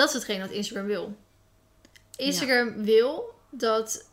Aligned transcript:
Dat 0.00 0.08
is 0.08 0.14
hetgeen 0.14 0.40
wat 0.40 0.50
Instagram 0.50 0.86
wil. 0.86 1.16
Instagram 2.16 2.84
wil 2.84 3.34
dat 3.50 4.08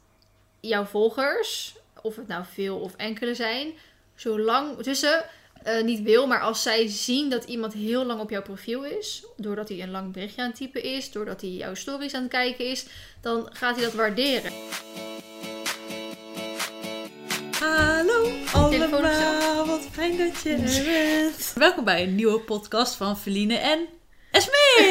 jouw 0.60 0.86
volgers, 0.86 1.76
of 2.02 2.16
het 2.16 2.28
nou 2.28 2.44
veel 2.54 2.80
of 2.80 2.96
enkele 2.96 3.36
zijn, 3.36 3.74
zo 4.16 4.40
lang 4.40 4.84
tussen 4.84 5.26
eh, 5.64 5.84
niet 5.84 6.02
wil, 6.02 6.28
maar 6.28 6.42
als 6.42 6.62
zij 6.62 6.88
zien 6.88 7.30
dat 7.30 7.44
iemand 7.44 7.74
heel 7.74 8.06
lang 8.06 8.22
op 8.22 8.30
jouw 8.30 8.42
profiel 8.42 8.84
is, 8.84 9.26
doordat 9.38 9.70
hij 9.70 9.82
een 9.82 9.92
lang 9.92 10.14
berichtje 10.14 10.42
aan 10.42 10.48
het 10.48 10.58
typen 10.58 10.84
is, 10.84 11.12
doordat 11.12 11.42
hij 11.42 11.50
jouw 11.50 11.74
stories 11.74 12.14
aan 12.14 12.22
het 12.22 12.32
kijken 12.32 12.66
is, 12.66 12.86
dan 13.22 13.50
gaat 13.52 13.76
hij 13.76 13.86
dat 13.86 13.94
waarderen. 13.94 14.52
Hallo 17.60 18.32
allemaal, 18.54 19.66
wat 19.66 19.88
fijn 19.92 20.18
dat 20.18 20.42
je 20.42 20.50
er 20.54 20.84
bent. 20.86 21.54
Welkom 21.56 21.84
bij 21.84 22.04
een 22.04 22.16
nieuwe 22.16 22.40
podcast 22.40 22.96
van 22.96 23.18
Feline 23.18 23.58
en 23.58 23.88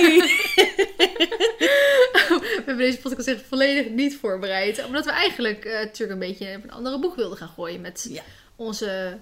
We 2.29 2.53
hebben 2.57 2.77
deze 2.77 2.99
podcast 2.99 3.29
echt 3.29 3.43
volledig 3.49 3.89
niet 3.89 4.17
voorbereid, 4.21 4.85
omdat 4.85 5.05
we 5.05 5.11
eigenlijk 5.11 5.65
eh, 5.65 5.73
natuurlijk 5.81 6.21
een 6.21 6.29
beetje 6.29 6.55
op 6.57 6.63
een 6.65 6.73
andere 6.73 6.99
boek 6.99 7.17
wilden 7.17 7.39
gaan 7.39 7.51
gooien 7.55 7.81
met 7.81 8.07
Ja. 8.11 8.23
onze, 8.57 9.19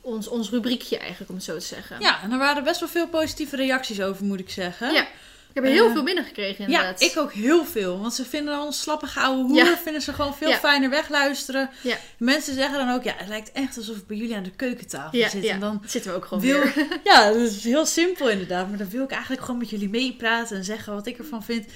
ons, 0.00 0.28
ons 0.28 0.50
rubriekje 0.50 0.98
eigenlijk, 0.98 1.30
om 1.30 1.36
het 1.36 1.44
zo 1.44 1.54
te 1.58 1.64
zeggen. 1.64 2.00
ja, 2.00 2.22
en 2.22 2.32
er 2.32 2.38
waren 2.38 2.64
best 2.64 2.80
wel 2.80 2.88
veel 2.88 3.08
positieve 3.08 3.56
reacties 3.56 4.00
over, 4.00 4.24
moet 4.24 4.40
ik 4.40 4.50
zeggen. 4.50 4.92
Ja, 4.92 5.06
ik 5.50 5.56
heb 5.56 5.64
er 5.64 5.70
heel 5.70 5.86
Eh, 5.86 5.92
veel 5.92 6.02
binnengekregen 6.02 6.70
Ja, 6.70 6.78
inderdaad. 6.78 7.00
ik 7.02 7.16
ook 7.18 7.32
heel 7.32 7.64
veel. 7.64 7.98
Want 8.00 8.14
ze 8.14 8.24
vinden 8.24 8.60
ons 8.60 8.80
slappige 8.80 9.20
ouwe 9.20 9.42
hoer, 9.42 9.56
Ja. 9.56 9.76
vinden 9.78 10.02
ze 10.02 10.12
gewoon 10.12 10.34
veel 10.34 10.48
Ja. 10.48 10.56
fijner 10.58 10.90
wegluisteren. 10.90 11.70
Ja. 11.82 11.96
Mensen 12.18 12.54
zeggen 12.54 12.78
dan 12.78 12.94
ook, 12.94 13.02
ja, 13.02 13.14
het 13.16 13.28
lijkt 13.28 13.52
echt 13.52 13.76
alsof 13.76 13.96
ik 13.96 14.06
bij 14.06 14.16
jullie 14.16 14.36
aan 14.36 14.42
de 14.42 14.50
keukentafel 14.50 15.18
Ja, 15.18 15.28
zit. 15.28 15.42
ja. 15.44 15.52
En 15.52 15.60
dan 15.60 15.82
zitten 15.86 16.10
we 16.10 16.16
ook 16.16 16.24
gewoon 16.24 16.42
wil, 16.42 16.60
weer. 16.62 16.86
ja, 17.04 17.26
dat 17.32 17.36
is 17.36 17.64
heel 17.64 17.86
simpel 17.86 18.28
inderdaad. 18.30 18.68
Maar 18.68 18.78
dan 18.78 18.88
wil 18.90 19.04
ik 19.04 19.10
eigenlijk 19.10 19.42
gewoon 19.42 19.58
met 19.60 19.70
jullie 19.70 19.88
meepraten 19.88 20.56
en 20.56 20.64
zeggen 20.64 20.94
wat 20.94 21.06
ik 21.06 21.18
ervan 21.18 21.42
vind. 21.44 21.66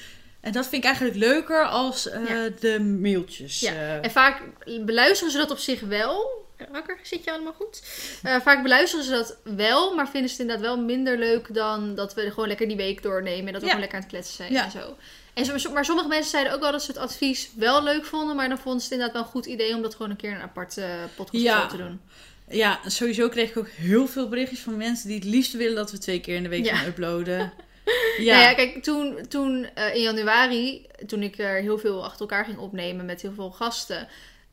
En 0.45 0.53
dat 0.53 0.67
vind 0.67 0.83
ik 0.83 0.85
eigenlijk 0.89 1.17
leuker 1.17 1.67
als 1.69 2.09
eh, 2.09 2.29
Ja. 2.29 2.49
de 2.61 2.81
mailtjes. 2.81 3.61
Ja, 3.61 3.73
eh. 3.73 4.05
En 4.05 4.11
vaak 4.11 4.43
beluisteren 4.85 5.33
ze 5.33 5.39
dat 5.39 5.51
op 5.51 5.59
zich 5.59 5.81
wel. 5.81 6.43
Rakker, 6.73 6.99
zit 7.03 7.25
je 7.25 7.33
allemaal 7.33 7.53
goed? 7.53 7.83
Eh, 8.23 8.41
vaak 8.41 8.63
beluisteren 8.63 9.05
ze 9.05 9.11
dat 9.11 9.37
wel, 9.45 9.95
maar 9.95 10.09
vinden 10.09 10.31
ze 10.31 10.35
het 10.37 10.43
inderdaad 10.51 10.67
wel 10.77 10.85
minder 10.85 11.19
leuk 11.19 11.55
dan 11.55 11.95
dat 11.95 12.15
we 12.15 12.31
gewoon 12.31 12.49
lekker 12.49 12.69
die 12.69 12.77
week 12.77 13.03
doornemen. 13.03 13.47
En 13.47 13.53
dat 13.53 13.63
we 13.63 13.67
Ja. 13.69 13.75
gewoon 13.75 13.81
lekker 13.81 13.99
aan 13.99 14.05
het 14.05 14.11
kletsen 14.13 14.35
zijn 14.37 14.53
Ja. 14.53 14.65
en 14.65 14.71
zo. 14.71 14.97
En 15.35 15.61
zo. 15.61 15.73
Maar 15.73 15.85
sommige 15.85 16.09
mensen 16.09 16.31
zeiden 16.31 16.53
ook 16.53 16.61
wel 16.61 16.73
dat 16.73 16.83
ze 16.83 16.91
het 16.91 17.01
advies 17.01 17.51
wel 17.57 17.83
leuk 17.83 18.05
vonden, 18.05 18.37
maar 18.37 18.49
dan 18.49 18.59
vonden 18.59 18.81
ze 18.81 18.85
het 18.87 18.93
inderdaad 18.95 19.17
wel 19.17 19.25
een 19.25 19.31
goed 19.43 19.47
idee 19.47 19.75
om 19.75 19.83
dat 19.83 19.95
gewoon 19.95 20.11
een 20.11 20.17
keer 20.17 20.33
een 20.33 20.41
aparte 20.41 20.87
podcast 21.17 21.43
Ja. 21.43 21.67
te 21.67 21.77
doen. 21.77 22.01
Ja, 22.49 22.79
sowieso 22.87 23.29
kreeg 23.29 23.51
ik 23.51 23.57
ook 23.57 23.69
heel 23.69 24.07
veel 24.07 24.29
berichtjes 24.29 24.61
van 24.61 24.77
mensen 24.77 25.09
die 25.09 25.17
het 25.17 25.25
liefst 25.27 25.53
willen 25.53 25.75
dat 25.77 25.91
we 25.91 25.99
twee 25.99 26.21
keer 26.21 26.37
in 26.37 26.43
de 26.43 26.49
week 26.49 26.67
gaan 26.69 26.87
uploaden. 26.87 27.53
Ja. 28.19 28.35
Nou 28.37 28.49
ja, 28.49 28.55
kijk, 28.55 28.83
toen, 28.83 29.17
toen 29.29 29.67
eh, 29.75 29.95
in 29.95 30.03
januari, 30.03 30.87
toen 31.07 31.23
ik 31.23 31.39
er 31.39 31.61
heel 31.61 31.79
veel 31.79 32.05
achter 32.05 32.21
elkaar 32.21 32.45
ging 32.45 32.59
opnemen 32.59 33.05
met 33.07 33.23
heel 33.23 33.33
veel 33.35 33.51
gasten, 33.51 34.09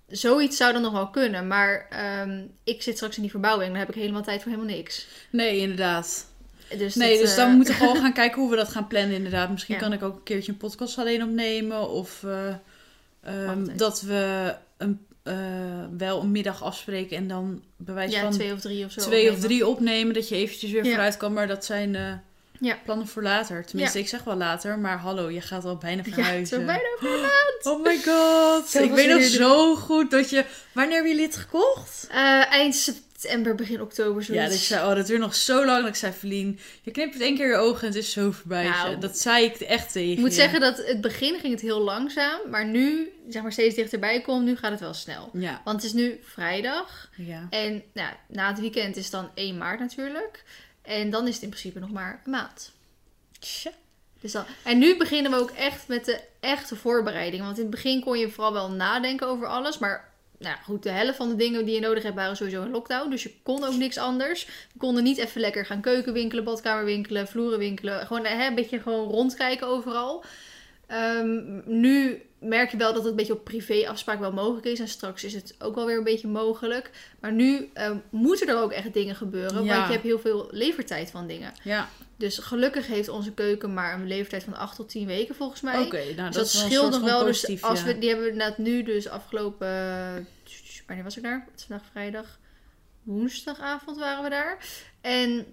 zoiets 0.08 0.58
zou 0.58 0.74
dan 0.74 0.82
nog 0.82 0.92
wel 0.94 1.10
kunnen. 1.10 1.48
Maar 1.48 1.88
ehm, 1.90 2.42
ik 2.64 2.82
zit 2.82 2.96
straks 2.96 3.16
in 3.16 3.22
die 3.22 3.32
verbouwing, 3.32 3.70
dan 3.70 3.80
heb 3.80 3.90
ik 3.90 3.96
helemaal 3.96 4.22
tijd 4.24 4.42
voor 4.42 4.52
helemaal 4.52 4.76
niks. 4.76 5.08
nee, 5.30 5.58
inderdaad. 5.58 6.30
Dus 6.78 6.96
Nee, 6.96 7.12
dat, 7.14 7.22
dus 7.22 7.32
eh, 7.32 7.38
dan 7.38 7.56
moeten 7.56 7.74
we 7.74 7.80
gewoon 7.80 7.96
gaan 7.98 8.14
kijken 8.14 8.42
hoe 8.42 8.50
we 8.50 8.56
dat 8.56 8.70
gaan 8.70 8.88
plannen 8.88 9.16
inderdaad. 9.16 9.50
Misschien 9.52 9.76
Ja. 9.76 9.82
kan 9.82 9.94
ik 9.94 10.04
ook 10.04 10.16
een 10.16 10.24
keertje 10.24 10.52
een 10.52 10.58
podcast 10.58 10.98
alleen 10.98 11.24
opnemen. 11.24 11.90
Of 11.90 12.24
eh, 12.24 12.56
ehm, 13.24 13.78
dat 13.78 14.02
we 14.02 14.54
een, 14.78 15.06
eh, 15.24 15.36
wel 15.98 16.22
een 16.22 16.32
middag 16.32 16.64
afspreken 16.64 17.18
en 17.18 17.28
dan 17.28 17.64
bewijs 17.78 18.12
ja, 18.14 18.22
van 18.22 18.32
twee 18.32 18.54
of 18.54 18.60
drie 18.60 18.86
of 18.86 18.92
zo. 18.92 19.02
twee 19.02 19.22
of 19.22 19.36
opnemen. 19.36 19.48
drie 19.50 19.68
opnemen. 19.68 20.14
Dat 20.14 20.30
je 20.30 20.36
eventjes 20.36 20.72
weer 20.72 20.84
Ja. 20.86 20.90
vooruit 20.92 21.18
kan. 21.18 21.34
Maar 21.34 21.48
dat 21.48 21.66
zijn 21.66 21.96
eh, 21.96 22.14
Ja. 22.62 22.78
plannen 22.84 23.08
voor 23.08 23.24
later. 23.24 23.66
Tenminste, 23.66 23.98
Ja. 23.98 24.04
ik 24.04 24.10
zeg 24.10 24.24
wel 24.24 24.36
later. 24.36 24.80
Maar 24.80 24.98
hallo, 24.98 25.30
je 25.30 25.42
gaat 25.42 25.66
al 25.66 25.78
bijna 25.78 25.98
Ja, 25.98 26.04
het 26.04 26.14
verhuizen. 26.14 26.60
is 26.60 26.66
bijna 26.66 26.90
verlaat. 27.00 27.60
Oh 27.64 27.84
my 27.84 27.98
god. 28.06 28.74
Ik 28.84 28.92
weet 28.92 29.10
nog 29.10 29.24
zo 29.24 29.76
goed 29.76 30.12
dat 30.12 30.30
je... 30.30 30.46
Wanneer 30.72 30.94
hebben 30.94 31.12
jullie 31.12 31.26
het 31.28 31.36
gekocht? 31.38 32.08
Eh, 32.12 32.52
eind 32.52 32.76
september, 32.76 33.56
begin 33.56 33.82
oktober, 33.82 34.24
zoiets. 34.24 34.44
Ja, 34.44 34.50
dat 34.50 34.60
zei, 34.60 34.90
oh, 34.90 34.96
dat 34.96 35.08
duurt 35.08 35.20
nog 35.20 35.36
zo 35.36 35.66
lang. 35.66 35.80
Dat 35.80 35.90
ik 35.90 35.96
zei, 35.96 36.14
Verlien, 36.14 36.60
je 36.82 36.92
knipt 36.92 37.20
één 37.22 37.36
keer 37.36 37.48
je 37.48 37.56
ogen 37.56 37.82
en 37.82 37.88
het 37.88 37.96
is 37.96 38.12
zo 38.12 38.32
voorbij. 38.32 38.64
Nou, 38.70 38.98
dat 38.98 39.18
zei 39.18 39.46
ik 39.46 39.56
echt 39.56 39.92
tegen 39.92 40.12
Ik 40.12 40.20
moet 40.20 40.34
zeggen 40.34 40.60
dat 40.60 40.78
het 40.86 41.02
begin 41.02 41.40
ging 41.40 41.54
het 41.54 41.62
heel 41.62 41.80
langzaam, 41.82 42.40
maar 42.50 42.66
nu, 42.66 43.12
zeg 43.30 43.42
maar, 43.42 43.52
steeds 43.52 43.76
dichterbij 43.76 44.22
komt, 44.22 44.46
nu 44.46 44.56
gaat 44.56 44.72
het 44.72 44.80
wel 44.80 44.94
snel. 44.94 45.30
Ja. 45.34 45.62
Want 45.64 45.76
het 45.82 45.86
is 45.86 45.94
nu 45.94 46.20
vrijdag 46.24 47.10
ja. 47.18 47.48
en 47.50 47.84
nou, 47.94 48.14
na 48.28 48.48
het 48.48 48.60
weekend 48.60 48.96
is 48.98 49.10
dan 49.10 49.30
1 49.34 49.58
maart 49.58 49.80
natuurlijk. 49.80 50.44
En 50.82 51.10
dan 51.10 51.28
is 51.28 51.34
het 51.34 51.44
in 51.44 51.50
principe 51.50 51.80
nog 51.80 51.92
maar 51.92 52.22
een 52.26 52.32
maand. 52.32 52.72
Tja. 53.40 53.72
Dus 54.22 54.32
dan, 54.32 54.46
en 54.64 54.78
nu 54.78 54.98
beginnen 54.98 55.32
we 55.32 55.38
ook 55.38 55.52
echt 55.52 55.88
met 55.88 56.06
de 56.06 56.22
echte 56.40 56.76
voorbereiding. 56.76 57.44
Want 57.44 57.58
in 57.58 57.62
het 57.62 57.72
begin 57.72 58.02
kon 58.02 58.20
je 58.20 58.30
vooral 58.30 58.54
wel 58.54 58.70
nadenken 58.70 59.28
over 59.28 59.48
alles. 59.48 59.78
Maar 59.78 60.12
nou 60.38 60.56
goed, 60.64 60.84
de 60.84 60.90
helft 60.90 61.18
van 61.18 61.30
de 61.30 61.36
dingen 61.36 61.66
die 61.66 61.76
je 61.76 61.82
nodig 61.82 62.04
hebt 62.04 62.16
waren 62.16 62.36
sowieso 62.36 62.64
in 62.64 62.72
lockdown. 62.72 63.10
Dus 63.10 63.24
je 63.24 63.34
kon 63.44 63.64
ook 63.64 63.76
niks 63.76 63.98
anders. 63.98 64.46
We 64.46 64.78
konden 64.78 65.04
niet 65.04 65.18
even 65.18 65.42
lekker 65.42 65.66
gaan 65.66 65.82
keuken 65.82 66.14
winkelen, 66.14 66.44
badkamer 66.44 66.86
winkelen, 66.86 67.28
vloeren 67.28 67.60
winkelen. 67.60 68.08
Gewoon 68.08 68.26
hè, 68.26 68.48
een 68.48 68.56
beetje 68.56 68.80
gewoon 68.80 69.10
rondkijken 69.10 69.68
overal. 69.68 70.24
Ehm, 70.92 71.62
nu 71.66 72.22
merk 72.40 72.72
je 72.72 72.78
wel 72.78 72.94
dat 72.94 73.02
het 73.02 73.12
een 73.12 73.18
beetje 73.18 73.34
op 73.34 73.44
privé 73.44 73.88
afspraak 73.88 74.20
wel 74.20 74.32
mogelijk 74.32 74.66
is. 74.66 74.80
En 74.80 74.88
straks 74.88 75.24
is 75.24 75.34
het 75.34 75.56
ook 75.60 75.76
wel 75.76 75.86
weer 75.86 75.98
een 75.98 76.04
beetje 76.04 76.28
mogelijk. 76.28 76.92
Maar 77.20 77.32
nu 77.32 77.70
ehm, 77.74 77.98
moeten 78.10 78.48
er 78.48 78.62
ook 78.62 78.72
echt 78.72 78.94
dingen 78.94 79.16
gebeuren. 79.16 79.64
Ja. 79.64 79.76
Want 79.76 79.86
je 79.86 79.92
hebt 79.92 80.04
heel 80.04 80.20
veel 80.20 80.48
levertijd 80.52 81.12
van 81.12 81.28
dingen. 81.28 81.54
Ja, 81.64 81.90
Dus 82.18 82.38
gelukkig 82.38 82.88
heeft 82.88 83.10
onze 83.10 83.34
keuken 83.34 83.74
maar 83.74 83.94
een 83.94 84.08
leeftijd 84.08 84.44
van 84.44 84.56
8 84.56 84.76
tot 84.76 84.90
10 84.90 85.06
weken 85.06 85.36
volgens 85.36 85.62
mij. 85.62 85.80
oké. 85.80 85.98
nou, 85.98 86.16
dus 86.16 86.16
dat, 86.16 86.34
dat, 86.34 86.48
scheelt 86.48 86.92
nog 86.92 87.02
wel. 87.02 87.20
Dus 87.26 87.28
positief, 87.28 87.64
als 87.64 87.80
ja. 87.80 87.86
we, 87.86 87.98
die 87.98 88.10
hebben 88.10 88.26
we 88.26 88.32
inderdaad 88.32 88.58
nu 88.58 88.84
dus 88.84 89.08
afgelopen... 89.08 89.68
Wanneer 90.86 91.06
was 91.06 91.18
ik 91.18 91.24
daar? 91.24 91.48
Het 91.52 91.60
is 91.60 91.66
vandaag 91.66 91.88
vrijdag. 91.92 92.40
Woensdagavond 93.04 93.98
waren 93.98 94.24
we 94.24 94.30
daar. 94.30 94.58
En 95.02 95.46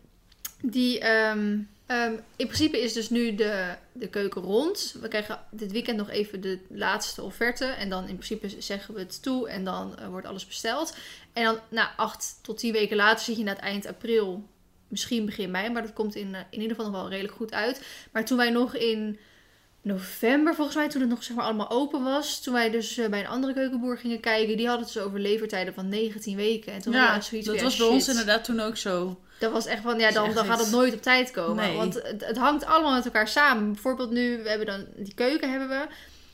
die... 0.63 0.99
ehm, 1.01 1.59
ehm, 1.89 2.13
in 2.37 2.47
principe 2.47 2.81
is 2.81 2.93
dus 2.93 3.11
nu 3.11 3.35
de, 3.35 3.75
de 3.93 4.09
keuken 4.09 4.43
rond. 4.43 4.95
We 5.01 5.09
krijgen 5.09 5.41
dit 5.51 5.73
weekend 5.73 5.97
nog 5.97 6.11
even 6.11 6.41
de 6.41 6.59
laatste 6.69 7.23
offerte. 7.23 7.65
En 7.65 7.89
dan 7.89 8.09
in 8.09 8.17
principe 8.17 8.61
zeggen 8.63 8.95
we 8.95 9.01
het 9.01 9.23
toe. 9.23 9.49
En 9.49 9.65
dan 9.65 9.99
eh, 9.99 10.09
wordt 10.09 10.27
alles 10.27 10.47
besteld. 10.47 10.97
En 11.33 11.45
dan 11.45 11.59
na 11.69 11.95
acht 11.97 12.39
tot 12.43 12.59
tien 12.59 12.73
weken 12.73 12.97
later 12.97 13.25
zit 13.25 13.37
je 13.37 13.45
na 13.45 13.53
het 13.53 13.61
eind 13.61 13.87
april 13.87 14.49
misschien 14.89 15.27
begin 15.27 15.51
mei, 15.51 15.71
maar 15.71 15.83
dat 15.83 15.93
komt 15.93 16.15
in, 16.15 16.35
eh, 16.35 16.41
in 16.51 16.61
ieder 16.61 16.77
geval 16.77 16.91
nog 16.91 17.01
wel 17.01 17.11
redelijk 17.11 17.35
goed 17.35 17.53
uit. 17.53 17.83
Maar 18.13 18.25
toen 18.25 18.37
wij 18.37 18.51
nog 18.51 18.75
in 18.75 19.19
november, 19.89 20.55
volgens 20.55 20.77
mij, 20.77 20.89
toen 20.89 21.01
het 21.01 21.11
nog 21.11 21.23
zeg 21.23 21.37
maar 21.37 21.45
allemaal 21.45 21.71
open 21.71 22.03
was, 22.03 22.41
toen 22.41 22.55
wij 22.55 22.71
dus 22.71 22.99
eh, 22.99 23.09
bij 23.09 23.21
een 23.21 23.27
andere 23.27 23.53
keukenboer 23.53 23.99
gingen 23.99 24.21
kijken, 24.21 24.57
die 24.57 24.67
hadden 24.67 24.85
het 24.85 24.95
dus 24.95 25.03
over 25.03 25.21
levertijden 25.21 25.75
van 25.75 25.89
19 25.89 26.37
weken. 26.37 26.73
En 26.73 26.83
toen 26.83 26.95
hadden 26.95 27.11
we 27.11 27.17
Ja, 27.17 27.25
zoiets 27.25 27.47
dat 27.47 27.61
was 27.61 27.77
ja, 27.77 27.85
bij 27.85 27.95
ons 27.95 28.09
inderdaad 28.09 28.45
toen 28.45 28.61
ook 28.61 28.77
zo. 28.77 29.21
Dat 29.39 29.53
was 29.53 29.67
echt 29.67 29.83
van, 29.83 29.99
ja, 29.99 30.11
dan, 30.11 30.35
dan 30.35 30.45
gaat 30.45 30.61
het 30.61 30.71
nooit 30.71 30.95
op 30.95 31.03
tijd 31.03 31.31
komen. 31.31 31.67
Nee. 31.67 31.77
Want 31.77 31.95
het, 31.95 32.25
het 32.27 32.37
hangt 32.37 32.65
allemaal 32.65 32.95
met 32.95 33.05
elkaar 33.05 33.29
samen. 33.29 33.73
Bijvoorbeeld 33.73 34.11
nu, 34.11 34.43
we 34.43 34.49
hebben 34.49 34.67
dan 34.67 34.87
die 34.97 35.15
keuken 35.15 35.51
hebben 35.51 35.69
we. 35.69 35.87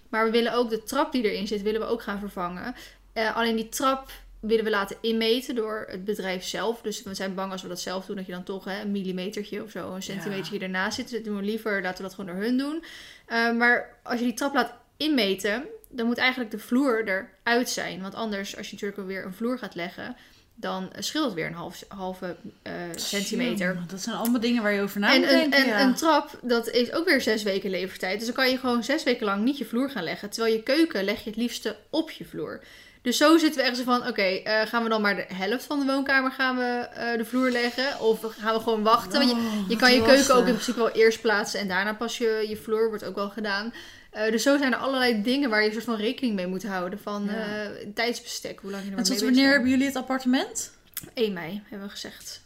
Maar 0.09 0.25
we 0.25 0.31
willen 0.31 0.55
ook 0.55 0.71
de 0.71 0.83
trap 0.83 1.13
die 1.13 1.31
erin 1.31 1.47
zit, 1.47 1.63
willen 1.63 1.81
we 1.81 1.87
ook 1.87 2.03
gaan 2.03 2.19
vervangen. 2.19 2.75
Eh, 3.13 3.37
alleen 3.37 3.57
die 3.57 3.69
trap 3.69 4.11
willen 4.47 4.65
we 4.65 4.71
laten 4.71 4.97
inmeten 5.01 5.55
door 5.55 5.85
het 5.89 6.05
bedrijf 6.05 6.45
zelf. 6.45 6.81
Dus 6.81 7.03
we 7.03 7.15
zijn 7.15 7.35
bang 7.35 7.53
als 7.53 7.63
we 7.63 7.69
dat 7.69 7.81
zelf 7.81 8.07
doen, 8.07 8.17
dat 8.17 8.27
je 8.27 8.33
dan 8.33 8.43
toch 8.43 8.65
hè, 8.65 8.81
een 8.81 8.91
millimetertje 8.91 9.63
of 9.63 9.71
zo, 9.71 9.95
een 9.95 10.03
centimetertje 10.03 10.59
ernaast 10.59 10.97
zit. 10.97 11.11
Dat 11.11 11.25
doen 11.25 11.37
we 11.37 11.43
liever, 11.43 11.83
laten 11.83 11.97
we 11.97 12.03
dat 12.03 12.15
gewoon 12.15 12.35
door 12.35 12.45
hun 12.45 12.59
doen. 12.59 12.85
Eh, 13.27 13.53
maar 13.53 13.99
als 14.03 14.19
je 14.19 14.25
die 14.25 14.35
trap 14.35 14.55
laat 14.55 14.73
inmeten, 14.97 15.65
dan 15.89 16.07
moet 16.07 16.19
eigenlijk 16.19 16.51
de 16.51 16.59
vloer 16.59 17.05
eruit 17.09 17.69
zijn. 17.69 18.03
Want 18.03 18.15
anders, 18.15 18.57
als 18.57 18.67
je 18.71 18.73
natuurlijk 18.75 19.09
weer 19.09 19.25
een 19.25 19.35
vloer 19.35 19.59
gaat 19.59 19.75
leggen, 19.75 20.17
dan 20.55 20.91
scheelt 20.99 21.25
het 21.25 21.35
weer 21.35 21.47
een 21.47 21.53
half, 21.53 21.85
halve 21.89 22.37
eh, 22.63 22.73
centimeter. 22.95 23.79
Dat 23.87 24.01
zijn 24.01 24.17
allemaal 24.17 24.41
dingen 24.41 24.63
waar 24.63 24.73
je 24.73 24.83
over 24.83 25.01
na 25.01 25.13
En 25.13 25.21
moet 25.21 25.31
een, 25.31 25.39
denken. 25.39 25.59
en 25.59 25.67
ja. 25.67 25.83
een 25.83 25.95
trap, 25.95 26.39
dat 26.43 26.69
is 26.69 26.93
ook 26.93 27.05
weer 27.05 27.21
zes 27.21 27.43
weken 27.43 27.71
levertijd. 27.71 28.17
Dus 28.17 28.27
dan 28.27 28.37
kan 28.37 28.51
je 28.51 28.59
gewoon 28.59 28.85
zes 28.85 29.03
weken 29.03 29.27
lang 29.27 29.45
niet 29.45 29.59
je 29.59 29.65
vloer 29.65 29.91
gaan 29.91 30.05
leggen. 30.05 30.31
Terwijl 30.31 30.55
je 30.55 30.63
keuken 30.63 31.05
leg 31.05 31.25
je 31.25 31.31
het 31.31 31.39
liefste 31.39 31.77
op 31.91 32.11
je 32.11 32.25
vloer. 32.25 32.61
Dus 33.05 33.17
zo 33.17 33.39
zitten 33.39 33.61
we 33.63 33.67
echt 33.69 33.77
zo 33.77 33.83
van, 33.83 34.07
oké, 34.07 34.23
eh, 34.23 34.67
gaan 34.67 34.83
we 34.83 34.89
dan 34.89 35.01
maar 35.01 35.17
de 35.17 35.25
helft 35.35 35.65
van 35.65 35.79
de 35.81 35.85
woonkamer 35.87 36.31
gaan 36.31 36.57
we 36.57 36.63
eh, 36.63 37.17
de 37.19 37.25
vloer 37.25 37.51
leggen? 37.51 38.01
Of 38.01 38.21
gaan 38.39 38.55
we 38.55 38.61
gewoon 38.61 38.83
wachten? 38.83 39.19
Want 39.19 39.31
je, 39.31 39.37
Oh, 39.37 39.69
je 39.69 39.77
kan 39.77 39.93
je 39.93 40.03
keuken 40.03 40.35
ook 40.35 40.47
in 40.47 40.53
principe 40.53 40.79
wel 40.79 40.91
eerst 40.91 41.21
plaatsen 41.21 41.61
en 41.61 41.69
daarna 41.69 41.95
pas 41.95 42.19
je, 42.19 42.45
je 42.49 42.57
vloer, 42.57 42.89
wordt 42.89 43.05
ook 43.05 43.15
wel 43.15 43.31
gedaan. 43.31 43.73
Eh, 44.11 44.31
dus 44.31 44.43
zo 44.43 44.59
zijn 44.59 44.73
er 44.73 44.79
allerlei 44.79 45.23
dingen 45.23 45.51
waar 45.51 45.61
je 45.61 45.67
een 45.67 45.73
soort 45.73 45.85
van 45.85 45.97
rekening 45.97 46.35
mee 46.35 46.47
moet 46.47 46.67
houden. 46.67 46.99
Van 46.99 47.25
Ja. 47.25 47.71
tijdsbestek, 47.95 48.59
hoe 48.61 48.71
lang 48.71 48.85
je 48.85 48.91
er 48.91 48.97
En 48.97 49.03
tot 49.05 49.21
wanneer 49.21 49.51
hebben 49.51 49.71
jullie 49.71 49.87
het 49.87 49.97
appartement? 49.97 50.73
bent. 50.95 51.13
1 51.15 51.33
mei, 51.33 51.63
hebben 51.69 51.87
we 51.89 51.93
gezegd. 51.95 52.43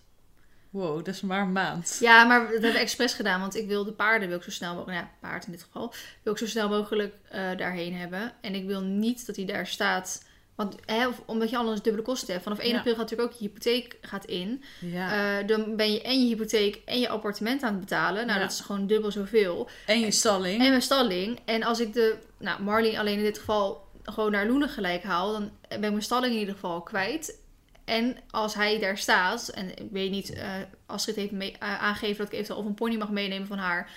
Wow, 0.70 0.96
dat 1.04 1.14
is 1.14 1.20
maar 1.20 1.40
een 1.40 1.52
maand. 1.52 1.96
Ja, 2.00 2.25
maar 2.25 2.40
dat 2.40 2.50
hebben 2.50 2.72
we 2.72 2.78
expres 2.78 3.12
gedaan, 3.12 3.40
want 3.40 3.56
ik 3.56 3.66
wil 3.66 3.84
de 3.84 3.93
paarden 3.93 4.28
wil 4.28 4.37
ik 4.37 4.43
zo 4.43 4.50
snel 4.50 4.75
mogelijk, 4.75 4.99
ja, 5.00 5.11
paard 5.20 5.46
in 5.46 5.52
dit 5.52 5.62
geval, 5.62 5.94
wil 6.22 6.32
ik 6.32 6.38
zo 6.38 6.46
snel 6.46 6.69
mogelijk 6.69 7.14
daarheen 7.56 7.94
hebben. 7.94 8.32
En 8.40 8.54
ik 8.54 8.66
wil 8.66 8.81
niet 8.81 9.26
dat 9.26 9.37
hij 9.37 9.44
daar 9.44 9.66
staat 9.66 10.26
Want 10.58 10.75
hè, 10.87 11.08
of- 11.08 11.22
omdat 11.26 11.50
je 11.50 11.56
anders 11.56 11.82
dubbele 11.82 12.05
kosten 12.05 12.31
hebt. 12.32 12.43
Vanaf 12.43 12.58
1 12.58 12.69
Ja. 12.70 12.76
april 12.76 12.94
gaat 12.94 13.02
natuurlijk 13.02 13.32
ook 13.32 13.38
je 13.38 13.46
hypotheek 13.46 13.96
gaat 14.00 14.25
in. 14.25 14.62
Ja. 14.81 15.38
Eh, 15.40 15.46
dan 15.46 15.76
ben 15.76 15.93
je 15.93 16.02
en 16.02 16.20
je 16.22 16.26
hypotheek 16.26 16.81
en 16.84 17.00
je 17.00 17.08
appartement 17.08 17.62
aan 17.62 17.70
het 17.72 17.81
betalen. 17.81 18.26
Nou, 18.26 18.40
dat 18.40 18.50
is 18.52 18.60
gewoon 18.60 18.87
dubbel 18.87 19.10
zoveel. 19.10 19.69
en 19.87 20.00
je 20.00 20.10
stalling. 20.10 20.62
En 20.62 20.69
mijn 20.69 20.82
stalling. 20.82 21.38
En 21.44 21.62
als 21.62 21.81
ik 21.81 21.93
de, 21.93 22.16
nou, 22.38 22.62
Marley 22.62 22.99
alleen 22.99 23.16
in 23.19 23.25
dit 23.25 23.38
geval 23.38 23.87
gewoon 24.02 24.31
naar 24.31 24.46
Loenen 24.46 24.69
gelijk 24.69 25.02
haal, 25.02 25.32
dan 25.32 25.50
ben 25.69 25.82
ik 25.84 25.90
mijn 25.90 26.02
stalling 26.02 26.32
in 26.34 26.38
ieder 26.38 26.55
geval 26.55 26.81
kwijt. 26.82 27.38
En 27.84 28.16
als 28.31 28.54
hij 28.54 28.78
daar 28.78 28.99
staat, 28.99 29.49
en 29.49 29.70
ik 29.70 29.88
weet 29.90 30.11
niet, 30.11 30.32
eh 30.34 30.50
Astrid 30.87 31.16
heeft 31.16 31.32
mee, 31.32 31.52
eh, 31.58 31.82
aangegeven 31.82 32.16
dat 32.16 32.26
ik 32.26 32.32
eventueel 32.32 32.58
of 32.58 32.66
een 32.66 32.75
pony 32.75 32.96
mag 32.96 33.11
meenemen 33.11 33.46
van 33.49 33.58
haar. 33.58 33.90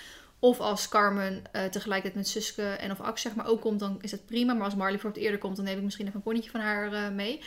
Of 0.44 0.60
als 0.60 0.88
Carmen 0.88 1.42
eh, 1.52 1.64
tegelijkertijd 1.64 2.14
met 2.14 2.28
Suske 2.28 2.62
en 2.62 2.90
of 2.90 3.00
Ax 3.00 3.22
zeg 3.22 3.34
maar 3.34 3.46
ook 3.46 3.60
komt, 3.60 3.80
dan 3.80 3.98
is 4.00 4.10
het 4.10 4.26
prima. 4.26 4.52
Maar 4.54 4.64
als 4.64 4.74
Marley 4.74 4.98
voor 4.98 5.10
het 5.10 5.18
eerder 5.18 5.38
komt, 5.38 5.56
dan 5.56 5.64
neem 5.64 5.76
ik 5.76 5.82
misschien 5.82 6.04
even 6.06 6.16
een 6.16 6.22
ponytje 6.22 6.50
van 6.50 6.60
haar 6.60 6.92
eh, 6.92 7.08
mee. 7.10 7.40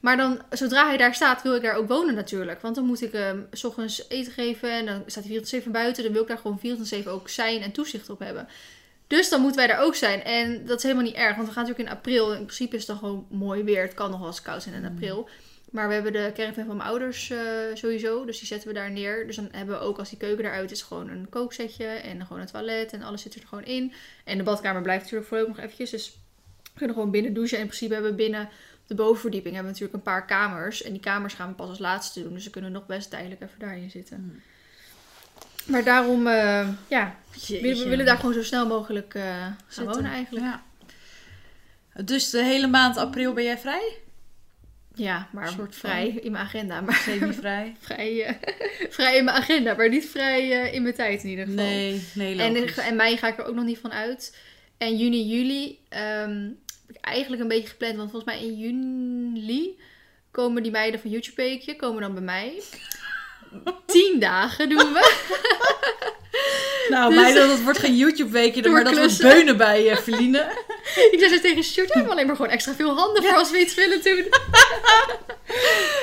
Maar 0.00 0.16
dan, 0.16 0.42
zodra 0.50 0.86
hij 0.86 0.96
daar 0.96 1.14
staat, 1.14 1.42
wil 1.42 1.54
ik 1.54 1.62
daar 1.62 1.74
ook 1.74 1.88
wonen 1.88 2.14
natuurlijk. 2.14 2.60
Want 2.60 2.74
dan 2.74 2.84
moet 2.84 3.02
ik 3.02 3.12
hem 3.12 3.46
s 3.52 3.64
ochtends 3.64 4.08
eten 4.08 4.32
geven 4.32 4.70
en 4.70 4.86
dan 4.86 5.02
staat 5.06 5.24
hij 5.24 5.62
24-7 5.62 5.70
buiten. 5.70 6.02
Dan 6.02 6.12
wil 6.12 6.22
ik 6.22 6.28
daar 6.28 6.38
gewoon 6.38 6.60
24-7 7.04 7.08
ook 7.08 7.28
zijn 7.28 7.62
en 7.62 7.72
toezicht 7.72 8.10
op 8.10 8.18
hebben. 8.18 8.48
Dus 9.06 9.28
dan 9.28 9.40
moeten 9.40 9.58
wij 9.58 9.66
daar 9.66 9.84
ook 9.84 9.94
zijn. 9.94 10.22
En 10.22 10.66
dat 10.66 10.76
is 10.76 10.82
helemaal 10.82 11.04
niet 11.04 11.14
erg, 11.14 11.36
want 11.36 11.48
we 11.48 11.54
gaan 11.54 11.62
natuurlijk 11.62 11.90
in 11.90 11.96
april. 11.96 12.32
In 12.32 12.44
principe 12.44 12.76
is 12.76 12.86
het 12.86 12.90
dan 12.90 12.98
gewoon 12.98 13.26
mooi 13.30 13.62
weer. 13.62 13.82
Het 13.82 13.94
kan 13.94 14.10
nog 14.10 14.18
wel 14.18 14.28
eens 14.28 14.42
koud 14.42 14.62
zijn 14.62 14.74
in 14.74 14.84
april. 14.84 15.28
Maar 15.70 15.88
we 15.88 15.94
hebben 15.94 16.12
de 16.12 16.32
caravan 16.34 16.64
van 16.64 16.76
mijn 16.76 16.88
ouders 16.88 17.30
eh, 17.30 17.40
sowieso. 17.74 18.24
Dus 18.24 18.38
die 18.38 18.46
zetten 18.46 18.68
we 18.68 18.74
daar 18.74 18.90
neer. 18.90 19.26
Dus 19.26 19.36
dan 19.36 19.48
hebben 19.52 19.78
we 19.78 19.84
ook 19.84 19.98
als 19.98 20.08
die 20.08 20.18
keuken 20.18 20.44
eruit 20.44 20.70
is 20.70 20.82
gewoon 20.82 21.08
een 21.08 21.28
kooksetje. 21.28 21.84
En 21.84 22.26
gewoon 22.26 22.42
een 22.42 22.48
toilet. 22.48 22.92
En 22.92 23.02
alles 23.02 23.22
zit 23.22 23.34
er 23.34 23.46
gewoon 23.46 23.64
in. 23.64 23.92
En 24.24 24.38
de 24.38 24.44
badkamer 24.44 24.82
blijft 24.82 25.02
natuurlijk 25.02 25.28
voorlopig 25.28 25.56
nog 25.56 25.64
eventjes. 25.64 25.90
Dus 25.90 26.18
we 26.62 26.70
kunnen 26.74 26.94
gewoon 26.94 27.10
binnen 27.10 27.34
douchen. 27.34 27.56
En 27.56 27.62
in 27.62 27.68
principe 27.68 27.92
hebben 27.92 28.10
we 28.10 28.16
binnen 28.16 28.42
op 28.42 28.86
de 28.86 28.94
bovenverdieping 28.94 29.54
hebben 29.54 29.72
we 29.72 29.78
natuurlijk 29.80 30.06
een 30.06 30.12
paar 30.12 30.26
kamers. 30.26 30.82
En 30.82 30.92
die 30.92 31.00
kamers 31.00 31.34
gaan 31.34 31.48
we 31.48 31.54
pas 31.54 31.68
als 31.68 31.78
laatste 31.78 32.22
doen. 32.22 32.34
Dus 32.34 32.44
we 32.44 32.50
kunnen 32.50 32.72
nog 32.72 32.86
best 32.86 33.10
tijdelijk 33.10 33.40
even 33.40 33.58
daarin 33.58 33.90
zitten. 33.90 34.16
Hmm. 34.16 34.40
Maar 35.64 35.84
daarom, 35.84 36.26
eh, 36.26 36.68
ja, 36.88 37.16
we, 37.48 37.84
willen 37.88 38.06
daar 38.06 38.16
gewoon 38.16 38.34
zo 38.34 38.42
snel 38.42 38.66
mogelijk 38.66 39.14
eh, 39.14 39.46
gaan 39.66 39.84
wonen 39.84 40.10
eigenlijk. 40.10 40.44
Ja. 40.44 40.62
Dus 42.04 42.30
de 42.30 42.42
hele 42.42 42.66
maand 42.66 42.96
april 42.96 43.32
ben 43.32 43.44
jij 43.44 43.58
vrij? 43.58 43.98
Ja, 44.98 45.28
maar 45.32 45.46
Een 45.46 45.52
soort 45.52 45.76
van- 45.76 45.90
vrij 45.90 46.08
in 46.22 46.32
mijn 46.32 46.44
agenda. 46.44 46.80
Maar 46.80 46.94
Semi-vrij? 46.94 47.76
vrij, 47.86 48.22
eh, 48.24 48.34
vrij 48.96 49.16
in 49.16 49.24
mijn 49.24 49.36
agenda, 49.36 49.74
maar 49.74 49.88
niet 49.88 50.08
vrij 50.08 50.52
eh, 50.62 50.74
in 50.74 50.82
mijn 50.82 50.94
tijd 50.94 51.22
in 51.22 51.28
ieder 51.30 51.44
geval. 51.46 51.64
Nee, 51.64 52.02
nee, 52.14 52.38
en, 52.38 52.52
logisch. 52.58 52.76
en 52.76 52.96
mei 52.96 53.16
ga 53.16 53.28
ik 53.28 53.38
er 53.38 53.44
ook 53.44 53.54
nog 53.54 53.64
niet 53.64 53.78
van 53.78 53.92
uit. 53.92 54.36
En 54.78 54.96
juni, 54.96 55.22
juli 55.26 55.78
ehm, 55.88 56.40
heb 56.86 56.96
ik 56.96 57.04
eigenlijk 57.04 57.42
een 57.42 57.48
beetje 57.48 57.68
gepland. 57.68 57.96
Want 57.96 58.10
volgens 58.10 58.32
mij 58.34 58.42
in 58.44 58.56
juli 58.58 59.78
komen 60.30 60.62
die 60.62 60.72
meiden 60.72 61.00
van 61.00 61.10
YouTube 61.10 61.42
Weekje 61.42 61.76
komen 61.76 62.02
dan 62.02 62.12
bij 62.14 62.22
mij. 62.22 62.62
Tien 63.86 64.16
dagen 64.20 64.68
doen 64.68 64.92
we. 64.92 65.26
Nou, 66.88 67.12
Dus- 67.14 67.20
meiden, 67.22 67.48
dat 67.48 67.60
wordt 67.62 67.78
geen 67.78 67.96
YouTube-weekje, 67.96 68.68
maar 68.68 68.84
dat 68.84 68.98
wordt 68.98 69.22
beunen 69.22 69.56
bij 69.56 69.90
uh, 69.90 69.96
Feline. 69.96 70.46
ik 71.12 71.16
zei 71.18 71.34
zo 71.34 71.40
tegen 71.40 71.64
Stuart, 71.64 71.94
we 71.94 72.08
alleen 72.10 72.26
maar 72.26 72.36
gewoon 72.36 72.50
extra 72.50 72.74
veel 72.74 72.94
handen 72.94 73.22
voor 73.22 73.36
als 73.36 73.50
we 73.50 73.58
iets 73.58 73.74
willen 73.74 74.02
doen. 74.02 74.26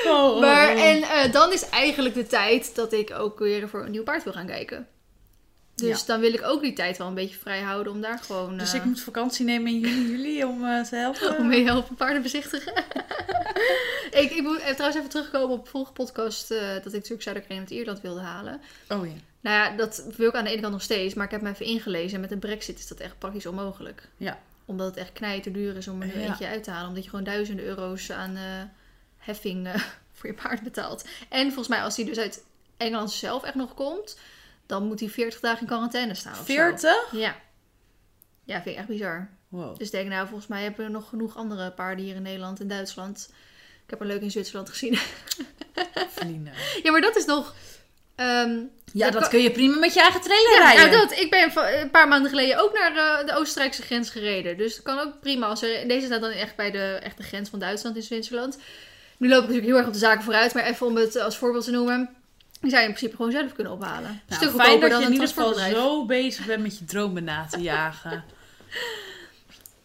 Oh, 0.06 0.34
oh, 0.34 0.40
Maar, 0.40 0.74
oh. 0.74 0.82
en 0.82 1.02
eh, 1.02 1.32
dan 1.32 1.52
is 1.52 1.68
eigenlijk 1.68 2.14
de 2.14 2.26
tijd 2.26 2.74
dat 2.74 2.92
ik 2.92 3.10
ook 3.10 3.38
weer 3.38 3.68
voor 3.68 3.84
een 3.84 3.90
nieuw 3.90 4.02
paard 4.02 4.24
wil 4.24 4.32
gaan 4.32 4.46
kijken. 4.46 4.86
Dus 5.76 6.04
dan 6.04 6.20
wil 6.20 6.32
ik 6.32 6.42
ook 6.44 6.62
die 6.62 6.72
tijd 6.72 6.98
wel 6.98 7.06
een 7.06 7.14
beetje 7.14 7.38
vrij 7.38 7.60
houden 7.60 7.92
om 7.92 8.00
daar 8.00 8.18
gewoon... 8.18 8.58
Dus 8.58 8.72
eh, 8.72 8.78
ik 8.78 8.84
moet 8.84 9.00
vakantie 9.00 9.44
nemen 9.44 9.72
in 9.72 9.78
juni, 9.78 10.10
juli 10.10 10.44
om 10.44 10.64
eh, 10.64 10.82
te 10.84 10.96
helpen? 10.96 11.36
Om 11.38 11.46
mee 11.46 11.64
te 11.64 11.70
helpen 11.70 11.94
paarden 11.94 12.22
bezichtigen. 12.22 12.72
ik, 14.10 14.30
ik 14.30 14.42
moet 14.42 14.60
trouwens 14.60 14.96
even 14.96 15.08
terugkomen 15.08 15.56
op 15.56 15.64
de 15.64 15.70
vorige 15.70 15.92
podcast. 15.92 16.50
eh, 16.50 16.68
dat 16.68 16.86
ik 16.86 16.92
natuurlijk 16.92 17.22
Zuiderkring 17.22 17.60
uit 17.60 17.70
Ierland 17.70 18.00
wilde 18.00 18.20
halen. 18.20 18.60
Oh 18.88 19.06
ja. 19.06 19.12
Nou 19.40 19.56
ja, 19.56 19.76
dat 19.76 20.04
wil 20.16 20.28
ik 20.28 20.34
aan 20.34 20.44
de 20.44 20.50
ene 20.50 20.60
kant 20.60 20.72
nog 20.72 20.82
steeds. 20.82 21.14
Maar 21.14 21.24
ik 21.24 21.30
heb 21.30 21.40
me 21.40 21.50
even 21.50 21.66
ingelezen. 21.66 22.14
En 22.14 22.20
met 22.20 22.30
de 22.30 22.36
brexit 22.36 22.78
is 22.78 22.86
dat 22.86 22.98
echt 22.98 23.18
praktisch 23.18 23.46
onmogelijk. 23.46 24.08
Ja. 24.16 24.38
Omdat 24.66 24.86
het 24.86 24.96
echt 24.96 25.12
knijter 25.12 25.52
duur 25.52 25.76
is 25.76 25.88
om 25.88 26.00
er 26.02 26.06
nu 26.06 26.20
Ja. 26.20 26.26
eentje 26.28 26.46
uit 26.46 26.64
te 26.64 26.70
halen. 26.70 26.88
Omdat 26.88 27.04
je 27.04 27.10
gewoon 27.10 27.24
duizenden 27.24 27.64
euro's 27.64 28.10
aan 28.10 28.36
eh, 28.36 28.42
heffing 29.16 29.66
eh, 29.66 29.74
voor 30.12 30.30
je 30.30 30.36
paard 30.42 30.62
betaalt. 30.62 31.08
En 31.28 31.46
volgens 31.46 31.68
mij 31.68 31.82
als 31.82 31.96
hij 31.96 32.04
dus 32.04 32.18
uit 32.18 32.44
Engeland 32.76 33.10
zelf 33.12 33.42
echt 33.42 33.54
nog 33.54 33.74
komt. 33.74 34.18
Dan 34.66 34.86
moet 34.86 35.00
hij 35.00 35.08
40 35.08 35.40
dagen 35.40 35.60
in 35.60 35.66
quarantaine 35.66 36.14
staan 36.14 36.32
of 36.32 36.38
zo. 36.38 36.44
40? 36.44 37.12
Ja. 37.12 37.36
Ja, 38.44 38.54
vind 38.62 38.66
ik 38.74 38.76
echt 38.76 38.88
bizar. 38.88 39.28
Wow. 39.48 39.78
Dus 39.78 39.90
denk, 39.90 40.08
nou, 40.08 40.26
volgens 40.26 40.48
mij 40.48 40.62
hebben 40.62 40.86
we 40.86 40.92
nog 40.92 41.08
genoeg 41.08 41.36
andere 41.36 41.70
paarden 41.72 42.04
hier 42.04 42.14
in 42.14 42.22
Nederland 42.22 42.60
en 42.60 42.68
Duitsland. 42.68 43.30
Ik 43.84 43.90
heb 43.90 44.00
er 44.00 44.06
leuk 44.06 44.20
in 44.20 44.30
Zwitserland 44.30 44.68
gezien. 44.68 44.94
Feline. 46.10 46.50
ja, 46.82 46.90
maar 46.92 47.00
dat 47.00 47.16
is 47.16 47.24
nog... 47.24 47.54
ehm, 48.16 48.58
Ja, 48.92 49.10
dat 49.10 49.28
kun 49.28 49.42
je 49.42 49.50
prima 49.50 49.78
met 49.78 49.94
je 49.94 50.00
eigen 50.00 50.20
trailer 50.20 50.52
ja, 50.52 50.58
rijden. 50.72 50.90
nou 50.90 51.06
dat. 51.08 51.18
Ik 51.18 51.30
ben 51.30 51.50
een 51.80 51.90
paar 51.90 52.08
maanden 52.08 52.30
geleden 52.30 52.58
ook 52.62 52.72
naar 52.78 52.96
eh, 52.96 53.26
de 53.26 53.36
Oostenrijkse 53.36 53.82
grens 53.82 54.10
gereden. 54.10 54.56
Dus 54.56 54.74
het 54.74 54.82
kan 54.82 54.98
ook 54.98 55.20
prima. 55.20 55.46
Als 55.46 55.62
er, 55.62 55.88
deze 55.88 56.06
staat 56.06 56.20
dan 56.20 56.30
echt 56.30 56.56
bij 56.56 56.70
de 56.70 56.98
echte 57.02 57.22
grens 57.22 57.48
van 57.50 57.58
Duitsland 57.58 57.96
in 57.96 58.02
Zwitserland. 58.02 58.58
Nu 59.16 59.28
loop 59.28 59.36
ik 59.42 59.42
natuurlijk 59.48 59.66
heel 59.68 59.76
erg 59.78 59.86
op 59.86 59.92
de 59.92 59.98
zaken 59.98 60.24
vooruit. 60.24 60.54
Maar 60.54 60.64
even 60.64 60.86
om 60.86 60.96
het 60.96 61.16
als 61.20 61.36
voorbeeld 61.36 61.64
te 61.64 61.70
noemen. 61.70 62.08
Die 62.60 62.70
zou 62.70 62.82
je 62.82 62.88
in 62.88 62.94
principe 62.94 63.16
gewoon 63.16 63.32
zelf 63.32 63.52
kunnen 63.52 63.72
ophalen. 63.72 64.08
Een 64.10 64.20
Nou, 64.28 64.42
stuk 64.42 64.60
fijn 64.60 64.80
dat 64.80 64.90
dan 64.90 65.00
je 65.00 65.06
in 65.06 65.12
ieder 65.12 65.28
geval 65.28 65.54
zo 65.54 66.04
bezig 66.06 66.46
bent 66.46 66.62
met 66.62 66.78
je 66.78 66.84
dromen 66.84 67.24
na 67.24 67.46
te 67.50 67.60
jagen. 67.60 68.24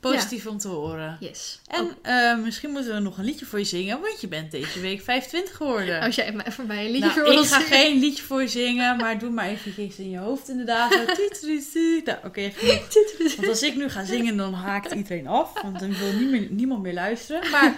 Positief 0.01 0.45
om 0.47 0.57
te 0.57 0.67
horen. 0.67 1.17
Yes. 1.19 1.59
En 1.67 1.97
eh, 2.01 2.37
misschien 2.37 2.69
moeten 2.69 2.93
we 2.93 2.99
nog 2.99 3.17
een 3.17 3.25
liedje 3.25 3.45
voor 3.45 3.59
je 3.59 3.65
zingen, 3.65 4.01
want 4.01 4.21
je 4.21 4.27
bent 4.27 4.51
deze 4.51 4.79
week 4.79 5.01
25 5.01 5.55
geworden. 5.55 6.01
Als 6.01 6.15
jij 6.15 6.33
voor 6.49 6.65
mij 6.65 6.85
een 6.85 6.91
liedje 6.91 6.99
Nou, 7.07 7.13
voor 7.19 7.23
wil 7.29 7.41
ik 7.43 7.47
ga 7.47 7.61
zingen. 7.61 7.67
geen 7.67 7.99
liedje 7.99 8.23
voor 8.23 8.41
je 8.41 8.47
zingen, 8.47 8.97
maar 8.97 9.19
doe 9.19 9.29
maar 9.29 9.47
eventjes 9.47 9.95
in 9.95 10.09
je 10.09 10.17
hoofd 10.17 10.49
inderdaad. 10.49 10.91
Zo, 10.93 11.05
tieteritie. 11.13 12.01
Nou, 12.03 12.17
oké, 12.25 12.49
genoeg. 12.51 13.35
Want 13.35 13.47
als 13.47 13.61
ik 13.61 13.75
nu 13.75 13.89
ga 13.89 14.05
zingen, 14.05 14.37
dan 14.37 14.53
haakt 14.53 14.91
iedereen 14.93 15.27
af, 15.27 15.61
want 15.61 15.79
dan 15.79 15.97
wil 15.97 16.11
niemand, 16.13 16.49
niemand 16.49 16.81
meer 16.81 16.93
luisteren. 16.93 17.49
Maar 17.49 17.73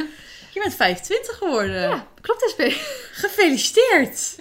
je 0.53 0.59
bent 0.59 0.75
25 0.75 1.37
geworden. 1.37 1.81
Ja, 1.81 2.07
klopt 2.21 2.49
SP. 2.53 2.61
Gefeliciteerd! 3.11 4.35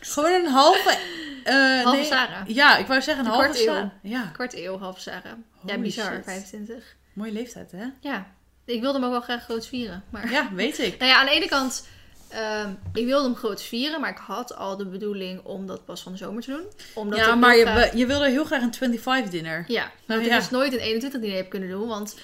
Gewoon 0.00 0.32
een 0.32 0.46
halve... 0.46 0.96
eh, 1.44 1.82
Halve 1.82 1.96
nee, 1.96 2.04
Sarah. 2.06 2.48
Ja, 2.48 2.76
ik 2.76 2.86
wou 2.86 3.02
zeggen 3.02 3.24
een 3.24 3.30
Een 3.32 3.36
halve 3.38 3.48
kwart 3.48 3.66
eeuw. 3.66 3.74
Sarah. 3.74 3.90
Ja, 4.02 4.30
Kwart 4.32 4.54
eeuw, 4.54 4.78
half 4.78 5.00
Sarah. 5.00 5.32
Ja, 5.66 5.78
bizar. 5.78 6.12
shit. 6.14 6.24
25. 6.24 6.96
Mooie 7.12 7.32
leeftijd 7.32 7.70
hè? 7.72 7.84
Ja. 8.00 8.26
Ik 8.64 8.80
wilde 8.80 8.98
hem 8.98 9.06
ook 9.06 9.12
wel 9.12 9.20
graag 9.20 9.44
groots 9.44 9.68
vieren. 9.68 10.04
Maar... 10.10 10.30
Ja, 10.30 10.48
weet 10.54 10.78
ik. 10.78 10.96
Nou 10.98 11.10
ja, 11.10 11.18
aan 11.18 11.26
de 11.26 11.32
ene 11.32 11.48
kant... 11.48 11.86
ehm, 12.28 12.70
ik 12.94 13.04
wilde 13.06 13.24
hem 13.24 13.36
groots 13.36 13.64
vieren, 13.66 14.00
maar 14.00 14.10
ik 14.10 14.18
had 14.26 14.56
al 14.56 14.76
de 14.76 14.86
bedoeling 14.86 15.40
om 15.44 15.66
dat 15.66 15.84
pas 15.84 16.02
van 16.02 16.12
de 16.12 16.18
zomer 16.18 16.42
te 16.42 16.50
doen. 16.50 16.66
Omdat 16.94 17.18
ja, 17.18 17.34
maar 17.34 17.56
je, 17.56 17.62
graag- 17.66 17.94
je 17.94 18.06
wilde 18.06 18.28
heel 18.28 18.44
graag 18.44 18.62
een 18.62 18.74
25 18.74 19.30
dinner. 19.30 19.64
Ja, 19.68 19.90
want 20.06 20.20
Oh, 20.20 20.26
ik 20.26 20.32
ja. 20.32 20.38
dus 20.38 20.50
nooit 20.50 20.72
een 20.72 20.78
21 20.78 21.20
diner 21.20 21.36
heb 21.36 21.50
kunnen 21.50 21.68
doen. 21.68 21.88
Want 21.88 22.16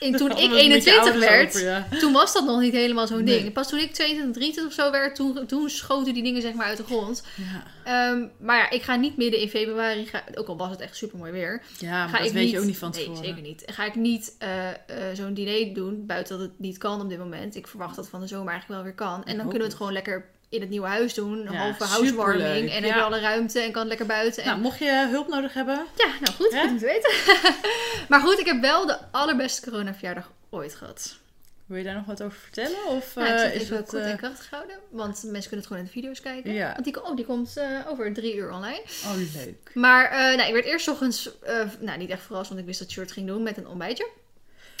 in, 0.00 0.16
toen 0.16 0.30
ik 0.30 0.36
we 0.36 0.40
het 0.42 0.50
met 0.50 0.84
je 0.84 0.90
21 0.90 0.94
ouders 0.96 1.18
werd, 1.30 1.48
over, 1.48 1.62
ja. 1.64 1.86
toen 1.98 2.12
was 2.12 2.32
dat 2.32 2.44
nog 2.44 2.60
niet 2.60 2.72
helemaal 2.72 3.06
zo'n 3.06 3.24
Nee. 3.24 3.40
ding. 3.40 3.52
Pas 3.52 3.68
toen 3.68 3.78
ik 3.78 3.92
22, 3.92 4.34
23 4.34 4.78
of 4.78 4.84
zo 4.84 4.90
werd, 4.90 5.14
toen, 5.16 5.46
toen 5.46 5.70
schoten 5.70 6.14
die 6.14 6.22
dingen 6.22 6.42
zeg 6.42 6.52
maar 6.54 6.66
uit 6.66 6.76
de 6.76 6.84
grond. 6.84 7.22
Ja, 7.34 7.62
Ehm, 7.84 8.26
maar 8.40 8.56
ja, 8.58 8.70
ik 8.70 8.82
ga 8.82 8.96
niet 8.96 9.16
midden 9.16 9.40
in 9.40 9.48
februari, 9.48 10.06
ga, 10.06 10.24
ook 10.34 10.48
al 10.48 10.56
was 10.56 10.70
het 10.70 10.80
echt 10.80 10.96
super 10.96 11.18
mooi 11.18 11.32
weer. 11.32 11.62
ja 11.78 11.90
maar 11.90 12.08
ga 12.08 12.16
dat 12.18 12.26
ik 12.26 12.32
weet 12.32 12.42
niet, 12.42 12.52
je 12.52 12.58
ook 12.58 12.64
niet 12.64 12.78
van 12.78 12.90
Nee, 12.90 13.00
tevoren. 13.04 13.24
zeker 13.24 13.42
niet. 13.42 13.62
Ga 13.66 13.84
ik 13.84 13.94
niet 13.94 14.34
eh, 14.38 14.68
eh, 14.68 14.76
zo'n 15.14 15.34
diner 15.34 15.74
doen, 15.74 16.06
buiten 16.06 16.38
dat 16.38 16.48
het 16.48 16.58
niet 16.58 16.78
kan 16.78 17.00
op 17.00 17.08
dit 17.08 17.18
moment. 17.18 17.56
Ik 17.56 17.66
verwacht 17.66 17.94
dat 17.94 18.04
het 18.04 18.08
van 18.12 18.20
de 18.20 18.26
zomer 18.26 18.50
eigenlijk 18.52 18.80
wel 18.82 18.90
weer 18.92 18.98
kan. 19.06 19.24
En 19.24 19.36
dan 19.36 19.42
kunnen 19.44 19.58
we 19.58 19.64
het. 19.64 19.74
gewoon 19.74 19.92
lekker 19.92 20.24
in 20.48 20.60
het 20.60 20.70
nieuwe 20.70 20.86
huis 20.86 21.14
doen. 21.14 21.46
Een 21.46 21.52
Ja, 21.52 21.58
halve 21.58 21.84
housewarming. 21.84 22.70
En 22.70 22.80
Ja. 22.80 22.86
heb 22.86 22.94
je 22.94 23.02
alle 23.02 23.20
ruimte 23.20 23.60
en 23.60 23.72
kan 23.72 23.86
lekker 23.86 24.06
buiten. 24.06 24.42
En 24.42 24.48
Nou, 24.48 24.60
mocht 24.60 24.78
je 24.78 25.06
hulp 25.10 25.28
nodig 25.28 25.54
hebben, 25.54 25.86
ja, 25.96 26.06
nou 26.20 26.34
goed, 26.36 26.52
Hè? 26.52 26.60
goed 26.60 26.70
om 26.70 26.78
te 26.78 26.84
weten. 26.84 27.12
maar 28.08 28.20
goed, 28.20 28.38
ik 28.38 28.46
heb 28.46 28.60
wel 28.60 28.86
de 28.86 28.98
allerbeste 29.10 29.70
coronaverjaardag 29.70 30.30
ooit 30.50 30.74
gehad. 30.74 31.16
wil 31.66 31.78
je 31.78 31.84
daar 31.84 31.94
nog 31.94 32.04
wat 32.06 32.22
over 32.22 32.38
vertellen? 32.38 32.86
Of 32.86 33.14
Nou, 33.14 33.28
ik 33.28 33.34
eh, 33.34 33.54
is 33.54 33.68
het... 33.68 33.88
kort 33.90 33.94
eh, 34.02 34.10
en 34.10 34.16
krachtig 34.16 34.50
houden. 34.50 34.76
Want 34.90 35.14
mensen 35.14 35.32
kunnen 35.32 35.58
het 35.58 35.66
gewoon 35.66 35.78
in 35.78 35.84
de 35.84 35.90
video's 35.92 36.20
kijken. 36.20 36.52
Ja. 36.52 36.72
Want 36.72 36.84
die, 36.84 37.04
oh, 37.04 37.16
die 37.16 37.24
komt 37.24 37.56
eh, 37.56 37.66
over 37.88 38.12
drie 38.12 38.34
uur 38.36 38.52
online. 38.52 38.82
Oh, 39.04 39.14
leuk. 39.34 39.70
Maar 39.74 40.04
eh, 40.04 40.18
nou, 40.36 40.42
ik 40.48 40.52
werd 40.52 40.64
eerst 40.66 40.88
ochtends, 40.88 41.40
eh, 41.40 41.60
nou 41.80 41.98
niet 41.98 42.10
echt 42.10 42.22
verrast, 42.22 42.48
want 42.48 42.60
ik 42.60 42.66
wist 42.66 42.78
dat 42.78 42.90
Shirt 42.90 43.12
ging 43.12 43.26
doen 43.26 43.42
met 43.42 43.56
een 43.56 43.68
ontbijtje. 43.68 44.08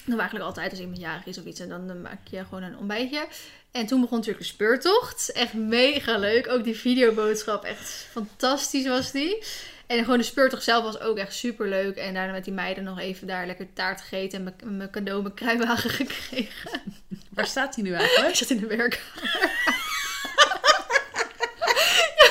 We 0.04 0.14
eigenlijk 0.16 0.44
altijd 0.44 0.70
als 0.70 0.80
iemand 0.80 0.98
jarig 1.00 1.26
is 1.26 1.38
of 1.38 1.44
iets. 1.44 1.60
En 1.60 1.68
dan 1.68 1.90
eh, 1.90 1.96
maak 1.96 2.18
je 2.30 2.44
gewoon 2.44 2.62
een 2.62 2.78
ontbijtje. 2.78 3.26
En 3.72 3.86
toen 3.86 4.00
begon 4.00 4.16
natuurlijk 4.18 4.44
de 4.46 4.52
speurtocht. 4.52 5.32
Echt 5.32 5.52
mega 5.54 6.18
leuk. 6.18 6.48
Ook 6.48 6.64
die 6.64 6.76
videoboodschap, 6.76 7.64
echt 7.64 8.06
fantastisch 8.10 8.86
was 8.86 9.12
die. 9.12 9.42
En 9.86 9.98
gewoon 10.04 10.18
de 10.18 10.24
speurtocht 10.24 10.62
zelf 10.62 10.84
was 10.84 11.00
ook 11.00 11.16
echt 11.18 11.34
super 11.34 11.68
leuk. 11.68 11.96
En 11.96 12.14
daarna 12.14 12.32
met 12.32 12.44
die 12.44 12.52
meiden 12.52 12.84
nog 12.84 12.98
even 13.00 13.26
daar 13.26 13.46
lekker 13.46 13.66
taart 13.72 14.00
gegeten. 14.00 14.54
En 14.60 14.76
mijn- 14.76 14.90
cadeau, 14.90 15.22
mijn 15.22 15.34
kruiwagen 15.34 15.90
gekregen. 16.04 16.70
Waar 17.30 17.46
staat 17.46 17.74
hij 17.74 17.84
nu 17.84 17.90
Ik 17.92 17.98
eigenlijk? 18.00 18.36
zat 18.36 18.50
in 18.50 18.58
de 18.60 18.66
werk. 18.66 19.02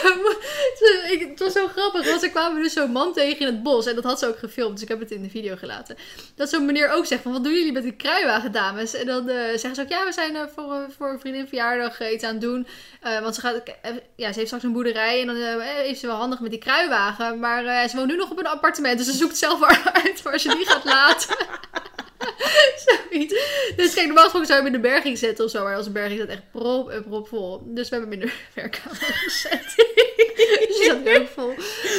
het 1.30 1.39
was 1.39 1.54
zo 1.54 1.68
grappig, 1.68 2.10
want 2.10 2.24
er 2.24 2.30
kwamen 2.30 2.63
dus 2.63 2.74
zo'n 2.74 2.92
man 2.92 3.13
tegen 3.13 3.39
in 3.39 3.46
het 3.46 3.63
bos. 3.63 3.86
En 3.86 3.96
dat 3.96 4.04
had 4.04 4.20
ze 4.20 4.27
ook 4.27 4.38
gefilmd, 4.38 4.74
dus 4.74 4.82
ik 4.82 4.88
heb 4.88 5.00
het 5.00 5.12
in 5.12 5.22
de 5.22 5.30
video 5.30 5.56
gelaten. 5.56 5.98
Dat 6.36 6.50
zo'n 6.50 6.66
meneer 6.66 6.89
ook 6.89 7.06
zegt 7.06 7.22
van, 7.22 7.32
wat 7.32 7.44
doen 7.44 7.54
jullie 7.54 7.72
met 7.72 7.84
die 7.84 7.96
kruiwagen, 7.96 8.51
dames? 8.51 8.94
En 8.94 9.06
dan 9.06 9.30
eh, 9.30 9.36
zeggen 9.36 9.75
ze 9.75 9.82
ook, 9.82 9.89
ja, 9.89 10.06
we 10.06 10.12
zijn 10.12 10.36
er 10.36 10.50
voor, 10.56 10.74
eh, 10.74 10.82
voor 10.98 11.10
een 11.10 11.20
vriendin 11.20 11.48
verjaardag 11.48 12.00
eh, 12.00 12.13
iets 12.13 12.24
aan 12.24 12.32
het 12.32 12.42
doen. 12.42 12.68
Eh, 13.01 13.20
want 13.20 13.36
ze, 13.36 13.42
gaat, 13.42 13.63
eh, 13.82 13.92
ja, 14.16 14.27
ze 14.27 14.36
heeft 14.36 14.46
straks 14.46 14.63
een 14.63 14.74
boerderij 14.74 15.22
en 15.22 15.27
dan 15.27 15.36
eh, 15.36 15.89
is 15.89 16.00
ze 16.00 16.08
wel 16.08 16.16
handig 16.16 16.39
met 16.39 16.51
die 16.51 16.60
kruiwagen. 16.60 17.39
Maar 17.39 17.66
eh, 17.66 17.88
ze 17.89 17.96
woont 17.96 18.08
nu 18.08 18.16
nog 18.16 18.32
op 18.32 18.39
een 18.39 18.48
appartement, 18.48 18.98
dus 18.98 19.08
ze 19.08 19.13
zoekt 19.13 19.38
zelf 19.38 19.63
uit 20.04 20.22
waar 20.22 20.39
ze 20.39 20.56
die 20.56 20.66
gaat 20.66 20.84
laten. 20.84 21.36
Zoiets. 22.86 23.34
Dus 23.75 23.93
kijk, 23.93 24.05
normaal 24.05 24.24
gesproken 24.24 24.48
zou 24.48 24.60
je 24.60 24.65
hem 24.65 24.75
in 24.75 24.81
de 24.81 24.88
berging 24.88 25.17
zetten 25.17 25.46
of 25.46 25.51
zo. 25.51 25.63
Maar 25.63 25.75
als 25.75 25.86
een 25.86 25.91
berging 25.91 26.19
zat 26.19 26.29
echt 26.29 26.51
prop 26.51 26.89
en 26.89 27.03
prop 27.03 27.27
vol. 27.27 27.62
Dus 27.65 27.89
we 27.89 27.96
hebben 27.96 28.13
hem 28.13 28.22
in 28.22 28.27
de 28.27 28.34
werkkamer 28.62 28.96
gezet. 28.96 29.63
dus 30.67 30.77
die 30.77 30.84
zat 30.84 31.19
ook 31.19 31.27
vol. 31.27 31.53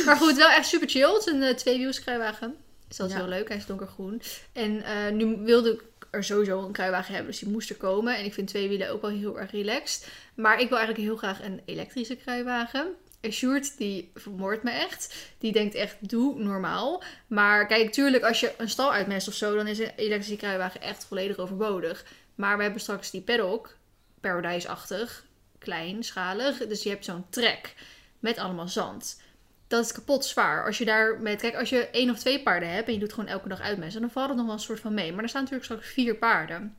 Maar 0.05 0.17
goed, 0.17 0.37
wel 0.37 0.49
echt 0.51 0.67
super 0.67 0.89
chill. 0.89 1.13
Het 1.13 1.27
is 1.27 1.33
een 1.33 1.43
uh, 1.43 1.51
tweewiels 1.51 2.01
kruiwagen. 2.01 2.57
Dus 2.89 2.97
dat 2.97 3.07
is 3.09 3.13
Ja. 3.13 3.19
heel 3.21 3.29
leuk. 3.29 3.49
Hij 3.49 3.57
is 3.57 3.67
donkergroen. 3.67 4.23
En 4.53 4.83
eh, 4.83 5.13
nu 5.13 5.37
wilde 5.37 5.73
ik 5.73 5.83
er 6.11 6.25
sowieso 6.25 6.59
een 6.65 6.73
kruiwagen 6.73 7.15
hebben. 7.15 7.31
Dus 7.31 7.41
die 7.41 7.49
moest 7.49 7.71
er 7.71 7.77
komen. 7.77 8.17
En 8.17 8.25
ik 8.25 8.35
vind 8.35 8.49
twee 8.49 8.69
wielen 8.69 8.91
ook 8.91 9.01
wel 9.03 9.11
heel 9.11 9.39
erg 9.39 9.51
relaxed. 9.51 10.07
Maar 10.35 10.61
ik 10.61 10.69
wil 10.69 10.79
eigenlijk 10.79 11.07
heel 11.09 11.17
graag 11.17 11.43
een 11.43 11.61
elektrische 11.65 12.17
kruiwagen. 12.17 12.95
En 13.21 13.33
Sjoerd, 13.33 13.79
die 13.79 14.11
vermoordt 14.15 14.63
me 14.63 14.71
echt. 14.71 15.17
Die 15.39 15.53
denkt 15.53 15.75
echt, 15.75 15.97
doe 16.09 16.43
normaal. 16.43 17.03
Maar 17.27 17.67
kijk, 17.67 17.93
tuurlijk, 17.93 18.25
als 18.25 18.41
je 18.41 18.55
een 18.57 18.69
stal 18.69 18.93
uitmest 18.93 19.29
of 19.29 19.35
zo, 19.35 19.57
dan 19.57 19.67
is 19.67 19.79
een 19.79 19.93
elektrische 19.97 20.37
kruiwagen 20.37 20.81
echt 20.81 21.05
volledig 21.05 21.37
overbodig. 21.37 22.05
Maar 22.35 22.57
we 22.57 22.63
hebben 22.63 22.81
straks 22.81 23.11
die 23.11 23.21
paddock, 23.21 23.77
paradise-achtig, 24.21 25.25
klein, 25.59 26.03
schalig. 26.05 26.67
Dus 26.67 26.83
je 26.83 26.89
hebt 26.89 27.05
zo'n 27.05 27.27
trek 27.31 27.75
met 28.19 28.39
allemaal 28.39 28.69
zand. 28.69 29.21
Dat 29.67 29.85
is 29.85 29.93
kapot 29.93 30.25
zwaar. 30.25 30.67
Als 30.67 30.79
je 30.79 30.85
daar 30.85 31.21
met, 31.21 31.41
kijk, 31.41 31.57
als 31.57 31.69
je 31.69 31.89
één 31.91 32.11
of 32.11 32.19
twee 32.19 32.43
paarden 32.43 32.71
hebt 32.71 32.87
en 32.87 32.93
je 32.93 32.99
doet 32.99 33.13
gewoon 33.13 33.31
elke 33.31 33.49
dag 33.49 33.61
uitmesten, 33.61 34.01
dan 34.01 34.11
valt 34.11 34.29
het 34.29 34.37
nog 34.37 34.47
wel 34.47 34.55
een 34.55 34.61
soort 34.61 34.81
van 34.81 34.95
mee. 34.95 35.13
Maar 35.13 35.23
er 35.23 35.29
staan 35.29 35.43
natuurlijk 35.43 35.71
straks 35.71 35.93
vier 35.93 36.17
paarden. 36.17 36.77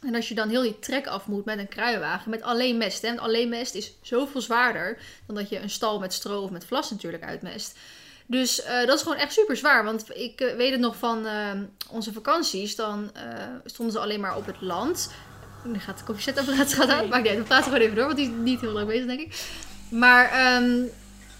En 0.00 0.14
als 0.14 0.28
je 0.28 0.34
dan 0.34 0.48
heel 0.48 0.62
die 0.62 0.78
trek 0.78 1.06
af 1.06 1.26
moet 1.26 1.44
met 1.44 1.58
een 1.58 1.68
kruiwagen, 1.68 2.30
met 2.30 2.42
alleen 2.42 2.76
mest. 2.76 3.02
Hè? 3.02 3.08
Want 3.08 3.20
alleen 3.20 3.48
mest 3.48 3.74
is 3.74 3.94
zoveel 4.02 4.40
zwaarder 4.40 4.98
dan 5.26 5.34
dat 5.34 5.48
je 5.48 5.58
een 5.58 5.70
stal 5.70 5.98
met 5.98 6.12
stro 6.12 6.42
of 6.42 6.50
met 6.50 6.64
vlas 6.64 6.90
natuurlijk 6.90 7.22
uitmest. 7.22 7.78
Dus 8.26 8.62
eh, 8.62 8.86
dat 8.86 8.96
is 8.96 9.02
gewoon 9.02 9.18
echt 9.18 9.32
super 9.32 9.56
zwaar. 9.56 9.84
Want 9.84 10.16
ik 10.16 10.40
eh, 10.40 10.56
weet 10.56 10.70
het 10.70 10.80
nog 10.80 10.96
van 10.96 11.26
eh, 11.26 11.50
onze 11.88 12.12
vakanties. 12.12 12.76
Dan 12.76 13.10
stonden 13.64 13.94
ze 13.94 14.00
alleen 14.00 14.20
maar 14.20 14.36
op 14.36 14.46
het 14.46 14.60
land. 14.60 15.10
Nu 15.64 15.78
gaat 15.78 15.98
de 15.98 16.04
koffiezetapparaat 16.04 16.74
gaat 16.74 16.88
aan. 16.88 16.98
Nee. 16.98 17.08
Maakt 17.08 17.22
niet 17.22 17.30
uit, 17.30 17.40
we 17.40 17.44
praten 17.44 17.64
gewoon 17.64 17.80
even 17.80 17.96
door. 17.96 18.04
Want 18.04 18.16
die 18.16 18.26
is 18.26 18.34
niet 18.42 18.60
heel 18.60 18.72
lang 18.72 18.86
bezig, 18.86 19.06
denk 19.06 19.20
ik. 19.20 19.44
Maar 19.90 20.30
ehm, 20.30 20.82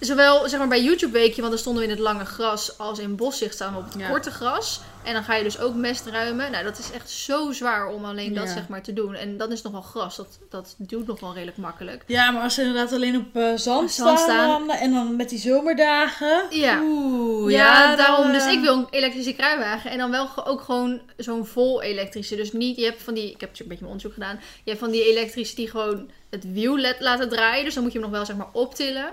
zowel 0.01 0.49
zeg 0.49 0.59
maar, 0.59 0.69
bij 0.69 0.83
YouTube 0.83 1.13
weekje, 1.13 1.41
want 1.41 1.53
dan 1.53 1.59
stonden 1.61 1.83
we 1.83 1.89
in 1.89 1.95
het 1.95 2.05
lange 2.05 2.25
gras, 2.25 2.79
als 2.79 2.99
in 2.99 3.17
boszicht 3.17 3.55
staan 3.55 3.73
we 3.73 3.79
op 3.79 3.85
het 3.85 3.95
Ja. 3.99 4.09
korte 4.09 4.31
gras. 4.31 4.81
En 5.05 5.13
dan 5.13 5.23
ga 5.25 5.35
je 5.35 5.43
dus 5.43 5.59
ook 5.61 5.75
mest 5.75 6.07
ruimen. 6.07 6.51
Nou, 6.51 6.65
dat 6.65 6.79
is 6.79 6.91
echt 6.91 7.11
zo 7.11 7.53
zwaar 7.53 7.89
om 7.89 8.05
alleen 8.05 8.35
dat 8.35 8.47
Ja. 8.47 8.53
zeg 8.53 8.69
maar 8.69 8.83
te 8.83 8.93
doen. 8.93 9.15
En 9.15 9.37
dan 9.37 9.49
is 9.53 9.55
het 9.63 9.73
nog 9.73 9.73
wel 9.73 9.91
gras. 10.03 10.17
Dat, 10.17 10.39
dat 10.51 10.75
doet 10.79 11.07
nog 11.07 11.21
wel 11.21 11.33
redelijk 11.35 11.57
makkelijk. 11.57 12.03
Ja, 12.07 12.31
maar 12.31 12.43
als 12.43 12.55
ze 12.55 12.63
inderdaad 12.63 12.93
alleen 12.93 13.17
op 13.17 13.37
eh, 13.37 13.43
zand, 13.43 13.59
Zand 13.91 13.91
staan, 13.91 14.19
staan. 14.19 14.71
en 14.71 14.93
dan 14.93 15.17
met 15.17 15.29
die 15.29 15.39
zomerdagen. 15.39 16.43
Ja. 16.51 16.81
Oeh, 16.83 17.53
Ja, 17.53 17.97
daarom. 17.97 18.27
eh, 18.27 18.33
Dus 18.33 18.47
ik 18.47 18.61
wil 18.61 18.75
een 18.77 18.87
elektrische 18.91 19.33
kruiwagen. 19.33 19.91
En 19.91 19.99
dan 19.99 20.11
wel 20.11 20.29
ook 20.47 20.61
gewoon 20.61 21.01
zo'n 21.17 21.47
vol 21.47 21.83
elektrische. 21.83 22.37
Dus 22.37 22.53
niet, 22.53 22.77
je 22.77 22.85
hebt 22.85 23.03
van 23.03 23.15
die, 23.15 23.25
ik 23.31 23.41
heb 23.41 23.51
natuurlijk 23.51 23.61
een 23.61 23.69
beetje 23.69 23.85
mijn 23.85 23.93
onderzoek 23.93 24.13
gedaan. 24.13 24.41
Je 24.65 24.71
hebt 24.71 24.79
van 24.83 24.91
die 24.91 25.11
elektrische 25.11 25.55
die 25.57 25.71
gewoon 25.71 26.11
het 26.31 26.53
wiel 26.53 26.79
laten 26.99 27.29
draaien. 27.29 27.65
Dus 27.65 27.75
dan 27.75 27.83
moet 27.83 27.93
je 27.93 27.99
hem 27.99 28.09
nog 28.09 28.17
wel 28.17 28.27
zeg 28.27 28.37
maar 28.37 28.49
optillen 28.53 29.13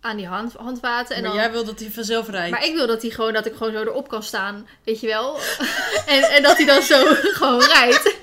aan 0.00 0.16
die 0.16 0.26
hand, 0.26 0.52
handvaten. 0.52 1.16
En 1.16 1.22
maar 1.22 1.30
dan, 1.30 1.40
jij 1.40 1.50
wil 1.50 1.64
dat 1.64 1.80
hij 1.80 1.90
vanzelf 1.90 2.28
rijdt. 2.28 2.50
maar 2.50 2.64
ik 2.64 2.74
wil 2.74 2.86
dat, 2.86 3.02
hij 3.02 3.10
gewoon, 3.10 3.32
dat 3.32 3.46
ik 3.46 3.54
gewoon 3.54 3.72
zo 3.72 3.80
erop 3.80 4.08
kan 4.08 4.22
staan, 4.22 4.68
weet 4.84 5.00
je 5.00 5.06
wel. 5.06 5.38
en, 6.06 6.22
en 6.22 6.42
dat 6.42 6.56
hij 6.56 6.66
dan 6.66 6.82
zo 6.82 7.14
gewoon 7.40 7.62
rijdt. 7.64 8.16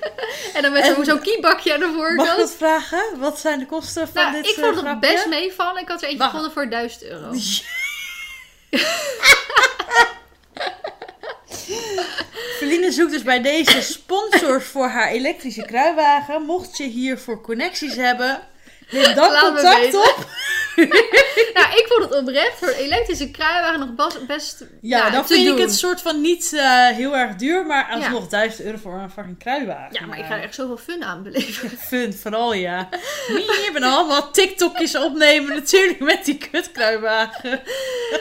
en 0.54 0.62
dan 0.62 0.72
met 0.72 0.84
zo'n 0.84 1.04
zo'n 1.04 1.20
kiebakje 1.20 1.74
aan 1.74 1.80
de 1.80 1.86
Mag 1.86 1.94
ik 1.94 2.16
voorkant. 2.16 2.38
dat 2.38 2.54
vragen? 2.54 3.18
Wat 3.18 3.38
zijn 3.38 3.58
de 3.58 3.66
kosten 3.66 4.08
van 4.08 4.22
Nou, 4.22 4.34
dit 4.34 4.50
ik 4.50 4.56
eh, 4.56 4.62
vond 4.62 4.74
het 4.76 4.84
grapje? 4.84 5.12
best 5.14 5.26
meevallen. 5.26 5.82
Ik 5.82 5.88
had 5.88 6.02
er 6.02 6.08
eentje 6.08 6.24
gevonden 6.24 6.52
voor 6.52 6.68
1000 6.70 7.02
euro. 7.04 7.30
Feline 12.58 12.92
zoekt 12.92 13.10
dus 13.12 13.22
bij 13.22 13.42
deze 13.42 13.82
sponsors 13.82 14.64
voor 14.64 14.88
haar 14.88 15.08
elektrische 15.10 15.62
kruiwagen. 15.64 16.42
Mocht 16.42 16.76
je 16.76 16.84
hiervoor 16.84 17.40
connecties 17.40 17.94
hebben, 17.96 18.40
neem 18.90 19.14
dan 19.14 19.32
Laat 19.32 19.42
contact 19.42 19.94
op. 19.94 20.26
nou, 21.54 21.68
ik 21.78 21.84
vond 21.88 22.04
het 22.04 22.20
oprecht 22.20 22.58
voor 22.58 22.68
een 22.68 22.74
elektrische 22.74 23.30
kruiwagen 23.30 23.78
nog 23.96 24.16
best 24.26 24.64
Ja, 24.80 24.98
nou, 24.98 25.12
dan 25.12 25.26
vind 25.26 25.48
ik 25.48 25.58
het 25.58 25.74
soort 25.74 26.00
van 26.00 26.20
niet 26.20 26.52
eh, 26.52 26.86
heel 26.86 27.16
erg 27.16 27.36
duur, 27.36 27.66
maar 27.66 27.88
Ja. 27.88 27.94
alsnog 27.94 28.28
1000 28.28 28.66
euro 28.66 28.78
voor 28.78 28.94
een 28.94 29.10
fucking 29.10 29.38
kruiwagen. 29.38 30.00
Ja, 30.00 30.06
maar 30.06 30.18
ik 30.18 30.24
ga 30.24 30.36
er 30.36 30.42
echt 30.42 30.54
zoveel 30.54 30.76
fun 30.76 31.04
aan 31.04 31.22
beleven. 31.22 31.70
Fun, 31.88 32.14
vooral 32.14 32.52
ja. 32.52 32.88
Je 33.28 33.70
bent 33.72 33.84
allemaal 33.84 34.30
TikTokjes 34.30 34.96
opnemen 34.96 35.54
natuurlijk 35.54 36.00
met 36.00 36.24
die 36.24 36.38
kutkruiwagen. 36.50 37.60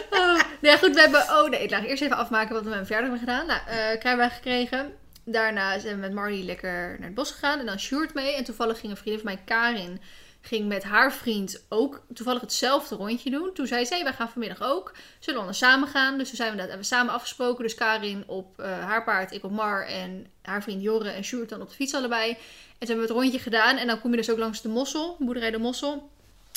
Oh, 0.09 0.39
nee, 0.61 0.77
goed, 0.77 0.93
we 0.93 0.99
hebben... 0.99 1.21
Oh 1.21 1.49
nee, 1.49 1.69
laat 1.69 1.83
ik 1.83 1.89
eerst 1.89 2.01
even 2.01 2.17
afmaken 2.17 2.53
wat 2.53 2.63
we 2.63 2.69
met 2.69 2.73
mijn 2.73 2.85
verjaardag 2.85 3.11
hebben 3.11 3.29
gedaan. 3.29 3.47
Nou, 3.47 3.59
eh 3.67 3.99
kruiwagen 3.99 4.35
gekregen. 4.35 4.93
Daarna 5.25 5.79
zijn 5.79 5.93
we 5.93 5.99
met 5.99 6.13
Marley 6.13 6.43
lekker 6.43 6.95
naar 6.97 7.07
het 7.07 7.13
bos 7.13 7.31
gegaan. 7.31 7.59
En 7.59 7.65
dan 7.65 7.79
Sjoerd 7.79 8.13
mee. 8.13 8.35
En 8.35 8.43
toevallig 8.43 8.79
ging 8.79 8.91
een 8.91 8.97
vriendin 8.97 9.21
van 9.23 9.33
mij, 9.33 9.41
Karin... 9.45 10.01
ging 10.47 10.67
met 10.67 10.83
haar 10.83 11.13
vriend 11.13 11.65
ook 11.69 12.01
toevallig 12.13 12.41
hetzelfde 12.41 12.95
rondje 12.95 13.29
doen. 13.29 13.53
Toen 13.53 13.67
zei 13.67 13.85
ze, 13.85 14.03
wij 14.03 14.13
gaan 14.13 14.29
vanmiddag 14.29 14.61
ook. 14.61 14.93
Zullen 15.19 15.39
we 15.39 15.45
dan 15.45 15.55
samen 15.55 15.87
gaan? 15.87 16.17
Dus 16.17 16.27
toen 16.27 16.37
zijn 16.37 16.51
we 16.51 16.57
dat, 16.57 16.67
hebben 16.67 16.85
we 16.87 16.93
samen 16.93 17.13
afgesproken. 17.13 17.63
Dus 17.63 17.75
Karin 17.75 18.23
op 18.27 18.59
eh, 18.59 18.65
haar 18.65 19.03
paard, 19.03 19.31
ik 19.31 19.43
op 19.43 19.51
Mar. 19.51 19.85
En 19.85 20.27
haar 20.41 20.63
vriend 20.63 20.81
Jorre 20.81 21.09
en 21.09 21.23
Sjoerd 21.23 21.49
dan 21.49 21.61
op 21.61 21.69
de 21.69 21.75
fiets 21.75 21.93
allebei. 21.93 22.29
En 22.29 22.37
toen 22.37 22.87
hebben 22.87 23.07
we 23.07 23.13
het 23.13 23.21
rondje 23.21 23.39
gedaan. 23.39 23.77
En 23.77 23.87
dan 23.87 24.01
kom 24.01 24.11
je 24.11 24.17
dus 24.17 24.29
ook 24.29 24.37
langs 24.37 24.61
de 24.61 24.69
Mossel, 24.69 25.15
boerderij 25.19 25.51
de 25.51 25.57
Mossel. 25.57 26.09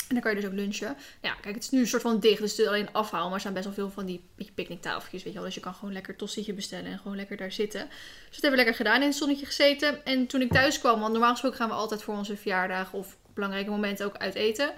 En 0.09 0.17
dan 0.17 0.25
kan 0.25 0.35
je 0.35 0.41
dus 0.41 0.51
ook 0.51 0.57
lunchen. 0.57 0.97
Ja, 1.23 1.35
kijk, 1.35 1.55
het 1.55 1.65
is 1.65 1.71
nu 1.71 1.81
een 1.81 1.87
soort 1.87 2.03
van 2.03 2.21
dicht, 2.21 2.41
dus 2.41 2.51
het 2.51 2.61
is 2.61 2.67
alleen 2.67 2.93
afhaal. 2.93 3.25
Maar 3.25 3.35
er 3.35 3.41
zijn 3.41 3.53
best 3.53 3.65
wel 3.65 3.75
veel 3.75 3.91
van 3.91 4.07
die 4.07 4.25
picknicktafeltjes, 4.55 5.23
weet 5.23 5.33
je 5.33 5.39
wel. 5.39 5.47
Dus 5.47 5.55
je 5.55 5.61
kan 5.61 5.75
gewoon 5.75 5.93
lekker 5.93 6.17
tostietje 6.17 6.53
bestellen 6.53 6.91
en 6.91 6.99
gewoon 6.99 7.17
lekker 7.17 7.37
daar 7.37 7.53
zitten. 7.53 7.89
Dus 7.89 8.41
dat 8.41 8.41
hebben 8.41 8.51
we 8.51 8.57
lekker 8.57 8.75
gedaan, 8.75 9.01
in 9.01 9.09
het 9.09 9.17
zonnetje 9.17 9.47
gezeten. 9.47 10.05
En 10.05 10.27
toen 10.27 10.41
ik 10.41 10.53
thuis 10.53 10.79
kwam, 10.79 11.01
want 11.01 11.13
normaal 11.13 11.31
gesproken 11.31 11.59
gaan 11.59 11.69
we 11.69 11.75
altijd 11.75 12.03
voor 12.03 12.17
onze 12.17 12.37
verjaardag 12.37 12.93
of 12.93 13.17
belangrijke 13.35 13.71
momenten 13.71 14.07
ook 14.07 14.17
uit 14.17 14.35
eten. 14.35 14.73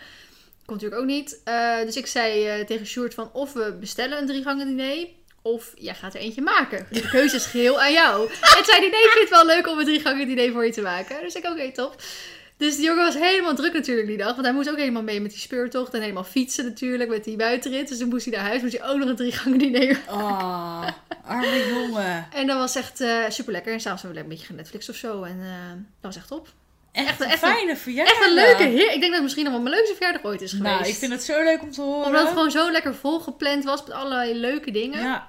Komt 0.65 0.81
natuurlijk 0.81 1.01
ook 1.01 1.17
niet. 1.17 1.41
Eh, 1.45 1.81
dus 1.85 1.97
ik 1.97 2.07
zei 2.07 2.47
eh, 2.47 2.67
tegen 2.67 2.87
Sjoerd 2.87 3.15
van 3.15 3.31
of 3.33 3.53
we 3.53 3.77
bestellen 3.81 4.19
een 4.19 4.27
drie 4.27 4.43
gangen 4.43 4.67
diner... 4.67 5.07
Of 5.45 5.73
jij 5.77 5.95
gaat 5.95 6.15
er 6.15 6.21
eentje 6.21 6.43
maken. 6.43 6.87
De 6.91 7.09
keuze 7.09 7.37
is 7.37 7.47
geheel 7.47 7.81
aan 7.81 7.93
jou. 7.93 8.31
En 8.31 8.65
zei 8.65 8.81
hij, 8.81 8.89
nee, 8.89 9.03
ik 9.03 9.11
vind 9.11 9.29
het 9.29 9.39
wel 9.39 9.47
leuk 9.47 9.67
om 9.67 9.79
een 9.79 9.85
drie 9.85 10.01
gangen 10.01 10.27
diner 10.27 10.53
voor 10.53 10.67
je 10.67 10.73
te 10.73 10.81
maken. 10.81 11.21
Dus 11.21 11.35
ik, 11.35 11.45
oké, 11.45 11.73
top. 11.73 12.03
Dus 12.57 12.77
die 12.77 12.85
jongen 12.85 13.05
was 13.05 13.15
helemaal 13.15 13.55
druk 13.55 13.73
natuurlijk 13.73 14.07
die 14.07 14.17
dag. 14.17 14.33
Want 14.33 14.47
hij 14.47 14.53
moest 14.53 14.71
ook 14.71 14.77
helemaal 14.77 15.03
mee 15.03 15.21
met 15.21 15.31
die 15.31 15.41
speurtocht. 15.41 15.95
En 15.95 16.01
helemaal 16.01 16.25
fietsen 16.25 16.65
natuurlijk 16.65 17.11
met 17.11 17.25
die 17.25 17.37
buitenrit. 17.37 17.89
Dus 17.89 17.99
toen 17.99 18.09
moest 18.09 18.25
hij 18.25 18.35
naar 18.35 18.47
huis. 18.47 18.63
Moest 18.63 18.79
hij 18.79 18.89
ook 18.89 18.99
nog 18.99 19.09
een 19.09 19.17
drie 19.17 19.33
gangen 19.33 19.59
diner. 19.59 20.01
Ah, 20.07 20.89
arme 21.25 21.69
jongen. 21.69 22.27
En 22.33 22.47
dat 22.47 22.59
was 22.59 22.75
echt 22.75 23.05
super 23.29 23.53
lekker. 23.53 23.73
En 23.73 23.81
s'avonds 23.81 24.03
hebben 24.03 24.21
we 24.21 24.25
een 24.25 24.33
beetje 24.35 24.47
gaan 24.47 24.57
Netflix 24.57 24.89
of 24.89 24.97
zo. 24.97 25.23
En 25.23 25.41
eh, 25.41 25.71
dat 25.71 26.15
was 26.15 26.17
echt 26.17 26.29
top. 26.29 26.49
Echt, 26.93 27.21
een 27.21 27.27
echt 27.27 27.43
een- 27.43 27.49
fijne 27.49 27.77
verjaardag. 27.77 28.15
Echt 28.17 28.27
een 28.27 28.35
leuke 28.35 28.63
heer. 28.63 28.85
Ik 28.85 28.91
denk 28.91 29.03
dat 29.03 29.13
het 29.13 29.23
misschien 29.23 29.45
nog 29.45 29.53
wel 29.53 29.63
mijn 29.63 29.75
leukste 29.75 29.95
verjaardag 29.95 30.23
ooit 30.25 30.41
is 30.41 30.51
geweest. 30.53 30.75
Nou, 30.75 30.87
ik 30.89 30.95
vind 30.95 31.13
het 31.13 31.23
zo 31.25 31.43
leuk 31.43 31.63
om 31.63 31.71
te 31.73 31.81
horen. 31.81 32.07
Omdat 32.07 32.21
het 32.21 32.29
gewoon 32.31 32.51
zo 32.51 32.71
lekker 32.71 32.95
volgepland 32.95 33.65
was 33.65 33.83
met 33.83 33.93
allerlei 33.93 34.35
leuke 34.35 34.71
dingen. 34.71 35.01
Ja, 35.03 35.29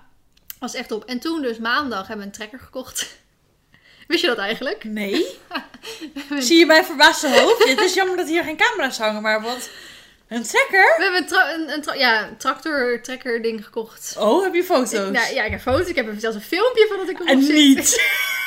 Was 0.59 0.73
echt 0.73 0.91
op. 0.91 1.05
En 1.05 1.19
toen 1.19 1.41
dus 1.41 1.57
maandag 1.57 1.99
hebben 2.07 2.17
we 2.17 2.23
een 2.23 2.31
trekker 2.31 2.59
gekocht. 2.59 3.07
Wist 4.07 4.21
je 4.21 4.27
dat 4.27 4.37
eigenlijk? 4.37 4.83
nee. 4.83 5.25
Zie 6.39 6.57
je 6.59 6.65
mijn 6.65 6.85
verbaasde 6.85 7.39
hoofd? 7.39 7.63
Het 7.69 7.79
is 7.81 7.93
jammer 7.93 8.17
dat 8.17 8.27
hier 8.27 8.43
geen 8.43 8.57
camera's 8.57 8.97
hangen, 8.97 9.21
maar 9.21 9.41
wat... 9.41 9.69
Een 10.27 10.43
trekker? 10.43 10.93
We 10.97 11.03
hebben 11.03 11.21
een, 11.21 11.27
tra- 11.27 11.53
een, 11.53 11.69
een 11.69 11.81
tra- 11.81 11.93
ja, 11.93 12.27
een 12.27 12.37
tractor 12.37 12.99
trekker 13.01 13.41
ding 13.41 13.63
gekocht. 13.63 14.15
Oh, 14.19 14.43
heb 14.43 14.53
je 14.53 14.63
foto's? 14.63 14.91
Ik, 14.93 15.11
nou, 15.11 15.33
ja, 15.33 15.43
ik 15.43 15.51
heb 15.51 15.61
foto's. 15.61 15.87
Ik 15.87 15.95
heb 15.95 16.07
er 16.07 16.19
zelfs 16.19 16.35
een 16.35 16.41
filmpje 16.41 16.85
van 16.89 16.97
dat 16.97 17.09
ik 17.09 17.15
erop 17.15 17.27
en 17.29 17.37
niet. 17.39 18.01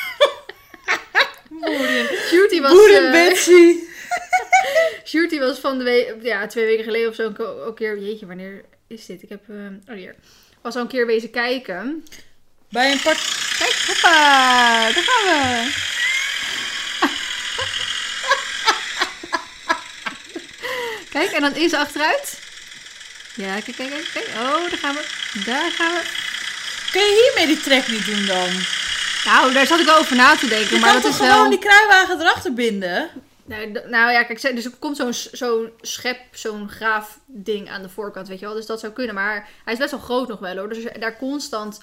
Boerin. 1.59 2.05
Shooty 2.05 2.61
was, 2.61 2.71
Boerin 2.71 3.05
eh, 3.05 3.11
Betsy. 3.11 3.75
Shooty 5.09 5.39
was 5.39 5.59
van 5.59 5.77
de 5.77 5.83
week, 5.83 6.15
ja, 6.21 6.47
twee 6.47 6.65
weken 6.65 6.83
geleden 6.83 7.09
of 7.09 7.15
zo 7.15 7.33
een 7.67 7.73
keer. 7.75 7.99
Jeetje, 7.99 8.25
wanneer 8.25 8.65
is 8.87 9.05
dit? 9.05 9.23
Ik 9.23 9.29
heb, 9.29 9.41
eh, 9.49 9.55
oh 9.87 9.95
hier. 9.95 10.15
Was 10.61 10.75
al 10.75 10.81
een 10.81 10.87
keer 10.87 11.05
wezen 11.05 11.29
kijken. 11.29 12.05
Bij 12.69 12.91
een 12.91 13.01
pak... 13.01 13.17
Kijk, 13.57 13.83
hoppa, 13.87 14.91
daar 14.91 15.03
gaan 15.03 15.23
we. 15.23 15.73
kijk, 21.15 21.31
en 21.31 21.41
dan 21.41 21.55
is 21.55 21.73
achteruit. 21.73 22.39
Ja, 23.35 23.59
kijk, 23.59 23.77
kijk, 23.77 23.89
kijk, 23.89 24.09
kijk. 24.13 24.27
Oh, 24.27 24.69
daar 24.69 24.77
gaan 24.77 24.95
we. 24.95 25.05
Daar 25.45 25.71
gaan 25.71 25.93
we. 25.93 26.01
Kun 26.91 27.01
je 27.01 27.31
hiermee 27.35 27.55
die 27.55 27.63
trek 27.63 27.87
niet 27.87 28.05
doen 28.05 28.25
dan? 28.25 28.49
Nou, 29.27 29.53
daar 29.53 29.65
zat 29.65 29.79
ik 29.79 29.85
wel 29.85 29.97
over 29.97 30.15
na 30.15 30.35
te 30.35 30.47
denken. 30.47 30.75
Je 30.75 30.79
maar 30.79 30.93
kan 30.93 31.01
dat 31.01 31.11
toch 31.11 31.21
is 31.21 31.27
gewoon 31.27 31.41
wel... 31.41 31.49
die 31.49 31.59
kruiwagen 31.59 32.19
erachter 32.19 32.53
binden? 32.53 33.09
Nou, 33.45 33.71
nou 33.71 34.11
ja, 34.11 34.23
kijk, 34.23 34.55
dus 34.55 34.65
er 34.65 34.71
komt 34.79 34.97
zo'n 34.97 35.13
zo'n 35.13 35.71
schep, 35.81 36.19
zo'n 36.31 36.69
graafding 36.69 37.69
aan 37.69 37.81
de 37.81 37.89
voorkant, 37.89 38.27
weet 38.27 38.39
je 38.39 38.45
wel. 38.45 38.55
Dus 38.55 38.65
dat 38.65 38.79
zou 38.79 38.93
kunnen. 38.93 39.15
Maar 39.15 39.49
hij 39.63 39.73
is 39.73 39.79
best 39.79 39.91
wel 39.91 39.99
groot 39.99 40.27
nog 40.27 40.39
wel 40.39 40.57
hoor. 40.57 40.69
Dus 40.69 40.85
daar 40.99 41.17
constant, 41.17 41.81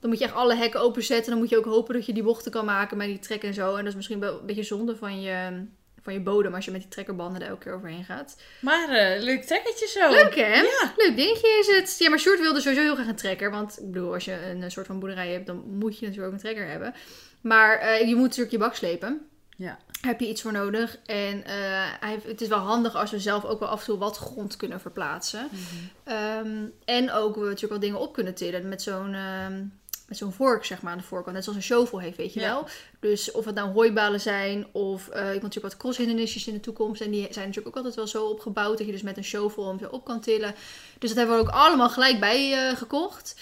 dan 0.00 0.10
moet 0.10 0.18
je 0.18 0.24
echt 0.24 0.34
alle 0.34 0.54
hekken 0.54 0.80
openzetten. 0.80 1.30
Dan 1.30 1.40
moet 1.40 1.50
je 1.50 1.56
ook 1.56 1.64
hopen 1.64 1.94
dat 1.94 2.06
je 2.06 2.12
die 2.12 2.22
bochten 2.22 2.52
kan 2.52 2.64
maken 2.64 2.96
met 2.96 3.06
die 3.06 3.18
trek 3.18 3.42
en 3.42 3.54
zo. 3.54 3.70
En 3.70 3.78
dat 3.78 3.86
is 3.86 3.94
misschien 3.94 4.20
wel 4.20 4.38
een 4.40 4.46
beetje 4.46 4.62
zonde 4.62 4.96
van 4.96 5.20
je, 5.20 5.66
van 6.06 6.14
je 6.14 6.20
bodem 6.20 6.54
als 6.54 6.64
je 6.64 6.70
met 6.70 6.80
die 6.80 6.90
trekkerbanden 6.90 7.42
er 7.42 7.48
elke 7.48 7.62
keer 7.64 7.74
overheen 7.74 8.04
gaat. 8.04 8.36
Maar 8.60 8.88
eh, 8.88 9.22
leuk 9.22 9.42
trekkertje 9.44 9.86
zo. 9.86 10.10
Leuk 10.10 10.34
hè? 10.34 10.54
Ja. 10.54 10.92
Leuk 10.96 11.16
dingetje 11.16 11.58
is 11.60 11.76
het. 11.76 11.96
Ja, 11.98 12.08
maar 12.08 12.18
Sjoerd 12.18 12.40
wilde 12.40 12.60
sowieso 12.60 12.82
heel 12.82 12.94
graag 12.94 13.06
een 13.06 13.16
trekker. 13.16 13.50
Want 13.50 13.78
ik 13.80 13.92
bedoel, 13.92 14.12
als 14.14 14.24
je 14.24 14.46
een, 14.50 14.62
eh, 14.62 14.68
soort 14.70 14.86
van 14.86 14.98
boerderij 15.00 15.32
hebt, 15.32 15.46
dan 15.46 15.56
moet 15.66 15.98
je 15.98 16.06
natuurlijk 16.06 16.26
ook 16.34 16.38
een 16.40 16.44
trekker 16.44 16.68
hebben. 16.68 16.94
Maar 17.40 17.78
eh, 17.78 18.08
je 18.08 18.14
moet 18.14 18.24
natuurlijk 18.24 18.50
je 18.50 18.58
bak 18.58 18.74
slepen. 18.74 19.28
Ja. 19.56 19.78
Heb 20.00 20.20
je 20.20 20.28
iets 20.28 20.42
voor 20.42 20.52
nodig. 20.52 20.98
En 21.06 21.44
eh, 21.44 21.52
hij, 22.00 22.10
heeft- 22.10 22.26
het 22.26 22.40
is 22.40 22.48
wel 22.48 22.58
handig 22.58 22.94
als 22.94 23.10
we 23.10 23.18
zelf 23.18 23.44
ook 23.44 23.60
wel 23.60 23.68
af 23.68 23.78
en 23.80 23.86
toe 23.86 23.98
wat 23.98 24.16
grond 24.16 24.56
kunnen 24.56 24.80
verplaatsen. 24.80 25.48
Ehm, 26.04 26.64
en 26.84 27.12
ook 27.12 27.34
we 27.34 27.40
natuurlijk 27.40 27.70
wel 27.72 27.80
dingen 27.80 28.00
op 28.00 28.12
kunnen 28.12 28.34
tillen 28.34 28.68
met 28.68 28.82
zo'n 28.82 29.14
ehm, 29.14 29.62
met 30.06 30.16
zo'n 30.18 30.32
vork 30.32 30.64
zeg 30.64 30.82
maar 30.82 30.92
aan 30.92 30.98
de 30.98 31.04
voorkant. 31.04 31.34
Net 31.34 31.44
zoals 31.44 31.58
een 31.58 31.64
shovel 31.64 32.00
heeft, 32.00 32.16
weet 32.16 32.32
je 32.32 32.40
Ja. 32.40 32.46
wel. 32.48 32.66
Dus 33.00 33.30
of 33.30 33.44
het 33.44 33.54
nou 33.54 33.72
hooibalen 33.72 34.20
zijn 34.20 34.66
of 34.72 35.08
eh, 35.08 35.18
ik 35.20 35.24
wil 35.24 35.32
natuurlijk 35.34 35.62
wat 35.72 35.76
crosshindernisjes 35.76 36.46
in 36.46 36.54
de 36.54 36.60
toekomst. 36.60 37.00
En 37.00 37.10
die 37.10 37.26
zijn 37.30 37.46
natuurlijk 37.46 37.66
ook 37.66 37.76
altijd 37.76 37.94
wel 37.94 38.06
zo 38.06 38.26
opgebouwd 38.26 38.78
dat 38.78 38.86
je 38.86 38.92
dus 38.92 39.02
met 39.02 39.16
een 39.16 39.24
shovel 39.24 39.68
hem 39.68 39.78
zo 39.78 39.86
op 39.90 40.04
kan 40.04 40.20
tillen. 40.20 40.54
Dus 40.98 41.08
dat 41.08 41.18
hebben 41.18 41.36
we 41.36 41.42
ook 41.42 41.48
allemaal 41.54 41.90
gelijk 41.90 42.20
bij 42.20 42.52
eh, 42.68 42.76
gekocht. 42.76 43.34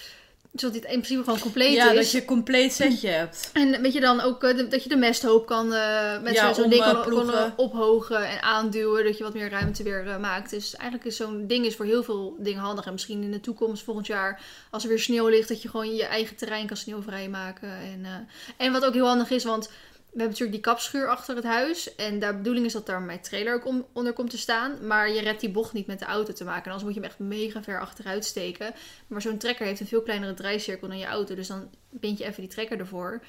Zodat 0.54 0.74
dit 0.74 0.84
in 0.84 0.90
principe 0.90 1.22
gewoon 1.24 1.38
compleet 1.38 1.72
Ja, 1.74 1.90
is. 1.90 1.96
dat 1.96 2.10
je 2.10 2.20
een 2.20 2.24
compleet 2.26 2.72
setje 2.72 3.08
hebt. 3.08 3.50
En 3.52 3.82
weet 3.82 3.92
je 3.92 4.00
dan 4.00 4.20
ook 4.20 4.42
eh, 4.42 4.56
de- 4.56 4.68
dat 4.68 4.82
je 4.82 4.88
de 4.88 4.96
mesthoop 4.96 5.46
kan 5.46 5.72
eh, 5.72 6.20
met 6.20 6.34
Ja, 6.34 6.52
zo- 6.54 6.60
zo'n 6.62 6.70
ding 6.70 6.82
eh, 6.84 7.02
kan, 7.02 7.32
eh, 7.32 7.44
ophogen 7.56 8.28
en 8.28 8.42
aanduwen. 8.42 9.04
Dat 9.04 9.18
je 9.18 9.24
wat 9.24 9.34
meer 9.34 9.50
ruimte 9.50 9.82
weer 9.82 10.06
eh, 10.08 10.18
maakt. 10.18 10.50
Dus 10.50 10.76
eigenlijk 10.76 11.08
is 11.10 11.16
zo'n 11.16 11.46
ding 11.46 11.66
is 11.66 11.76
voor 11.76 11.84
heel 11.84 12.02
veel 12.02 12.36
dingen 12.38 12.60
handig. 12.60 12.86
En 12.86 12.92
misschien 12.92 13.22
in 13.22 13.30
de 13.30 13.40
toekomst, 13.40 13.82
volgend 13.84 14.06
jaar, 14.06 14.40
als 14.70 14.82
er 14.82 14.88
weer 14.88 14.98
sneeuw 15.00 15.28
ligt, 15.28 15.48
dat 15.48 15.62
je 15.62 15.68
gewoon 15.68 15.94
je 15.94 16.04
eigen 16.04 16.36
terrein 16.36 16.66
kan 16.66 16.76
sneeuwvrij 16.76 17.28
maken. 17.28 17.68
En, 17.70 18.00
eh, 18.04 18.66
en 18.66 18.72
wat 18.72 18.84
ook 18.84 18.94
heel 18.94 19.06
handig 19.06 19.30
is, 19.30 19.44
want 19.44 19.70
we 20.14 20.20
hebben 20.20 20.38
natuurlijk 20.38 20.64
die 20.64 20.72
kapschuur 20.72 21.08
achter 21.08 21.36
het 21.36 21.44
huis. 21.44 21.94
En 21.94 22.18
de 22.18 22.34
bedoeling 22.34 22.66
is 22.66 22.72
dat 22.72 22.86
daar 22.86 23.02
mijn 23.02 23.20
trailer 23.20 23.54
ook 23.54 23.84
onder 23.92 24.12
komt 24.12 24.30
te 24.30 24.38
staan. 24.38 24.86
Maar 24.86 25.10
je 25.10 25.20
redt 25.20 25.40
die 25.40 25.50
bocht 25.50 25.72
niet 25.72 25.86
met 25.86 25.98
de 25.98 26.04
auto 26.04 26.32
te 26.32 26.44
maken. 26.44 26.64
En 26.64 26.70
anders 26.70 26.84
moet 26.84 26.94
je 26.94 27.00
hem 27.00 27.10
echt 27.10 27.18
mega 27.18 27.62
ver 27.62 27.80
achteruit 27.80 28.24
steken. 28.24 28.74
Maar 29.06 29.22
zo'n 29.22 29.38
trekker 29.38 29.66
heeft 29.66 29.80
een 29.80 29.86
veel 29.86 30.02
kleinere 30.02 30.34
draaicirkel 30.34 30.88
dan 30.88 30.98
je 30.98 31.06
auto. 31.06 31.34
Dus 31.34 31.48
dan 31.48 31.70
bind 31.90 32.18
je 32.18 32.24
even 32.24 32.40
die 32.40 32.50
trekker 32.50 32.78
ervoor. 32.78 33.22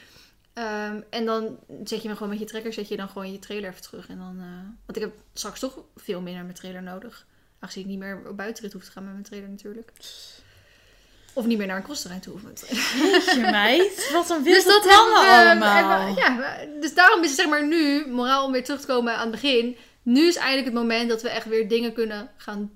Ehm, 0.54 1.02
en 1.10 1.26
dan 1.26 1.60
zet 1.84 2.02
je 2.02 2.08
hem 2.08 2.18
gewoon 2.18 2.32
met 2.32 2.40
je 2.40 2.46
trekker, 2.46 2.74
zet 2.74 2.88
je 2.88 2.98
dan 2.98 3.10
gewoon 3.10 3.32
je 3.32 3.40
trailer 3.40 3.70
even 3.70 3.82
terug. 3.82 4.08
En 4.08 4.18
dan, 4.18 4.40
eh, 4.40 4.70
want 4.86 4.98
ik 4.98 5.02
heb 5.02 5.14
straks 5.34 5.60
toch 5.60 5.84
veel 5.96 6.22
minder 6.22 6.44
mijn 6.44 6.56
trailer 6.56 6.84
nodig. 6.84 7.26
Aangezien 7.60 7.84
ik 7.84 7.90
niet 7.90 8.00
meer 8.00 8.30
op 8.30 8.38
buitenrit 8.38 8.74
hoef 8.74 8.84
te 8.84 8.92
gaan 8.92 9.04
met 9.04 9.12
mijn 9.12 9.26
trailer 9.26 9.50
natuurlijk. 9.50 9.92
Of 11.36 11.46
niet 11.46 11.58
meer 11.58 11.68
naar 11.68 11.78
een 11.78 11.84
crossterrein 11.84 12.22
toe 12.22 12.34
hoef 12.34 12.44
met 12.44 12.66
mijn 12.70 12.78
trailer. 12.78 13.12
Jeetje 13.12 13.52
meid, 13.52 14.10
wat 14.12 14.30
een 14.30 14.44
Dus 14.44 14.64
wilde 14.64 14.70
dat 14.70 14.82
plannen 14.82 15.38
hebben 15.38 15.60
we, 15.60 15.74
allemaal. 15.74 16.16
ja, 16.18 16.60
dus 16.82 16.94
daarom 16.94 17.24
is 17.24 17.30
het 17.30 17.40
zeg 17.40 17.48
maar 17.48 17.68
nu, 17.68 18.08
moraal 18.08 18.46
om 18.46 18.52
weer 18.52 18.64
terug 18.64 18.80
te 18.80 18.88
komen 18.88 19.14
aan 19.14 19.32
het 19.32 19.42
begin. 19.42 19.78
Nu 20.02 20.28
is 20.28 20.36
eigenlijk 20.36 20.66
het 20.66 20.84
moment 20.84 21.10
dat 21.10 21.22
we 21.22 21.30
echt 21.30 21.46
weer 21.46 21.68
dingen 21.68 21.94
kunnen 21.94 22.30
gaan 22.38 22.72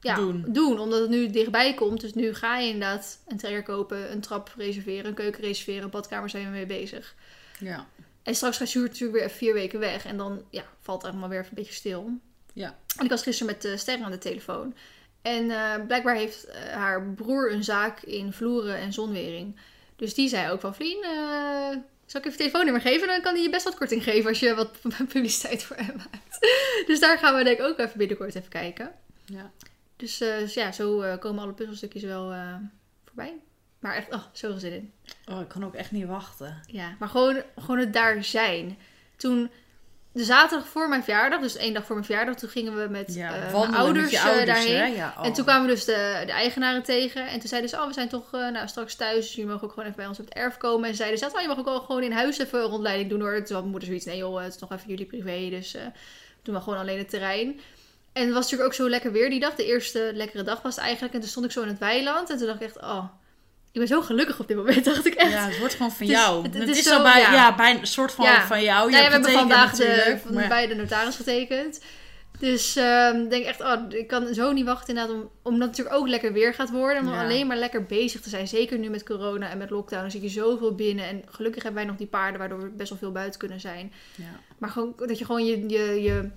ja, 0.00 0.14
Doen. 0.14 0.44
doen. 0.48 0.78
Omdat 0.78 1.00
het 1.00 1.10
nu 1.10 1.30
dichtbij 1.30 1.74
komt. 1.74 2.00
Dus 2.00 2.14
nu 2.14 2.34
ga 2.34 2.58
je 2.58 2.72
inderdaad 2.72 3.18
een 3.28 3.36
trailer 3.36 3.62
kopen, 3.62 4.12
een 4.12 4.20
trap 4.20 4.52
reserveren, 4.56 5.06
een 5.06 5.14
keuken 5.14 5.42
reserveren, 5.42 5.82
een 5.82 5.90
badkamer 5.90 6.30
zijn 6.30 6.44
we 6.44 6.50
mee 6.50 6.66
bezig. 6.66 7.14
Ja. 7.58 7.86
En 8.22 8.34
straks 8.34 8.56
gaat 8.56 8.68
Sjoerd 8.68 8.90
natuurlijk 8.90 9.18
weer 9.18 9.30
vier 9.30 9.52
weken 9.52 9.78
weg. 9.78 10.04
En 10.04 10.16
dan 10.16 10.42
ja, 10.50 10.64
valt 10.80 11.02
het 11.02 11.10
allemaal 11.10 11.28
weer 11.28 11.38
even 11.38 11.50
een 11.50 11.62
beetje 11.62 11.74
stil. 11.74 12.10
Ja. 12.52 12.76
En 12.96 13.04
ik 13.04 13.10
was 13.10 13.22
gisteren 13.22 13.52
met 13.52 13.64
uh, 13.64 13.76
Sterren 13.76 14.04
aan 14.04 14.10
de 14.10 14.18
telefoon. 14.18 14.74
En 15.22 15.50
eh, 15.50 15.86
blijkbaar 15.86 16.14
heeft 16.14 16.44
eh, 16.44 16.72
haar 16.72 17.02
broer 17.02 17.52
een 17.52 17.64
zaak 17.64 18.00
in 18.00 18.32
vloeren 18.32 18.76
en 18.76 18.92
zonwering. 18.92 19.56
Dus 19.96 20.14
die 20.14 20.28
zei 20.28 20.50
ook 20.50 20.60
van, 20.60 20.74
Vlien, 20.74 21.02
eh, 21.02 21.78
zal 22.06 22.20
ik 22.20 22.26
even 22.26 22.38
telefoonnummer 22.38 22.82
geven? 22.82 23.08
Dan 23.08 23.20
kan 23.20 23.34
hij 23.34 23.42
je 23.42 23.50
best 23.50 23.64
wat 23.64 23.76
korting 23.76 24.02
geven 24.02 24.28
als 24.28 24.40
je 24.40 24.54
wat 24.54 24.80
publiciteit 25.12 25.62
voor 25.62 25.76
hem 25.76 25.96
maakt. 25.96 26.38
dus 26.86 27.00
daar 27.00 27.18
gaan 27.18 27.36
we 27.36 27.44
denk 27.44 27.58
ik 27.58 27.64
ook 27.64 27.78
even 27.78 27.98
binnenkort 27.98 28.34
even 28.34 28.48
kijken. 28.48 28.92
Ja. 29.24 29.50
Dus, 29.96 30.18
dus 30.18 30.54
ja, 30.54 30.72
zo 30.72 31.16
komen 31.18 31.42
alle 31.42 31.52
puzzelstukjes 31.52 32.02
wel 32.02 32.34
voorbij. 33.04 33.38
Maar 33.78 33.94
echt, 33.94 34.14
oh, 34.14 34.22
zoveel 34.32 34.58
zin 34.58 34.72
in. 34.72 34.92
Oh, 35.30 35.40
ik 35.40 35.48
kan 35.48 35.64
ook 35.64 35.74
echt 35.74 35.90
niet 35.90 36.06
wachten. 36.06 36.60
Ja, 36.66 36.96
maar 36.98 37.08
gewoon, 37.08 37.42
gewoon 37.56 37.78
het 37.78 37.92
daar 37.92 38.24
zijn. 38.24 38.78
Toen, 39.16 39.50
de 40.12 40.24
zaterdag 40.24 40.68
voor 40.68 40.88
mijn 40.88 41.02
verjaardag, 41.04 41.40
dus 41.40 41.56
één 41.56 41.74
dag 41.74 41.84
voor 41.84 41.94
mijn 41.94 42.06
verjaardag, 42.06 42.34
toen 42.34 42.48
gingen 42.48 42.76
we 42.82 42.88
met 42.88 43.14
Ja, 43.14 43.34
eh, 43.34 43.60
mijn 43.60 43.74
ouders, 43.74 44.10
met 44.10 44.20
eh, 44.20 44.26
ouders 44.26 44.46
daarheen. 44.46 44.94
Ja, 44.94 45.14
oh. 45.18 45.26
En 45.26 45.32
toen 45.32 45.44
kwamen 45.44 45.66
we 45.66 45.74
dus 45.74 45.84
de, 45.84 46.22
de 46.26 46.32
eigenaren 46.32 46.82
tegen. 46.82 47.28
En 47.28 47.38
toen 47.38 47.48
zeiden 47.48 47.70
ze, 47.70 47.76
oh, 47.76 47.86
we 47.86 47.92
zijn 47.92 48.08
toch 48.08 48.32
eh, 48.32 48.48
nou, 48.48 48.68
straks 48.68 48.94
thuis. 48.94 49.24
Dus 49.24 49.34
jullie 49.34 49.50
mogen 49.50 49.64
ook 49.64 49.70
gewoon 49.70 49.84
even 49.84 49.96
bij 49.96 50.06
ons 50.06 50.18
op 50.18 50.24
het 50.24 50.34
erf 50.34 50.56
komen. 50.56 50.84
En 50.84 50.90
ze 50.90 50.96
zeiden, 50.96 51.18
ze, 51.18 51.30
oh, 51.34 51.40
je 51.40 51.48
mag 51.48 51.58
ook 51.58 51.64
wel 51.64 51.80
gewoon 51.80 52.02
in 52.02 52.12
huis 52.12 52.38
even 52.38 52.60
rondleiding 52.60 53.10
doen 53.10 53.20
hoor. 53.20 53.34
Toen 53.34 53.42
had 53.42 53.50
mijn 53.50 53.70
moeder 53.70 53.88
zoiets, 53.88 54.04
nee 54.04 54.16
joh, 54.16 54.42
het 54.42 54.54
is 54.54 54.60
nog 54.60 54.72
even 54.72 54.88
jullie 54.88 55.06
privé. 55.06 55.48
Dus 55.50 55.74
eh 55.74 55.82
doen 56.42 56.54
we 56.54 56.60
gewoon 56.60 56.78
alleen 56.78 56.98
het 56.98 57.10
terrein. 57.10 57.60
En 58.12 58.24
het 58.24 58.32
was 58.32 58.42
natuurlijk 58.42 58.68
ook 58.68 58.74
zo 58.74 58.88
lekker 58.88 59.12
weer 59.12 59.30
die 59.30 59.40
dag. 59.40 59.54
De 59.54 59.66
eerste 59.66 60.10
lekkere 60.14 60.42
dag 60.42 60.62
was 60.62 60.74
het 60.74 60.84
eigenlijk. 60.84 61.14
En 61.14 61.20
toen 61.20 61.28
stond 61.28 61.44
ik 61.46 61.52
zo 61.52 61.62
in 61.62 61.68
het 61.68 61.78
weiland. 61.78 62.30
En 62.30 62.36
toen 62.36 62.46
dacht 62.46 62.60
ik 62.60 62.66
echt, 62.66 62.80
oh, 62.80 63.04
ik 63.72 63.78
ben 63.80 63.86
zo 63.88 64.00
gelukkig 64.00 64.40
op 64.40 64.48
dit 64.48 64.56
moment. 64.56 64.84
Dacht 64.94 65.06
ik 65.06 65.14
echt. 65.14 65.32
Ja, 65.32 65.46
het 65.46 65.58
wordt 65.58 65.74
gewoon 65.74 65.92
van 65.92 66.06
Het 66.06 66.16
is- 66.16 66.22
jou. 66.22 66.42
het- 66.42 66.54
Het, 66.54 66.68
het 66.68 66.76
is 66.76 66.82
zo, 66.84 66.96
al 66.96 67.02
bij, 67.02 67.20
ja. 67.20 67.32
ja. 67.32 67.54
bij 67.54 67.78
een 67.80 67.86
soort 67.86 68.12
van 68.12 68.24
Ja. 68.24 68.46
van 68.46 68.62
jou. 68.62 68.84
Je 68.84 68.90
Nou 68.90 69.02
ja, 69.04 69.08
we 69.10 69.14
hebben 69.14 69.32
vandaag 69.38 69.72
de, 69.74 69.84
natuurlijk, 69.86 70.20
van 70.20 70.34
maar- 70.34 70.48
bij 70.48 70.66
de 70.66 70.74
notaris 70.74 71.16
getekend. 71.16 71.80
Dus 72.38 72.76
ehm, 72.76 73.16
ik 73.16 73.30
denk 73.30 73.44
echt, 73.44 73.60
oh, 73.60 73.74
ik 73.88 74.06
kan 74.06 74.34
zo 74.34 74.52
niet 74.52 74.64
wachten 74.64 74.88
inderdaad 74.88 75.14
om, 75.16 75.30
omdat 75.42 75.68
het 75.68 75.76
natuurlijk 75.76 75.96
ook 75.96 76.08
lekker 76.08 76.32
weer 76.32 76.54
gaat 76.54 76.70
worden. 76.70 77.06
Om 77.06 77.12
alleen 77.12 77.46
maar 77.46 77.56
lekker 77.56 77.84
bezig 77.84 78.20
te 78.20 78.28
zijn. 78.28 78.48
Zeker 78.48 78.78
nu 78.78 78.88
met 78.88 79.02
corona 79.04 79.48
en 79.50 79.58
met 79.58 79.70
lockdown. 79.70 80.02
Dan 80.02 80.10
zit 80.10 80.22
je 80.22 80.28
zoveel 80.28 80.74
binnen. 80.74 81.04
En 81.08 81.22
gelukkig 81.28 81.62
hebben 81.62 81.80
wij 81.80 81.90
nog 81.90 81.98
die 81.98 82.06
paarden 82.06 82.38
waardoor 82.38 82.60
we 82.62 82.68
best 82.68 82.90
wel 82.90 82.98
veel 82.98 83.12
buiten 83.12 83.38
kunnen 83.40 83.60
zijn. 83.60 83.92
Ja. 84.14 84.24
Maar 84.58 84.70
gewoon 84.70 84.92
dat 84.96 85.18
je 85.18 85.24
gewoon 85.24 85.44
je... 85.46 85.68
je, 85.68 86.02
je 86.02 86.28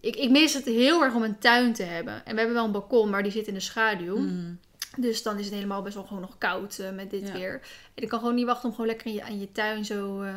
ik, 0.00 0.16
ik 0.16 0.30
mis 0.30 0.54
het 0.54 0.64
heel 0.64 1.02
erg 1.02 1.14
om 1.14 1.22
een 1.22 1.38
tuin 1.38 1.72
te 1.72 1.82
hebben. 1.82 2.14
En 2.14 2.32
we 2.32 2.36
hebben 2.38 2.54
wel 2.54 2.64
een 2.64 2.72
balkon, 2.72 3.10
maar 3.10 3.22
die 3.22 3.32
zit 3.32 3.46
in 3.46 3.54
de 3.54 3.60
schaduw. 3.60 4.16
Mm. 4.18 4.58
Dus 5.00 5.22
dan 5.22 5.38
is 5.38 5.44
het 5.44 5.54
helemaal 5.54 5.82
best 5.82 5.94
wel 5.94 6.04
gewoon 6.04 6.20
nog 6.22 6.38
koud 6.38 6.78
eh, 6.78 6.90
met 6.90 7.10
dit 7.10 7.26
Ja. 7.26 7.32
weer. 7.32 7.52
En 7.94 8.02
ik 8.02 8.08
kan 8.08 8.18
gewoon 8.18 8.34
niet 8.34 8.46
wachten 8.46 8.64
om 8.68 8.74
gewoon 8.74 8.86
lekker 8.90 9.06
in 9.06 9.12
je, 9.12 9.22
aan 9.22 9.40
je 9.40 9.52
tuin 9.52 9.84
zo 9.84 10.22
eh, 10.22 10.34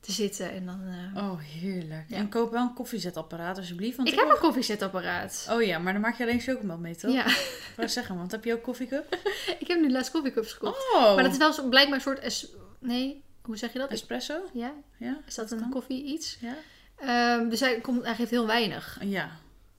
te 0.00 0.12
zitten. 0.12 0.50
En 0.50 0.66
dan... 0.66 0.80
eh, 1.14 1.24
Oh, 1.24 1.38
heerlijk. 1.40 2.04
Ja. 2.08 2.16
En 2.16 2.28
koop 2.28 2.50
wel 2.50 2.62
een 2.62 2.74
koffiezetapparaat 2.74 3.56
alsjeblieft. 3.58 3.96
Want 3.96 4.08
Ik 4.08 4.14
heb 4.18 4.28
een 4.28 4.38
koffiezetapparaat. 4.38 5.48
Oh 5.50 5.62
ja, 5.62 5.78
maar 5.78 5.92
dan 5.92 6.02
maak 6.02 6.16
je 6.18 6.22
alleen 6.24 6.40
chocomel 6.40 6.78
mee, 6.78 6.96
toch? 6.96 7.12
Ja, 7.12 7.24
wou 7.76 7.88
zeggen, 7.88 8.16
want 8.16 8.30
heb 8.30 8.44
je 8.44 8.52
ook 8.52 8.62
koffiecup? 8.62 9.18
ik 9.60 9.68
heb 9.68 9.80
nu 9.80 9.90
laatst 9.90 10.10
koffiecups 10.12 10.52
gekocht. 10.52 10.92
Oh, 10.94 11.14
Maar 11.14 11.22
dat 11.22 11.32
is 11.32 11.38
wel 11.38 11.52
zo, 11.52 11.68
blijkbaar 11.68 11.94
een 11.96 12.00
soort... 12.00 12.18
Es 12.18 12.48
nee, 12.78 13.22
hoe 13.42 13.56
zeg 13.56 13.72
je 13.72 13.78
dat? 13.78 13.90
espresso? 13.90 14.40
Ja, 14.52 14.72
Ja? 14.96 15.18
is 15.26 15.34
dat 15.34 15.50
een 15.50 15.68
koffie 15.70 16.04
iets? 16.04 16.38
Ja? 16.40 16.54
Ehm, 16.98 17.48
dus 17.48 17.60
hij, 17.60 17.80
komt, 17.80 18.04
hij 18.04 18.14
geeft 18.14 18.30
heel 18.30 18.46
weinig. 18.46 18.98
Ja, 19.02 19.30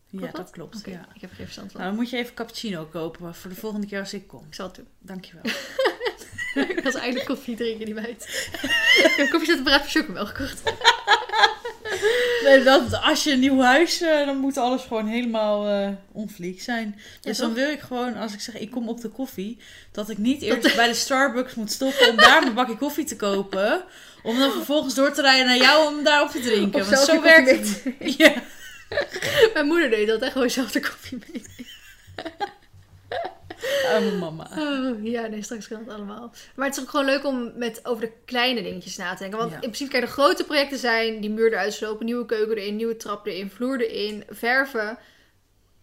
ja 0.09 0.31
dat 0.31 0.49
klopt. 0.49 0.81
Ja. 0.85 1.07
ik 1.13 1.21
heb 1.21 1.31
geen 1.33 1.45
verstand 1.45 1.71
van. 1.71 1.81
Nou, 1.81 1.93
dan 1.93 2.01
moet 2.01 2.09
je 2.09 2.17
even 2.17 2.33
cappuccino 2.33 2.85
kopen 2.85 3.35
voor 3.35 3.49
de 3.49 3.55
volgende 3.55 3.87
keer 3.87 3.99
als 3.99 4.13
ik 4.13 4.27
kom. 4.27 4.45
Ik 4.47 4.53
zal 4.53 4.65
het 4.65 4.75
doen. 4.75 4.87
Dankjewel. 4.99 5.43
ik 6.75 6.79
was 6.83 6.93
eigenlijk 6.93 7.25
koffie 7.25 7.55
drinken, 7.55 7.85
die 7.85 7.93
meid. 7.93 8.23
ik 8.61 9.01
heb 9.01 9.17
een 9.17 9.29
koffiezetapparaat 9.29 9.81
voor 9.81 10.01
chocomel 10.01 10.25
gekocht. 10.25 10.61
Nee, 12.43 12.63
dat, 12.63 13.01
als 13.01 13.23
je 13.23 13.31
een 13.31 13.39
nieuw 13.39 13.61
huis, 13.61 14.01
eh, 14.01 14.25
dan 14.25 14.37
moet 14.37 14.57
alles 14.57 14.81
gewoon 14.81 15.07
helemaal 15.07 15.97
onvlieg 16.11 16.61
zijn. 16.61 16.99
Dus 17.21 17.37
toch? 17.37 17.45
dan 17.45 17.55
wil 17.55 17.69
ik 17.69 17.79
gewoon, 17.79 18.15
als 18.15 18.33
ik 18.33 18.39
zeg 18.39 18.57
ik 18.57 18.71
kom 18.71 18.89
op 18.89 19.01
de 19.01 19.09
koffie, 19.09 19.57
dat 19.91 20.09
ik 20.09 20.17
niet 20.17 20.41
eerst 20.41 20.75
bij 20.75 20.87
de 20.87 20.93
Starbucks 20.93 21.55
moet 21.55 21.71
stoppen 21.71 22.09
om 22.09 22.15
daar 22.15 22.41
mijn 22.41 22.53
bakje 22.53 22.77
koffie 22.77 23.05
te 23.05 23.15
kopen. 23.15 23.83
Om 24.23 24.37
dan 24.37 24.51
vervolgens 24.51 24.95
door 24.95 25.11
te 25.11 25.21
rijden 25.21 25.45
naar 25.45 25.57
jou 25.57 25.93
om 25.93 26.03
daarop 26.03 26.29
te 26.29 26.39
drinken. 26.39 26.89
Want 26.89 26.99
zo 26.99 27.21
werkt 27.21 27.57
koffie 27.57 27.93
het. 27.99 28.17
Ja. 28.17 28.33
Mijn 29.53 29.65
moeder 29.65 29.89
deed 29.89 30.07
dat, 30.07 30.19
hè? 30.21 30.31
Gewoon 30.31 30.49
zelf 30.49 30.71
de 30.71 30.79
koffie 30.79 31.19
mee. 31.31 31.43
Arme 33.93 34.11
mama. 34.11 34.49
Oh, 34.57 35.03
ja, 35.05 35.27
nee, 35.27 35.41
straks 35.43 35.67
kan 35.67 35.79
het 35.79 35.89
allemaal. 35.89 36.31
Maar 36.55 36.67
het 36.67 36.77
is 36.77 36.83
ook 36.83 36.89
gewoon 36.89 37.05
leuk 37.05 37.25
om 37.25 37.51
met 37.55 37.79
over 37.85 38.01
de 38.01 38.11
kleine 38.25 38.61
dingetjes 38.61 38.97
na 38.97 39.13
te 39.13 39.19
denken. 39.19 39.39
Want 39.39 39.49
Ja. 39.51 39.55
in 39.55 39.61
principe 39.61 39.91
kan 39.91 40.01
de 40.01 40.07
grote 40.07 40.43
projecten 40.43 40.77
zijn, 40.77 41.19
die 41.21 41.29
muur 41.29 41.51
eruit 41.51 41.73
slopen, 41.73 42.05
nieuwe 42.05 42.25
keuken 42.25 42.57
erin, 42.57 42.75
nieuwe 42.75 42.97
trap 42.97 43.27
erin, 43.27 43.49
vloer 43.49 43.81
erin, 43.81 44.23
verven. 44.29 44.97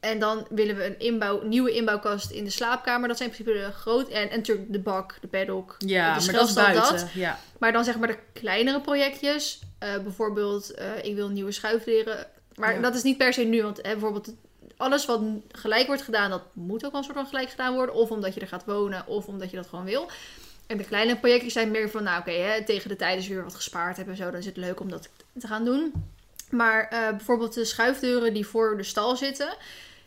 En 0.00 0.18
dan 0.18 0.46
willen 0.50 0.76
we 0.76 0.84
een 0.84 0.98
inbouw, 0.98 1.42
nieuwe 1.42 1.72
inbouwkast 1.72 2.30
in 2.30 2.44
de 2.44 2.50
slaapkamer. 2.50 3.08
Dat 3.08 3.16
zijn 3.16 3.30
in 3.30 3.34
principe 3.34 3.58
de 3.66 3.72
grote... 3.72 4.12
En, 4.12 4.30
en 4.30 4.36
natuurlijk 4.36 4.72
de 4.72 4.78
bak, 4.80 5.14
de 5.20 5.26
paddock, 5.28 5.74
Ja, 5.78 6.18
de 6.18 6.24
maar 6.24 6.34
dat 6.34 6.48
is 6.48 6.54
buiten. 6.54 7.08
Ja. 7.14 7.38
Maar 7.58 7.72
dan 7.72 7.84
zeg 7.84 7.98
maar 7.98 8.08
de 8.08 8.18
kleinere 8.32 8.80
projectjes. 8.80 9.60
eh, 9.78 9.98
bijvoorbeeld, 9.98 10.70
eh, 10.70 10.88
ik 11.02 11.14
wil 11.14 11.28
nieuwe 11.28 11.52
schuifdeuren. 11.52 12.26
Maar 12.56 12.74
Ja. 12.74 12.80
dat 12.80 12.94
is 12.94 13.02
niet 13.02 13.16
per 13.18 13.32
se 13.32 13.42
nu. 13.42 13.62
Want 13.62 13.76
hè, 13.76 13.82
bijvoorbeeld 13.90 14.34
alles 14.76 15.06
wat 15.06 15.22
gelijk 15.50 15.86
wordt 15.86 16.02
gedaan, 16.02 16.30
dat 16.30 16.42
moet 16.52 16.84
ook 16.84 16.90
wel 16.90 17.00
een 17.00 17.06
soort 17.06 17.18
van 17.18 17.26
gelijk 17.26 17.50
gedaan 17.50 17.74
worden. 17.74 17.94
Of 17.94 18.10
omdat 18.10 18.34
je 18.34 18.40
er 18.40 18.48
gaat 18.48 18.64
wonen, 18.64 19.06
of 19.06 19.26
omdat 19.26 19.50
je 19.50 19.56
dat 19.56 19.66
gewoon 19.66 19.84
wil. 19.84 20.10
En 20.66 20.76
de 20.76 20.84
kleine 20.84 21.16
projectjes 21.16 21.52
zijn 21.52 21.70
meer 21.70 21.90
van, 21.90 22.02
nou 22.02 22.20
oké, 22.20 22.64
tegen 22.64 22.88
de 22.88 22.96
tijd 22.96 23.26
we 23.26 23.34
weer 23.34 23.42
wat 23.44 23.54
gespaard 23.54 23.96
hebben 23.96 24.14
en 24.14 24.20
zo, 24.22 24.30
dan 24.30 24.40
is 24.40 24.46
het 24.46 24.56
leuk 24.56 24.80
om 24.80 24.90
dat 24.90 25.08
te 25.38 25.46
gaan 25.46 25.64
doen. 25.64 25.92
Maar 26.50 26.88
eh, 26.88 27.08
bijvoorbeeld 27.08 27.54
de 27.54 27.64
schuifdeuren 27.64 28.34
die 28.34 28.46
voor 28.46 28.76
de 28.76 28.82
stal 28.82 29.16
zitten, 29.16 29.48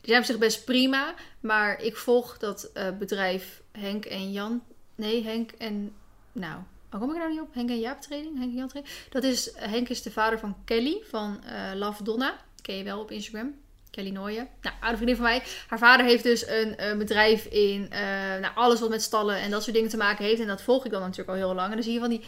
die 0.01 0.09
zijn 0.09 0.19
op 0.19 0.25
zich 0.25 0.37
best 0.37 0.65
prima. 0.65 1.13
Maar 1.39 1.81
ik 1.81 1.95
volg 1.97 2.37
dat 2.37 2.69
eh, 2.73 2.87
bedrijf 2.99 3.61
Henk 3.71 4.05
en 4.05 4.31
Jan. 4.31 4.63
Nee, 4.95 5.23
Henk 5.23 5.51
en. 5.51 5.93
Nou, 6.31 6.61
waar 6.89 6.99
kom 6.99 7.11
ik 7.11 7.17
nou 7.17 7.29
niet 7.29 7.41
op? 7.41 7.53
Henk 7.53 7.69
en 7.69 7.79
Jaap 7.79 8.01
training? 8.01 8.37
Henk 8.37 8.51
en 8.51 8.57
Jan 8.57 8.67
training? 8.67 8.95
Dat 9.09 9.23
is, 9.23 9.51
Henk 9.55 9.89
is 9.89 10.01
de 10.01 10.11
vader 10.11 10.39
van 10.39 10.55
Kelly 10.65 11.01
van 11.09 11.43
eh 11.43 11.75
Love 11.75 12.03
Donna. 12.03 12.37
Ken 12.61 12.75
je 12.75 12.83
wel 12.83 12.99
op 12.99 13.11
Instagram. 13.11 13.55
Kelly 13.91 14.09
Nooyen. 14.09 14.47
Nou, 14.61 14.75
oude 14.79 14.95
vriendin 14.95 15.15
van 15.15 15.25
mij. 15.25 15.43
Haar 15.67 15.79
vader 15.79 16.05
heeft 16.05 16.23
dus 16.23 16.47
een 16.47 16.97
bedrijf 16.97 17.45
in 17.45 17.91
eh, 17.91 18.01
nou, 18.41 18.55
alles 18.55 18.79
wat 18.79 18.89
met 18.89 19.01
stallen 19.01 19.35
en 19.35 19.51
dat 19.51 19.63
soort 19.63 19.75
dingen 19.75 19.89
te 19.89 19.97
maken 19.97 20.25
heeft. 20.25 20.41
En 20.41 20.47
dat 20.47 20.61
volg 20.61 20.85
ik 20.85 20.91
dan 20.91 21.01
natuurlijk 21.01 21.29
al 21.29 21.35
heel 21.35 21.55
lang. 21.55 21.69
En 21.69 21.73
dan 21.73 21.83
zie 21.83 21.93
je 21.93 21.99
van 21.99 22.09
die 22.09 22.23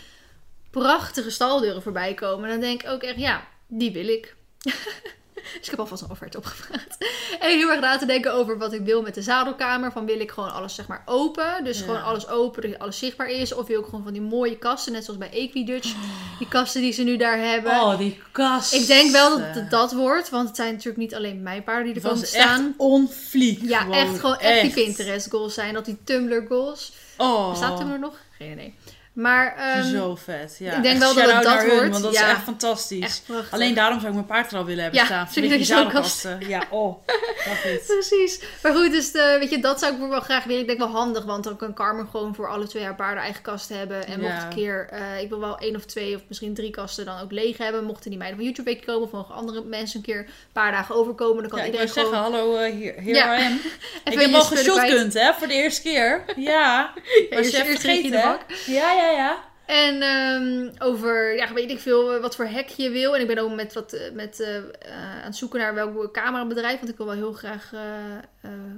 prachtige 0.69 1.29
staldeuren 1.29 1.81
voorbij 1.81 2.13
komen. 2.13 2.45
En 2.45 2.51
dan 2.51 2.59
denk 2.59 2.83
ik 2.83 2.89
ook 2.89 3.03
echt, 3.03 3.17
ja, 3.17 3.47
die 3.67 3.91
wil 3.91 4.07
ik. 4.07 4.35
dus 5.57 5.63
ik 5.65 5.69
heb 5.69 5.79
alvast 5.79 6.01
een 6.01 6.09
offerte 6.09 6.37
opgevraagd. 6.37 6.97
En 7.39 7.49
heel 7.49 7.69
erg 7.71 7.79
na 7.79 7.97
te 7.97 8.05
denken 8.05 8.33
over 8.33 8.57
wat 8.57 8.73
ik 8.73 8.81
wil 8.81 9.01
met 9.01 9.13
de 9.15 9.21
zadelkamer. 9.21 9.91
Van 9.91 10.05
wil 10.05 10.19
ik 10.19 10.31
gewoon 10.31 10.53
alles 10.53 10.75
zeg 10.75 10.87
maar 10.87 11.01
open. 11.05 11.63
Dus 11.63 11.77
Ja. 11.79 11.85
gewoon 11.85 12.03
alles 12.03 12.27
open, 12.27 12.71
dat 12.71 12.79
alles 12.79 12.97
zichtbaar 12.97 13.29
is. 13.29 13.53
Of 13.53 13.67
wil 13.67 13.79
ik 13.79 13.85
gewoon 13.85 14.03
van 14.03 14.13
die 14.13 14.21
mooie 14.21 14.57
kasten, 14.57 14.91
net 14.93 15.03
zoals 15.03 15.19
bij 15.19 15.29
Equidutch. 15.31 15.93
Die 16.39 16.47
kasten 16.47 16.81
die 16.81 16.91
ze 16.93 17.03
nu 17.03 17.17
daar 17.17 17.37
hebben. 17.37 17.71
Oh, 17.71 17.97
die 17.97 18.21
kast. 18.31 18.73
Ik 18.73 18.87
denk 18.87 19.11
wel 19.11 19.29
dat 19.37 19.47
het 19.55 19.71
dat 19.71 19.91
wordt, 19.93 20.29
want 20.29 20.47
het 20.47 20.55
zijn 20.55 20.69
natuurlijk 20.71 20.97
niet 20.97 21.15
alleen 21.15 21.41
mijn 21.43 21.63
paarden 21.63 21.93
die 21.93 22.01
er 22.03 22.09
komen 22.09 22.27
staan. 22.27 22.65
echt 22.67 22.77
on 22.77 23.07
fleek. 23.09 23.59
Ja, 23.61 23.79
gewoon. 23.79 23.95
echt 23.95 24.19
gewoon 24.19 24.37
echt, 24.37 24.61
die 24.61 24.83
Pinterest 24.85 25.29
goals 25.29 25.53
zijn. 25.53 25.73
Dat 25.73 25.85
die 25.85 25.97
Tumblr 26.03 26.45
goals. 26.47 26.91
Oh, 27.17 27.49
Bestaat 27.49 27.77
Tumblr 27.77 27.99
nog? 27.99 28.15
Geen 28.37 28.51
idee. 28.51 28.75
Maar 29.13 29.55
ehm, 29.57 29.83
zo 29.83 30.15
vet. 30.15 30.55
Ja, 30.59 30.73
ik 30.75 30.83
denk 30.83 30.99
wel 30.99 31.13
dat 31.13 31.31
het 31.31 31.43
dat 31.43 31.65
wordt. 31.65 31.89
Want 31.89 32.03
dat 32.03 32.13
Ja. 32.13 32.25
is 32.25 32.31
echt 32.31 32.43
fantastisch. 32.43 33.21
echt. 33.27 33.51
Alleen 33.51 33.73
daarom 33.73 33.95
zou 33.97 34.07
ik 34.07 34.13
mijn 34.13 34.25
paard 34.25 34.51
er 34.51 34.57
al 34.57 34.65
willen 34.65 34.81
hebben 34.83 34.99
Ja, 34.99 35.05
staan. 35.05 35.29
vind 35.29 35.45
ik 35.45 35.51
Vanwege 35.51 35.71
dat 35.71 35.77
die 35.77 35.87
je 35.87 35.91
zo'n 35.93 36.01
kast- 36.01 36.19
zadelkasten. 36.19 36.49
Ja, 36.49 36.63
oh. 36.69 37.05
Dat 37.47 37.71
is. 37.71 37.85
Precies. 37.85 38.39
Maar 38.63 38.73
goed, 38.73 38.91
dus 38.91 39.11
de, 39.11 39.35
weet 39.39 39.49
je, 39.49 39.59
dat 39.59 39.79
zou 39.79 39.93
ik 39.93 40.09
wel 40.09 40.19
graag 40.19 40.43
willen. 40.43 40.61
Ik 40.61 40.67
denk 40.67 40.79
wel 40.79 40.87
handig, 40.87 41.23
want 41.25 41.43
dan 41.43 41.55
kan 41.57 41.73
Carmen 41.73 42.07
gewoon 42.11 42.35
voor 42.35 42.49
alle 42.49 42.67
twee 42.67 42.83
haar 42.83 42.95
paarden 42.95 43.23
eigen 43.23 43.41
kast 43.41 43.69
hebben. 43.69 44.07
En 44.07 44.19
mocht 44.19 44.33
Ja. 44.33 44.43
een 44.43 44.55
keer, 44.55 44.87
eh, 44.91 45.21
ik 45.21 45.29
wil 45.29 45.39
wel 45.39 45.57
één 45.57 45.75
of 45.75 45.85
twee 45.85 46.15
of 46.15 46.21
misschien 46.27 46.53
drie 46.53 46.69
kasten 46.71 47.05
dan 47.05 47.19
ook 47.21 47.31
leeg 47.31 47.57
hebben. 47.57 47.83
Mochten 47.83 48.09
die 48.09 48.19
meiden 48.19 48.37
van 48.39 48.47
YouTube 48.47 48.69
weekje 48.69 48.85
komen 48.85 49.03
of 49.07 49.11
mogen 49.11 49.35
andere 49.35 49.63
mensen 49.63 49.97
een 49.97 50.05
keer 50.05 50.17
een 50.19 50.27
paar 50.51 50.71
dagen 50.71 50.95
overkomen, 50.95 51.41
dan 51.41 51.49
kan 51.51 51.59
Ja, 51.59 51.65
ik 51.65 51.71
iedereen 51.71 51.93
wil 51.93 52.03
gewoon... 52.03 52.23
zeggen, 52.23 52.39
hallo, 52.39 52.57
eh, 52.57 52.71
hier, 52.73 52.93
here 52.95 53.13
Ja. 53.13 53.39
I 53.39 53.43
am. 53.45 53.59
ik 54.13 54.19
heb 54.19 54.33
al 54.33 54.41
geshotgunt, 54.41 55.13
hè, 55.13 55.33
voor 55.33 55.47
de 55.47 55.53
eerste 55.53 55.81
keer. 55.81 56.23
Ja, 56.35 56.93
Ja, 57.29 57.35
was 57.37 57.45
je 57.49 57.51
je 57.51 57.57
in 57.63 57.65
vergeten, 57.65 58.11
de 58.11 58.17
hè? 58.17 58.23
bak. 58.23 58.41
Ja, 58.65 58.93
ja, 59.01 59.11
ja. 59.11 59.49
En 59.65 60.01
ehm, 60.01 60.69
over, 60.89 61.35
ja, 61.35 61.53
weet 61.53 61.69
ik 61.69 61.79
veel, 61.79 62.19
wat 62.19 62.35
voor 62.35 62.45
hek 62.45 62.67
je 62.67 62.89
wil. 62.89 63.15
En 63.15 63.21
ik 63.21 63.27
ben 63.27 63.37
ook 63.37 63.53
met, 63.55 63.73
wat, 63.73 63.93
eh, 63.93 64.11
met, 64.13 64.39
eh, 64.39 64.57
eh, 64.57 64.63
aan 64.93 65.21
het 65.23 65.35
zoeken 65.35 65.59
naar 65.59 65.73
welk 65.73 66.13
camerabedrijf. 66.13 66.77
Want 66.79 66.91
ik 66.91 66.97
wil 66.97 67.05
wel 67.05 67.15
heel 67.15 67.33
graag 67.33 67.71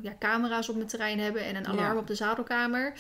ja, 0.02 0.16
camera's 0.20 0.70
op 0.70 0.76
mijn 0.76 0.88
terrein 0.88 1.20
hebben. 1.20 1.46
En 1.46 1.56
een 1.56 1.68
alarm 1.68 1.94
Ja. 1.94 2.00
op 2.00 2.08
de 2.08 2.16
zadelkamer. 2.16 2.94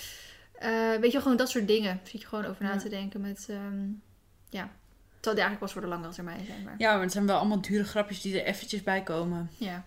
Weet 1.00 1.12
je 1.12 1.22
gewoon 1.22 1.38
dat 1.38 1.50
soort 1.50 1.68
dingen. 1.68 2.00
Zit 2.04 2.22
je 2.22 2.28
gewoon 2.28 2.46
over 2.46 2.64
na 2.64 2.72
Ja. 2.72 2.78
te 2.78 2.90
denken 2.90 3.22
met, 3.22 3.46
ehm, 3.50 3.86
ja. 4.50 4.70
Terwijl 5.20 5.36
die 5.36 5.44
eigenlijk 5.46 5.60
pas 5.60 5.72
voor 5.74 5.82
de 5.82 5.88
langere 5.88 6.14
termijn 6.14 6.46
zijn. 6.46 6.64
Maar 6.64 6.76
Ja, 6.78 6.94
maar 6.94 7.02
het 7.02 7.12
zijn 7.12 7.28
wel 7.28 7.38
allemaal 7.38 7.62
dure 7.62 7.84
grapjes 7.84 8.22
die 8.22 8.40
er 8.42 8.46
eventjes 8.46 8.84
bij 8.84 9.02
komen. 9.04 9.50
ja. 9.58 9.84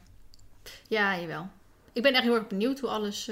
Ja, 0.89 1.19
jawel. 1.19 1.49
Ik 1.93 2.03
ben 2.03 2.13
echt 2.15 2.23
heel 2.23 2.35
erg 2.35 2.47
benieuwd 2.47 2.79
hoe 2.81 2.91
alles 2.91 3.31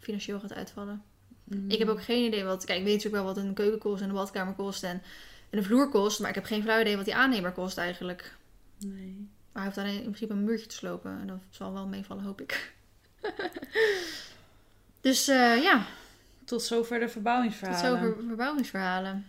financieel 0.00 0.40
gaat 0.40 0.54
uitvallen. 0.54 1.02
Mm. 1.48 1.70
Ik 1.70 1.78
heb 1.78 1.88
ook 1.88 2.02
geen 2.02 2.24
idee 2.24 2.44
wat. 2.44 2.64
Kijk, 2.64 2.78
ik 2.78 2.84
weet 2.84 2.94
natuurlijk 2.94 3.22
wel 3.24 3.34
wat 3.34 3.44
een 3.44 3.54
keuken 3.54 3.78
kost 3.78 4.02
en 4.02 4.08
een 4.08 4.14
badkamer 4.14 4.54
kost 4.54 4.82
en, 4.82 5.02
en 5.50 5.58
een 5.58 5.64
vloer 5.64 5.88
kost. 5.88 6.20
Maar 6.20 6.28
ik 6.28 6.34
heb 6.34 6.44
geen 6.44 6.62
flauw 6.62 6.80
idee 6.80 6.96
wat 6.96 7.04
die 7.04 7.14
aannemer 7.14 7.52
kost 7.52 7.78
eigenlijk. 7.78 8.36
Nee. 8.78 9.28
Maar 9.52 9.62
hij 9.62 9.64
hoeft 9.64 9.78
alleen 9.78 9.96
in 9.96 10.02
principe 10.02 10.32
een 10.32 10.44
muurtje 10.44 10.66
te 10.66 10.74
slopen. 10.74 11.18
En 11.20 11.26
dat 11.26 11.38
zal 11.50 11.72
wel 11.72 11.86
meevallen, 11.86 12.24
hoop 12.24 12.40
ik. 12.40 12.74
dus 15.00 15.28
eh, 15.28 15.62
ja, 15.62 15.86
Tot 16.44 16.62
zover 16.62 16.98
de 16.98 17.04
tot 17.04 17.12
verbouwingsverhalen. 17.12 18.00
zover 18.00 18.24
verbouwingsverhalen. 18.26 19.26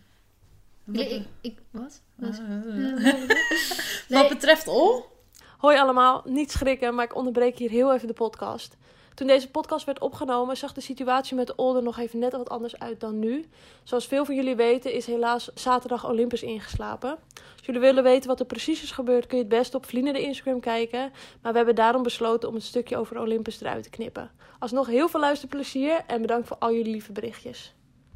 Wat, 0.84 1.02
Ik, 1.02 1.10
ik, 1.12 1.26
ik- 1.42 1.58
wat? 1.72 2.02
Wat? 2.16 2.42
Eh. 2.68 3.24
Wat 4.20 4.30
betreft 4.30 4.68
Ol, 4.68 5.06
Hoi 5.58 5.78
allemaal, 5.78 6.24
niet 6.26 6.52
schrikken, 6.52 6.96
maar 6.96 7.06
ik 7.06 7.16
onderbreek 7.16 7.58
hier 7.58 7.70
heel 7.70 7.94
even 7.94 8.08
de 8.08 8.14
podcast. 8.14 8.78
Toen 9.18 9.28
deze 9.28 9.50
podcast 9.50 9.86
werd 9.86 10.00
opgenomen, 10.00 10.58
zag 10.58 10.74
de 10.74 10.82
situatie 10.82 11.36
met 11.36 11.48
de 11.48 11.56
Older 11.56 11.84
nog 11.84 11.98
even 12.00 12.20
net 12.20 12.32
wat 12.32 12.50
anders 12.50 12.80
uit 12.80 13.00
dan 13.00 13.20
nu. 13.20 13.46
Zoals 13.84 14.08
veel 14.08 14.26
van 14.26 14.36
jullie 14.36 14.56
weten, 14.56 14.94
is 14.94 15.06
helaas 15.06 15.50
zaterdag 15.54 16.08
Olympus 16.10 16.44
ingeslapen. 16.44 17.10
Als 17.34 17.66
jullie 17.66 17.82
willen 17.82 18.04
weten 18.04 18.28
wat 18.30 18.40
er 18.40 18.46
precies 18.46 18.84
is 18.84 18.92
gebeurd, 18.92 19.28
kun 19.28 19.38
je 19.38 19.44
het 19.44 19.54
best 19.54 19.76
op 19.76 19.86
Vliende 19.86 20.12
de 20.12 20.22
Instagram 20.22 20.60
kijken. 20.60 21.12
Maar 21.42 21.52
we 21.52 21.58
hebben 21.58 21.76
daarom 21.76 22.04
besloten 22.04 22.50
om 22.50 22.56
het 22.56 22.64
stukje 22.64 22.98
over 22.98 23.20
Olympus 23.20 23.62
eruit 23.62 23.84
te 23.84 23.90
knippen. 23.90 24.32
Alsnog 24.60 24.88
heel 24.88 25.10
veel 25.10 25.20
luisterplezier 25.20 26.04
en 26.08 26.22
bedankt 26.22 26.48
voor 26.48 26.58
al 26.60 26.74
jullie 26.74 26.92
lieve 26.92 27.12
berichtjes. 27.12 27.74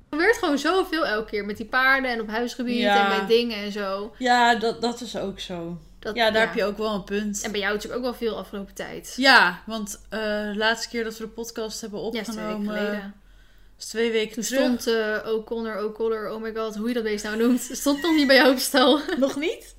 Er 0.09 0.17
gebeurt 0.17 0.37
gewoon 0.37 0.57
zoveel 0.57 1.05
elke 1.05 1.29
keer 1.29 1.45
met 1.45 1.57
die 1.57 1.65
paarden 1.65 2.11
en 2.11 2.21
op 2.21 2.27
huisgebied 2.27 2.77
Ja. 2.77 3.11
en 3.11 3.17
bij 3.17 3.27
dingen 3.37 3.57
en 3.57 3.71
zo. 3.71 4.11
ja, 4.17 4.55
dat, 4.55 4.81
dat 4.81 5.01
is 5.01 5.17
ook 5.17 5.39
zo. 5.39 5.77
Dat, 6.01 6.15
Ja, 6.15 6.31
daar 6.31 6.45
heb 6.47 6.55
je 6.55 6.63
ook 6.63 6.77
wel 6.77 6.93
een 6.93 7.03
punt. 7.03 7.41
En 7.43 7.51
bij 7.51 7.59
jou 7.59 7.73
natuurlijk 7.73 7.99
ook 8.05 8.09
wel 8.09 8.19
veel 8.27 8.37
afgelopen 8.37 8.73
tijd. 8.73 9.13
Ja, 9.17 9.61
want 9.65 10.01
eh, 10.09 10.19
de 10.19 10.53
laatste 10.55 10.89
keer 10.89 11.03
dat 11.03 11.17
we 11.17 11.23
de 11.23 11.29
podcast 11.29 11.81
hebben 11.81 12.13
Ja, 12.13 12.19
is 12.19 12.27
twee 12.27 12.35
weken 12.45 12.55
opgenomen, 12.59 12.81
geleden. 12.83 13.13
is 13.79 13.85
twee 13.85 14.11
weken 14.11 14.33
Toen 14.33 14.43
terug. 14.43 14.81
stond 14.81 14.87
eh 14.97 15.33
O'Connor, 15.33 15.83
O'Collar, 15.83 16.31
oh 16.31 16.41
my 16.41 16.53
god, 16.55 16.75
hoe 16.75 16.87
je 16.87 16.93
dat 16.93 17.03
beest 17.03 17.23
nou 17.23 17.37
noemt. 17.37 17.61
Stond 17.71 18.01
nog 18.01 18.15
niet 18.15 18.27
bij 18.27 18.35
jou 18.35 18.51
op. 18.55 19.01
Nog 19.17 19.35
niet? 19.35 19.75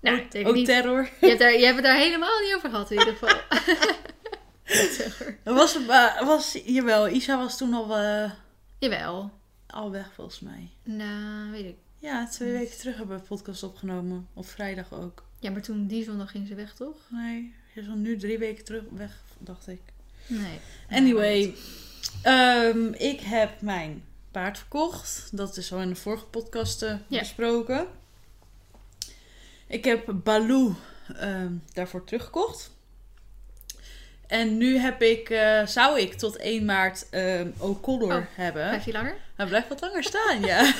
Nou, 0.00 0.16
ook 0.18 0.22
ik 0.24 0.30
denk 0.32 0.48
ook 0.48 0.54
niet. 0.54 0.66
terror. 0.66 1.08
Je 1.20 1.26
hebt, 1.26 1.38
daar, 1.40 1.52
je 1.52 1.64
hebt 1.64 1.76
het 1.76 1.84
daar 1.84 1.96
helemaal 1.98 2.40
niet 2.40 2.54
over 2.56 2.70
gehad 2.70 2.90
in 2.90 2.98
ieder 2.98 3.14
geval. 3.16 3.38
Terror. 4.96 5.36
Er 5.44 5.54
Was, 5.54 5.76
uh, 5.76 6.22
was, 6.22 6.58
jawel, 6.64 7.08
Isa 7.08 7.36
was 7.36 7.56
toen 7.56 7.74
al, 7.74 7.96
eh, 7.96 8.30
Jawel. 8.78 9.30
al 9.66 9.90
weg 9.90 10.10
volgens 10.14 10.40
mij. 10.40 10.70
Nou, 10.84 11.50
weet 11.50 11.64
ik. 11.64 11.76
Ja, 11.98 12.28
twee 12.28 12.52
weken 12.52 12.78
terug 12.78 12.96
hebben 12.96 13.16
we 13.16 13.22
een 13.22 13.28
podcast 13.28 13.62
opgenomen. 13.62 14.28
Op 14.34 14.46
vrijdag 14.48 14.92
ook. 14.92 15.22
Ja, 15.40 15.50
maar 15.50 15.62
toen 15.62 15.86
die 15.86 16.04
zondag 16.04 16.30
ging 16.30 16.46
ze 16.46 16.54
weg, 16.54 16.74
toch? 16.74 16.96
Nee, 17.08 17.54
je 17.74 17.80
is 17.80 17.88
al 17.88 17.94
nu 17.94 18.16
drie 18.16 18.38
weken 18.38 18.64
terug 18.64 18.82
weg, 18.90 19.22
dacht 19.38 19.68
ik. 19.68 19.80
Nee. 20.26 20.58
Anyway, 20.90 21.54
ehm, 22.22 22.92
ik 22.92 23.20
heb 23.20 23.60
mijn 23.60 24.04
paard 24.30 24.58
verkocht. 24.58 25.28
Dat 25.32 25.56
is 25.56 25.72
al 25.72 25.80
in 25.80 25.88
de 25.88 25.94
vorige 25.94 26.24
podcast 26.24 26.82
eh, 26.82 26.94
besproken. 27.08 27.86
Ik 29.66 29.84
heb 29.84 30.14
Baloo 30.24 30.74
ehm, 31.16 31.52
daarvoor 31.72 32.04
teruggekocht. 32.04 32.70
En 34.30 34.56
nu 34.56 34.76
heb 34.78 35.02
ik, 35.02 35.30
eh, 35.30 35.66
zou 35.66 36.00
ik 36.00 36.14
tot 36.14 36.36
1 36.40 36.64
maart 36.64 37.06
O'Connor 37.58 38.16
Oh, 38.16 38.22
hebben. 38.34 38.66
Blijft 38.68 38.84
die 38.84 38.92
langer? 38.94 39.14
Hij 39.36 39.46
blijft 39.46 39.68
wat 39.68 39.80
langer 39.80 40.04
staan, 40.04 40.40
ja. 40.40 40.72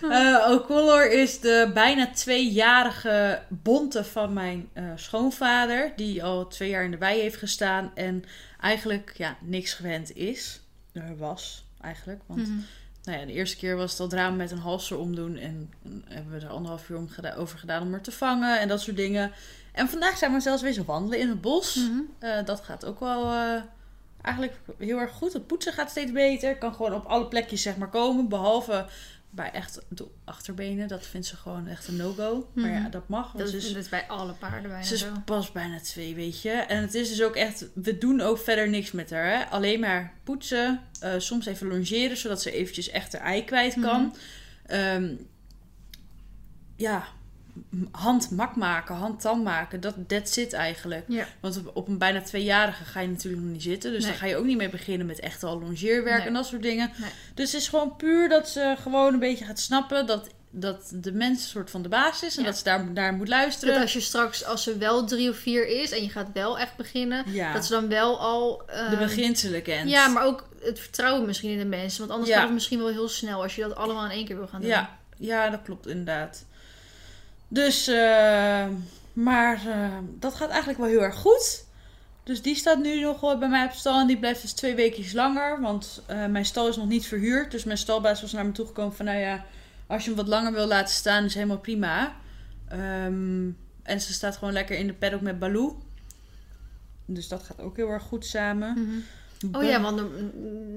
O'Connor 0.50 1.10
is 1.12 1.40
de 1.40 1.70
bijna 1.74 2.10
tweejarige 2.10 3.42
bonte 3.48 4.04
van 4.04 4.32
mijn 4.32 4.68
schoonvader. 4.96 5.92
Die 5.96 6.24
al 6.24 6.46
twee 6.48 6.68
jaar 6.68 6.84
in 6.84 6.90
de 6.90 6.96
wei 6.98 7.20
heeft 7.20 7.36
gestaan. 7.36 7.90
En 7.94 8.24
eigenlijk 8.60 9.12
ja, 9.16 9.36
niks 9.40 9.72
gewend 9.74 10.16
is. 10.16 10.60
Er 10.92 11.16
was 11.16 11.64
eigenlijk. 11.80 12.20
Want 12.26 12.40
Mhm. 12.48 12.58
nou 13.04 13.18
ja, 13.18 13.26
de 13.26 13.32
eerste 13.32 13.56
keer 13.56 13.76
was 13.76 13.90
het 13.90 14.00
al 14.00 14.08
drama 14.08 14.36
met 14.36 14.50
een 14.50 14.58
halster 14.58 14.98
omdoen. 14.98 15.36
En 15.36 15.70
dan 15.82 16.02
hebben 16.08 16.32
we 16.38 16.44
er 16.46 16.52
anderhalf 16.52 16.88
uur 16.88 16.96
om 16.96 17.08
geda- 17.08 17.34
over 17.34 17.58
gedaan 17.58 17.82
om 17.82 17.94
er 17.94 18.00
te 18.02 18.12
vangen. 18.12 18.60
En 18.60 18.68
dat 18.68 18.80
soort 18.80 18.96
dingen. 18.96 19.32
En 19.72 19.88
vandaag 19.88 20.18
zijn 20.18 20.32
we 20.32 20.40
zelfs 20.40 20.62
weer 20.62 20.72
zo 20.72 20.84
wandelen 20.84 21.18
in 21.18 21.28
het 21.28 21.40
bos. 21.40 21.74
Mhm. 21.74 22.00
Eh, 22.18 22.44
dat 22.44 22.60
gaat 22.60 22.84
ook 22.84 23.00
wel 23.00 23.32
eh, 23.32 23.62
eigenlijk 24.22 24.58
heel 24.78 24.98
erg 24.98 25.12
goed. 25.12 25.32
Het 25.32 25.46
poetsen 25.46 25.72
gaat 25.72 25.90
steeds 25.90 26.12
beter. 26.12 26.56
Kan 26.58 26.74
gewoon 26.74 26.94
op 26.94 27.04
alle 27.04 27.26
plekjes 27.28 27.62
zeg 27.62 27.76
maar 27.76 27.88
komen. 27.90 28.28
Behalve 28.28 28.86
bij 29.30 29.50
echt 29.52 29.80
de 29.88 30.06
achterbenen. 30.24 30.88
Dat 30.88 31.06
vindt 31.06 31.26
ze 31.26 31.36
gewoon 31.36 31.66
echt 31.66 31.88
een 31.88 31.96
no-go. 31.96 32.48
Maar 32.54 32.70
ja, 32.70 32.78
Mhm. 32.78 32.90
dat 32.90 33.08
mag. 33.08 33.32
Want 33.32 33.44
Dat, 33.44 33.54
is, 33.54 33.72
is 33.72 33.88
bij 33.88 34.08
alle 34.08 34.32
paarden 34.32 34.70
bijna 34.70 34.84
ze 34.84 34.94
is 34.94 35.00
zo. 35.00 35.06
pas 35.24 35.52
bijna 35.52 35.80
twee, 35.80 36.14
weet 36.14 36.42
je. 36.42 36.50
En 36.50 36.80
het 36.82 36.94
is 36.94 37.08
dus 37.08 37.22
ook 37.22 37.36
echt... 37.36 37.66
We 37.74 37.98
doen 37.98 38.20
ook 38.20 38.38
verder 38.38 38.68
niks 38.68 38.92
met 38.92 39.10
haar. 39.10 39.26
Hè? 39.38 39.44
Alleen 39.44 39.80
maar 39.80 40.12
poetsen. 40.24 40.80
eh, 41.00 41.12
soms 41.18 41.46
even 41.46 41.66
longeren. 41.68 42.16
Zodat 42.16 42.42
ze 42.42 42.50
eventjes 42.52 42.88
echt 42.90 43.12
haar 43.12 43.22
ei 43.22 43.44
kwijt 43.44 43.74
kan. 43.80 44.02
Mhm. 44.02 44.10
Ehm, 44.66 45.14
ja, 46.76 47.04
m- 47.70 47.84
hand 47.90 48.30
mak 48.30 48.56
maken, 48.56 48.94
hand 48.94 49.20
tand 49.20 49.44
maken. 49.44 49.80
Dat 49.80 49.94
that's 50.06 50.36
it 50.36 50.52
eigenlijk. 50.52 51.04
Ja. 51.08 51.26
Want 51.40 51.56
op, 51.58 51.70
op 51.76 51.88
een 51.88 51.98
bijna 51.98 52.20
tweejarige 52.22 52.84
ga 52.84 53.00
je 53.00 53.08
natuurlijk 53.08 53.42
nog 53.42 53.52
niet 53.52 53.62
zitten. 53.62 53.90
Dus 53.92 54.00
Nee. 54.02 54.10
dan 54.10 54.20
ga 54.20 54.26
je 54.26 54.36
ook 54.36 54.44
niet 54.44 54.56
mee 54.56 54.68
beginnen 54.70 55.06
met 55.06 55.20
echt 55.20 55.42
al 55.44 55.60
longeerwerk 55.60 56.18
Nee. 56.18 56.26
en 56.26 56.32
dat 56.32 56.46
soort 56.46 56.62
dingen. 56.62 56.90
Nee. 56.96 57.10
Dus 57.34 57.52
het 57.52 57.60
is 57.60 57.68
gewoon 57.68 57.96
puur 57.96 58.28
dat 58.28 58.48
ze 58.48 58.74
gewoon 58.80 59.12
een 59.12 59.18
beetje 59.20 59.44
gaat 59.44 59.58
snappen 59.58 60.06
dat, 60.06 60.28
dat 60.50 60.92
de 60.94 61.12
mens 61.12 61.42
een 61.42 61.48
soort 61.48 61.70
van 61.70 61.82
de 61.82 61.88
baas 61.88 62.22
is. 62.22 62.36
En 62.36 62.42
Ja. 62.42 62.48
dat 62.48 62.58
ze 62.58 62.64
daar, 62.64 62.94
daar 62.94 63.12
moet 63.14 63.28
luisteren. 63.28 63.72
Dat 63.74 63.82
als 63.82 63.92
je 63.92 64.00
straks, 64.00 64.44
als 64.44 64.62
ze 64.62 64.76
wel 64.78 65.04
drie 65.06 65.30
of 65.30 65.36
vier 65.36 65.66
is 65.82 65.90
en 65.90 66.02
je 66.02 66.10
gaat 66.10 66.28
wel 66.32 66.58
echt 66.58 66.76
beginnen, 66.76 67.24
ja, 67.32 67.52
dat 67.52 67.64
ze 67.66 67.72
dan 67.72 67.88
wel 67.88 68.20
al... 68.20 68.62
de 68.90 68.96
beginselen 68.98 69.62
kent. 69.62 69.90
Ja, 69.90 70.08
maar 70.08 70.24
ook 70.24 70.48
het 70.62 70.78
vertrouwen 70.80 71.26
misschien 71.26 71.50
in 71.50 71.58
de 71.58 71.64
mensen. 71.64 71.98
Want 72.00 72.10
anders 72.10 72.28
Ja. 72.30 72.34
gaat 72.36 72.44
het 72.44 72.54
misschien 72.54 72.78
wel 72.78 72.88
heel 72.88 73.08
snel 73.08 73.42
als 73.42 73.54
je 73.54 73.62
dat 73.62 73.74
allemaal 73.74 74.04
in 74.04 74.10
één 74.10 74.24
keer 74.24 74.36
wil 74.36 74.46
gaan 74.48 74.60
doen. 74.60 74.70
Ja, 74.70 74.98
ja, 75.18 75.48
dat 75.50 75.62
klopt 75.62 75.86
inderdaad. 75.86 76.44
Dus, 77.52 77.86
eh, 77.86 78.66
maar 79.12 79.66
eh, 79.66 79.98
dat 80.18 80.34
gaat 80.34 80.48
eigenlijk 80.48 80.78
wel 80.78 80.88
heel 80.88 81.02
erg 81.02 81.16
goed. 81.16 81.64
Dus 82.22 82.42
die 82.42 82.54
staat 82.54 82.78
nu 82.78 83.00
nog 83.00 83.38
bij 83.38 83.48
mij 83.48 83.64
op 83.64 83.72
stal 83.72 84.00
en 84.00 84.06
die 84.06 84.18
blijft 84.18 84.42
dus 84.42 84.52
twee 84.52 84.74
weken 84.74 85.14
langer. 85.14 85.60
Want 85.60 86.02
eh, 86.06 86.26
mijn 86.26 86.44
stal 86.44 86.68
is 86.68 86.76
nog 86.76 86.88
niet 86.88 87.06
verhuurd. 87.06 87.50
Dus 87.50 87.64
mijn 87.64 87.78
stalbaas 87.78 88.20
was 88.20 88.32
naar 88.32 88.46
me 88.46 88.52
toegekomen 88.52 88.94
van, 88.94 89.04
nou 89.04 89.18
ja, 89.18 89.44
als 89.86 90.02
je 90.02 90.08
hem 90.08 90.18
wat 90.18 90.28
langer 90.28 90.52
wil 90.52 90.66
laten 90.66 90.94
staan, 90.94 91.24
is 91.24 91.34
helemaal 91.34 91.58
prima. 91.58 92.16
Ehm, 92.68 93.50
en 93.82 94.00
ze 94.00 94.12
staat 94.12 94.36
gewoon 94.36 94.52
lekker 94.52 94.76
in 94.76 94.86
de 94.86 94.94
paddock 94.94 95.20
met 95.20 95.38
Baloo. 95.38 95.82
Dus 97.06 97.28
dat 97.28 97.42
gaat 97.42 97.60
ook 97.60 97.76
heel 97.76 97.88
erg 97.88 98.02
goed 98.02 98.26
samen. 98.26 99.04
Oh 99.52 99.62
ja, 99.64 99.80
want 99.80 100.02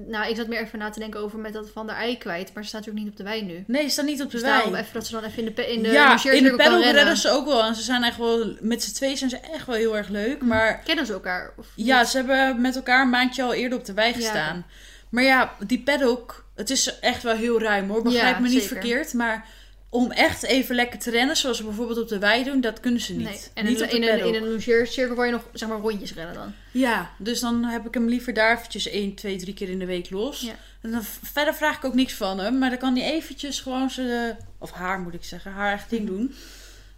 nou, 0.08 0.28
ik 0.30 0.36
zat 0.36 0.46
meer 0.46 0.60
even 0.60 0.78
na 0.78 0.90
te 0.90 0.98
denken 0.98 1.20
over 1.20 1.38
met 1.38 1.52
dat 1.52 1.70
van 1.70 1.86
de 1.86 1.92
ei 1.92 2.18
kwijt. 2.18 2.50
Maar 2.54 2.62
ze 2.62 2.68
staat 2.68 2.80
natuurlijk 2.86 3.04
niet 3.04 3.12
op 3.14 3.18
de 3.26 3.30
wei 3.32 3.42
nu. 3.44 3.64
Nee, 3.66 3.82
ze 3.82 3.88
staat 3.88 4.04
niet 4.04 4.22
op 4.22 4.30
de 4.30 4.40
wei. 4.40 4.62
even 4.74 4.92
dat 4.92 5.06
ze 5.06 5.12
dan 5.12 5.24
even 5.24 5.38
in 5.46 5.54
de, 5.54 5.72
in 5.72 5.82
de 5.82 5.88
ja, 5.88 6.24
in 6.32 6.42
de 6.42 6.54
paddock 6.56 6.82
redden 6.82 7.16
ze 7.16 7.30
ook 7.30 7.46
wel. 7.46 7.64
En 7.64 7.74
ze 7.74 7.82
zijn 7.82 8.02
echt 8.02 8.16
wel, 8.18 8.56
met 8.60 8.82
z'n 8.82 8.94
twee 8.94 9.16
zijn 9.16 9.30
ze 9.30 9.38
echt 9.38 9.66
wel 9.66 9.76
heel 9.76 9.96
erg 9.96 10.08
leuk. 10.08 10.42
Maar 10.42 10.80
Kennen 10.84 11.06
ze 11.06 11.12
elkaar? 11.12 11.52
Of 11.56 11.66
Ja, 11.74 12.04
ze 12.04 12.16
hebben 12.16 12.60
met 12.60 12.76
elkaar 12.76 13.02
een 13.02 13.10
maandje 13.10 13.42
al 13.42 13.52
eerder 13.54 13.78
op 13.78 13.84
de 13.84 13.94
wei 13.94 14.08
Ja. 14.08 14.14
gestaan. 14.14 14.66
Maar 15.08 15.22
ja, 15.24 15.52
die 15.66 15.82
paddock, 15.82 16.44
het 16.54 16.70
is 16.70 16.98
echt 16.98 17.22
wel 17.22 17.34
heel 17.36 17.60
ruim 17.60 17.88
hoor. 17.88 18.02
Begrijp 18.02 18.34
Ja, 18.34 18.40
me 18.40 18.48
niet 18.48 18.52
zeker. 18.62 18.68
verkeerd. 18.68 19.12
Maar 19.14 19.46
om 19.88 20.10
echt 20.10 20.42
even 20.42 20.74
lekker 20.74 20.98
te 20.98 21.10
rennen, 21.10 21.36
zoals 21.36 21.56
ze 21.56 21.64
bijvoorbeeld 21.64 21.98
op 21.98 22.08
de 22.08 22.18
wei 22.18 22.44
doen, 22.44 22.60
dat 22.60 22.80
kunnen 22.80 23.00
ze 23.00 23.14
niet. 23.14 23.24
Nee. 23.28 23.40
En 23.54 23.64
niet 23.64 23.78
in, 23.78 23.84
op 23.84 23.90
de 23.90 23.96
in, 23.96 24.02
een, 24.02 24.34
in 24.34 24.34
een 24.34 24.52
logeercirkel 24.52 25.16
waar 25.16 25.26
je 25.26 25.32
nog 25.32 25.48
zeg 25.52 25.68
maar 25.68 25.78
rondjes 25.78 26.14
rennen 26.14 26.34
dan. 26.34 26.54
Ja, 26.70 27.10
dus 27.18 27.40
dan 27.40 27.64
heb 27.64 27.86
ik 27.86 27.94
hem 27.94 28.08
liever 28.08 28.34
daar 28.34 28.56
eventjes 28.56 28.88
1, 28.88 29.14
2, 29.14 29.36
3 29.36 29.54
keer 29.54 29.68
in 29.68 29.78
de 29.78 29.86
week 29.86 30.10
los. 30.10 30.40
Ja. 30.40 30.54
En 30.80 30.90
dan 30.90 31.02
verder 31.04 31.54
vraag 31.54 31.76
ik 31.76 31.84
ook 31.84 31.94
niks 31.94 32.14
van 32.14 32.38
hem. 32.38 32.58
Maar 32.58 32.70
dan 32.70 32.78
kan 32.78 32.96
hij 32.96 33.12
eventjes 33.12 33.60
gewoon 33.60 33.90
zijn, 33.90 34.36
of 34.58 34.70
haar 34.70 35.00
moet 35.00 35.14
ik 35.14 35.24
zeggen, 35.24 35.52
haar 35.52 35.68
eigen 35.68 35.88
ding 35.88 36.06
doen. 36.06 36.34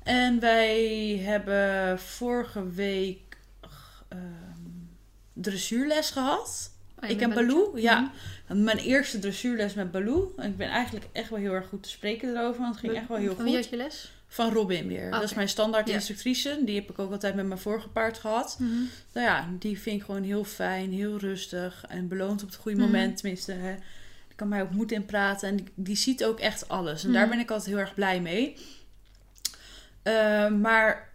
En 0.02 0.40
wij 0.40 1.20
hebben 1.24 1.98
vorige 1.98 2.70
week 2.70 3.36
ehm 4.08 4.48
dressuurles 5.40 6.10
gehad. 6.10 6.70
Oh, 7.02 7.08
ik 7.10 7.18
Belletje. 7.18 7.44
Baloo, 7.46 7.78
ja. 7.78 8.12
Mhm. 8.48 8.62
Mijn 8.62 8.78
eerste 8.78 9.18
dressuurles 9.18 9.74
met 9.74 9.90
Baloo. 9.90 10.32
En 10.36 10.50
ik 10.50 10.56
ben 10.56 10.68
eigenlijk 10.68 11.06
echt 11.12 11.30
wel 11.30 11.38
heel 11.38 11.52
erg 11.52 11.68
goed 11.68 11.82
te 11.82 11.88
spreken 11.88 12.28
erover. 12.36 12.60
Want 12.60 12.74
het 12.74 12.84
ging 12.84 12.96
echt 12.96 13.08
wel 13.08 13.16
heel 13.16 13.34
Van 13.34 13.44
wie 13.44 13.54
goed. 13.54 13.62
had 13.62 13.70
je 13.70 13.76
les? 13.76 14.12
Van 14.30 14.52
Robin 14.52 14.86
weer. 14.88 15.10
Dat 15.10 15.22
is 15.22 15.34
mijn 15.34 15.48
standaard 15.48 15.88
instructrice. 15.88 16.58
Die 16.64 16.74
heb 16.74 16.90
ik 16.90 16.98
ook 16.98 17.12
altijd 17.12 17.34
met 17.34 17.46
mijn 17.46 17.60
vorige 17.60 17.88
paard 17.88 18.18
gehad. 18.18 18.56
Nou 19.12 19.26
ja, 19.26 19.48
die 19.58 19.80
vind 19.80 20.00
ik 20.00 20.06
gewoon 20.06 20.22
heel 20.22 20.44
fijn, 20.44 20.92
heel 20.92 21.16
rustig. 21.16 21.84
En 21.88 22.08
beloont 22.08 22.42
op 22.42 22.48
het 22.48 22.56
goede 22.58 22.76
Mhm. 22.78 22.86
moment. 22.86 23.16
Tenminste, 23.16 23.52
hè. 23.52 23.74
Die 24.26 24.36
kan 24.36 24.48
mij 24.48 24.62
ook 24.62 24.70
moed 24.70 24.92
in 24.92 25.04
praten. 25.06 25.48
En 25.48 25.56
die, 25.56 25.66
die 25.74 25.96
ziet 25.96 26.24
ook 26.24 26.40
echt 26.40 26.68
alles. 26.68 27.04
En 27.04 27.12
daar 27.12 27.20
Mhm. 27.26 27.30
ben 27.30 27.38
ik 27.40 27.50
altijd 27.50 27.68
heel 27.68 27.78
erg 27.78 27.94
blij 27.94 28.20
mee. 28.20 28.56
Eh, 30.02 30.48
maar 30.50 31.07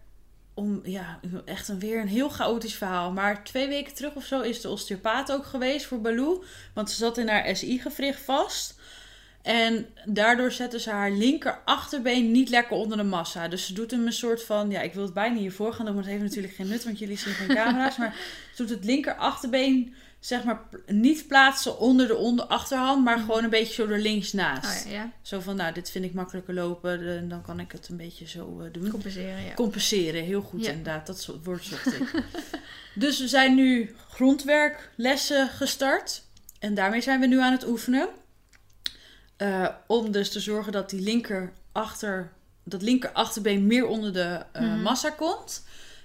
om, 0.54 0.80
ja, 0.84 1.20
echt 1.46 1.68
een, 1.68 1.80
weer 1.80 2.02
een 2.02 2.08
heel 2.08 2.30
chaotisch 2.30 2.76
verhaal. 2.76 3.12
Maar 3.12 3.44
twee 3.44 3.68
weken 3.68 3.94
terug 3.94 4.14
of 4.14 4.26
zo 4.26 4.42
is 4.42 4.62
de 4.62 4.70
osteopaat 4.70 5.32
ook 5.32 5.46
geweest 5.46 5.86
voor 5.86 6.02
Baloo. 6.02 6.44
Want 6.74 6.90
ze 6.92 6.96
zat 6.96 7.18
in 7.18 7.28
haar 7.28 7.56
SI-gewricht 7.56 8.22
vast. 8.22 8.80
En 9.42 9.86
daardoor 10.06 10.52
zetten 10.52 10.80
ze 10.80 10.90
haar 10.90 11.12
linker 11.12 11.62
achterbeen 11.66 12.32
niet 12.32 12.50
lekker 12.50 12.78
onder 12.78 12.98
de 12.98 13.04
massa. 13.04 13.48
Dus 13.48 13.66
ze 13.66 13.74
doet 13.74 13.92
hem 13.92 14.06
een 14.06 14.14
soort 14.14 14.44
van... 14.44 14.70
Ja, 14.70 14.82
ik 14.82 14.94
wil 14.94 15.04
het 15.04 15.14
bijna 15.14 15.38
hiervoor 15.38 15.74
gaan 15.74 15.86
doen, 15.86 15.96
maar 15.96 16.04
het 16.04 16.12
heeft 16.12 16.24
natuurlijk 16.24 16.54
geen 16.54 16.68
nut, 16.68 16.84
want 16.84 17.00
jullie 17.00 17.18
zien 17.18 17.34
geen 17.34 17.56
camera's. 17.64 17.98
Maar 17.98 18.16
ze 18.56 18.62
doet 18.62 18.70
het 18.70 18.86
linker 18.86 19.16
achterbeen, 19.16 19.96
zeg 20.26 20.44
maar, 20.44 20.62
niet 20.86 21.28
plaatsen 21.28 21.80
onder 21.80 22.08
de 22.08 22.16
onder 22.16 22.46
achterhand, 22.46 23.04
maar 23.04 23.18
gewoon 23.20 23.44
een 23.44 23.50
beetje 23.50 23.74
zo 23.74 23.88
er 23.88 24.00
links 24.00 24.34
naast. 24.34 24.86
Oh, 24.86 24.92
ja, 24.92 24.98
ja. 24.98 25.12
Zo 25.22 25.40
van, 25.40 25.56
nou, 25.56 25.74
dit 25.74 25.92
vind 25.92 26.06
ik 26.06 26.14
makkelijker 26.14 26.54
lopen, 26.54 27.18
en 27.18 27.28
dan 27.30 27.42
kan 27.42 27.60
ik 27.60 27.72
het 27.72 27.88
een 27.90 27.98
beetje 27.98 28.28
zo 28.28 28.60
eh, 28.62 28.68
doen. 28.74 28.90
Compenseren, 28.90 29.44
ja. 29.44 29.54
Compenseren, 29.54 30.24
heel 30.24 30.42
goed 30.42 30.66
inderdaad. 30.66 31.08
Dat 31.08 31.22
soort 31.22 31.46
woord 31.46 31.64
zocht 31.66 31.86
ik. 31.94 32.24
dus 32.96 33.20
we 33.20 33.28
zijn 33.28 33.56
nu 33.56 33.96
grondwerklessen 34.10 35.48
gestart. 35.50 36.24
En 36.60 36.74
daarmee 36.74 37.02
zijn 37.02 37.20
we 37.20 37.26
nu 37.26 37.40
aan 37.40 37.52
het 37.52 37.68
oefenen. 37.68 38.08
Eh, 39.38 39.68
om 39.88 40.12
dus 40.12 40.32
te 40.32 40.40
zorgen 40.40 40.72
dat 40.72 40.90
die 40.90 41.02
linker 41.02 41.52
achter, 41.72 42.32
dat 42.64 42.82
linker 42.82 43.12
achterbeen 43.12 43.68
meer 43.68 43.86
onder 43.88 44.14
de 44.14 44.46
eh, 44.52 44.62
Mhm. 44.62 44.82
massa 44.82 45.10
komt. 45.10 45.64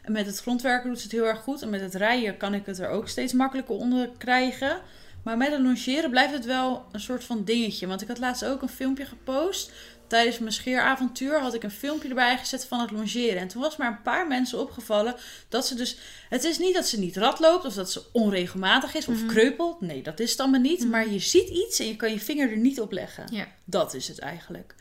En 0.09 0.14
met 0.14 0.27
het 0.27 0.38
grondwerken 0.40 0.88
doet 0.88 0.99
ze 0.99 1.03
het 1.05 1.12
heel 1.12 1.27
erg 1.27 1.38
goed. 1.40 1.62
En 1.62 1.71
met 1.71 1.81
het 1.81 1.94
rijden 1.94 2.37
kan 2.37 2.55
ik 2.55 2.66
het 2.66 2.79
er 2.79 2.88
ook 2.88 3.09
steeds 3.09 3.33
makkelijker 3.33 3.75
onder 3.75 4.11
krijgen. 4.18 4.81
Maar 5.25 5.37
met 5.37 5.51
het 5.51 5.61
longeren 5.61 6.11
blijft 6.11 6.33
het 6.33 6.44
wel 6.44 6.85
een 6.92 7.01
soort 7.01 7.25
van 7.25 7.44
dingetje. 7.44 7.87
Want 7.87 8.03
ik 8.03 8.09
had 8.09 8.18
laatst 8.18 8.44
ook 8.44 8.62
een 8.62 8.68
filmpje 8.68 9.05
gepost. 9.05 9.71
Tijdens 10.07 10.38
mijn 10.38 10.53
scheeravontuur 10.53 11.40
had 11.40 11.55
ik 11.55 11.62
een 11.62 11.71
filmpje 11.71 12.09
erbij 12.09 12.38
gezet 12.38 12.64
van 12.64 12.81
het 12.81 12.90
longeren. 12.90 13.37
En 13.40 13.49
toen 13.49 13.62
was 13.62 13.77
maar 13.77 13.88
een 13.88 14.03
paar 14.03 14.27
mensen 14.27 14.59
opgevallen 14.61 15.14
dat 15.49 15.66
ze 15.66 15.75
dus... 15.75 15.97
Het 16.29 16.44
is 16.44 16.59
niet 16.59 16.75
dat 16.75 16.87
ze 16.87 16.99
niet 16.99 17.16
rad 17.16 17.38
loopt 17.40 17.64
of 17.64 17.75
dat 17.75 17.92
ze 17.92 18.03
onregelmatig 18.12 18.94
is 18.94 19.09
of 19.09 19.16
Mhm. 19.16 19.27
kreupelt. 19.27 19.81
Nee, 19.81 20.03
dat 20.03 20.21
is 20.21 20.31
het 20.31 20.40
allemaal 20.40 20.61
niet. 20.61 20.81
Mhm. 20.81 20.90
Maar 20.90 21.09
je 21.11 21.18
ziet 21.18 21.49
iets 21.49 21.79
en 21.79 21.87
je 21.87 21.97
kan 21.97 22.11
je 22.12 22.21
vinger 22.21 22.51
er 22.51 22.57
niet 22.57 22.81
op 22.81 22.92
leggen. 22.92 23.25
Ja. 23.31 23.47
Dat 23.64 23.94
is 23.94 24.09
het 24.09 24.18
eigenlijk. 24.18 24.75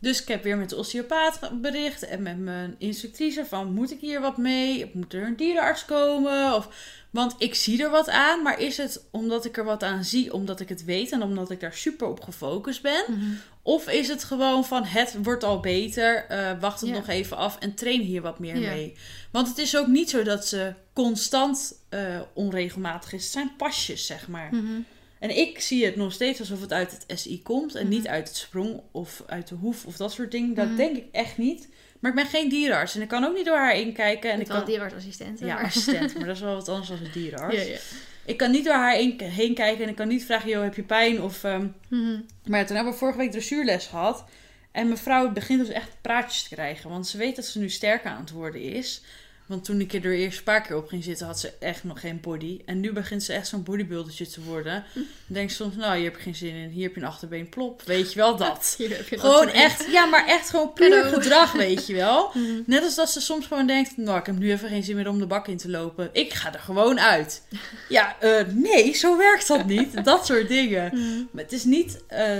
Dus 0.00 0.22
ik 0.22 0.28
heb 0.28 0.42
weer 0.42 0.56
met 0.56 0.70
de 0.70 0.76
osteopaat 0.76 1.50
bericht 1.60 2.02
en 2.02 2.22
met 2.22 2.38
mijn 2.38 2.74
instructrice 2.78 3.44
van 3.46 3.72
moet 3.72 3.90
ik 3.90 4.00
hier 4.00 4.20
wat 4.20 4.36
mee? 4.36 4.90
Moet 4.94 5.12
er 5.14 5.26
een 5.26 5.36
dierenarts 5.36 5.84
komen? 5.84 6.54
Of, 6.54 6.68
want 7.10 7.34
ik 7.38 7.54
zie 7.54 7.82
er 7.82 7.90
wat 7.90 8.08
aan, 8.08 8.42
maar 8.42 8.60
is 8.60 8.76
het 8.76 9.04
omdat 9.10 9.44
ik 9.44 9.56
er 9.56 9.64
wat 9.64 9.82
aan 9.82 10.04
zie, 10.04 10.32
omdat 10.32 10.60
ik 10.60 10.68
het 10.68 10.84
weet 10.84 11.12
en 11.12 11.22
omdat 11.22 11.50
ik 11.50 11.60
daar 11.60 11.72
super 11.74 12.06
op 12.08 12.20
gefocust 12.20 12.82
ben? 12.82 13.04
Mhm. 13.08 13.24
Of 13.62 13.88
is 13.88 14.08
het 14.08 14.24
gewoon 14.24 14.64
van 14.64 14.84
het 14.84 15.14
wordt 15.22 15.44
al 15.44 15.60
beter, 15.60 16.24
eh, 16.28 16.50
wacht 16.60 16.80
het 16.80 16.88
Ja. 16.90 16.94
nog 16.96 17.08
even 17.08 17.36
af 17.36 17.58
en 17.58 17.74
train 17.74 18.00
hier 18.00 18.22
wat 18.22 18.38
meer 18.38 18.56
Ja. 18.58 18.70
mee? 18.70 18.96
Want 19.30 19.48
het 19.48 19.58
is 19.58 19.76
ook 19.76 19.86
niet 19.86 20.10
zo 20.10 20.22
dat 20.22 20.46
ze 20.46 20.72
constant 20.92 21.76
eh, 21.88 22.20
onregelmatig 22.34 23.12
is. 23.12 23.22
Het 23.22 23.32
zijn 23.32 23.52
pasjes, 23.56 24.06
zeg 24.06 24.28
maar. 24.28 24.48
Mhm. 24.54 24.80
En 25.20 25.36
ik 25.36 25.60
zie 25.60 25.84
het 25.84 25.96
nog 25.96 26.12
steeds 26.12 26.40
alsof 26.40 26.60
het 26.60 26.72
uit 26.72 26.90
het 27.06 27.20
SI 27.20 27.42
komt 27.42 27.74
en 27.74 27.86
Mhm. 27.86 27.94
niet 27.94 28.06
uit 28.08 28.28
het 28.28 28.36
sprong 28.36 28.80
of 28.92 29.22
uit 29.26 29.48
de 29.48 29.54
hoef 29.54 29.84
of 29.86 29.96
dat 29.96 30.12
soort 30.12 30.30
dingen. 30.30 30.54
Dat 30.54 30.66
Mhm. 30.66 30.76
denk 30.76 30.96
ik 30.96 31.04
echt 31.12 31.38
niet. 31.38 31.68
Maar 32.00 32.10
ik 32.10 32.16
ben 32.16 32.26
geen 32.26 32.48
dierenarts 32.48 32.94
en 32.94 33.02
ik 33.02 33.08
kan 33.08 33.24
ook 33.24 33.34
niet 33.36 33.44
door 33.46 33.56
haar 33.56 33.76
inkijken. 33.76 34.28
En 34.30 34.34
En 34.34 34.40
ik 34.40 34.46
ik 34.46 34.48
wel 34.48 34.56
kan... 34.56 34.66
dierenartsassistent. 34.66 35.38
Ja, 35.38 35.46
maar- 35.54 35.64
assistent, 35.64 36.14
maar 36.14 36.26
dat 36.26 36.34
is 36.36 36.42
wel 36.42 36.54
wat 36.54 36.68
anders 36.68 36.88
dan 36.88 36.98
een 36.98 37.12
dierenarts. 37.12 37.56
Ja, 37.56 37.62
ja. 37.62 37.78
Ik 38.24 38.36
kan 38.36 38.50
niet 38.50 38.64
door 38.64 38.74
haar 38.74 38.94
heen 38.94 39.54
kijken 39.54 39.82
en 39.84 39.88
ik 39.88 39.96
kan 39.96 40.08
niet 40.08 40.24
vragen, 40.24 40.48
joh, 40.50 40.62
heb 40.62 40.74
je 40.74 40.82
pijn? 40.82 41.22
Of, 41.22 41.44
ehm, 41.44 41.66
Mhm. 41.88 42.20
Maar 42.46 42.66
toen 42.66 42.76
hebben 42.76 42.92
we 42.92 42.98
vorige 42.98 43.18
week 43.18 43.30
dressuurles 43.30 43.86
gehad. 43.86 44.24
En 44.72 44.88
mevrouw 44.88 45.30
begint 45.32 45.66
dus 45.66 45.74
echt 45.74 45.88
praatjes 46.00 46.42
te 46.42 46.54
krijgen. 46.54 46.90
Want 46.90 47.06
ze 47.06 47.18
weet 47.18 47.36
dat 47.36 47.44
ze 47.44 47.58
nu 47.58 47.68
sterker 47.68 48.10
aan 48.10 48.20
het 48.20 48.30
worden 48.30 48.60
is. 48.62 49.02
Want 49.48 49.64
toen 49.64 49.80
ik 49.80 49.92
er 49.92 50.14
eerst 50.14 50.38
een 50.38 50.44
paar 50.44 50.62
keer 50.62 50.76
op 50.76 50.88
ging 50.88 51.04
zitten, 51.04 51.26
had 51.26 51.40
ze 51.40 51.52
echt 51.60 51.84
nog 51.84 52.00
geen 52.00 52.20
body. 52.20 52.60
En 52.64 52.80
nu 52.80 52.92
begint 52.92 53.22
ze 53.22 53.32
echt 53.32 53.48
zo'n 53.48 53.62
bodybuildertje 53.62 54.26
te 54.26 54.42
worden. 54.42 54.84
Dan 54.94 55.04
denk 55.26 55.50
ik 55.50 55.56
soms, 55.56 55.76
nou, 55.76 55.96
hier 55.96 56.04
heb 56.04 56.16
je 56.16 56.22
geen 56.22 56.34
zin 56.34 56.54
in. 56.54 56.68
Hier 56.68 56.82
heb 56.82 56.94
je 56.94 57.00
een 57.00 57.06
achterbeen, 57.06 57.48
plop. 57.48 57.82
Weet 57.82 58.12
je 58.12 58.18
wel 58.18 58.36
dat. 58.36 58.74
Hier 58.78 58.96
heb 58.96 59.08
je 59.08 59.18
Gewoon 59.18 59.48
echt, 59.48 59.90
ja, 59.90 60.04
maar 60.04 60.26
echt 60.26 60.50
gewoon 60.50 60.72
puur 60.72 61.04
gedrag, 61.04 61.52
weet 61.52 61.86
je 61.86 61.94
wel. 61.94 62.30
Mhm. 62.38 62.62
Net 62.66 62.82
als 62.82 62.94
dat 62.94 63.10
ze 63.10 63.20
soms 63.20 63.46
gewoon 63.46 63.66
denkt, 63.66 63.96
nou, 63.96 64.18
ik 64.18 64.26
heb 64.26 64.38
nu 64.38 64.50
even 64.50 64.68
geen 64.68 64.82
zin 64.82 64.96
meer 64.96 65.08
om 65.08 65.18
de 65.18 65.26
bak 65.26 65.48
in 65.48 65.56
te 65.56 65.70
lopen. 65.70 66.08
Ik 66.12 66.32
ga 66.32 66.52
er 66.52 66.60
gewoon 66.60 67.00
uit. 67.00 67.42
Ja, 67.88 68.16
eh, 68.20 68.46
nee, 68.50 68.94
zo 68.94 69.16
werkt 69.16 69.48
dat 69.48 69.66
niet. 69.66 70.04
Dat 70.04 70.26
soort 70.26 70.48
dingen. 70.48 70.90
Mhm. 70.94 71.24
Maar 71.30 71.42
het 71.42 71.52
is 71.52 71.64
niet 71.64 72.02
eh, 72.06 72.36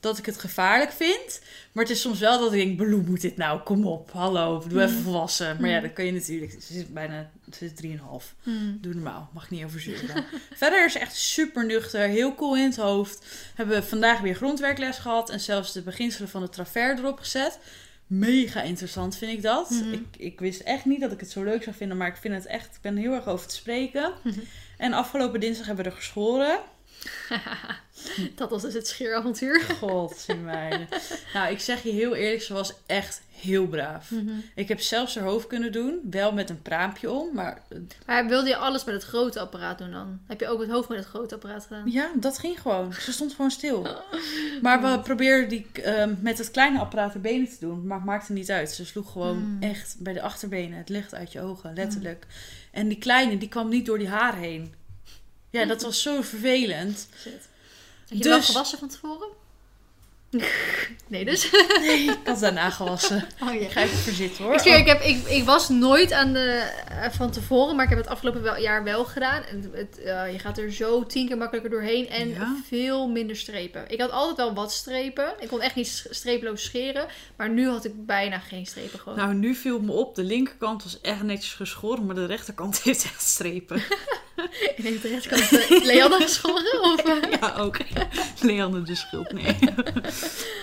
dat 0.00 0.18
ik 0.18 0.26
het 0.26 0.38
gevaarlijk 0.38 0.92
vind. 0.92 1.40
Maar 1.72 1.84
het 1.84 1.92
is 1.92 2.00
soms 2.00 2.18
wel 2.18 2.38
dat 2.40 2.52
ik 2.52 2.58
denk, 2.64 2.78
Beloe, 2.78 3.02
moet 3.02 3.20
dit 3.20 3.36
nou? 3.36 3.60
Kom 3.60 3.86
op, 3.86 4.12
hallo, 4.12 4.64
doe 4.68 4.82
even 4.82 4.96
Mm. 4.96 5.02
volwassen. 5.02 5.56
Maar 5.60 5.70
ja, 5.70 5.76
Mm. 5.76 5.82
dat 5.82 5.92
kun 5.92 6.04
je 6.04 6.12
natuurlijk. 6.12 6.52
Ze 6.62 6.74
is 6.78 6.86
bijna 6.92 7.30
is 7.60 7.70
3,5. 7.74 8.34
Mhm. 8.42 8.56
Doe 8.80 8.94
normaal, 8.94 9.28
mag 9.32 9.50
niet 9.50 9.64
over 9.64 9.80
zeuren. 9.80 10.24
Verder 10.54 10.84
is 10.84 10.92
ze 10.92 10.98
echt 10.98 11.16
super 11.16 11.66
nuchter, 11.66 12.00
heel 12.08 12.34
cool 12.34 12.56
in 12.56 12.64
het 12.64 12.76
hoofd. 12.76 13.26
Hebben 13.54 13.76
we 13.76 13.82
vandaag 13.82 14.20
weer 14.20 14.34
grondwerkles 14.34 14.98
gehad. 14.98 15.30
En 15.30 15.40
zelfs 15.40 15.72
de 15.72 15.82
beginselen 15.82 16.28
van 16.28 16.40
de 16.42 16.48
travers 16.48 16.98
erop 17.00 17.18
gezet. 17.18 17.58
Mega 18.06 18.62
interessant 18.62 19.16
vind 19.16 19.32
ik 19.32 19.42
dat. 19.42 19.70
Mhm. 19.70 19.92
ik, 19.92 20.06
ik 20.18 20.40
wist 20.40 20.60
echt 20.60 20.84
niet 20.84 21.00
dat 21.00 21.12
ik 21.12 21.20
het 21.20 21.30
zo 21.30 21.42
leuk 21.42 21.62
zou 21.62 21.76
vinden. 21.76 21.96
Maar 21.96 22.08
ik 22.08 22.16
vind 22.16 22.34
het 22.34 22.46
echt, 22.46 22.74
ik 22.74 22.80
ben 22.80 22.96
er 22.96 23.02
heel 23.02 23.12
erg 23.12 23.26
over 23.26 23.46
te 23.48 23.54
spreken. 23.54 24.12
Mhm. 24.22 24.38
En 24.76 24.92
afgelopen 24.92 25.40
dinsdag 25.40 25.66
hebben 25.66 25.84
we 25.84 25.90
er 25.90 25.96
geschoren. 25.96 26.58
dat 28.36 28.50
was 28.50 28.62
dus 28.62 28.74
het 28.74 28.88
scheeravontuur. 28.88 29.60
God, 29.60 30.26
mij. 30.42 30.88
nou, 31.34 31.52
ik 31.52 31.60
zeg 31.60 31.82
je 31.82 31.90
heel 31.90 32.14
eerlijk, 32.14 32.42
ze 32.42 32.52
was 32.52 32.72
echt 32.86 33.22
heel 33.40 33.66
braaf. 33.66 34.10
Mhm. 34.10 34.30
Ik 34.54 34.68
heb 34.68 34.80
zelfs 34.80 35.14
haar 35.14 35.24
hoofd 35.24 35.46
kunnen 35.46 35.72
doen, 35.72 36.00
wel 36.10 36.32
met 36.32 36.50
een 36.50 36.62
praampje 36.62 37.10
om, 37.10 37.34
maar 37.34 37.62
eh, 37.68 37.78
Maar 38.06 38.26
wilde 38.26 38.48
je 38.48 38.56
alles 38.56 38.84
met 38.84 38.94
het 38.94 39.04
grote 39.04 39.40
apparaat 39.40 39.78
doen 39.78 39.90
dan? 39.90 40.20
Heb 40.26 40.40
je 40.40 40.48
ook 40.48 40.60
het 40.60 40.70
hoofd 40.70 40.88
met 40.88 40.98
het 40.98 41.06
grote 41.06 41.34
apparaat 41.34 41.62
gedaan? 41.66 41.90
ja, 41.90 42.10
dat 42.16 42.38
ging 42.38 42.60
gewoon. 42.60 42.92
Ze 42.92 43.12
stond 43.12 43.34
gewoon 43.34 43.50
stil. 43.50 43.86
Maar 44.62 44.82
we 44.82 45.00
probeerden 45.00 45.48
die 45.48 45.66
ehm, 45.72 46.14
met 46.20 46.38
het 46.38 46.50
kleine 46.50 46.78
apparaat 46.78 47.12
de 47.12 47.18
benen 47.18 47.48
te 47.48 47.56
doen, 47.60 47.86
maar 47.86 47.96
het 47.96 48.06
maakte 48.06 48.32
niet 48.32 48.50
uit. 48.50 48.70
Ze 48.70 48.84
sloeg 48.86 49.12
gewoon 49.12 49.38
Mm. 49.40 49.62
echt 49.62 49.96
bij 49.98 50.12
de 50.12 50.22
achterbenen 50.22 50.78
het 50.78 50.88
licht 50.88 51.14
uit 51.14 51.32
je 51.32 51.40
ogen, 51.40 51.74
letterlijk. 51.74 52.26
En 52.70 52.88
die 52.88 52.98
kleine, 52.98 53.38
die 53.38 53.48
kwam 53.48 53.68
niet 53.68 53.86
door 53.86 53.98
die 53.98 54.08
haar 54.08 54.36
heen. 54.36 54.74
Ja, 55.50 55.64
dat 55.64 55.82
was 55.82 56.02
zo 56.02 56.22
vervelend. 56.22 57.08
Shit. 57.20 57.32
Had 58.08 58.18
je 58.18 58.28
wel 58.28 58.36
Dus- 58.36 58.46
gewassen 58.46 58.78
van 58.78 58.88
tevoren? 58.88 59.28
Nee, 61.06 61.24
dus. 61.24 61.50
Nee, 61.80 62.02
ik 62.04 62.18
had 62.24 62.40
daarna 62.40 62.70
gewassen. 62.70 63.26
Oh, 63.42 63.54
Ik 63.54 63.70
ga 63.70 63.80
even 63.82 63.96
verzitten 63.98 64.44
hoor. 64.44 64.54
Ik, 64.54 64.60
zweer, 64.60 64.78
ik, 64.78 64.86
heb, 64.86 65.00
ik, 65.02 65.26
ik 65.26 65.44
was 65.44 65.68
nooit 65.68 66.12
aan 66.12 66.32
de, 66.32 66.70
eh, 66.88 67.10
van 67.10 67.30
tevoren, 67.30 67.74
maar 67.76 67.84
ik 67.84 67.90
heb 67.90 67.98
het 67.98 68.08
afgelopen 68.08 68.42
wel, 68.42 68.58
jaar 68.58 68.84
wel 68.84 69.04
gedaan. 69.04 69.42
En 69.42 69.70
het, 69.72 70.02
eh, 70.02 70.32
je 70.32 70.38
gaat 70.38 70.58
er 70.58 70.72
zo 70.72 71.06
tien 71.06 71.26
keer 71.26 71.36
makkelijker 71.36 71.70
doorheen 71.70 72.08
en 72.08 72.28
Ja? 72.28 72.56
veel 72.68 73.08
minder 73.08 73.36
strepen. 73.36 73.84
Ik 73.88 74.00
had 74.00 74.10
altijd 74.10 74.36
wel 74.36 74.54
wat 74.54 74.72
strepen. 74.72 75.32
Ik 75.38 75.48
kon 75.48 75.60
echt 75.60 75.74
niet 75.74 76.06
streeploos 76.10 76.62
scheren, 76.62 77.06
maar 77.36 77.50
nu 77.50 77.68
had 77.68 77.84
ik 77.84 78.06
bijna 78.06 78.38
geen 78.38 78.66
strepen 78.66 78.98
gewoon. 78.98 79.18
Nou, 79.18 79.34
nu 79.34 79.54
viel 79.54 79.80
me 79.80 79.92
op, 79.92 80.14
de 80.14 80.24
linkerkant 80.24 80.82
was 80.82 81.00
echt 81.00 81.22
netjes 81.22 81.52
geschoren, 81.54 82.06
maar 82.06 82.14
de 82.14 82.26
rechterkant 82.26 82.80
heeft 82.82 83.04
echt 83.04 83.22
strepen. 83.22 83.82
En 84.76 84.82
heeft 84.84 85.02
de 85.02 85.08
rechterkant 85.08 85.70
uh, 85.70 85.84
Leanne 85.84 86.20
geschoren? 86.20 86.82
Of, 86.82 87.04
eh? 87.04 87.30
Ja, 87.40 87.54
ook. 87.58 87.76
Leanne 88.40 88.82
de 88.82 88.94
schuld, 88.94 89.32
nee. 89.32 89.56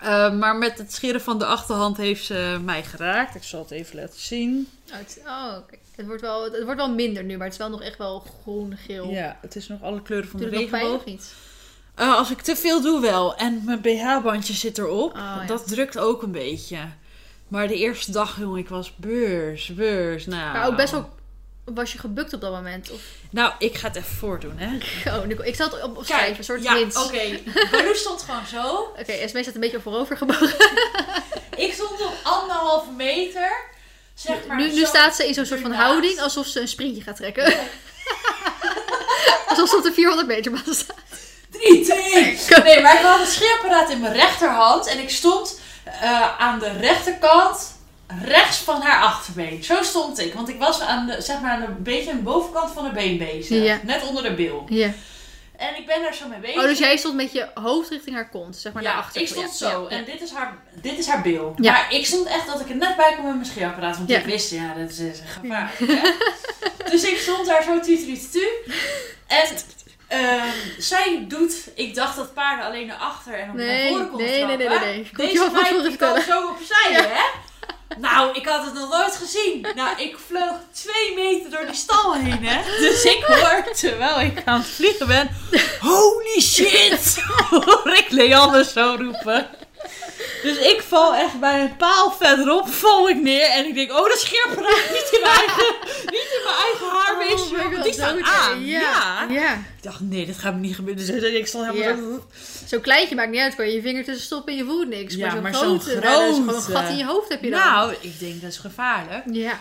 Eh, 0.00 0.32
maar 0.32 0.56
met 0.56 0.78
het 0.78 0.92
scheren 0.92 1.20
van 1.20 1.38
de 1.38 1.44
achterhand 1.44 1.96
heeft 1.96 2.24
ze 2.24 2.58
mij 2.64 2.82
geraakt. 2.84 3.34
Ik 3.34 3.42
zal 3.42 3.60
het 3.60 3.70
even 3.70 3.96
laten 3.96 4.20
zien. 4.20 4.68
Oh, 4.90 4.96
het, 4.96 5.20
oh, 5.26 5.52
het, 5.96 6.06
wordt 6.06 6.20
wel, 6.22 6.44
het 6.44 6.62
wordt 6.64 6.76
wel 6.80 6.94
minder 6.94 7.24
nu, 7.24 7.36
maar 7.36 7.44
het 7.44 7.52
is 7.52 7.58
wel 7.58 7.68
nog 7.70 7.82
echt 7.82 7.98
wel 7.98 8.24
groen-geel. 8.42 9.10
Ja, 9.10 9.38
het 9.40 9.56
is 9.56 9.68
nog 9.68 9.82
alle 9.82 10.02
kleuren 10.02 10.28
van 10.28 10.40
Doe 10.40 10.50
de 10.50 10.56
regenboog. 10.56 11.04
niet? 11.04 11.34
Eh, 11.94 12.16
als 12.16 12.30
ik 12.30 12.40
te 12.40 12.56
veel 12.56 12.80
doe 12.82 13.00
wel. 13.00 13.36
En 13.36 13.62
mijn 13.64 13.80
BH-bandje 13.80 14.52
zit 14.52 14.78
erop. 14.78 15.12
Oh, 15.12 15.18
ja. 15.18 15.44
Dat 15.46 15.68
drukt 15.68 15.98
ook 15.98 16.22
een 16.22 16.32
beetje. 16.32 16.78
Maar 17.48 17.68
de 17.68 17.76
eerste 17.76 18.12
dag, 18.12 18.38
jongen, 18.38 18.58
ik 18.58 18.68
was 18.68 18.96
beurs, 18.96 19.74
beurs. 19.74 20.26
Nou, 20.26 20.52
Maar 20.52 20.66
ook 20.66 20.76
best 20.76 20.92
wel... 20.92 21.08
Was 21.74 21.92
je 21.92 21.98
gebukt 21.98 22.32
op 22.32 22.40
dat 22.40 22.52
moment? 22.52 22.90
Of... 22.90 23.00
Nou, 23.30 23.52
ik 23.58 23.76
ga 23.76 23.86
het 23.86 23.96
even 23.96 24.16
voordoen, 24.16 24.58
hè. 24.58 24.78
Oh, 25.16 25.24
Nicole, 25.24 25.48
ik 25.48 25.54
zat 25.54 25.82
op, 25.82 25.96
op 25.96 26.04
schrijven, 26.04 26.38
een 26.38 26.44
soort 26.44 26.62
ja, 26.62 26.78
oké. 26.78 27.40
Baloo 27.70 27.94
stond 27.94 28.22
gewoon 28.22 28.46
zo. 28.46 28.78
Oké, 28.98 29.12
Esme 29.12 29.42
staat 29.42 29.54
een 29.54 29.60
beetje 29.60 29.80
voorover 29.80 30.16
gebogen. 30.16 30.54
Ik 31.56 31.72
stond 31.72 32.00
op 32.00 32.14
anderhalve 32.22 32.90
meter. 32.90 33.52
Zeg 34.14 34.46
maar 34.46 34.56
nu, 34.56 34.72
nu 34.72 34.84
staat 34.84 35.16
ze 35.16 35.26
in 35.26 35.34
zo'n 35.34 35.46
soort 35.46 35.60
van 35.60 35.72
houding 35.72 36.20
alsof 36.20 36.46
ze 36.46 36.60
een 36.60 36.68
sprintje 36.68 37.02
gaat 37.02 37.16
trekken. 37.16 37.44
alsof 39.48 39.68
ze 39.68 39.76
op 39.76 39.82
de 39.82 39.92
400 39.92 40.28
meter 40.28 40.52
baan 40.52 40.74
staat. 40.74 40.96
3, 41.50 41.84
2, 41.84 42.62
Nee, 42.62 42.80
maar 42.82 42.94
ik 42.94 43.00
had 43.00 43.20
een 43.20 43.26
scheerapparaat 43.26 43.90
in 43.90 44.00
mijn 44.00 44.12
rechterhand. 44.12 44.86
En 44.86 44.98
ik 44.98 45.10
stond 45.10 45.60
eh, 45.84 46.40
aan 46.40 46.58
de 46.58 46.72
rechterkant 46.72 47.69
rechts 48.24 48.58
van 48.58 48.80
haar 48.80 49.02
achterbeen. 49.02 49.64
Zo 49.64 49.82
stond 49.82 50.18
ik. 50.18 50.34
Want 50.34 50.48
ik 50.48 50.58
was 50.58 50.80
aan 50.80 51.06
de, 51.06 51.20
zeg 51.20 51.40
maar, 51.40 51.50
aan 51.50 51.62
een 51.62 51.82
beetje 51.82 52.10
aan 52.10 52.16
de 52.16 52.22
bovenkant 52.22 52.72
van 52.72 52.84
haar 52.84 52.92
been 52.92 53.18
bezig. 53.18 53.64
Ja. 53.64 53.78
Net 53.82 54.06
onder 54.06 54.22
de 54.22 54.34
bil. 54.34 54.66
Ja. 54.68 54.92
En 55.56 55.76
ik 55.76 55.86
ben 55.86 56.02
daar 56.02 56.14
zo 56.14 56.28
mee 56.28 56.38
bezig. 56.38 56.56
Oh, 56.56 56.62
dus 56.68 56.78
jij 56.78 56.96
stond 56.96 57.14
met 57.14 57.32
je 57.32 57.48
hoofd 57.54 57.90
richting 57.90 58.14
haar 58.16 58.28
kont, 58.28 58.56
zeg 58.56 58.72
maar 58.72 58.82
ja, 58.82 58.88
daarachter. 58.92 59.20
ik 59.20 59.28
stond 59.28 59.58
Ja, 59.58 59.70
zo. 59.70 59.86
ja, 59.90 59.96
En 59.96 60.04
dit 60.04 60.20
is, 60.20 60.30
haar, 60.32 60.58
dit 60.74 60.98
is 60.98 61.06
haar 61.06 61.22
bil. 61.22 61.54
Ja. 61.56 61.72
Maar 61.72 61.92
ik 61.94 62.06
stond 62.06 62.26
echt 62.26 62.46
dat 62.46 62.60
ik 62.60 62.68
er 62.68 62.76
net 62.76 62.96
bij 62.96 63.12
kwam 63.12 63.24
met 63.24 63.34
mijn 63.34 63.46
scheerapparaat. 63.46 63.96
Want 63.96 64.08
Ja. 64.08 64.18
ik 64.18 64.24
wist, 64.24 64.50
ja, 64.50 64.74
dat 64.74 64.90
is, 64.90 64.98
is 64.98 65.18
gevaarlijk. 65.40 65.78
hè. 65.78 66.10
dus 66.90 67.02
ik 67.04 67.18
stond 67.18 67.46
daar 67.46 67.62
zo 67.62 67.80
tu 67.80 68.16
En 69.26 69.46
ehm, 70.08 70.46
zij 70.78 71.24
doet... 71.28 71.68
Ik 71.74 71.94
dacht 71.94 72.16
dat 72.16 72.34
paarden 72.34 72.66
alleen 72.66 72.86
naar 72.86 72.96
achter 72.96 73.34
en 73.34 73.50
op 73.50 73.56
naar 73.56 73.88
voren 73.88 74.08
konden 74.08 74.26
nee, 74.26 74.44
nee, 74.44 74.56
nee, 74.56 74.68
nee, 74.68 74.78
nee. 74.78 75.10
Deze 75.16 75.50
meid 75.52 75.82
die 75.82 75.96
kan 75.96 76.20
zo 76.20 76.48
opzij, 76.48 76.92
hè? 76.92 77.22
Nou, 77.98 78.34
ik 78.34 78.46
had 78.46 78.64
het 78.64 78.74
nog 78.74 78.90
nooit 78.90 79.16
gezien. 79.16 79.66
Nou, 79.74 80.00
ik 80.00 80.18
vloog 80.26 80.54
twee 80.72 81.14
meter 81.14 81.50
door 81.50 81.66
die 81.66 81.74
stal 81.74 82.14
heen, 82.14 82.44
hè. 82.44 82.78
Dus 82.78 83.04
ik 83.04 83.24
hoor, 83.24 83.72
terwijl 83.74 84.20
ik 84.20 84.42
aan 84.44 84.60
het 84.60 84.68
vliegen 84.68 85.06
ben... 85.06 85.30
Holy 85.80 86.40
shit! 86.40 87.22
Hoor 87.50 87.96
ik 87.96 88.06
Leanne 88.10 88.64
zo 88.64 88.96
roepen. 88.98 89.48
Dus 90.42 90.56
ik 90.58 90.82
val 90.86 91.14
echt 91.14 91.40
bij 91.40 91.60
een 91.60 91.76
paal 91.76 92.12
verderop, 92.12 92.68
val 92.68 93.08
ik 93.08 93.20
neer. 93.20 93.50
En 93.50 93.66
ik 93.66 93.74
denk, 93.74 93.90
oh, 93.90 94.08
dat 94.08 94.18
scheerapparaat 94.18 94.90
niet 94.92 95.08
in 95.12 95.20
mijn 95.20 95.34
eigen, 95.34 95.74
niet 96.16 96.30
in 96.36 96.40
mijn 96.44 96.56
eigen 96.56 96.86
haarweefsel. 96.88 97.66
Oh 97.66 97.72
want 97.72 97.84
die 97.84 97.92
staat 97.92 98.22
aan. 98.22 98.64
Ja. 98.64 98.80
Ja. 98.80 99.26
ja. 99.28 99.52
Ik 99.54 99.82
dacht, 99.82 100.00
nee, 100.00 100.26
dat 100.26 100.38
gaat 100.38 100.54
me 100.54 100.60
niet 100.60 100.74
gebeuren. 100.74 101.06
Dus 101.06 101.22
ik 101.22 101.46
stond 101.46 101.66
helemaal 101.66 101.88
Ja. 101.88 101.96
zo... 101.96 102.24
Zo'n 102.66 102.80
kleintje 102.80 103.14
maakt 103.14 103.30
niet 103.30 103.40
uit, 103.40 103.54
kan 103.54 103.66
je 103.66 103.72
je 103.72 103.80
vinger 103.82 104.04
tussen 104.04 104.24
stoppen 104.24 104.52
en 104.52 104.58
je 104.58 104.64
voelt 104.64 104.88
niks. 104.88 105.14
Ja, 105.14 105.34
maar 105.34 105.54
zo'n 105.54 105.80
grote, 105.80 106.00
dat 106.00 106.04
is 106.04 106.10
gewoon 106.10 106.48
een 106.48 106.60
grote. 106.60 106.78
gat 106.78 106.88
in 106.88 106.96
je 106.96 107.04
hoofd 107.04 107.28
heb 107.28 107.42
je 107.42 107.50
dan. 107.50 107.60
Nou, 107.60 107.94
ik 108.00 108.18
denk, 108.18 108.40
dat 108.42 108.50
is 108.50 108.58
gevaarlijk. 108.58 109.24
Ja. 109.32 109.58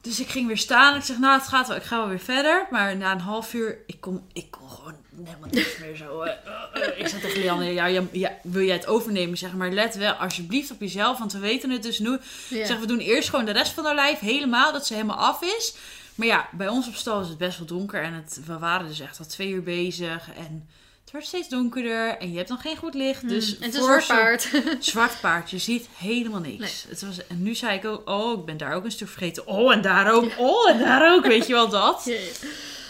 Dus 0.00 0.20
ik 0.20 0.28
ging 0.28 0.46
weer 0.46 0.58
staan. 0.58 0.96
Ik 0.96 1.02
zeg, 1.02 1.18
nou, 1.18 1.38
het 1.38 1.48
gaat 1.48 1.68
wel. 1.68 1.76
Ik 1.76 1.82
ga 1.82 1.96
wel 1.96 2.08
weer 2.08 2.18
verder. 2.18 2.66
Maar 2.70 2.96
na 2.96 3.12
een 3.12 3.20
half 3.20 3.54
uur, 3.54 3.78
ik 3.86 4.00
kon, 4.00 4.22
ik 4.32 4.50
kon 4.50 4.70
gewoon 4.70 4.96
helemaal 5.26 5.48
niks 5.50 5.78
meer 5.78 5.96
zo. 5.96 6.20
eh, 6.20 6.32
eh, 6.72 6.88
eh. 6.88 7.00
Ik 7.00 7.08
zei 7.08 7.20
tegen 7.20 7.40
Lianne, 7.40 7.72
ja, 7.72 7.86
ja, 7.86 8.02
ja, 8.12 8.38
wil 8.42 8.62
jij 8.62 8.76
het 8.76 8.86
overnemen? 8.86 9.38
Zeg 9.38 9.52
maar, 9.52 9.70
let 9.70 9.94
wel 9.94 10.12
alsjeblieft 10.12 10.70
op 10.70 10.80
jezelf. 10.80 11.18
Want 11.18 11.32
we 11.32 11.38
weten 11.38 11.70
het 11.70 11.82
dus 11.82 11.98
nu. 11.98 12.18
zeg, 12.48 12.78
we 12.78 12.86
doen 12.86 12.98
eerst 12.98 13.28
gewoon 13.28 13.44
de 13.44 13.52
rest 13.52 13.72
van 13.72 13.84
haar 13.84 13.94
lijf 13.94 14.18
helemaal. 14.18 14.72
Dat 14.72 14.86
ze 14.86 14.94
helemaal 14.94 15.16
af 15.16 15.42
is. 15.42 15.74
Maar 16.14 16.26
ja, 16.26 16.48
bij 16.52 16.68
ons 16.68 16.88
op 16.88 16.94
stal 16.94 17.20
is 17.20 17.28
het 17.28 17.38
best 17.38 17.58
wel 17.58 17.66
donker. 17.66 18.02
En 18.02 18.12
het, 18.12 18.40
we 18.46 18.58
waren 18.58 18.86
dus 18.88 19.00
echt 19.00 19.18
al 19.18 19.26
twee 19.26 19.48
uur 19.50 19.62
bezig. 19.62 20.28
En 20.36 20.68
wordt 21.12 21.26
steeds 21.26 21.48
donkerder. 21.48 22.16
En 22.18 22.30
je 22.30 22.36
hebt 22.36 22.48
dan 22.48 22.58
geen 22.58 22.76
goed 22.76 22.94
licht. 22.94 23.28
Dus 23.28 23.46
Hmm. 23.46 23.56
en 23.62 23.64
het 23.66 23.74
is 23.74 23.80
een 23.86 24.00
zo'n- 24.02 24.16
paard. 24.16 24.50
Zwart 24.80 25.20
paard, 25.20 25.50
je 25.50 25.58
ziet 25.58 25.88
helemaal 25.96 26.40
niks. 26.40 26.58
Nee. 26.58 26.72
Het 26.88 27.02
was, 27.02 27.26
en 27.26 27.42
nu 27.42 27.54
zei 27.54 27.76
ik 27.78 27.84
ook, 27.84 28.08
oh, 28.08 28.38
ik 28.38 28.44
ben 28.44 28.56
daar 28.56 28.74
ook 28.74 28.84
een 28.84 28.90
stuk 28.92 29.08
vergeten. 29.08 29.46
Oh, 29.46 29.72
en 29.72 29.80
daar 29.82 30.12
ook. 30.12 30.30
Oh, 30.38 30.70
en 30.70 30.78
daar 30.78 31.12
ook. 31.14 31.26
Weet 31.26 31.46
je 31.46 31.52
wel 31.52 31.68
dat? 31.68 32.06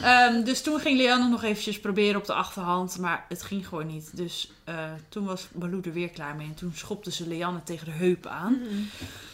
Ehm, 0.03 0.43
dus 0.45 0.63
toen 0.63 0.81
ging 0.81 0.97
Leanne 0.99 1.29
nog 1.29 1.43
eventjes 1.43 1.81
proberen 1.81 2.17
op 2.21 2.27
de 2.27 2.33
achterhand. 2.33 2.99
Maar 2.99 3.25
het 3.29 3.43
ging 3.43 3.69
gewoon 3.69 3.87
niet. 3.87 4.11
Dus 4.17 4.51
eh, 4.65 4.75
toen 5.09 5.25
was 5.25 5.49
Baloo 5.53 5.81
er 5.85 5.93
weer 5.93 6.09
klaar 6.09 6.37
mee. 6.37 6.47
En 6.47 6.55
toen 6.55 6.73
schopte 6.75 7.13
ze 7.13 7.29
Leanne 7.29 7.63
tegen 7.65 7.85
de 7.87 7.91
heup 7.93 8.27
aan. 8.27 8.61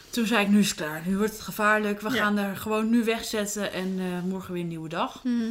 Toen 0.09 0.25
zei 0.25 0.41
ik, 0.45 0.49
nu 0.51 0.59
is 0.59 0.67
het 0.69 0.77
klaar. 0.77 1.01
Nu 1.05 1.17
wordt 1.17 1.31
het 1.31 1.41
gevaarlijk. 1.41 2.01
We 2.01 2.09
Ja. 2.09 2.15
gaan 2.23 2.37
er 2.37 2.57
gewoon 2.57 2.89
nu 2.89 3.03
wegzetten. 3.03 3.73
En 3.73 3.95
eh, 3.99 4.29
morgen 4.29 4.53
weer 4.53 4.61
een 4.61 4.67
nieuwe 4.67 4.89
dag. 4.89 5.23
Mhm. 5.23 5.49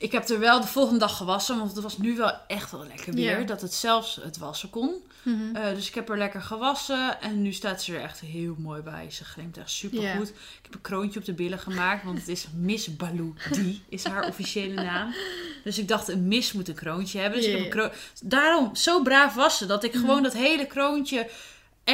Ik 0.00 0.12
heb 0.12 0.28
er 0.28 0.38
wel 0.38 0.60
de 0.60 0.66
volgende 0.66 0.98
dag 0.98 1.16
gewassen. 1.16 1.58
Want 1.58 1.72
het 1.72 1.82
was 1.82 1.98
nu 1.98 2.16
wel 2.16 2.32
echt 2.46 2.70
wel 2.70 2.86
lekker 2.86 3.14
weer. 3.14 3.46
Dat 3.46 3.60
het 3.60 3.74
zelfs 3.74 4.18
het 4.22 4.38
wassen 4.38 4.70
kon. 4.70 4.94
Mhm. 5.22 5.56
Eh, 5.56 5.74
dus 5.74 5.88
ik 5.88 5.94
heb 5.94 6.08
er 6.08 6.18
lekker 6.18 6.42
gewassen 6.42 7.20
en 7.20 7.42
nu 7.42 7.52
staat 7.52 7.82
ze 7.82 7.94
er 7.96 8.02
echt 8.02 8.20
heel 8.20 8.54
mooi 8.58 8.82
bij. 8.82 9.06
Ze 9.10 9.24
glimt 9.24 9.56
echt 9.58 9.70
super 9.70 10.02
goed. 10.16 10.28
Ik 10.28 10.34
heb 10.62 10.74
een 10.74 10.80
kroontje 10.80 11.18
op 11.18 11.24
de 11.24 11.32
billen 11.32 11.58
gemaakt, 11.58 12.04
want 12.04 12.18
het 12.18 12.28
is 12.28 12.46
Miss 12.56 12.96
Baloo. 12.96 13.34
Die 13.50 13.82
is 13.88 14.04
haar 14.04 14.26
officiële 14.28 14.74
naam. 14.82 15.14
Dus 15.64 15.78
ik 15.78 15.88
dacht, 15.88 16.08
een 16.08 16.28
Miss 16.28 16.52
moet 16.52 16.68
een 16.68 16.74
kroontje 16.74 17.18
hebben. 17.20 17.38
Dus 17.38 17.48
ik 17.48 17.54
heb 17.56 17.64
een 17.64 17.70
kro- 17.70 17.90
Daarom, 18.22 18.74
zo 18.76 19.02
braaf 19.02 19.34
was 19.34 19.58
ze, 19.58 19.66
dat 19.66 19.84
ik 19.84 19.92
Mhm. 19.92 20.00
gewoon 20.00 20.22
dat 20.22 20.32
hele 20.32 20.66
kroontje 20.66 21.28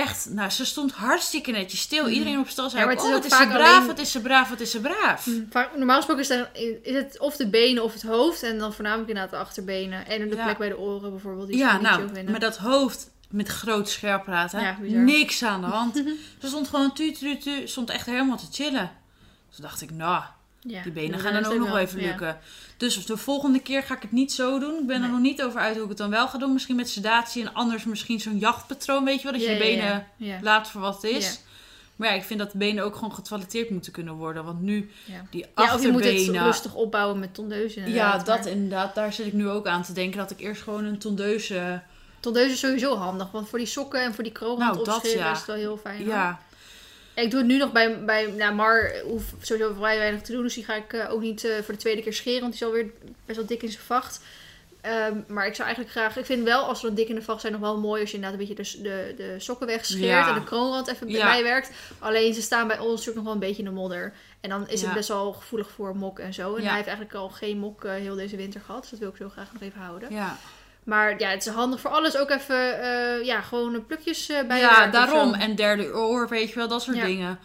echt... 0.00 0.26
Nou, 0.30 0.50
ze 0.50 0.64
stond 0.64 0.92
hartstikke 0.92 1.50
netjes 1.50 1.80
stil. 1.80 2.08
Iedereen 2.08 2.38
op 2.38 2.48
stal 2.48 2.70
zei, 2.70 2.80
Ja, 2.80 2.86
maar 2.86 2.96
het 2.96 3.04
is 3.04 3.10
oh, 3.10 3.24
is 3.24 3.36
ze 3.36 3.46
braaf, 3.46 3.74
alleen- 3.76 3.86
wat 3.86 3.98
is 3.98 4.10
ze 4.10 4.20
braaf, 4.20 4.48
wat 4.48 4.60
is 4.60 4.70
ze 4.70 4.80
braaf. 4.80 5.28
Vaak- 5.50 5.76
Normaal 5.76 5.96
gesproken 5.96 6.22
is, 6.22 6.30
er, 6.30 6.50
is 6.82 6.94
het 6.94 7.18
of 7.18 7.36
de 7.36 7.48
benen 7.48 7.82
of 7.84 7.92
het 7.92 8.02
hoofd. 8.02 8.42
En 8.42 8.58
dan 8.58 8.72
voornamelijk 8.72 9.08
inderdaad 9.08 9.32
de 9.32 9.38
achterbenen. 9.38 10.06
En 10.06 10.28
de 10.28 10.36
Ja. 10.36 10.44
plek 10.44 10.58
bij 10.58 10.68
de 10.68 10.78
oren 10.78 11.10
bijvoorbeeld. 11.10 11.48
Die 11.48 11.56
Ja, 11.56 11.80
nou, 11.80 12.30
maar 12.30 12.40
dat 12.40 12.56
hoofd 12.56 13.10
met 13.30 13.48
groot? 13.48 13.98
Ja, 14.00 14.76
bizar. 14.80 15.00
niks 15.00 15.42
aan 15.42 15.60
de 15.60 15.66
hand. 15.66 15.94
Ze 16.40 16.46
stond 16.48 16.68
gewoon 16.68 16.92
tu, 16.92 17.12
tu, 17.12 17.36
tu, 17.38 17.68
stond 17.68 17.90
echt 17.90 18.06
helemaal 18.06 18.36
te 18.36 18.46
chillen. 18.50 18.90
Dus 19.48 19.56
dacht 19.58 19.80
ik, 19.80 19.90
nou, 19.90 20.22
ja, 20.66 20.82
die 20.82 20.92
benen 20.92 21.20
gaan 21.20 21.32
dan 21.32 21.44
ook 21.44 21.58
nog 21.58 21.68
wel 21.68 21.78
even 21.78 22.00
ja. 22.00 22.06
lukken. 22.06 22.38
Dus 22.76 23.06
de 23.06 23.16
volgende 23.16 23.60
keer 23.60 23.82
ga 23.82 23.94
ik 23.94 24.02
het 24.02 24.12
niet 24.12 24.32
zo 24.32 24.58
doen. 24.58 24.78
Ik 24.80 24.86
ben 24.86 25.02
er 25.02 25.08
nog 25.08 25.20
niet 25.20 25.42
over 25.42 25.60
uit 25.60 25.74
hoe 25.74 25.82
ik 25.82 25.88
het 25.88 25.98
dan 25.98 26.10
wel 26.10 26.28
ga 26.28 26.38
doen. 26.38 26.52
Misschien 26.52 26.76
met 26.76 26.88
sedatie 26.88 27.42
en 27.42 27.54
anders 27.54 27.84
misschien 27.84 28.20
zo'n 28.20 28.38
jachtpatroon, 28.38 29.04
weet 29.04 29.16
je 29.16 29.22
wel? 29.22 29.32
Dat 29.32 29.40
je 29.42 29.48
Ja, 29.48 29.56
je 29.56 29.64
ja, 29.64 29.70
benen 29.70 30.06
ja. 30.16 30.26
Ja. 30.26 30.38
laat 30.42 30.70
voor 30.70 30.80
wat 30.80 31.02
het 31.02 31.10
is. 31.10 31.26
Ja. 31.26 31.38
Maar 31.96 32.08
ja, 32.08 32.14
ik 32.14 32.22
vind 32.24 32.38
dat 32.38 32.52
de 32.52 32.58
benen 32.58 32.84
ook 32.84 32.94
gewoon 32.94 33.14
getoiletteerd 33.14 33.70
moeten 33.70 33.92
kunnen 33.92 34.14
worden. 34.14 34.44
Want 34.44 34.60
nu, 34.60 34.90
Ja. 35.04 35.26
die 35.30 35.46
Ja, 35.54 35.74
of 35.74 35.82
je 35.82 35.90
moet 35.92 36.04
het 36.04 36.12
achterbenen... 36.12 36.44
rustig 36.44 36.74
opbouwen 36.74 37.18
met 37.18 37.34
tondeuzen. 37.34 37.90
ja, 37.90 38.18
dat 38.18 38.26
maar 38.26 38.46
inderdaad. 38.46 38.94
Daar 38.94 39.12
zit 39.12 39.26
ik 39.26 39.32
nu 39.32 39.48
ook 39.48 39.66
aan 39.66 39.82
te 39.82 39.92
denken. 39.92 40.18
Dat 40.18 40.30
ik 40.30 40.40
eerst 40.40 40.62
gewoon 40.62 40.84
een 40.84 40.98
tondeuze... 40.98 41.82
Tondeuzen 42.20 42.52
is 42.52 42.58
sowieso 42.58 42.96
handig. 42.96 43.30
Want 43.30 43.48
voor 43.48 43.58
die 43.58 43.68
sokken 43.68 44.02
en 44.02 44.14
voor 44.14 44.24
die 44.24 44.32
kroon 44.32 44.58
Nou, 44.58 44.84
dat 44.84 45.12
ja. 45.12 45.30
is 45.32 45.38
het 45.38 45.46
wel 45.46 45.56
heel 45.56 45.76
fijn. 45.76 46.04
Ja, 46.04 46.40
Ik 47.16 47.30
doe 47.30 47.38
het 47.40 47.48
nu 47.48 47.56
nog 47.58 47.72
bij, 47.72 48.04
bij 48.04 48.26
nou, 48.26 48.54
Mar 48.54 48.92
hoeft 49.04 49.32
sowieso 49.40 49.74
vrij 49.74 49.98
weinig 49.98 50.22
te 50.22 50.32
doen. 50.32 50.42
Dus 50.42 50.54
die 50.54 50.64
ga 50.64 50.74
ik 50.74 50.92
eh, 50.92 51.12
ook 51.12 51.20
niet 51.20 51.44
eh, 51.44 51.54
voor 51.62 51.74
de 51.74 51.80
tweede 51.80 52.02
keer 52.02 52.12
scheren. 52.12 52.40
Want 52.40 52.52
die 52.52 52.60
is 52.62 52.66
alweer 52.68 52.90
best 53.26 53.38
wel 53.38 53.46
dik 53.48 53.62
in 53.62 53.70
zijn 53.70 53.82
vacht. 53.84 54.20
Ehm, 54.80 55.20
maar 55.26 55.46
ik 55.46 55.54
zou 55.54 55.66
eigenlijk 55.68 55.96
graag... 55.96 56.16
Ik 56.16 56.24
vind 56.24 56.44
wel, 56.44 56.62
als 56.64 56.80
ze 56.80 56.86
dan 56.86 56.94
dik 56.94 57.08
in 57.08 57.14
de 57.14 57.22
vacht 57.22 57.40
zijn, 57.40 57.52
nog 57.52 57.62
wel 57.62 57.78
mooi... 57.78 58.00
als 58.00 58.10
je 58.10 58.16
inderdaad 58.16 58.40
een 58.40 58.46
beetje 58.46 58.62
de, 58.82 58.82
de, 58.82 59.14
de 59.16 59.34
sokken 59.38 59.66
wegscheert... 59.66 60.04
Ja. 60.04 60.28
en 60.28 60.34
de 60.34 60.44
kroonrand 60.44 60.88
even 60.88 61.08
Ja. 61.08 61.24
bijwerkt. 61.26 61.70
Alleen 61.98 62.34
ze 62.34 62.42
staan 62.42 62.66
bij 62.68 62.78
ons 62.78 62.88
natuurlijk 62.90 63.16
nog 63.16 63.24
wel 63.24 63.32
een 63.34 63.38
beetje 63.38 63.62
in 63.62 63.68
de 63.68 63.74
modder. 63.74 64.12
En 64.40 64.50
dan 64.50 64.68
is 64.68 64.80
Ja. 64.80 64.86
het 64.86 64.94
best 64.96 65.08
wel 65.08 65.32
gevoelig 65.32 65.70
voor 65.70 65.96
mok 65.96 66.18
en 66.18 66.34
zo. 66.34 66.54
En 66.56 66.62
hij 66.64 66.74
heeft 66.74 66.86
eigenlijk 66.86 67.16
al 67.16 67.28
geen 67.28 67.58
mok 67.58 67.84
eh, 67.84 67.92
heel 67.92 68.14
deze 68.14 68.36
winter 68.36 68.60
gehad. 68.60 68.80
Dus 68.80 68.90
dat 68.90 68.98
wil 68.98 69.08
ik 69.08 69.16
zo 69.16 69.28
graag 69.28 69.52
nog 69.52 69.62
even 69.62 69.80
houden. 69.80 70.12
ja. 70.12 70.36
Maar 70.86 71.18
ja, 71.20 71.28
het 71.28 71.46
is 71.46 71.52
handig 71.52 71.80
voor 71.80 71.90
alles. 71.90 72.16
Ook 72.16 72.30
even, 72.30 72.80
eh, 72.82 73.24
ja, 73.24 73.40
gewoon 73.40 73.86
plukjes 73.86 74.28
eh, 74.28 74.46
bij 74.46 74.58
ja, 74.58 74.86
daarom. 74.86 75.34
En 75.34 75.54
derde 75.54 75.94
oor, 75.94 76.28
weet 76.28 76.48
je 76.48 76.54
wel, 76.54 76.68
dat 76.68 76.82
soort 76.82 76.96
Ja. 76.96 77.04
dingen. 77.04 77.38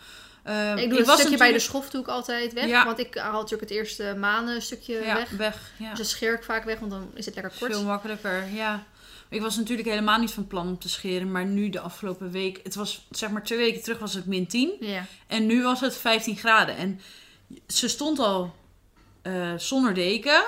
Ehm, 0.43 0.77
Ik 0.77 0.89
doe 0.89 0.97
het 0.97 1.07
was 1.07 1.19
stukje 1.19 1.37
bij 1.37 1.51
de 1.51 1.59
schof 1.59 1.89
doe 1.89 2.01
ik 2.01 2.07
altijd 2.07 2.53
weg. 2.53 2.65
Ja. 2.65 2.85
Want 2.85 2.99
ik 2.99 3.15
haal 3.15 3.41
natuurlijk 3.41 3.69
het 3.69 3.79
eerste 3.79 4.15
maanden 4.17 4.61
stukje 4.61 4.93
ja, 5.05 5.15
weg. 5.15 5.29
weg. 5.29 5.71
Ja. 5.77 5.89
Dus 5.89 5.97
dat 5.97 6.07
scheer 6.07 6.33
ik 6.33 6.43
vaak 6.43 6.63
weg, 6.63 6.79
want 6.79 6.91
dan 6.91 7.11
is 7.13 7.25
het 7.25 7.35
lekker 7.35 7.53
kort. 7.59 7.71
Veel 7.71 7.83
makkelijker, 7.83 8.43
ja. 8.53 8.83
Ik 9.29 9.41
was 9.41 9.57
natuurlijk 9.57 9.87
helemaal 9.87 10.19
niet 10.19 10.31
van 10.31 10.47
plan 10.47 10.67
om 10.67 10.79
te 10.79 10.89
scheren. 10.89 11.31
Maar 11.31 11.45
nu 11.45 11.69
de 11.69 11.79
afgelopen 11.79 12.31
week... 12.31 12.59
Het 12.63 12.75
was 12.75 13.07
zeg 13.09 13.29
maar 13.29 13.43
twee 13.43 13.57
weken 13.57 13.83
terug 13.83 13.99
was 13.99 14.13
het 14.13 14.25
min 14.25 14.47
10. 14.47 14.71
Ja. 14.79 15.05
En 15.27 15.45
nu 15.45 15.63
was 15.63 15.79
het 15.79 15.97
15 15.97 16.37
graden. 16.37 16.77
En 16.77 17.01
ze 17.67 17.87
stond 17.87 18.19
al 18.19 18.55
eh, 19.21 19.53
zonder 19.57 19.93
deken. 19.93 20.43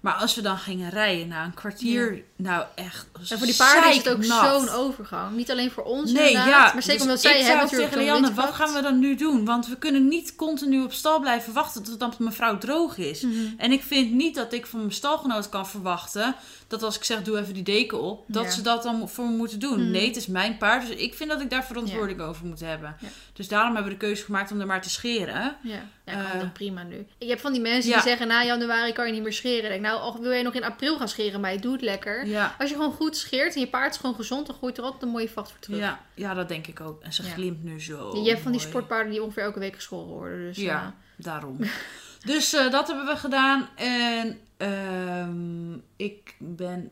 Maar 0.00 0.12
als 0.14 0.34
we 0.34 0.42
dan 0.42 0.58
gingen 0.58 0.90
rijden 0.90 1.28
na 1.28 1.44
een 1.44 1.54
kwartier... 1.54 2.22
Nou 2.36 2.64
echt 2.74 3.06
En 3.30 3.38
voor 3.38 3.46
die 3.46 3.56
paarden 3.56 3.90
is 3.90 3.96
het 3.96 4.08
ook 4.08 4.24
zo'n 4.24 4.68
overgang. 4.68 5.36
Niet 5.36 5.50
alleen 5.50 5.70
voor 5.70 5.82
ons 5.82 6.12
Nee, 6.12 6.32
ja. 6.32 6.44
maar 6.46 6.82
zeker 6.82 6.92
dus 6.92 7.02
omdat 7.02 7.20
zij 7.20 7.42
hebben 7.42 7.64
natuurlijk 7.64 7.92
tegen 7.92 8.04
Lianne, 8.04 8.34
wat 8.34 8.52
gaan 8.54 8.74
we 8.74 8.82
dan 8.82 8.98
nu 8.98 9.14
doen? 9.14 9.44
Want 9.44 9.66
we 9.66 9.76
kunnen 9.76 10.08
niet 10.08 10.36
continu 10.36 10.82
op 10.82 10.92
stal 10.92 11.20
blijven 11.20 11.52
wachten 11.52 11.82
totdat 11.82 12.18
mevrouw 12.18 12.58
droog 12.58 12.96
is. 12.96 13.22
Mhm. 13.22 13.34
En 13.56 13.72
ik 13.72 13.82
vind 13.82 14.12
niet 14.12 14.34
dat 14.34 14.52
ik 14.52 14.66
van 14.66 14.78
mijn 14.78 14.92
stalgenoot 14.92 15.48
kan 15.48 15.66
verwachten 15.68 16.34
dat 16.68 16.82
als 16.82 16.96
ik 16.96 17.04
zeg 17.04 17.22
doe 17.22 17.38
even 17.38 17.54
die 17.54 17.62
deken 17.62 18.00
op, 18.00 18.24
dat 18.26 18.44
Ja. 18.44 18.50
ze 18.50 18.62
dat 18.62 18.82
dan 18.82 19.08
voor 19.08 19.24
me 19.24 19.36
moeten 19.36 19.58
doen. 19.58 19.80
Mhm. 19.82 19.90
Nee, 19.90 20.06
het 20.06 20.16
is 20.16 20.26
mijn 20.26 20.56
paard, 20.56 20.86
dus 20.86 20.96
ik 20.96 21.14
vind 21.14 21.30
dat 21.30 21.40
ik 21.40 21.50
daar 21.50 21.64
verantwoording 21.64 22.20
over 22.20 22.46
moet 22.46 22.60
hebben. 22.60 22.96
Dus 23.32 23.48
daarom 23.48 23.74
hebben 23.74 23.92
we 23.92 23.98
de 23.98 24.04
keuze 24.04 24.24
gemaakt 24.24 24.52
om 24.52 24.60
er 24.60 24.66
maar 24.66 24.82
te 24.82 24.90
scheren. 24.90 25.56
Ja, 25.62 25.82
ja 26.10 26.22
kan 26.22 26.32
Eh, 26.32 26.40
dat 26.40 26.52
prima 26.52 26.82
nu. 26.82 27.06
Ik 27.18 27.28
heb 27.28 27.40
van 27.40 27.52
die 27.52 27.60
mensen 27.60 27.90
ja. 27.90 27.96
die 27.96 28.08
zeggen, 28.08 28.28
na 28.28 28.44
januari 28.44 28.92
kan 28.92 29.06
je 29.06 29.12
niet 29.12 29.22
meer 29.22 29.32
scheren. 29.32 29.64
Ik 29.64 29.70
denk, 29.70 29.82
nou, 29.82 30.20
wil 30.20 30.30
jij 30.30 30.42
nog 30.42 30.54
in 30.54 30.64
april 30.64 30.96
gaan 30.96 31.08
scheren, 31.08 31.40
maar 31.40 31.52
je 31.52 31.58
doet 31.58 31.80
lekker. 31.80 32.26
Ja. 32.26 32.54
Als 32.58 32.70
je 32.70 32.76
gewoon 32.76 32.92
goed 32.92 33.16
scheert 33.16 33.54
en 33.54 33.60
je 33.60 33.68
paard 33.68 33.94
is 33.94 34.00
gewoon 34.00 34.14
gezond, 34.14 34.46
dan 34.46 34.56
groeit 34.56 34.78
er 34.78 34.84
altijd 34.84 35.02
een 35.02 35.08
mooie 35.08 35.28
vacht 35.28 35.50
voor 35.50 35.60
terug. 35.60 35.78
Ja, 35.78 36.00
ja, 36.14 36.34
dat 36.34 36.48
denk 36.48 36.66
ik 36.66 36.80
ook. 36.80 37.02
En 37.02 37.12
ze 37.12 37.22
glimt 37.22 37.64
nu 37.64 37.80
zo. 37.80 38.16
je 38.22 38.28
hebt 38.28 38.42
van 38.42 38.52
die 38.52 38.60
sportpaarden 38.60 39.12
die 39.12 39.22
ongeveer 39.22 39.42
elke 39.42 39.58
week 39.58 39.74
geschoren 39.74 40.08
worden. 40.08 40.38
Dus, 40.38 40.56
Ja, 40.56 40.82
eh, 40.84 41.24
daarom. 41.24 41.58
dus 42.24 42.52
eh, 42.52 42.70
dat 42.70 42.86
hebben 42.86 43.06
we 43.06 43.16
gedaan. 43.16 43.68
En 43.76 44.40
ehm, 44.56 45.74
ik 45.96 46.34
ben 46.38 46.90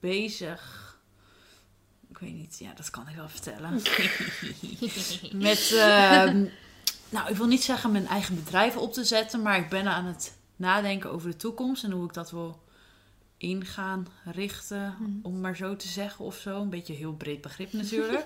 bezig. 0.00 0.84
Ik 2.10 2.18
weet 2.18 2.34
niet, 2.34 2.58
ja, 2.58 2.72
dat 2.74 2.90
kan 2.90 3.08
ik 3.08 3.16
wel 3.16 3.28
vertellen. 3.28 3.72
Met, 5.32 5.72
ehm, 5.74 6.44
nou, 7.08 7.30
ik 7.30 7.36
wil 7.36 7.46
niet 7.46 7.62
zeggen 7.64 7.92
mijn 7.92 8.06
eigen 8.06 8.34
bedrijf 8.34 8.76
op 8.76 8.92
te 8.92 9.04
zetten, 9.04 9.42
maar 9.42 9.58
ik 9.58 9.68
ben 9.68 9.86
aan 9.86 10.04
het 10.04 10.38
nadenken 10.56 11.10
over 11.12 11.30
de 11.30 11.36
toekomst 11.36 11.84
en 11.84 11.90
hoe 11.90 12.04
ik 12.04 12.12
dat 12.14 12.30
wil 12.30 12.64
in 13.38 13.64
gaan 13.64 14.06
richten, 14.24 14.96
Mhm. 14.98 15.10
om 15.22 15.40
maar 15.40 15.56
zo 15.56 15.76
te 15.76 15.88
zeggen 15.88 16.24
of 16.24 16.36
zo. 16.36 16.60
Een 16.60 16.70
beetje 16.70 16.92
een 16.92 16.98
heel 16.98 17.12
breed 17.14 17.40
begrip 17.40 17.72
natuurlijk. 17.82 18.24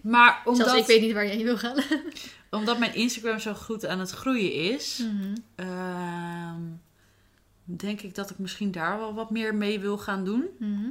maar 0.00 0.42
omdat, 0.44 0.66
Zelfs 0.66 0.80
ik 0.80 0.86
weet 0.86 1.00
niet 1.00 1.12
waar 1.12 1.24
je 1.24 1.30
heen 1.30 1.44
wil 1.44 1.58
gaan. 1.58 1.76
omdat 2.50 2.78
mijn 2.78 2.94
Instagram 2.94 3.38
zo 3.38 3.54
goed 3.54 3.86
aan 3.86 3.98
het 4.00 4.10
groeien 4.10 4.52
is, 4.52 4.98
Mhm. 4.98 5.34
Ehm, 5.54 6.60
denk 7.64 8.00
ik 8.00 8.14
dat 8.14 8.30
ik 8.30 8.38
misschien 8.38 8.70
daar 8.72 8.98
wel 8.98 9.14
wat 9.14 9.30
meer 9.30 9.54
mee 9.54 9.80
wil 9.80 9.98
gaan 9.98 10.24
doen. 10.24 10.44
Mhm. 10.58 10.88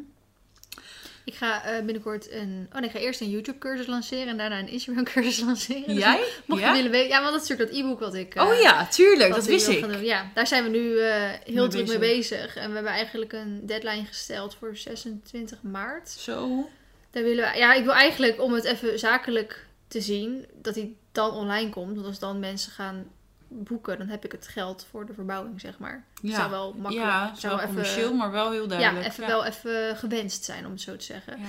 Ik 1.25 1.33
ga 1.33 1.63
eh, 1.63 1.75
binnenkort 1.83 2.31
een... 2.31 2.67
Oh 2.73 2.79
nee, 2.79 2.89
ik 2.89 2.95
ga 2.95 2.99
eerst 3.01 3.21
een 3.21 3.29
YouTube 3.29 3.57
cursus 3.57 3.87
lanceren 3.87 4.27
en 4.27 4.37
daarna 4.37 4.59
een 4.59 4.67
Instagram 4.67 5.03
cursus 5.03 5.39
lanceren. 5.45 5.87
Dus 5.87 5.97
Jij? 5.97 6.23
Mocht 6.45 6.61
je 6.61 6.71
willen 6.71 6.91
weten... 6.91 7.07
Ja, 7.09 7.21
want 7.21 7.33
dat 7.33 7.41
is 7.43 7.47
natuurlijk 7.49 7.77
dat 7.77 7.85
e-book 7.85 7.99
wat 7.99 8.13
ik... 8.13 8.35
eh, 8.35 8.43
Oh 8.47 8.61
ja, 8.61 8.85
tuurlijk, 8.87 9.33
dat 9.35 9.45
wist 9.45 9.67
ik. 9.67 9.81
doen. 9.81 10.03
Ja, 10.05 10.31
daar 10.33 10.47
zijn 10.47 10.63
we 10.63 10.69
nu 10.69 10.99
eh, 10.99 11.29
heel 11.43 11.61
Mee 11.61 11.67
druk 11.67 11.87
mee 11.87 11.97
bezig. 11.99 12.37
bezig. 12.39 12.55
En 12.55 12.67
we 12.69 12.73
hebben 12.75 12.91
eigenlijk 12.93 13.33
een 13.33 13.61
deadline 13.65 14.05
gesteld 14.05 14.55
voor 14.55 14.77
26 14.77 15.61
maart. 15.61 16.09
Zo. 16.09 16.69
Daar 17.11 17.23
willen 17.23 17.51
we... 17.51 17.57
Ja, 17.57 17.73
ik 17.73 17.83
wil 17.83 17.93
eigenlijk, 17.93 18.41
om 18.41 18.53
het 18.53 18.63
even 18.63 18.99
zakelijk 18.99 19.65
te 19.87 20.01
zien, 20.01 20.45
dat 20.61 20.75
hij 20.75 20.93
dan 21.11 21.31
online 21.31 21.69
komt. 21.69 21.95
Want 21.95 22.05
als 22.07 22.19
dan 22.19 22.39
mensen 22.39 22.71
gaan 22.71 23.11
boeken, 23.47 23.97
dan 23.97 24.07
heb 24.07 24.25
ik 24.25 24.31
het 24.31 24.47
geld 24.47 24.87
voor 24.91 25.05
de 25.05 25.13
verbouwing, 25.13 25.61
zeg 25.61 25.77
maar. 25.77 26.05
Het 26.21 26.31
Ja. 26.31 26.35
zou 26.35 26.49
wel 26.49 26.73
makkelijk... 26.73 27.07
Ja, 27.09 27.35
zou 27.35 27.55
wel 27.57 27.65
even- 27.83 28.15
maar 28.17 28.31
wel 28.31 28.51
heel 28.51 28.67
duidelijk. 28.67 29.05
ja, 29.05 29.11
even 29.11 29.27
wel 29.27 29.45
even 29.45 29.97
gewenst 29.97 30.43
zijn, 30.43 30.65
om 30.65 30.71
het 30.71 30.81
zo 30.81 30.95
te 30.95 31.03
zeggen. 31.05 31.39
Ja. 31.39 31.45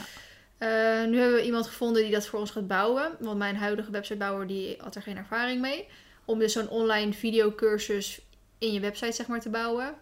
Eh, 0.58 1.08
nu 1.08 1.18
hebben 1.18 1.36
we 1.36 1.44
iemand 1.44 1.66
gevonden 1.66 2.02
die 2.02 2.12
dat 2.12 2.26
voor 2.26 2.38
ons 2.40 2.50
gaat 2.50 2.66
bouwen. 2.66 3.16
Want 3.20 3.38
mijn 3.38 3.56
huidige 3.56 3.90
websitebouwer 3.90 4.46
die 4.46 4.76
had 4.78 4.94
er 4.94 5.02
geen 5.02 5.16
ervaring 5.16 5.60
mee. 5.60 5.88
Om 6.24 6.38
dus 6.38 6.52
zo'n 6.52 6.68
online 6.68 7.12
videocursus 7.12 8.20
in 8.58 8.72
je 8.72 8.80
website 8.80 9.12
zeg 9.12 9.26
maar 9.26 9.40
te 9.40 9.48
bouwen. 9.48 9.94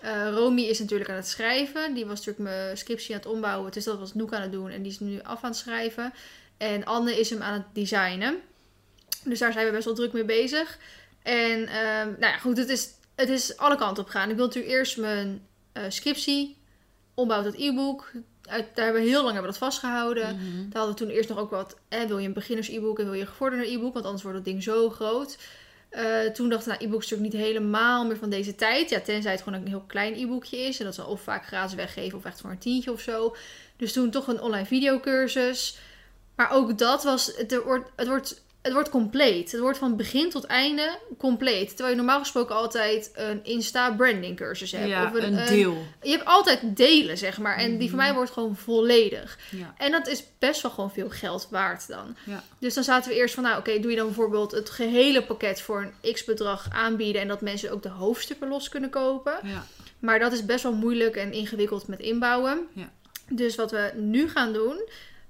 Eh 0.00 0.28
Romy 0.32 0.60
is 0.62 0.78
natuurlijk 0.78 1.10
aan 1.10 1.16
het 1.16 1.28
schrijven. 1.28 1.94
Die 1.94 2.06
was 2.06 2.26
natuurlijk 2.26 2.44
mijn 2.56 2.76
scriptie 2.76 3.14
aan 3.14 3.20
het 3.20 3.30
ombouwen. 3.30 3.72
Dus 3.72 3.84
dat 3.84 3.98
was 3.98 4.14
Noek 4.14 4.32
aan 4.32 4.42
het 4.42 4.52
doen. 4.52 4.70
En 4.70 4.82
die 4.82 4.92
is 4.92 5.00
nu 5.00 5.20
af 5.22 5.42
aan 5.44 5.50
het 5.50 5.58
schrijven. 5.58 6.12
En 6.56 6.84
Anne 6.84 7.18
is 7.18 7.30
hem 7.30 7.42
aan 7.42 7.52
het 7.52 7.66
designen. 7.72 8.36
Dus 9.24 9.38
daar 9.38 9.52
zijn 9.52 9.66
we 9.66 9.72
best 9.72 9.84
wel 9.84 9.94
druk 9.94 10.12
mee 10.12 10.24
bezig. 10.24 10.78
En 11.26 11.66
ehm, 11.66 12.06
nou 12.06 12.32
ja, 12.32 12.38
goed, 12.38 12.56
het 12.56 12.68
is, 12.68 12.88
het 13.14 13.28
is 13.28 13.56
alle 13.56 13.76
kanten 13.76 14.02
op 14.02 14.08
gaan. 14.08 14.30
Ik 14.30 14.36
wil 14.36 14.44
natuurlijk 14.46 14.74
eerst 14.74 14.96
mijn 14.96 15.46
eh, 15.72 15.82
scriptie, 15.88 16.56
ombouw 17.14 17.42
tot 17.42 17.54
e-book. 17.58 18.10
Uit- 18.48 18.66
Daar 18.74 18.84
hebben 18.84 19.02
we 19.02 19.08
heel 19.08 19.22
lang 19.22 19.32
hebben 19.34 19.52
we 19.52 19.58
dat 19.58 19.68
vastgehouden. 19.70 20.34
Mhm. 20.36 20.44
Daar 20.68 20.82
hadden 20.82 20.90
we 20.96 21.04
toen 21.04 21.08
eerst 21.10 21.28
nog 21.28 21.38
ook 21.38 21.50
wat, 21.50 21.76
eh, 21.88 22.04
wil 22.04 22.18
je 22.18 22.26
een 22.26 22.32
beginners 22.32 22.68
e-book 22.68 22.98
en 22.98 23.04
wil 23.04 23.14
je 23.14 23.20
een 23.20 23.26
gevorderde 23.26 23.72
e-book, 23.72 23.92
want 23.92 24.04
anders 24.04 24.22
wordt 24.22 24.38
dat 24.38 24.46
ding 24.46 24.62
zo 24.62 24.90
groot. 24.90 25.38
Eh, 25.88 26.20
toen 26.20 26.48
dachten 26.48 26.68
we, 26.68 26.74
nou, 26.74 26.84
e-book 26.86 27.02
is 27.02 27.10
natuurlijk 27.10 27.34
niet 27.34 27.46
helemaal 27.46 28.06
meer 28.06 28.16
van 28.16 28.30
deze 28.30 28.54
tijd. 28.54 28.90
Ja, 28.90 29.00
tenzij 29.00 29.32
het 29.32 29.42
gewoon 29.42 29.60
een 29.60 29.68
heel 29.68 29.84
klein 29.86 30.14
e-bookje 30.14 30.56
is. 30.58 30.78
En 30.78 30.84
dat 30.84 30.94
ze 30.94 31.06
of 31.06 31.20
vaak 31.22 31.46
gratis 31.46 31.74
weggeven 31.74 32.18
of 32.18 32.24
echt 32.24 32.40
voor 32.40 32.50
een 32.50 32.58
tientje 32.58 32.92
of 32.92 33.00
zo. 33.00 33.36
Dus 33.76 33.92
toen 33.92 34.10
toch 34.10 34.26
een 34.26 34.40
online 34.40 34.66
videocursus. 34.66 35.78
Maar 36.36 36.50
ook 36.50 36.78
dat 36.78 37.04
was, 37.04 37.32
het 37.36 37.62
wordt, 37.64 37.90
het 37.96 38.06
wordt, 38.08 38.44
het 38.66 38.74
wordt 38.74 38.90
compleet. 38.90 39.52
Het 39.52 39.60
wordt 39.60 39.78
van 39.78 39.96
begin 39.96 40.30
tot 40.30 40.44
einde 40.44 40.98
compleet. 41.18 41.68
Terwijl 41.68 41.90
je 41.90 41.96
normaal 41.96 42.18
gesproken 42.18 42.54
altijd 42.54 43.10
een 43.14 43.44
Insta 43.44 43.94
branding 43.94 44.36
cursus 44.36 44.72
hebt. 44.72 44.88
Ja, 44.88 45.04
of 45.04 45.14
een, 45.14 45.46
deel. 45.46 45.86
je 46.02 46.10
hebt 46.10 46.24
altijd 46.24 46.76
delen, 46.76 47.18
zeg 47.18 47.38
maar. 47.38 47.56
En 47.56 47.78
die 47.78 47.88
van 47.88 47.98
mij 47.98 48.14
wordt 48.14 48.30
gewoon 48.30 48.56
volledig. 48.56 49.38
Ja. 49.50 49.74
En 49.78 49.90
dat 49.90 50.06
is 50.06 50.24
best 50.38 50.62
wel 50.62 50.70
gewoon 50.70 50.92
veel 50.92 51.10
geld 51.10 51.48
waard 51.50 51.88
dan. 51.88 52.16
Ja. 52.24 52.42
Dus 52.58 52.74
dan 52.74 52.84
zaten 52.84 53.10
we 53.10 53.16
eerst 53.16 53.34
van, 53.34 53.42
nou 53.42 53.58
oké, 53.58 53.80
doe 53.80 53.90
je 53.90 53.96
dan 53.96 54.06
bijvoorbeeld 54.06 54.52
het 54.52 54.70
gehele 54.70 55.22
pakket 55.22 55.60
voor 55.60 55.92
een 56.02 56.12
x-bedrag 56.12 56.66
aanbieden. 56.70 57.22
En 57.22 57.28
dat 57.28 57.40
mensen 57.40 57.70
ook 57.70 57.82
de 57.82 57.88
hoofdstukken 57.88 58.48
los 58.48 58.68
kunnen 58.68 58.90
kopen. 58.90 59.38
Ja. 59.42 59.66
Maar 59.98 60.18
dat 60.18 60.32
is 60.32 60.44
best 60.44 60.62
wel 60.62 60.74
moeilijk 60.74 61.16
en 61.16 61.32
ingewikkeld 61.32 61.88
met 61.88 62.00
inbouwen. 62.00 62.66
Ja. 62.72 62.90
Dus 63.28 63.54
wat 63.54 63.70
we 63.70 63.92
nu 63.94 64.28
gaan 64.28 64.52
doen, 64.52 64.88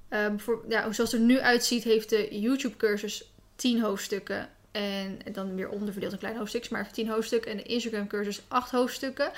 eh, 0.08 0.26
voor, 0.36 0.64
ja, 0.68 0.92
zoals 0.92 1.12
het 1.12 1.20
er 1.20 1.26
nu 1.26 1.40
uitziet, 1.40 1.84
heeft 1.84 2.10
de 2.10 2.40
YouTube-cursus 2.40 3.30
10 3.56 3.80
hoofdstukken. 3.80 4.48
En 4.70 5.18
dan 5.32 5.54
weer 5.54 5.68
onderverdeeld 5.68 6.12
in 6.12 6.18
kleine 6.18 6.38
hoofdstukjes, 6.38 6.72
maar 6.72 6.80
even 6.80 6.92
10 6.92 7.08
hoofdstukken. 7.08 7.50
En 7.50 7.56
de 7.56 7.62
Instagram-cursus 7.62 8.40
8 8.48 8.70
hoofdstukken. 8.70 9.30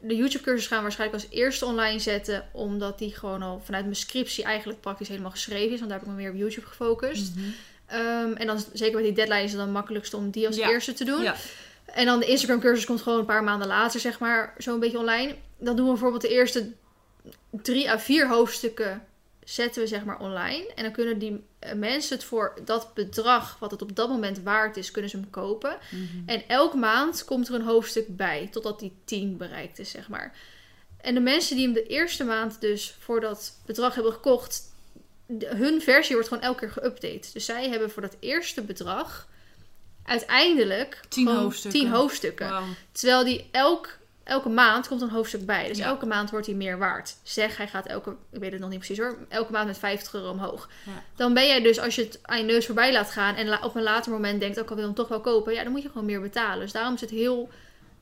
De 0.00 0.16
YouTube-cursus 0.16 0.66
gaan 0.66 0.76
we 0.76 0.82
waarschijnlijk 0.82 1.22
als 1.22 1.32
eerste 1.32 1.64
online 1.64 1.98
zetten, 1.98 2.48
omdat 2.52 2.98
die 2.98 3.14
gewoon 3.14 3.42
al 3.42 3.60
vanuit 3.64 3.84
mijn 3.84 3.96
scriptie 3.96 4.44
eigenlijk 4.44 4.80
praktisch 4.80 5.08
helemaal 5.08 5.30
geschreven 5.30 5.72
is. 5.72 5.78
Want 5.78 5.90
daar 5.90 5.98
heb 5.98 6.08
ik 6.08 6.14
me 6.14 6.20
meer 6.22 6.30
op 6.30 6.36
YouTube 6.36 6.66
gefocust. 6.66 7.34
Mhm. 7.34 7.44
Ehm, 7.86 8.32
en 8.32 8.46
dan 8.46 8.58
zeker 8.72 8.94
met 8.94 9.04
die 9.04 9.12
deadline 9.12 9.42
is 9.42 9.50
het 9.50 9.60
dan 9.60 9.72
makkelijkst 9.72 10.14
om 10.14 10.30
die 10.30 10.46
als 10.46 10.56
Ja. 10.56 10.68
eerste 10.68 10.92
te 10.92 11.04
doen. 11.04 11.22
Ja. 11.22 11.34
En 11.86 12.06
dan 12.06 12.20
de 12.20 12.26
Instagram 12.26 12.60
cursus 12.60 12.84
komt 12.84 13.02
gewoon 13.02 13.18
een 13.18 13.24
paar 13.24 13.44
maanden 13.44 13.68
later, 13.68 14.00
zeg 14.00 14.18
maar, 14.18 14.54
zo'n 14.58 14.80
beetje 14.80 14.98
online. 14.98 15.34
Dan 15.58 15.76
doen 15.76 15.84
we 15.84 15.90
bijvoorbeeld 15.90 16.22
de 16.22 16.28
eerste 16.28 16.72
drie 17.50 17.90
à 17.90 17.98
vier 17.98 18.28
hoofdstukken 18.28 19.04
zetten 19.44 19.82
we 19.82 19.88
zeg 19.88 20.04
maar 20.04 20.20
online. 20.20 20.72
En 20.74 20.82
dan 20.82 20.92
kunnen 20.92 21.18
die 21.18 21.44
eh, 21.58 21.72
mensen 21.72 22.16
het 22.16 22.24
voor 22.24 22.58
dat 22.64 22.94
bedrag 22.94 23.58
wat 23.58 23.70
het 23.70 23.82
op 23.82 23.96
dat 23.96 24.08
moment 24.08 24.42
waard 24.42 24.76
is, 24.76 24.90
kunnen 24.90 25.10
ze 25.10 25.16
hem 25.16 25.30
kopen. 25.30 25.76
Mhm. 25.90 26.02
En 26.26 26.48
elke 26.48 26.76
maand 26.76 27.24
komt 27.24 27.48
er 27.48 27.54
een 27.54 27.62
hoofdstuk 27.62 28.16
bij, 28.16 28.48
totdat 28.50 28.78
die 28.78 28.92
10 29.04 29.36
bereikt 29.36 29.78
is, 29.78 29.90
zeg 29.90 30.08
maar. 30.08 30.36
En 31.00 31.14
de 31.14 31.20
mensen 31.20 31.56
die 31.56 31.64
hem 31.64 31.74
de 31.74 31.86
eerste 31.86 32.24
maand 32.24 32.60
dus 32.60 32.96
voor 32.98 33.20
dat 33.20 33.58
bedrag 33.66 33.94
hebben 33.94 34.12
gekocht, 34.12 34.72
hun 35.44 35.80
versie 35.80 36.14
wordt 36.14 36.28
gewoon 36.28 36.42
elke 36.42 36.66
keer 36.66 36.82
geüpdate. 36.82 37.32
Dus 37.32 37.44
zij 37.44 37.68
hebben 37.68 37.90
voor 37.90 38.02
dat 38.02 38.16
eerste 38.20 38.62
bedrag 38.62 39.28
uiteindelijk 40.04 41.00
Tien 41.08 41.26
gewoon 41.26 41.42
hoofdstukken. 41.42 41.80
10 41.80 41.90
hoofdstukken. 41.90 42.62
Terwijl 42.92 43.24
die 43.24 43.48
elk, 43.50 43.98
elke 44.24 44.48
maand 44.48 44.88
komt 44.88 45.00
een 45.02 45.10
hoofdstuk 45.10 45.46
bij. 45.46 45.68
Dus 45.68 45.78
Ja. 45.78 45.84
elke 45.86 46.06
maand 46.06 46.30
wordt 46.30 46.46
hij 46.46 46.54
meer 46.54 46.78
waard. 46.78 47.16
Zeg, 47.22 47.56
hij 47.56 47.68
gaat 47.68 47.86
elke, 47.86 48.10
ik 48.32 48.40
weet 48.40 48.52
het 48.52 48.60
nog 48.60 48.70
niet 48.70 48.78
precies 48.78 48.98
hoor, 48.98 49.18
elke 49.28 49.52
maand 49.52 49.66
met 49.66 49.78
50 49.78 50.14
euro 50.14 50.30
omhoog. 50.30 50.68
Ja. 50.86 50.92
Dan 51.16 51.34
ben 51.34 51.46
jij 51.46 51.62
dus, 51.62 51.78
als 51.78 51.94
je 51.94 52.02
het 52.02 52.18
aan 52.22 52.38
je 52.38 52.44
neus 52.44 52.66
voorbij 52.66 52.92
laat 52.92 53.10
gaan 53.10 53.34
en 53.34 53.62
op 53.62 53.74
een 53.74 53.82
later 53.82 54.12
moment 54.12 54.40
denkt, 54.40 54.60
ook 54.60 54.70
al 54.70 54.76
wil 54.76 54.84
hem 54.84 54.94
toch 54.94 55.08
wel 55.08 55.20
kopen, 55.20 55.54
ja, 55.54 55.62
dan 55.62 55.72
moet 55.72 55.82
je 55.82 55.88
gewoon 55.88 56.04
meer 56.06 56.20
betalen. 56.20 56.60
Dus 56.60 56.72
daarom 56.72 56.94
is 56.94 57.00
het 57.00 57.10
heel 57.10 57.48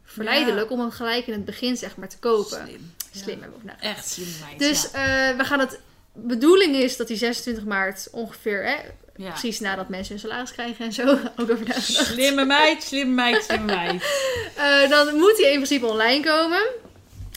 verleidelijk 0.05 0.71
om 0.71 0.81
hem 0.81 0.91
gelijk 0.91 1.27
in 1.27 1.33
het 1.33 1.45
begin 1.45 1.77
zeg 1.77 1.97
maar 1.97 2.09
te 2.09 2.19
kopen. 2.19 2.67
Slim. 2.67 2.95
Slim 3.15 3.41
hebben 3.41 3.61
we. 3.65 3.71
Echt 3.81 4.09
slim 4.09 4.29
meid. 4.47 4.59
Dus 4.59 4.91
eh, 4.91 5.37
we 5.37 5.45
gaan 5.45 5.59
het. 5.59 5.81
Bedoeling 6.15 6.77
is 6.77 6.97
dat 6.97 7.07
die 7.07 7.17
26 7.17 7.65
maart 7.65 8.09
ongeveer, 8.13 8.65
hè, 8.65 8.77
Ja. 9.17 9.29
precies 9.29 9.61
nadat 9.61 9.89
mensen 9.89 10.13
hun 10.13 10.21
salaris 10.21 10.53
krijgen 10.53 10.85
en 10.85 10.93
zo, 10.93 11.03
ook 11.41 11.51
over. 11.51 11.67
Slimme 11.83 12.45
meid, 12.45 12.83
slimme 12.83 13.15
meid, 13.15 13.45
slimme 13.45 13.67
meid. 13.67 14.03
Eh, 14.57 14.89
dan 14.91 15.15
moet 15.15 15.39
hij 15.39 15.51
in 15.51 15.57
principe 15.57 15.87
online 15.87 16.25
komen. 16.25 16.63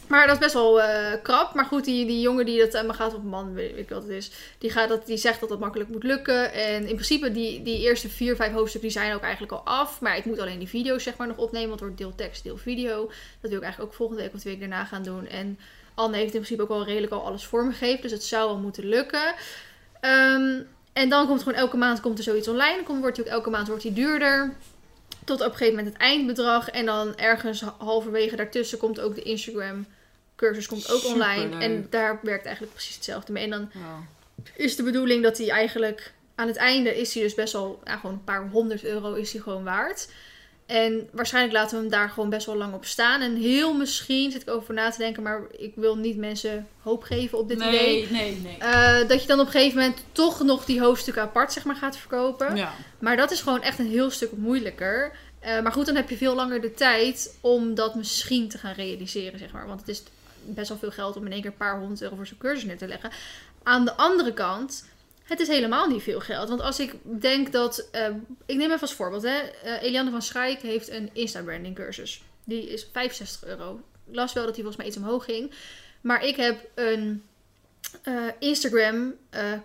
Maar 0.08 0.28
dat 0.28 0.36
is 0.36 0.42
best 0.42 0.54
wel 0.54 0.82
eh, 0.82 1.22
krap. 1.22 1.54
Maar 1.54 1.66
goed, 1.66 1.86
die, 1.86 2.06
die 2.06 2.22
jongen 2.22 2.46
die 2.46 2.60
dat 2.60 2.76
aan 2.76 2.86
me 2.86 2.94
gaat, 2.94 3.16
of 3.16 3.22
man, 3.22 3.54
weet 3.54 3.78
ik 3.78 3.90
wat 3.90 4.02
het 4.02 4.12
is. 4.12 4.32
Die, 4.58 4.70
gaat 4.70 4.90
dat, 4.90 5.06
die 5.06 5.18
zegt 5.18 5.40
dat 5.40 5.50
dat 5.50 5.60
makkelijk 5.60 5.90
moet 5.90 6.04
lukken. 6.04 6.54
En 6.54 6.88
in 6.88 6.94
principe, 6.94 7.32
die, 7.32 7.64
die 7.64 7.80
eerste 7.80 8.10
vier, 8.10 8.36
vijf 8.36 8.52
hoofdstukken 8.52 8.90
die 8.90 9.00
zijn 9.00 9.14
ook 9.14 9.22
eigenlijk 9.22 9.52
al 9.52 9.62
af. 9.64 10.02
Maar 10.02 10.18
ik 10.18 10.26
moet 10.26 10.40
alleen 10.40 10.60
die 10.60 10.68
video's 10.68 11.04
zeg 11.04 11.18
maar 11.18 11.28
nog 11.28 11.38
opnemen. 11.38 11.68
Want 11.68 11.80
het 11.80 11.90
wordt 11.90 12.04
deel 12.04 12.16
tekst, 12.16 12.44
deel 12.44 12.58
video. 12.58 13.06
Dat 13.42 13.50
wil 13.50 13.58
ik 13.58 13.64
eigenlijk 13.64 13.92
ook 13.92 13.98
volgende 13.98 14.22
week 14.22 14.34
of 14.34 14.42
de 14.42 14.50
week 14.50 14.60
daarna 14.60 14.86
gaan 14.86 15.04
doen. 15.04 15.28
En 15.28 15.60
Anne 15.94 16.18
heeft 16.18 16.34
in 16.34 16.42
principe 16.42 16.62
ook 16.62 16.70
al 16.70 16.86
redelijk 16.86 17.12
al 17.12 17.26
alles 17.26 17.46
vormgegeven. 17.46 18.02
Dus 18.02 18.12
het 18.12 18.24
zou 18.24 18.48
wel 18.48 18.58
moeten 18.58 18.86
lukken. 18.86 19.34
Ehm, 20.02 20.62
en 20.96 21.10
dan 21.10 21.28
komt 21.28 21.44
gewoon 21.44 21.60
elke 21.60 21.78
maand 21.78 22.00
komt 22.00 22.18
er 22.18 22.24
zoiets 22.24 22.48
online. 22.48 22.84
Dan 22.88 23.00
wordt 23.00 23.18
hij 23.18 23.26
ook 23.26 23.32
elke 23.32 23.50
maand 23.50 23.68
wordt 23.68 23.84
hij 23.84 23.94
duurder. 23.94 24.56
Tot 25.26 25.40
op 25.40 25.46
een 25.46 25.52
gegeven 25.52 25.76
moment 25.76 25.94
het 25.94 26.02
eindbedrag. 26.02 26.70
En 26.70 26.86
dan 26.86 27.18
ergens 27.18 27.62
halverwege 27.78 28.36
daartussen 28.36 28.78
komt 28.78 29.00
ook 29.00 29.16
de 29.16 29.22
Instagram 29.22 29.86
cursus 30.36 30.68
komt 30.68 30.92
ook 30.92 31.06
online. 31.06 31.58
En 31.58 31.88
daar 31.90 32.20
werkt 32.22 32.46
eigenlijk 32.46 32.76
precies 32.76 32.96
hetzelfde 32.96 33.32
mee. 33.32 33.44
En 33.44 33.50
dan 33.50 33.72
is 34.56 34.76
de 34.76 34.84
bedoeling 34.84 35.24
dat 35.24 35.38
hij 35.38 35.50
eigenlijk 35.50 36.14
aan 36.36 36.48
het 36.48 36.56
einde 36.56 37.00
is 37.00 37.14
hij 37.14 37.24
dus 37.24 37.34
best 37.34 37.54
wel 37.54 37.80
gewoon 37.84 38.12
een 38.12 38.24
paar 38.24 38.50
honderd 38.50 38.84
euro 38.84 39.14
is 39.14 39.34
hij 39.34 39.42
gewoon 39.42 39.64
waard. 39.64 40.08
En 40.66 41.10
waarschijnlijk 41.12 41.54
laten 41.54 41.76
we 41.76 41.82
hem 41.82 41.92
daar 41.92 42.10
gewoon 42.10 42.30
best 42.30 42.46
wel 42.46 42.56
lang 42.56 42.74
op 42.74 42.86
staan. 42.86 43.22
En 43.22 43.36
heel 43.36 43.74
misschien 43.74 44.32
zit 44.32 44.42
ik 44.42 44.50
over 44.50 44.74
na 44.74 44.90
te 44.90 44.98
denken, 44.98 45.24
maar 45.24 45.42
ik 45.58 45.72
wil 45.76 45.98
niet 45.98 46.18
mensen 46.18 46.68
hoop 46.82 47.04
geven 47.04 47.38
op 47.38 47.48
dit 47.48 47.58
idee. 47.58 47.72
Nee, 47.72 48.12
nee, 48.12 48.40
nee. 48.44 48.58
Eh, 48.58 49.08
dat 49.08 49.22
je 49.22 49.28
dan 49.28 49.40
op 49.40 49.46
een 49.46 49.52
gegeven 49.52 49.80
moment 49.80 50.04
toch 50.12 50.44
nog 50.44 50.66
die 50.66 50.80
hoofdstukken 50.80 51.24
apart 51.24 51.54
zeg 51.54 51.66
maar, 51.66 51.76
gaat 51.76 51.98
verkopen. 51.98 52.56
Ja. 52.56 52.74
Maar 53.00 53.18
dat 53.18 53.32
is 53.32 53.42
gewoon 53.42 53.62
echt 53.62 53.80
een 53.80 53.90
heel 53.90 54.10
stuk 54.10 54.32
moeilijker. 54.32 55.12
Eh, 55.40 55.62
maar 55.62 55.72
goed, 55.72 55.86
dan 55.86 55.96
heb 55.96 56.10
je 56.10 56.18
veel 56.18 56.36
langer 56.36 56.62
de 56.62 56.74
tijd 56.74 57.38
om 57.42 57.76
dat 57.76 57.96
misschien 57.96 58.50
te 58.50 58.58
gaan 58.58 58.74
realiseren, 58.74 59.40
zeg 59.40 59.52
maar. 59.52 59.68
Want 59.68 59.80
het 59.80 59.90
is 59.90 60.04
best 60.46 60.70
wel 60.70 60.78
veel 60.78 60.92
geld 60.92 61.16
om 61.16 61.26
in 61.26 61.32
één 61.32 61.42
keer 61.42 61.52
een 61.52 61.58
paar 61.58 61.80
honderd 61.80 62.02
euro 62.02 62.16
voor 62.16 62.28
zo'n 62.28 62.38
cursus 62.38 62.64
neer 62.64 62.78
te 62.78 62.88
leggen. 62.88 63.12
Aan 63.64 63.86
de 63.86 63.94
andere 63.94 64.34
kant, 64.34 64.86
het 65.26 65.40
is 65.40 65.48
helemaal 65.48 65.88
niet 65.88 66.04
veel 66.04 66.20
geld. 66.20 66.50
Want 66.50 66.62
als 66.62 66.80
ik 66.80 66.96
denk 67.04 67.52
dat... 67.52 67.90
eh, 67.92 68.08
ik 68.46 68.56
neem 68.56 68.70
even 68.70 68.82
als 68.82 68.94
voorbeeld, 68.94 69.24
hè. 69.24 69.38
Eh, 69.38 69.82
Eliane 69.82 70.12
van 70.12 70.22
Schaik 70.22 70.60
heeft 70.60 70.90
een 70.90 71.10
Insta-branding 71.14 71.76
cursus. 71.76 72.24
Die 72.44 72.70
is 72.70 72.88
65 72.92 73.50
euro. 73.50 73.80
Ik 74.08 74.16
las 74.16 74.34
wel 74.34 74.46
dat 74.46 74.56
die 74.56 74.64
volgens 74.64 74.84
mij 74.84 74.94
iets 74.94 75.04
omhoog 75.04 75.26
ging. 75.26 75.52
Maar 76.02 76.24
ik 76.26 76.36
heb 76.36 76.68
een 76.76 77.24
eh, 78.04 78.24
Instagram 78.40 79.14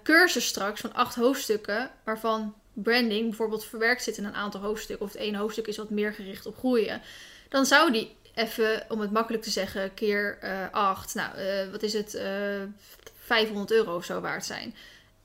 cursus 0.02 0.46
straks 0.46 0.80
van 0.80 0.94
acht 0.94 1.14
hoofdstukken. 1.14 1.90
Waarvan 2.04 2.54
branding 2.72 3.28
bijvoorbeeld 3.28 3.64
verwerkt 3.64 4.02
zit 4.02 4.16
in 4.16 4.24
een 4.24 4.34
aantal 4.34 4.60
hoofdstukken. 4.60 5.06
Of 5.06 5.12
het 5.12 5.22
ene 5.22 5.38
hoofdstuk 5.38 5.66
is 5.66 5.76
wat 5.76 5.90
meer 5.90 6.12
gericht 6.12 6.46
op 6.46 6.58
groeien. 6.58 7.02
Dan 7.48 7.66
zou 7.66 7.92
die 7.92 8.16
even, 8.34 8.84
om 8.88 9.00
het 9.00 9.10
makkelijk 9.10 9.42
te 9.42 9.50
zeggen, 9.50 9.94
keer 9.94 10.38
eh 10.40 10.66
8. 10.70 11.14
Nou, 11.14 11.30
wat 11.70 11.82
is 11.82 11.92
het? 11.92 12.14
eh 12.14 12.62
500 13.30 13.70
euro 13.70 13.96
of 13.96 14.04
zo 14.04 14.20
waard 14.20 14.44
zijn. 14.44 14.74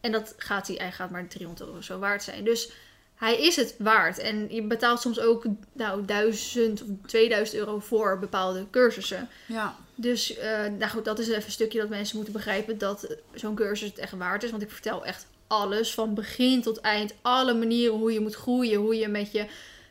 En 0.06 0.12
dat 0.12 0.34
gaat 0.38 0.68
hij, 0.68 0.76
hij 0.76 0.92
gaat 0.92 1.10
maar 1.10 1.28
300 1.28 1.68
euro 1.70 1.82
zo 1.82 2.00
waard 2.00 2.24
zijn. 2.24 2.44
Dus 2.44 2.72
hij 3.16 3.38
is 3.38 3.56
het 3.56 3.76
waard. 3.78 4.20
En 4.20 4.48
je 4.50 4.64
betaalt 4.64 5.02
soms 5.02 5.20
ook 5.20 5.46
nou, 5.74 6.06
1000 6.06 6.82
of 6.82 6.88
2000 7.06 7.58
euro 7.58 7.80
voor 7.80 8.20
bepaalde 8.20 8.66
cursussen. 8.72 9.30
Ja. 9.46 9.76
Dus 9.96 10.38
eh, 10.38 10.66
nou 10.78 10.92
goed, 10.92 11.06
dat 11.06 11.20
is 11.20 11.28
even 11.28 11.44
een 11.46 11.52
stukje 11.52 11.80
dat 11.80 11.90
mensen 11.90 12.16
moeten 12.16 12.34
begrijpen 12.34 12.78
dat 12.78 13.16
zo'n 13.34 13.56
cursus 13.56 13.90
het 13.90 13.98
echt 13.98 14.12
waard 14.12 14.44
is. 14.44 14.52
Want 14.52 14.62
ik 14.62 14.72
vertel 14.72 15.06
echt 15.06 15.26
alles, 15.48 15.94
van 15.94 16.14
begin 16.14 16.62
tot 16.62 16.80
eind. 16.82 17.14
Alle 17.22 17.54
manieren 17.54 17.98
hoe 17.98 18.14
je 18.14 18.20
moet 18.20 18.36
groeien, 18.36 18.80
hoe 18.80 18.96
je 18.96 19.08
met 19.08 19.32
je 19.32 19.46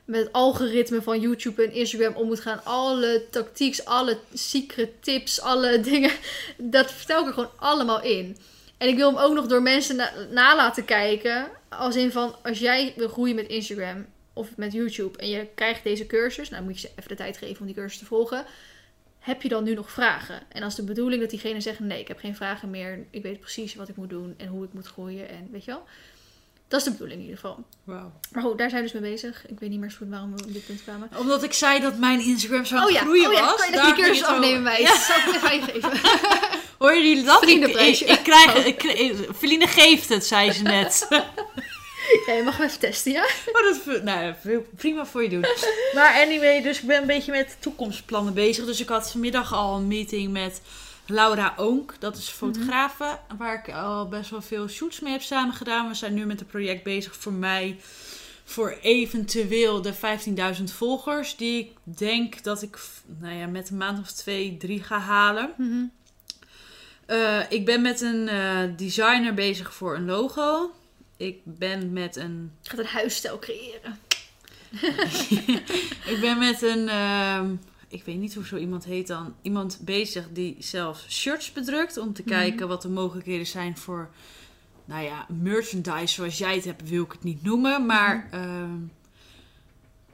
met 0.04 0.20
het 0.20 0.32
algoritme 0.32 1.02
van 1.02 1.20
YouTube 1.20 1.64
en 1.64 1.72
Instagram 1.72 2.14
om 2.14 2.26
moet 2.26 2.40
gaan. 2.40 2.64
Alle 2.64 3.26
tactieks, 3.30 3.84
alle 3.84 4.18
secret 4.34 5.02
tips, 5.02 5.40
alle 5.40 5.80
dingen. 5.90 6.10
Dat 6.56 6.92
vertel 6.92 7.20
ik 7.20 7.26
er 7.26 7.32
gewoon 7.32 7.50
allemaal 7.56 8.02
in. 8.02 8.36
En 8.78 8.88
ik 8.88 8.96
wil 8.96 9.08
hem 9.08 9.18
ook 9.18 9.34
nog 9.34 9.46
door 9.46 9.62
mensen 9.62 9.96
na, 10.30 10.56
laten 10.56 10.84
kijken. 10.84 11.48
Als 11.68 11.96
in 11.96 12.12
van, 12.12 12.34
als 12.42 12.58
jij 12.58 12.92
wil 12.96 13.08
groeien 13.08 13.34
met 13.34 13.48
Instagram 13.48 14.06
of 14.32 14.56
met 14.56 14.72
YouTube 14.72 15.18
en 15.18 15.28
je 15.28 15.46
krijgt 15.54 15.84
deze 15.84 16.06
cursus. 16.06 16.50
Nou 16.50 16.64
moet 16.64 16.80
je 16.80 16.86
ze 16.86 16.92
even 16.96 17.08
de 17.08 17.14
tijd 17.14 17.36
geven 17.36 17.60
om 17.60 17.66
die 17.66 17.74
cursus 17.74 17.98
te 17.98 18.04
volgen. 18.04 18.44
Heb 19.18 19.42
je 19.42 19.48
dan 19.48 19.64
nu 19.64 19.74
nog 19.74 19.90
vragen? 19.90 20.42
En 20.48 20.62
als 20.62 20.74
de 20.74 20.82
bedoeling 20.82 21.20
dat 21.20 21.30
diegene 21.30 21.60
zegt, 21.60 21.80
nee, 21.80 22.00
ik 22.00 22.08
heb 22.08 22.18
geen 22.18 22.36
vragen 22.36 22.70
meer. 22.70 23.06
Ik 23.10 23.22
weet 23.22 23.40
precies 23.40 23.74
wat 23.74 23.88
ik 23.88 23.96
moet 23.96 24.10
doen 24.10 24.34
en 24.36 24.46
hoe 24.46 24.64
ik 24.64 24.72
moet 24.72 24.86
groeien. 24.86 25.28
En 25.28 25.48
weet 25.50 25.64
je 25.64 25.70
wel. 25.70 25.86
Dat 26.74 26.82
is 26.82 26.92
de 26.92 26.98
bedoeling 26.98 27.20
in 27.20 27.26
ieder 27.28 27.40
geval. 27.40 27.64
Wauw. 27.84 28.12
Maar 28.32 28.42
goed, 28.42 28.58
daar 28.58 28.70
zijn 28.70 28.82
we 28.84 28.90
dus 28.92 29.00
mee 29.00 29.10
bezig. 29.10 29.46
Ik 29.46 29.58
weet 29.60 29.70
niet 29.70 29.80
meer 29.80 29.90
zo 29.90 29.96
goed 29.98 30.08
waarom 30.08 30.36
we 30.36 30.44
op 30.44 30.52
dit 30.52 30.66
punt 30.66 30.82
kwamen. 30.82 31.08
Omdat 31.18 31.42
ik 31.42 31.52
zei 31.52 31.80
dat 31.80 31.98
mijn 31.98 32.20
Instagram 32.20 32.64
zo 32.64 32.76
aan 32.76 32.80
Oh 32.80 32.86
het 32.86 32.96
ja, 32.96 33.00
groeien 33.00 33.26
oh 33.26 33.32
ja, 33.32 33.40
was. 33.44 33.54
kan 33.56 33.70
je 33.70 33.76
dat 33.76 33.84
die 33.84 34.04
cursus 34.04 34.24
afnemen 34.24 34.62
bij? 34.62 34.80
Ja. 34.80 34.96
Zal 35.08 35.16
ik 35.16 35.26
even 35.52 35.62
geven? 35.62 36.00
Hoorden 36.78 37.08
jullie 37.08 37.24
dat? 37.24 37.42
Ik, 37.48 37.64
ik, 38.00 38.20
krijg, 38.22 38.64
ik, 38.66 38.82
ik- 38.82 39.28
Feline 39.36 39.66
geeft 39.66 40.08
het, 40.08 40.26
zei 40.26 40.52
ze 40.52 40.62
net. 40.62 41.06
Ja, 42.26 42.32
je 42.32 42.42
mag 42.42 42.56
hem 42.56 42.66
even 42.66 42.78
testen, 42.78 43.12
ja? 43.12 43.26
Maar 43.52 43.62
dat 43.62 44.02
nou, 44.02 44.20
ja, 44.20 44.36
prima 44.76 45.06
voor 45.06 45.22
je 45.22 45.28
doen. 45.28 45.46
Maar 45.94 46.22
anyway, 46.22 46.62
dus 46.62 46.80
ik 46.80 46.86
ben 46.86 47.00
een 47.00 47.06
beetje 47.06 47.32
met 47.32 47.56
toekomstplannen 47.60 48.34
bezig. 48.34 48.64
Dus 48.64 48.80
ik 48.80 48.88
had 48.88 49.10
vanmiddag 49.10 49.52
al 49.52 49.76
een 49.76 49.88
meeting 49.88 50.32
met 50.32 50.60
Laura 51.06 51.54
Oonk. 51.56 51.94
Dat 51.98 52.16
is 52.16 52.28
fotografe, 52.28 53.18
waar 53.38 53.58
ik 53.58 53.74
al 53.74 54.08
best 54.08 54.30
wel 54.30 54.42
veel 54.42 54.68
shoots 54.68 55.00
mee 55.00 55.12
heb 55.12 55.22
samen 55.22 55.54
gedaan. 55.54 55.88
We 55.88 55.94
zijn 55.94 56.14
nu 56.14 56.26
met 56.26 56.40
een 56.40 56.46
project 56.46 56.82
bezig 56.82 57.16
voor 57.16 57.32
mij. 57.32 57.80
Voor 58.44 58.78
eventueel 58.82 59.82
de 59.82 59.94
15.000 60.58 60.64
volgers. 60.64 61.36
Die 61.36 61.58
ik 61.58 61.98
denk 61.98 62.42
dat 62.42 62.62
ik 62.62 62.78
nou 63.18 63.34
ja, 63.34 63.46
met 63.46 63.70
een 63.70 63.76
maand 63.76 63.98
of 63.98 64.12
twee, 64.12 64.56
drie 64.56 64.82
ga 64.82 64.98
halen. 64.98 65.50
Eh, 67.06 67.40
ik 67.48 67.64
ben 67.64 67.82
met 67.82 68.00
een 68.00 68.28
eh, 68.28 68.58
designer 68.76 69.34
bezig 69.34 69.74
voor 69.74 69.96
een 69.96 70.04
logo. 70.04 70.72
Ik 71.16 71.40
ben 71.44 71.92
met 71.92 72.16
een 72.16 72.52
Ik 72.62 72.70
ga 72.70 72.78
een 72.78 72.86
huisstijl 72.86 73.38
creëren. 73.38 73.98
ik 76.12 76.18
ben 76.20 76.38
met 76.38 76.62
een, 76.62 76.88
ehm, 76.88 77.54
ik 77.94 78.04
weet 78.04 78.16
niet 78.18 78.34
hoe 78.34 78.46
zo 78.46 78.56
iemand 78.56 78.84
heet 78.84 79.06
dan, 79.06 79.34
iemand 79.42 79.78
bezig 79.80 80.24
die 80.32 80.56
zelf 80.58 81.04
shirts 81.08 81.52
bedrukt. 81.52 81.96
Om 81.96 82.12
te 82.12 82.22
Mhm. 82.22 82.30
kijken 82.30 82.68
wat 82.68 82.82
de 82.82 82.88
mogelijkheden 82.88 83.46
zijn 83.46 83.76
voor, 83.76 84.10
nou 84.84 85.04
ja, 85.04 85.26
merchandise 85.28 86.14
zoals 86.14 86.38
jij 86.38 86.54
het 86.54 86.64
hebt, 86.64 86.88
wil 86.88 87.02
ik 87.04 87.12
het 87.12 87.22
niet 87.22 87.42
noemen. 87.42 87.86
Maar 87.86 88.16
Mhm. 88.30 88.34
ehm, 88.42 88.76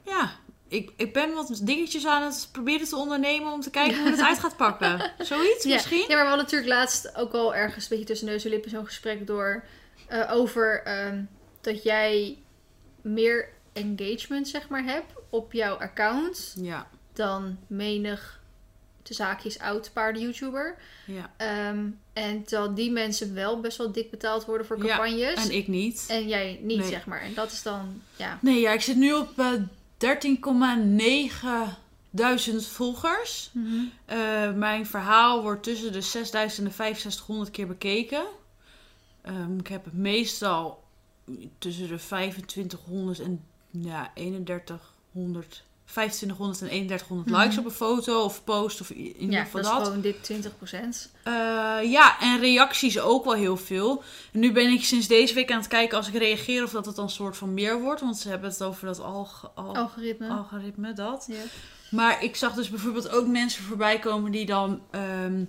ja, 0.05 0.31
ik, 0.67 0.91
ik 0.95 1.13
ben 1.13 1.33
wat 1.33 1.59
dingetjes 1.63 2.05
aan 2.05 2.23
het 2.23 2.49
proberen 2.51 2.87
te 2.87 2.95
ondernemen 2.95 3.51
om 3.51 3.61
te 3.61 3.69
kijken 3.69 4.01
hoe 4.01 4.11
het 4.11 4.21
uit 4.29 4.39
gaat 4.39 4.57
pakken. 4.57 5.11
Zoiets 5.19 5.65
misschien? 5.65 5.99
Ja, 5.99 6.07
maar 6.07 6.23
we 6.23 6.29
hadden 6.29 6.43
natuurlijk 6.45 6.71
laatst 6.71 7.15
ook 7.15 7.33
al 7.33 7.55
ergens 7.55 7.83
een 7.83 7.89
beetje 7.89 8.05
tussen 8.05 8.27
neus 8.27 8.43
en 8.43 8.49
lippen 8.49 8.69
zo'n 8.69 8.85
gesprek 8.85 9.27
door. 9.27 9.63
eh, 10.07 10.31
over 10.33 10.83
ehm, 10.83 11.23
dat 11.61 11.83
jij 11.83 12.37
meer 13.01 13.49
engagement, 13.73 14.47
zeg 14.47 14.69
maar, 14.69 14.83
hebt 14.83 15.13
op 15.29 15.53
jouw 15.53 15.75
account. 15.75 16.55
Ja, 16.61 16.87
Dan 17.13 17.57
menig 17.67 18.39
de 19.03 19.13
zaakjes 19.13 19.59
oud 19.59 19.89
paarden-YouTuber. 19.93 20.75
ja. 21.05 21.31
Ehm, 21.37 21.85
en 22.13 22.43
dat 22.49 22.75
die 22.75 22.91
mensen 22.91 23.33
wel 23.33 23.59
best 23.59 23.77
wel 23.77 23.91
dik 23.91 24.11
betaald 24.11 24.45
worden 24.45 24.67
voor 24.67 24.77
Ja, 24.85 24.95
campagnes. 24.97 25.45
En 25.49 25.55
ik 25.55 25.67
niet. 25.67 26.05
En 26.09 26.27
jij 26.27 26.59
niet, 26.63 26.77
Nee. 26.79 26.87
zeg 26.89 27.05
maar. 27.05 27.21
En 27.21 27.33
dat 27.33 27.51
is 27.51 27.63
dan, 27.63 28.01
ja. 28.15 28.37
Nee, 28.41 28.59
ja, 28.59 28.71
ik 28.71 28.81
zit 28.81 28.95
nu 28.95 29.13
op 29.13 29.39
eh 29.39 29.51
13,9 29.97 31.77
duizend 32.09 32.65
volgers. 32.67 33.51
Eh, 34.05 34.53
mijn 34.53 34.85
verhaal 34.85 35.41
wordt 35.41 35.63
tussen 35.63 35.91
de 35.91 36.01
6000 36.01 36.57
en 36.57 36.63
de 36.65 36.71
6500 36.75 37.51
keer 37.51 37.67
bekeken. 37.67 38.23
Ehm, 39.21 39.57
ik 39.59 39.67
heb 39.67 39.85
meestal 39.91 40.83
tussen 41.57 41.87
de 41.87 41.97
2500 41.97 43.19
en 43.19 43.43
ja, 43.69 44.11
3100, 44.15 45.63
2500 45.91 46.61
en 46.61 46.67
3100 46.67 47.29
Mhm. 47.29 47.39
likes 47.39 47.57
op 47.57 47.65
een 47.65 47.71
foto 47.71 48.23
of 48.23 48.43
post 48.43 48.81
of 48.81 48.89
in 48.89 48.97
ieder 49.05 49.31
Ja, 49.31 49.43
geval 49.43 49.61
dat 49.61 49.71
is 49.71 49.77
dat. 49.77 49.87
gewoon 49.87 50.01
dik 50.01 50.23
20%. 50.23 51.11
Eh, 51.23 51.33
ja, 51.91 52.19
en 52.19 52.39
reacties 52.39 52.99
ook 52.99 53.23
wel 53.25 53.33
heel 53.33 53.57
veel. 53.57 54.03
En 54.33 54.39
nu 54.39 54.51
ben 54.51 54.67
ik 54.71 54.83
sinds 54.83 55.07
deze 55.07 55.33
week 55.33 55.51
aan 55.51 55.57
het 55.59 55.67
kijken 55.67 55.97
als 55.97 56.07
ik 56.07 56.13
reageer 56.17 56.63
of 56.63 56.71
dat 56.71 56.85
het 56.85 56.95
dan 56.95 57.03
een 57.05 57.11
soort 57.11 57.37
van 57.37 57.53
meer 57.53 57.81
wordt. 57.81 58.01
Want 58.01 58.17
ze 58.17 58.29
hebben 58.29 58.49
het 58.49 58.63
over 58.63 58.85
dat 58.85 58.99
alg 59.01 59.51
al- 59.55 59.75
Algoritme. 59.75 60.29
algoritme, 60.29 60.93
dat. 60.93 61.25
Ja. 61.29 61.35
Maar 61.89 62.23
ik 62.23 62.35
zag 62.35 62.53
dus 62.53 62.69
bijvoorbeeld 62.69 63.09
ook 63.09 63.27
mensen 63.27 63.63
voorbij 63.63 63.99
komen 63.99 64.31
die 64.31 64.45
dan 64.45 64.81
ehm, 64.91 65.43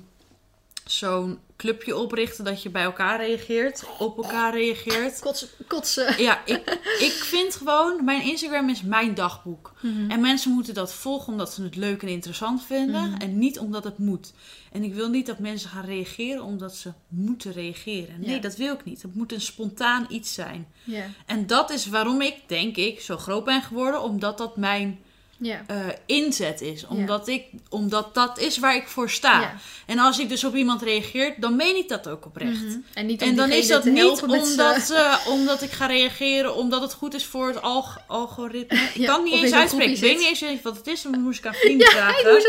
zo'n 0.99 1.39
clubje 1.57 1.97
oprichten 1.97 2.45
dat 2.45 2.63
je 2.63 2.71
bij 2.71 2.83
elkaar 2.83 3.21
reageert, 3.21 3.85
op 3.99 4.17
elkaar 4.17 4.55
reageert. 4.55 5.19
Kotsen. 5.21 5.49
kotsen. 5.69 6.23
Ja, 6.23 6.43
ik, 6.45 6.79
ik 6.99 7.13
vind 7.13 7.55
gewoon, 7.55 8.05
mijn 8.05 8.23
Instagram 8.23 8.69
is 8.69 8.83
mijn 8.83 9.15
dagboek. 9.15 9.73
En 10.09 10.21
mensen 10.21 10.51
moeten 10.51 10.75
dat 10.75 10.93
volgen 10.95 11.33
omdat 11.33 11.53
ze 11.53 11.63
het 11.63 11.77
leuk 11.77 12.03
en 12.03 12.09
interessant 12.09 12.65
vinden 12.65 13.11
Mhm. 13.11 13.21
en 13.21 13.39
niet 13.39 13.59
omdat 13.59 13.85
het 13.85 13.99
moet. 13.99 14.33
En 14.73 14.83
ik 14.83 14.95
wil 14.95 15.09
niet 15.09 15.27
dat 15.27 15.39
mensen 15.39 15.71
gaan 15.71 15.85
reageren 15.85 16.43
omdat 16.43 16.75
ze 16.77 16.93
moeten 17.09 17.53
reageren. 17.53 18.21
Nee, 18.21 18.35
Ja. 18.35 18.41
dat 18.41 18.57
wil 18.57 18.75
ik 18.75 18.85
niet. 18.85 19.03
Het 19.03 19.15
moet 19.15 19.33
een 19.33 19.41
spontaan 19.41 20.07
iets 20.09 20.35
zijn. 20.35 20.69
Ja. 20.85 21.05
En 21.27 21.47
dat 21.47 21.71
is 21.71 21.87
waarom 21.89 22.21
ik, 22.21 22.35
denk 22.47 22.77
ik, 22.77 23.01
zo 23.01 23.17
groot 23.17 23.45
ben 23.45 23.63
geworden, 23.63 24.03
omdat 24.03 24.39
dat 24.39 24.57
mijn 24.57 24.99
Ja. 25.43 25.63
eh, 25.67 25.77
inzet 26.07 26.61
is. 26.61 26.87
Omdat, 26.87 27.29
ik, 27.29 27.45
omdat 27.69 28.15
dat 28.15 28.39
is 28.39 28.59
waar 28.59 28.75
ik 28.77 28.89
voor 28.89 29.11
sta. 29.11 29.41
Ja. 29.41 29.55
En 29.87 29.99
als 29.99 30.19
ik 30.19 30.29
dus 30.29 30.45
op 30.45 30.55
iemand 30.57 30.83
reageer, 30.83 31.35
dan 31.37 31.57
meen 31.57 31.77
ik 31.77 31.89
dat 31.89 32.09
ook 32.09 32.27
oprecht. 32.27 32.63
Mhm. 32.65 32.77
En, 32.95 33.07
niet 33.07 33.23
om 33.23 33.29
En 33.29 33.37
dan 33.37 33.51
is 33.51 33.67
dat 33.69 33.85
niet 33.85 34.23
omdat, 34.23 34.91
eh, 34.91 35.17
omdat 35.29 35.63
ik 35.63 35.71
ga 35.71 35.87
reageren, 35.87 36.55
omdat 36.57 36.81
het 36.83 36.93
goed 36.95 37.15
is 37.15 37.25
voor 37.25 37.47
het 37.49 37.63
alg- 37.63 37.99
algoritme. 38.07 38.79
Ik 38.95 39.07
kan 39.07 39.23
niet 39.25 39.33
eens 39.33 39.53
uitspreken. 39.53 39.95
Ik 39.95 40.01
weet 40.01 40.19
niet 40.19 40.41
eens 40.43 40.63
wat 40.63 40.77
het 40.77 40.87
is. 40.87 41.03
Dan 41.03 41.21
moest 41.21 41.39
ik 41.39 41.47
aan 41.47 41.55
vrienden 41.55 41.87
vragen. 41.97 42.43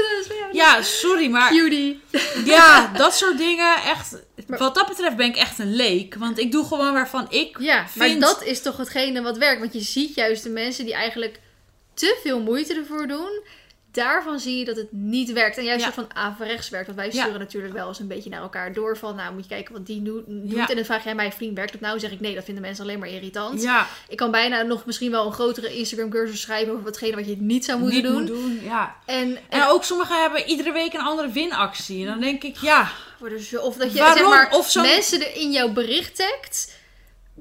Ja, 0.51 0.81
sorry, 0.81 1.29
maar 1.29 1.49
Cutie. 1.51 2.01
ja, 2.45 2.87
dat 2.97 3.15
soort 3.15 3.37
dingen 3.37 3.75
echt. 3.83 4.11
Maar- 4.47 4.59
Wat 4.59 4.75
dat 4.75 4.87
betreft 4.87 5.15
ben 5.15 5.25
ik 5.27 5.35
echt 5.35 5.59
een 5.59 5.75
leek. 5.75 6.15
Want 6.15 6.39
ik 6.39 6.51
doe 6.51 6.65
gewoon 6.65 6.93
waarvan 6.93 7.25
ik 7.29 7.57
Ja, 7.59 7.85
maar 7.95 8.07
vind- 8.07 8.21
dat 8.21 8.43
is 8.43 8.61
toch 8.61 8.77
hetgene 8.77 9.21
wat 9.21 9.37
werkt. 9.37 9.59
Want 9.59 9.73
je 9.73 9.79
ziet 9.81 10.15
juist 10.15 10.43
de 10.43 10.49
mensen 10.49 10.85
die 10.85 10.93
eigenlijk 10.93 11.39
te 11.93 12.19
veel 12.23 12.39
moeite 12.41 12.73
ervoor 12.75 13.07
doen. 13.07 13.41
Daarvan 13.91 14.39
zie 14.39 14.57
je 14.57 14.65
dat 14.65 14.75
het 14.75 14.91
niet 14.91 15.31
werkt. 15.31 15.57
En 15.57 15.63
juist 15.63 15.85
Ja. 15.85 15.93
van 15.93 16.07
averechts 16.13 16.69
werkt. 16.69 16.85
Want 16.85 16.97
wij 16.97 17.09
Ja. 17.11 17.21
sturen 17.21 17.39
natuurlijk 17.39 17.73
wel 17.73 17.87
eens 17.87 17.99
een 17.99 18.07
beetje 18.07 18.29
naar 18.29 18.41
elkaar 18.41 18.73
door. 18.73 18.97
Van 18.97 19.15
nou 19.15 19.33
moet 19.33 19.43
je 19.43 19.49
kijken 19.49 19.73
wat 19.73 19.85
die 19.85 20.01
doet. 20.01 20.23
Ja. 20.45 20.67
En 20.69 20.75
dan 20.75 20.85
vraag 20.85 21.03
jij 21.03 21.15
mij, 21.15 21.31
vriend, 21.31 21.55
werkt 21.57 21.71
dat 21.71 21.81
nou? 21.81 21.99
zeg 21.99 22.11
ik 22.11 22.19
nee, 22.19 22.35
dat 22.35 22.43
vinden 22.43 22.63
mensen 22.63 22.83
alleen 22.83 22.99
maar 22.99 23.09
irritant. 23.09 23.67
Ik 24.09 24.17
kan 24.17 24.31
bijna 24.31 24.61
nog 24.61 24.85
misschien 24.85 25.11
wel 25.11 25.25
een 25.25 25.31
grotere 25.33 25.75
Instagram 25.77 26.09
cursus 26.09 26.41
schrijven 26.41 26.71
over 26.71 26.83
watgene 26.83 27.15
wat 27.15 27.27
je 27.27 27.35
niet 27.39 27.65
zou 27.65 27.79
moeten 27.79 27.97
niet 27.97 28.05
doen. 28.07 28.15
moet 28.21 28.27
doen. 28.27 28.59
Ja. 28.63 28.95
En, 29.05 29.35
en 29.49 29.61
En 29.61 29.67
ook 29.67 29.83
sommigen 29.83 30.21
hebben 30.21 30.45
iedere 30.47 30.71
week 30.71 30.93
een 30.93 31.01
andere 31.01 31.29
winactie. 31.31 32.01
En 32.01 32.07
dan 32.07 32.19
denk 32.19 32.43
ik, 32.43 32.57
ja, 32.57 32.91
of 33.61 33.75
dat 33.77 33.93
je 33.93 33.99
Waarom? 33.99 34.17
zeg 34.17 34.27
maar, 34.29 34.51
Of 34.51 34.75
mensen 34.75 35.21
er 35.21 35.35
in 35.35 35.51
jouw 35.51 35.69
bericht 35.69 36.15
tagt. 36.15 36.81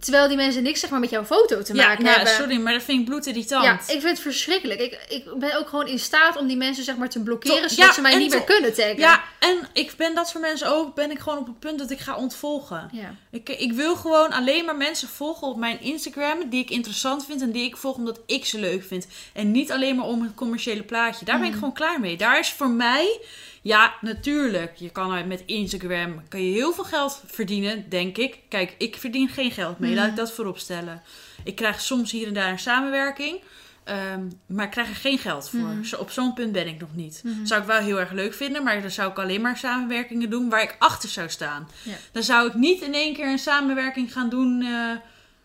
Terwijl 0.03 0.29
die 0.29 0.37
mensen 0.37 0.63
niks 0.63 0.81
zeg 0.81 0.91
maar, 0.91 1.01
met 1.01 1.11
jouw 1.11 1.25
foto 1.25 1.63
te 1.63 1.75
ja 1.75 1.87
maken 1.87 2.07
hebben. 2.07 2.33
sorry, 2.33 2.57
maar 2.61 2.73
dat 2.73 2.83
vind 2.83 2.99
ik 3.01 3.05
bloedirritant. 3.05 3.65
Ja, 3.65 3.73
ik 3.73 4.01
vind 4.01 4.03
het 4.03 4.21
verschrikkelijk. 4.21 4.81
Ik, 4.81 4.99
ik 5.09 5.25
ben 5.39 5.59
ook 5.59 5.69
gewoon 5.69 5.87
in 5.87 5.99
staat 5.99 6.37
om 6.37 6.47
die 6.47 6.57
mensen 6.57 6.85
zeg 6.85 6.97
maar 6.97 7.09
te 7.09 7.21
blokkeren, 7.23 7.57
zodat 7.71 7.77
ja, 7.87 7.93
ze 7.93 8.01
mij 8.01 8.17
niet 8.17 8.31
meer 8.31 8.43
kunnen 8.45 8.75
taggen. 8.75 8.99
Ja, 8.99 9.23
en 9.39 9.59
ik 9.73 9.93
ben 9.97 10.15
dat 10.15 10.29
soort 10.29 10.45
mensen 10.45 10.69
ook, 10.69 10.95
ben 10.95 11.11
ik 11.11 11.19
gewoon 11.19 11.39
op 11.39 11.47
het 11.47 11.59
punt 11.59 11.79
dat 11.79 11.91
ik 11.91 11.99
ga 11.99 12.17
ontvolgen. 12.17 12.89
Ja. 12.93 13.15
Ik, 13.31 13.49
ik 13.49 13.73
wil 13.73 13.97
gewoon 13.97 14.31
alleen 14.33 14.65
maar 14.65 14.77
mensen 14.77 15.09
volgen 15.09 15.47
op 15.49 15.57
mijn 15.57 15.81
Instagram 15.81 16.49
die 16.51 16.63
ik 16.63 16.71
interessant 16.71 17.27
vind 17.27 17.41
en 17.43 17.51
die 17.51 17.65
ik 17.65 17.77
volg 17.77 17.97
omdat 17.97 18.21
ik 18.27 18.45
ze 18.45 18.59
leuk 18.59 18.85
vind. 18.85 19.07
En 19.33 19.51
niet 19.51 19.73
alleen 19.73 19.97
maar 19.97 20.07
om 20.07 20.23
het 20.23 20.35
commerciële 20.35 20.83
plaatje. 20.83 21.25
Daar 21.25 21.37
ben 21.37 21.45
ik 21.47 21.51
Mhm. 21.51 21.59
gewoon 21.59 21.75
klaar 21.75 22.01
mee. 22.01 22.17
Daar 22.17 22.39
is 22.39 22.51
voor 22.51 22.71
mij, 22.71 23.21
ja, 23.63 23.95
natuurlijk, 24.01 24.77
je 24.77 24.91
kan 24.91 25.29
met 25.29 25.43
Instagram 25.47 26.23
kan 26.29 26.45
je 26.45 26.53
heel 26.53 26.73
veel 26.73 26.85
geld 26.85 27.23
verdienen, 27.27 27.89
denk 27.89 28.17
ik. 28.19 28.39
Kijk, 28.49 28.75
ik 28.79 28.97
verdien 28.97 29.29
geen 29.29 29.51
geld 29.51 29.79
mee, 29.79 29.91
Mhm. 29.91 29.99
laat 30.01 30.09
ik 30.09 30.17
dat 30.17 30.33
voorop 30.33 30.59
stellen. 30.59 31.03
Ik 31.45 31.55
krijg 31.57 31.81
soms 31.81 32.11
hier 32.11 32.27
en 32.27 32.35
daar 32.35 32.51
een 32.51 32.59
samenwerking. 32.59 33.41
ehm, 33.85 34.21
maar 34.47 34.65
ik 34.65 34.71
krijg 34.71 34.89
er 34.89 34.95
geen 34.95 35.19
geld 35.19 35.49
voor. 35.51 35.61
Mhm. 35.61 35.85
Zo, 35.85 35.97
op 35.97 36.11
zo'n 36.11 36.35
punt 36.35 36.53
ben 36.53 36.67
ik 36.67 36.81
nog 36.81 36.89
niet. 36.95 37.21
Mhm. 37.25 37.45
Zou 37.47 37.61
ik 37.61 37.67
wel 37.67 37.79
heel 37.81 37.99
erg 38.01 38.11
leuk 38.11 38.35
vinden, 38.35 38.63
maar 38.63 38.81
dan 38.83 38.91
zou 38.91 39.11
ik 39.11 39.19
alleen 39.19 39.41
maar 39.41 39.57
samenwerkingen 39.57 40.31
doen 40.31 40.49
waar 40.49 40.63
ik 40.63 40.77
achter 40.79 41.09
zou 41.09 41.29
staan. 41.29 41.69
Ja. 41.83 41.95
Dan 42.13 42.23
zou 42.23 42.47
ik 42.49 42.55
niet 42.55 42.81
in 42.83 42.95
één 42.95 43.15
keer 43.15 43.27
een 43.31 43.39
samenwerking 43.39 44.13
gaan 44.13 44.29
doen 44.29 44.63
eh, 44.63 44.91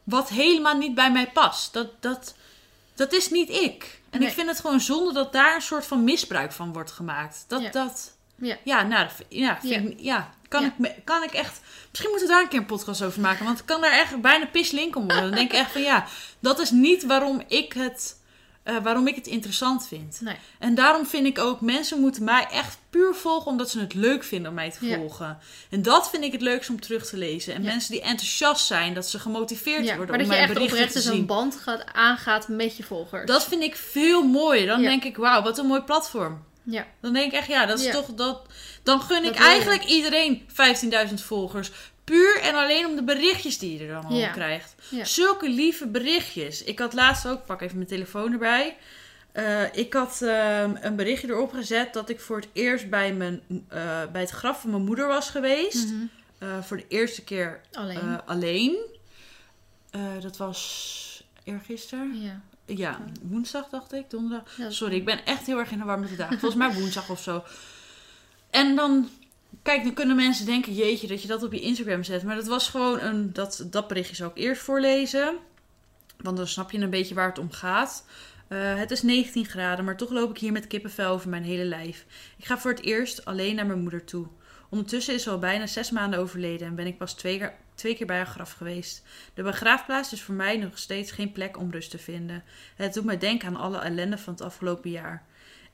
wat 0.03 0.29
helemaal 0.29 0.77
niet 0.77 0.95
bij 0.95 1.11
mij 1.11 1.27
past. 1.33 1.73
Dat, 1.73 1.87
dat, 1.99 2.35
dat 2.95 3.13
is 3.13 3.29
niet 3.29 3.49
ik. 3.49 3.96
En 4.09 4.19
Nee. 4.19 4.27
ik 4.27 4.33
vind 4.33 4.47
het 4.49 4.59
gewoon 4.59 4.79
zonde 4.79 5.13
dat 5.13 5.33
daar 5.33 5.55
een 5.55 5.61
soort 5.61 5.85
van 5.85 6.03
misbruik 6.03 6.51
van 6.51 6.73
wordt 6.73 6.91
gemaakt. 6.91 7.45
Dat, 7.47 7.61
Ja. 7.61 7.69
dat, 7.69 8.15
Ja. 8.35 8.57
ja, 8.63 8.83
nou, 8.83 9.07
ja, 9.29 9.57
vind 9.61 9.73
Ja. 9.73 9.89
ik- 9.89 9.99
ja, 9.99 10.29
kan, 10.47 10.61
Ja. 10.61 10.73
Ik, 10.89 10.95
kan 11.03 11.23
ik 11.23 11.31
echt... 11.31 11.59
Misschien 11.89 12.09
moeten 12.09 12.27
we 12.27 12.33
daar 12.33 12.43
een 12.43 12.49
keer 12.49 12.59
een 12.59 12.65
podcast 12.65 13.01
over 13.03 13.21
maken, 13.21 13.45
want 13.45 13.59
ik 13.59 13.65
kan 13.65 13.81
daar 13.81 13.91
echt 13.91 14.21
bijna 14.21 14.45
pislink 14.45 14.95
om 14.95 15.03
worden. 15.03 15.21
Dan 15.23 15.31
denk 15.31 15.51
ik 15.51 15.57
echt 15.57 15.71
van, 15.71 15.81
ja, 15.81 16.05
dat 16.39 16.59
is 16.59 16.71
niet 16.71 17.05
waarom 17.05 17.43
ik 17.47 17.73
het... 17.73 18.16
eh, 18.67 18.77
waarom 18.83 19.07
ik 19.07 19.15
het 19.15 19.27
interessant 19.27 19.87
vind. 19.87 20.17
Nee. 20.21 20.35
En 20.59 20.75
daarom 20.75 21.05
vind 21.05 21.25
ik 21.25 21.39
ook, 21.39 21.61
mensen 21.61 21.99
moeten 21.99 22.23
mij 22.23 22.47
echt 22.51 22.77
puur 22.89 23.13
volgen 23.15 23.51
omdat 23.51 23.69
ze 23.69 23.79
het 23.79 23.93
leuk 23.93 24.23
vinden 24.23 24.49
om 24.49 24.55
mij 24.55 24.71
te 24.71 24.85
Ja. 24.85 24.95
volgen. 24.97 25.37
En 25.69 25.81
dat 25.81 26.09
vind 26.09 26.23
ik 26.23 26.31
het 26.31 26.41
leukst 26.41 26.69
om 26.69 26.79
terug 26.81 27.05
te 27.05 27.17
lezen. 27.17 27.53
En 27.53 27.63
Ja. 27.63 27.67
mensen 27.69 27.91
die 27.91 28.01
enthousiast 28.01 28.65
zijn, 28.65 28.93
dat 28.93 29.07
ze 29.09 29.19
gemotiveerd 29.19 29.85
Ja, 29.85 29.95
worden 29.95 30.15
maar 30.15 30.23
om 30.25 30.29
dat 30.29 30.37
mijn 30.37 30.53
berichten 30.53 30.87
te 30.87 30.93
dus 30.93 31.05
een 31.05 31.13
zien. 31.13 31.25
band 31.25 31.55
gaat, 31.55 31.83
aangaat 31.93 32.47
met 32.47 32.77
je 32.77 32.83
volgers. 32.83 33.25
Dat 33.25 33.45
vind 33.47 33.63
ik 33.63 33.75
veel 33.75 34.23
mooier. 34.23 34.67
Dan 34.67 34.81
denk 34.81 35.03
ik, 35.03 35.17
wauw, 35.17 35.41
wat 35.43 35.57
een 35.57 35.65
mooi 35.65 35.81
platform. 35.81 36.43
Ja. 36.63 36.85
Dan 37.01 37.13
denk 37.13 37.31
ik 37.31 37.37
echt, 37.37 37.47
ja, 37.47 37.65
dat 37.65 37.79
is 37.79 37.91
toch 37.91 38.13
dat. 38.13 38.41
Dan 38.83 39.01
gun 39.01 39.23
Dat 39.23 39.31
ik 39.35 39.39
eigenlijk 39.39 39.83
iedereen 39.85 40.41
15.000 40.47 41.21
volgers. 41.23 41.71
Puur 42.07 42.39
en 42.41 42.55
alleen 42.55 42.85
om 42.85 42.95
de 42.95 43.03
berichtjes 43.03 43.57
die 43.57 43.77
je 43.77 43.85
er 43.87 43.93
dan 44.01 44.05
al 44.05 44.17
Ja. 44.17 44.29
krijgt. 44.29 44.75
Ja. 44.89 45.05
Zulke 45.05 45.49
lieve 45.49 45.87
berichtjes. 45.87 46.63
Ik 46.63 46.79
had 46.79 46.93
laatst 46.93 47.27
ook, 47.27 47.45
pak 47.45 47.61
even 47.61 47.75
mijn 47.75 47.87
telefoon 47.89 48.31
erbij. 48.31 48.77
Eh, 49.31 49.75
ik 49.75 49.93
had 49.93 50.21
ehm, 50.21 50.75
een 50.81 50.95
berichtje 50.95 51.27
erop 51.27 51.53
gezet 51.53 51.93
dat 51.93 52.09
ik 52.09 52.19
voor 52.19 52.37
het 52.37 52.47
eerst 52.53 52.89
bij, 52.89 53.13
mijn, 53.13 53.41
eh, 53.69 54.01
bij 54.11 54.21
het 54.21 54.29
graf 54.29 54.61
van 54.61 54.69
mijn 54.69 54.83
moeder 54.83 55.07
was 55.07 55.29
geweest. 55.29 55.87
Mhm. 55.87 55.95
Eh, 56.37 56.61
voor 56.63 56.77
de 56.77 56.85
eerste 56.87 57.23
keer 57.23 57.61
Alleen. 57.71 58.25
alleen. 58.25 58.77
Dat 60.21 60.37
was 60.37 61.23
eergisteren. 61.43 62.21
ja. 62.21 62.41
Ja, 62.65 62.99
woensdag 63.21 63.69
dacht 63.69 63.93
ik, 63.93 64.09
donderdag. 64.09 64.57
Sorry, 64.69 64.95
ik 64.95 65.05
ben 65.05 65.25
echt 65.25 65.45
heel 65.45 65.57
erg 65.57 65.71
in 65.71 65.77
de 65.77 65.83
war 65.83 65.99
met 65.99 66.09
de 66.09 66.15
dagen. 66.15 66.39
Volgens 66.39 66.61
mij 66.67 66.73
woensdag 66.79 67.09
of 67.09 67.21
zo. 67.21 67.43
En 68.49 68.75
dan, 68.75 69.09
kijk, 69.67 69.83
dan 69.83 69.93
kunnen 69.93 70.15
mensen 70.15 70.45
denken, 70.45 70.73
jeetje, 70.73 71.07
dat 71.07 71.21
je 71.21 71.27
dat 71.27 71.43
op 71.43 71.53
je 71.53 71.59
Instagram 71.59 72.03
zet. 72.03 72.23
Maar 72.23 72.35
dat 72.35 72.47
was 72.47 72.69
gewoon 72.69 72.99
een, 72.99 73.33
dat, 73.33 73.67
dat 73.69 73.87
berichtje 73.87 74.15
zou 74.15 74.31
ik 74.31 74.37
eerst 74.37 74.61
voorlezen. 74.61 75.37
Want 76.17 76.37
dan 76.37 76.47
snap 76.47 76.71
je 76.71 76.77
een 76.77 76.89
beetje 76.89 77.15
waar 77.15 77.27
het 77.27 77.39
om 77.39 77.51
gaat. 77.51 78.05
Eh, 78.47 78.75
het 78.75 78.91
is 78.91 79.01
19 79.01 79.45
graden, 79.45 79.85
maar 79.85 79.97
toch 79.97 80.09
loop 80.09 80.29
ik 80.29 80.37
hier 80.37 80.51
met 80.51 80.67
kippenvel 80.67 81.11
over 81.11 81.29
mijn 81.29 81.43
hele 81.43 81.63
lijf. 81.63 82.05
Ik 82.37 82.45
ga 82.45 82.57
voor 82.57 82.71
het 82.71 82.83
eerst 82.83 83.25
alleen 83.25 83.55
naar 83.55 83.65
mijn 83.65 83.81
moeder 83.81 84.03
toe. 84.03 84.27
Ondertussen 84.69 85.13
is 85.13 85.23
ze 85.23 85.29
al 85.29 85.39
bijna 85.39 85.67
zes 85.67 85.91
maanden 85.91 86.19
overleden 86.19 86.67
en 86.67 86.75
ben 86.75 86.87
ik 86.87 86.97
pas 86.97 87.13
twee 87.13 87.49
twee 87.75 87.95
keer 87.95 88.07
bij 88.07 88.17
haar 88.17 88.27
graf 88.27 88.51
geweest. 88.51 89.03
De 89.33 89.43
begraafplaats 89.43 90.13
is 90.13 90.21
voor 90.21 90.35
mij 90.35 90.57
nog 90.57 90.77
steeds 90.77 91.11
geen 91.11 91.31
plek 91.31 91.57
om 91.57 91.71
rust 91.71 91.91
te 91.91 91.97
vinden. 91.97 92.43
Het 92.75 92.93
doet 92.93 93.05
mij 93.05 93.17
denken 93.17 93.47
aan 93.47 93.55
alle 93.55 93.77
ellende 93.77 94.17
van 94.17 94.33
het 94.33 94.41
afgelopen 94.41 94.89
jaar. 94.89 95.25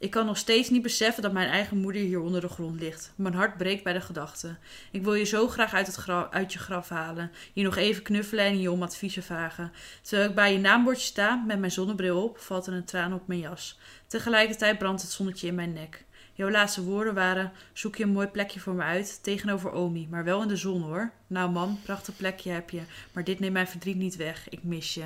Ik 0.04 0.12
kan 0.12 0.26
nog 0.26 0.38
steeds 0.38 0.70
niet 0.70 0.82
beseffen 0.82 1.24
dat 1.24 1.32
mijn 1.32 1.50
eigen 1.50 1.78
moeder 1.78 2.02
hier 2.02 2.20
onder 2.20 2.42
de 2.42 2.50
grond 2.50 2.80
ligt. 2.80 3.12
Mijn 3.16 3.34
hart 3.34 3.58
breekt 3.58 3.84
bij 3.84 3.94
de 3.94 4.02
gedachte. 4.02 4.56
Ik 4.92 5.04
wil 5.04 5.14
je 5.14 5.24
zo 5.24 5.48
graag 5.48 5.74
uit, 5.74 5.88
het 5.88 6.10
uit 6.30 6.54
je 6.54 6.60
graf 6.60 6.90
halen. 6.90 7.32
Je 7.54 7.64
nog 7.64 7.76
even 7.76 8.04
knuffelen 8.04 8.46
en 8.46 8.60
je 8.60 8.72
om 8.72 8.84
adviezen 8.84 9.24
vragen. 9.24 9.72
Terwijl 10.02 10.30
ik 10.30 10.36
bij 10.36 10.54
je 10.54 10.60
naambordje 10.60 11.06
sta, 11.06 11.36
met 11.48 11.60
mijn 11.60 11.72
zonnebril 11.72 12.24
op, 12.24 12.38
valt 12.38 12.68
er 12.68 12.74
een 12.74 12.86
traan 12.86 13.14
op 13.14 13.28
mijn 13.28 13.40
jas. 13.40 13.80
Tegelijkertijd 14.08 14.78
brandt 14.78 15.02
het 15.02 15.12
zonnetje 15.12 15.48
in 15.48 15.56
mijn 15.56 15.74
nek. 15.74 16.04
Jouw 16.34 16.50
laatste 16.50 16.84
woorden 16.84 17.14
waren: 17.14 17.52
zoek 17.74 17.96
je 17.96 18.04
een 18.04 18.10
mooi 18.10 18.28
plekje 18.28 18.60
voor 18.60 18.74
me 18.74 18.84
uit 18.84 19.24
tegenover 19.24 19.72
Omi, 19.72 20.08
maar 20.10 20.24
wel 20.24 20.42
in 20.42 20.48
de 20.48 20.58
zon 20.58 20.82
hoor. 20.82 21.12
Nou 21.28 21.52
man, 21.52 21.80
prachtig 21.84 22.16
plekje 22.16 22.52
heb 22.52 22.70
je, 22.70 22.82
maar 23.12 23.24
dit 23.24 23.40
neemt 23.40 23.54
mijn 23.54 23.68
verdriet 23.68 23.98
niet 23.98 24.16
weg. 24.16 24.50
Ik 24.50 24.64
mis 24.64 24.94
je. 24.94 25.06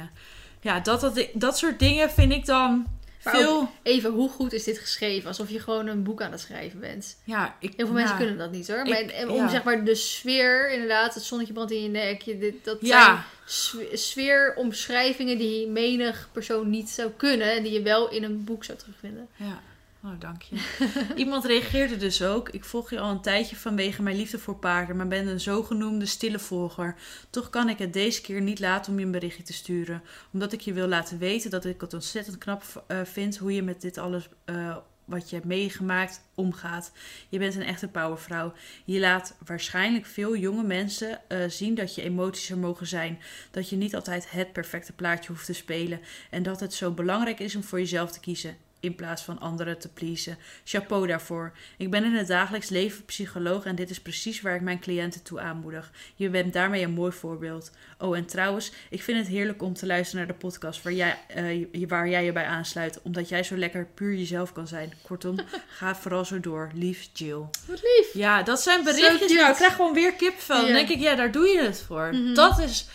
Ja, 0.62 0.80
dat, 0.80 1.02
dat, 1.02 1.28
dat 1.34 1.58
soort 1.58 1.80
dingen 1.80 2.12
vind 2.12 2.32
ik 2.32 2.46
dan 2.46 2.86
Maar 3.32 3.42
veel. 3.42 3.70
Even, 3.84 4.12
hoe 4.12 4.30
goed 4.30 4.54
is 4.54 4.64
dit 4.64 4.80
geschreven? 4.80 5.28
Alsof 5.28 5.50
je 5.50 5.60
gewoon 5.60 5.88
een 5.88 6.04
boek 6.04 6.22
aan 6.22 6.32
het 6.32 6.40
schrijven 6.40 6.80
bent. 6.80 7.18
Ja, 7.24 7.56
ik, 7.60 7.74
Heel 7.76 7.86
veel 7.86 7.96
mensen 7.96 8.14
ja. 8.14 8.20
kunnen 8.22 8.38
dat 8.38 8.52
niet 8.52 8.68
hoor. 8.68 8.86
Ik- 8.86 9.12
en 9.12 9.30
om 9.30 9.36
ja. 9.38 9.50
zeg 9.50 9.64
maar 9.64 9.84
de 9.84 9.96
sfeer, 9.96 10.72
inderdaad, 10.72 11.14
het 11.14 11.24
zonnetje 11.24 11.54
brandt 11.54 11.72
in 11.72 11.82
je 11.84 11.90
nek. 11.90 12.22
Je, 12.22 12.38
dit, 12.38 12.54
dat 12.64 12.78
zijn 12.82 12.92
Ja, 13.02 13.26
sfeer- 13.46 13.98
sfeeromschrijvingen 13.98 15.38
die 15.38 15.68
menig 15.68 16.30
persoon 16.32 16.70
niet 16.70 16.90
zou 16.90 17.10
kunnen. 17.18 17.52
En 17.52 17.64
die 17.64 17.72
je 17.72 17.82
wel 17.82 18.10
in 18.10 18.24
een 18.24 18.44
boek 18.44 18.64
zou 18.64 18.78
terugvinden. 18.78 19.28
ja. 19.36 19.62
Oh, 20.08 20.20
dank 20.20 20.42
je. 20.42 20.56
Iemand 21.16 21.46
reageerde 21.46 21.98
dus 21.98 22.24
ook. 22.24 22.50
Ik 22.50 22.66
volg 22.66 22.90
je 22.90 23.00
al 23.00 23.12
een 23.12 23.22
tijdje 23.22 23.56
vanwege 23.56 24.02
mijn 24.02 24.16
liefde 24.16 24.40
voor 24.40 24.56
paarden, 24.56 24.96
maar 24.96 25.08
ben 25.08 25.28
een 25.28 25.40
zogenoemde 25.40 26.06
stille 26.06 26.40
volger. 26.40 26.96
Toch 27.30 27.50
kan 27.50 27.70
ik 27.70 27.78
het 27.78 27.94
deze 27.94 28.22
keer 28.22 28.42
niet 28.42 28.60
laten 28.60 28.92
om 28.92 29.00
je 29.00 29.06
een 29.06 29.12
berichtje 29.12 29.44
te 29.44 29.54
sturen. 29.54 30.04
Omdat 30.34 30.54
ik 30.54 30.62
je 30.62 30.74
wil 30.74 30.88
laten 30.88 31.18
weten 31.18 31.50
dat 31.50 31.66
ik 31.66 31.82
het 31.82 31.94
ontzettend 31.94 32.38
knap 32.38 32.84
eh, 32.88 32.98
vind 33.04 33.38
hoe 33.38 33.54
je 33.54 33.64
met 33.64 33.82
dit 33.82 33.98
alles 33.98 34.30
eh, 34.46 34.78
wat 35.06 35.30
je 35.30 35.36
hebt 35.36 35.48
meegemaakt 35.48 36.22
omgaat. 36.36 36.92
Je 37.30 37.40
bent 37.40 37.56
een 37.56 37.64
echte 37.64 37.88
powervrouw. 37.88 38.54
Je 38.86 39.00
laat 39.00 39.38
waarschijnlijk 39.46 40.06
veel 40.06 40.36
jonge 40.36 40.64
mensen 40.64 41.20
eh, 41.28 41.40
zien 41.48 41.76
dat 41.76 41.96
je 41.96 42.02
emoties 42.02 42.50
er 42.50 42.58
mogen 42.58 42.88
zijn. 42.88 43.20
Dat 43.52 43.70
je 43.70 43.76
niet 43.76 43.96
altijd 43.96 44.32
het 44.32 44.54
perfecte 44.54 44.94
plaatje 44.94 45.32
hoeft 45.32 45.46
te 45.46 45.54
spelen. 45.54 46.00
En 46.30 46.44
dat 46.44 46.60
het 46.60 46.74
zo 46.74 46.92
belangrijk 46.92 47.40
is 47.40 47.56
om 47.56 47.64
voor 47.64 47.80
jezelf 47.80 48.12
te 48.12 48.20
kiezen. 48.20 48.67
In 48.80 48.96
plaats 48.96 49.22
van 49.24 49.40
anderen 49.40 49.78
te 49.80 49.88
pleasen. 49.90 50.38
Chapeau 50.64 51.08
daarvoor. 51.08 51.52
Ik 51.78 51.90
ben 51.92 52.04
in 52.04 52.14
het 52.16 52.28
dagelijks 52.28 52.70
leven 52.70 53.06
psycholoog 53.06 53.66
en 53.66 53.76
dit 53.76 53.90
is 53.90 54.00
precies 54.02 54.42
waar 54.42 54.56
ik 54.56 54.62
mijn 54.62 54.80
cliënten 54.80 55.24
toe 55.24 55.40
aanmoedig. 55.40 55.92
Je 56.16 56.30
bent 56.30 56.54
daarmee 56.54 56.84
een 56.84 56.92
mooi 56.92 57.12
voorbeeld. 57.12 57.72
Oh, 57.98 58.18
en 58.18 58.26
trouwens, 58.26 58.72
ik 58.90 59.04
vind 59.04 59.18
het 59.18 59.28
heerlijk 59.28 59.62
om 59.62 59.74
te 59.74 59.86
luisteren 59.86 60.26
naar 60.26 60.36
de 60.36 60.40
podcast 60.46 60.82
waar 60.84 60.94
jij, 60.94 61.18
eh, 61.28 61.60
je- 61.60 61.88
waar 61.88 62.10
jij 62.10 62.26
je 62.26 62.32
bij 62.32 62.46
aansluit. 62.46 63.02
Omdat 63.02 63.30
jij 63.30 63.44
zo 63.44 63.56
lekker 63.58 63.88
puur 63.94 64.16
jezelf 64.18 64.52
kan 64.54 64.68
zijn. 64.68 64.94
Kortom, 65.02 65.36
ga 65.78 65.96
vooral 65.96 66.26
zo 66.26 66.40
door. 66.40 66.72
Lief 66.74 67.10
Jill. 67.14 67.42
Wat 67.68 67.82
lief. 67.82 68.14
Ja, 68.14 68.44
dat 68.44 68.62
zijn 68.62 68.84
berichtjes. 68.84 69.32
Nou, 69.34 69.50
ik 69.50 69.56
krijg 69.56 69.76
gewoon 69.76 69.94
weer 69.94 70.14
kipvel. 70.14 70.56
Dan 70.58 70.66
Ja. 70.68 70.74
denk 70.74 70.90
ik, 70.90 71.00
ja, 71.00 71.16
daar 71.16 71.32
doe 71.32 71.48
je 71.48 71.62
het 71.62 71.82
voor. 71.88 72.10
Mhm. 72.14 72.34
Dat 72.34 72.60
is... 72.60 72.88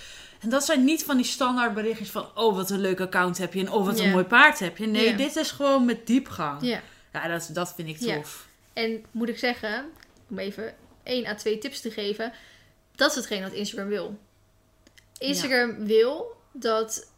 En 0.42 0.48
dat 0.48 0.64
zijn 0.64 0.84
niet 0.84 1.04
van 1.04 1.16
die 1.16 1.26
standaard 1.26 1.74
berichtjes 1.74 2.10
van... 2.10 2.28
Oh, 2.34 2.56
wat 2.56 2.70
een 2.70 2.80
leuk 2.80 3.00
account 3.00 3.38
heb 3.38 3.54
je. 3.54 3.60
En 3.60 3.72
oh, 3.72 3.86
wat 3.86 3.98
een 3.98 4.10
mooi 4.10 4.24
paard 4.24 4.58
heb 4.58 4.76
je. 4.76 4.86
Nee, 4.86 5.14
dit 5.14 5.36
is 5.36 5.50
gewoon 5.50 5.84
met 5.84 6.06
diepgang. 6.06 6.62
Ja. 6.62 6.82
Ja, 7.12 7.28
dat, 7.28 7.50
dat 7.52 7.74
vind 7.74 7.88
ik 7.88 7.98
tof. 7.98 8.48
En 8.72 9.04
moet 9.10 9.28
ik 9.28 9.38
zeggen, 9.38 9.90
om 10.28 10.38
even 10.38 10.74
één 11.02 11.26
à 11.26 11.34
twee 11.34 11.58
tips 11.58 11.80
te 11.80 11.90
geven, 11.90 12.32
dat 12.94 13.10
is 13.10 13.16
hetgeen 13.16 13.42
wat 13.42 13.52
Instagram 13.52 13.88
wil. 13.88 14.18
Instagram 15.18 15.86
wil 15.86 16.36
dat 16.52 17.10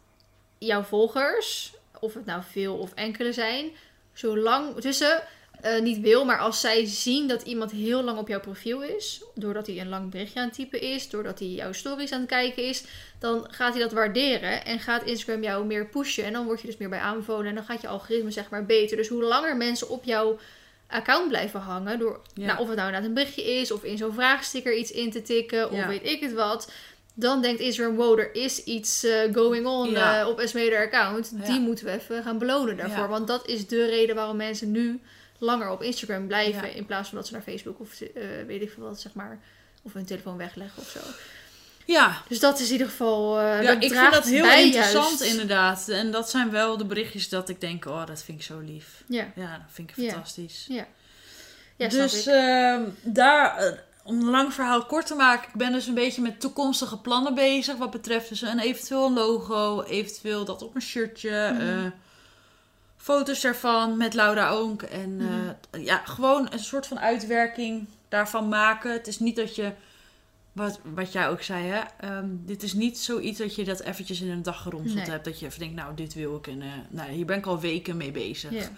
jouw 0.57 0.83
volgers, 0.83 1.73
of 1.99 2.13
het 2.13 2.25
nou 2.25 2.41
veel 2.51 2.77
of 2.77 2.93
enkele 2.93 3.33
zijn, 3.33 3.71
zo 4.13 4.37
lang 4.37 4.79
tussen 4.81 5.23
eh, 5.61 5.81
niet 5.81 5.99
wil, 5.99 6.25
maar 6.25 6.39
als 6.39 6.59
zij 6.61 6.85
zien 6.85 7.27
dat 7.27 7.41
iemand 7.41 7.71
heel 7.71 8.03
lang 8.03 8.17
op 8.19 8.27
jouw 8.27 8.39
profiel 8.39 8.81
is, 8.83 9.21
doordat 9.35 9.67
hij 9.67 9.79
een 9.79 9.89
lang 9.89 10.11
berichtje 10.11 10.39
aan 10.39 10.45
het 10.45 10.55
typen 10.55 10.81
is, 10.81 11.09
doordat 11.09 11.39
hij 11.39 11.47
jouw 11.47 11.71
stories 11.71 12.11
aan 12.11 12.19
het 12.19 12.29
kijken 12.29 12.63
is, 12.63 12.83
dan 13.19 13.47
gaat 13.51 13.73
hij 13.73 13.81
dat 13.81 13.91
waarderen 13.91 14.65
en 14.65 14.79
gaat 14.79 15.03
Instagram 15.03 15.43
jou 15.43 15.65
meer 15.65 15.85
pushen 15.87 16.23
en 16.23 16.33
dan 16.33 16.45
word 16.45 16.61
je 16.61 16.67
dus 16.67 16.77
meer 16.77 16.89
bij 16.89 16.99
aanbevolen 16.99 17.45
en 17.45 17.55
dan 17.55 17.63
gaat 17.63 17.81
je 17.81 17.87
algoritme 17.87 18.31
zeg 18.31 18.49
maar 18.49 18.65
beter. 18.65 18.97
Dus 18.97 19.07
hoe 19.07 19.23
langer 19.23 19.57
mensen 19.57 19.89
op 19.89 20.03
jouw 20.03 20.37
account 20.87 21.27
blijven 21.27 21.59
hangen, 21.59 21.99
door, 21.99 22.21
Ja. 22.33 22.45
nou, 22.45 22.59
of 22.59 22.67
het 22.67 22.75
nou 22.77 22.87
inderdaad 22.87 23.09
een 23.09 23.13
berichtje 23.15 23.43
is 23.43 23.71
of 23.71 23.83
in 23.83 23.97
zo'n 23.97 24.13
vraagsticker 24.13 24.75
iets 24.77 24.91
in 24.91 25.11
te 25.11 25.21
tikken 25.21 25.69
of 25.71 25.77
Ja. 25.77 25.87
weet 25.87 26.05
ik 26.07 26.19
het 26.21 26.33
wat, 26.33 26.71
dan 27.13 27.41
denkt 27.41 27.59
Instagram, 27.59 27.95
wow, 27.95 28.19
er 28.19 28.35
is 28.35 28.63
iets 28.63 29.03
eh, 29.03 29.33
going 29.33 29.65
on 29.67 29.89
Ja. 29.91 30.21
eh, 30.21 30.27
op 30.27 30.39
Esmeder 30.39 30.79
account. 30.79 31.45
Die 31.45 31.59
moeten 31.59 31.85
we 31.85 31.91
even 31.91 32.23
gaan 32.23 32.37
belonen 32.37 32.77
daarvoor. 32.77 33.07
Want 33.07 33.27
dat 33.27 33.47
is 33.47 33.67
de 33.67 33.85
reden 33.85 34.15
waarom 34.15 34.35
mensen 34.37 34.71
nu 34.71 34.99
langer 35.37 35.69
op 35.69 35.81
Instagram 35.83 36.27
blijven. 36.27 36.67
Ja. 36.67 36.73
In 36.73 36.85
plaats 36.85 37.09
van 37.09 37.17
dat 37.17 37.27
ze 37.27 37.33
naar 37.33 37.41
Facebook 37.41 37.79
of 37.79 38.01
eh, 38.01 38.23
weet 38.47 38.61
ik 38.61 38.71
veel 38.71 38.83
wat, 38.83 39.01
zeg 39.01 39.13
maar. 39.13 39.39
Of 39.81 39.93
hun 39.93 40.05
telefoon 40.05 40.37
wegleggen 40.37 40.81
of 40.81 40.89
zo. 40.89 40.99
Ja, 41.85 42.21
Dus 42.27 42.39
dat 42.39 42.59
is 42.59 42.65
in 42.67 42.71
ieder 42.71 42.87
geval. 42.87 43.39
eh 43.39 43.63
ja 43.63 43.71
ik 43.79 43.91
vind 43.93 44.13
dat 44.13 44.25
heel 44.25 44.51
interessant 44.51 45.19
juist. 45.19 45.31
inderdaad. 45.33 45.89
En 45.89 46.11
dat 46.11 46.29
zijn 46.29 46.51
wel 46.51 46.77
de 46.77 46.85
berichtjes 46.85 47.29
dat 47.29 47.49
ik 47.49 47.61
denk... 47.61 47.85
Oh, 47.85 48.05
dat 48.05 48.23
vind 48.23 48.39
ik 48.39 48.45
zo 48.45 48.59
lief. 48.59 49.03
Ja, 49.07 49.31
Ja, 49.35 49.51
dat 49.51 49.71
vind 49.71 49.89
ik 49.89 49.95
fantastisch. 50.09 50.65
ja. 50.69 50.85
Ja, 51.77 51.87
dus 51.87 52.25
ehm, 52.25 52.81
daar, 53.03 53.57
eh, 53.57 53.71
om 54.03 54.19
een 54.21 54.29
lang 54.29 54.53
verhaal 54.53 54.85
kort 54.85 55.05
te 55.07 55.15
maken, 55.15 55.47
ik 55.49 55.55
ben 55.55 55.71
dus 55.71 55.87
een 55.87 55.93
beetje 55.93 56.21
met 56.21 56.39
toekomstige 56.39 56.97
plannen 56.97 57.33
bezig. 57.35 57.75
Wat 57.75 57.91
betreft 57.91 58.29
dus 58.29 58.41
een 58.41 58.59
eventueel 58.59 59.13
logo, 59.13 59.81
eventueel 59.83 60.45
dat 60.45 60.61
op 60.61 60.75
een 60.75 60.81
shirtje, 60.81 61.51
Mhm. 61.53 61.89
Foto's 63.05 63.43
ervan 63.43 63.97
met 63.97 64.13
Laura 64.13 64.49
Oonk. 64.51 64.81
En 64.81 65.19
eh, 65.71 65.85
ja, 65.85 66.01
gewoon 66.05 66.47
een 66.51 66.59
soort 66.59 66.87
van 66.87 66.99
uitwerking 66.99 67.87
daarvan 68.09 68.47
maken. 68.47 68.91
Het 68.91 69.07
is 69.07 69.19
niet 69.19 69.35
dat 69.35 69.55
je, 69.55 69.71
wat, 70.51 70.79
wat 70.93 71.11
jij 71.11 71.29
ook 71.29 71.41
zei, 71.41 71.65
hè, 71.65 71.81
ehm, 71.99 72.27
dit 72.31 72.63
is 72.63 72.73
niet 72.73 72.97
zoiets 72.97 73.37
dat 73.37 73.55
je 73.55 73.63
dat 73.63 73.79
eventjes 73.79 74.21
in 74.21 74.29
een 74.29 74.43
dag 74.43 74.61
geronseld 74.61 74.95
Nee. 74.95 75.09
hebt. 75.09 75.25
Dat 75.25 75.39
je 75.39 75.45
even 75.45 75.59
denkt, 75.59 75.75
nou, 75.75 75.95
dit 75.95 76.13
wil 76.13 76.35
ik. 76.35 76.47
En 76.47 76.61
eh, 76.61 76.67
nou, 76.89 77.11
hier 77.11 77.25
ben 77.25 77.37
ik 77.37 77.45
al 77.45 77.59
weken 77.59 77.97
mee 77.97 78.11
bezig. 78.11 78.69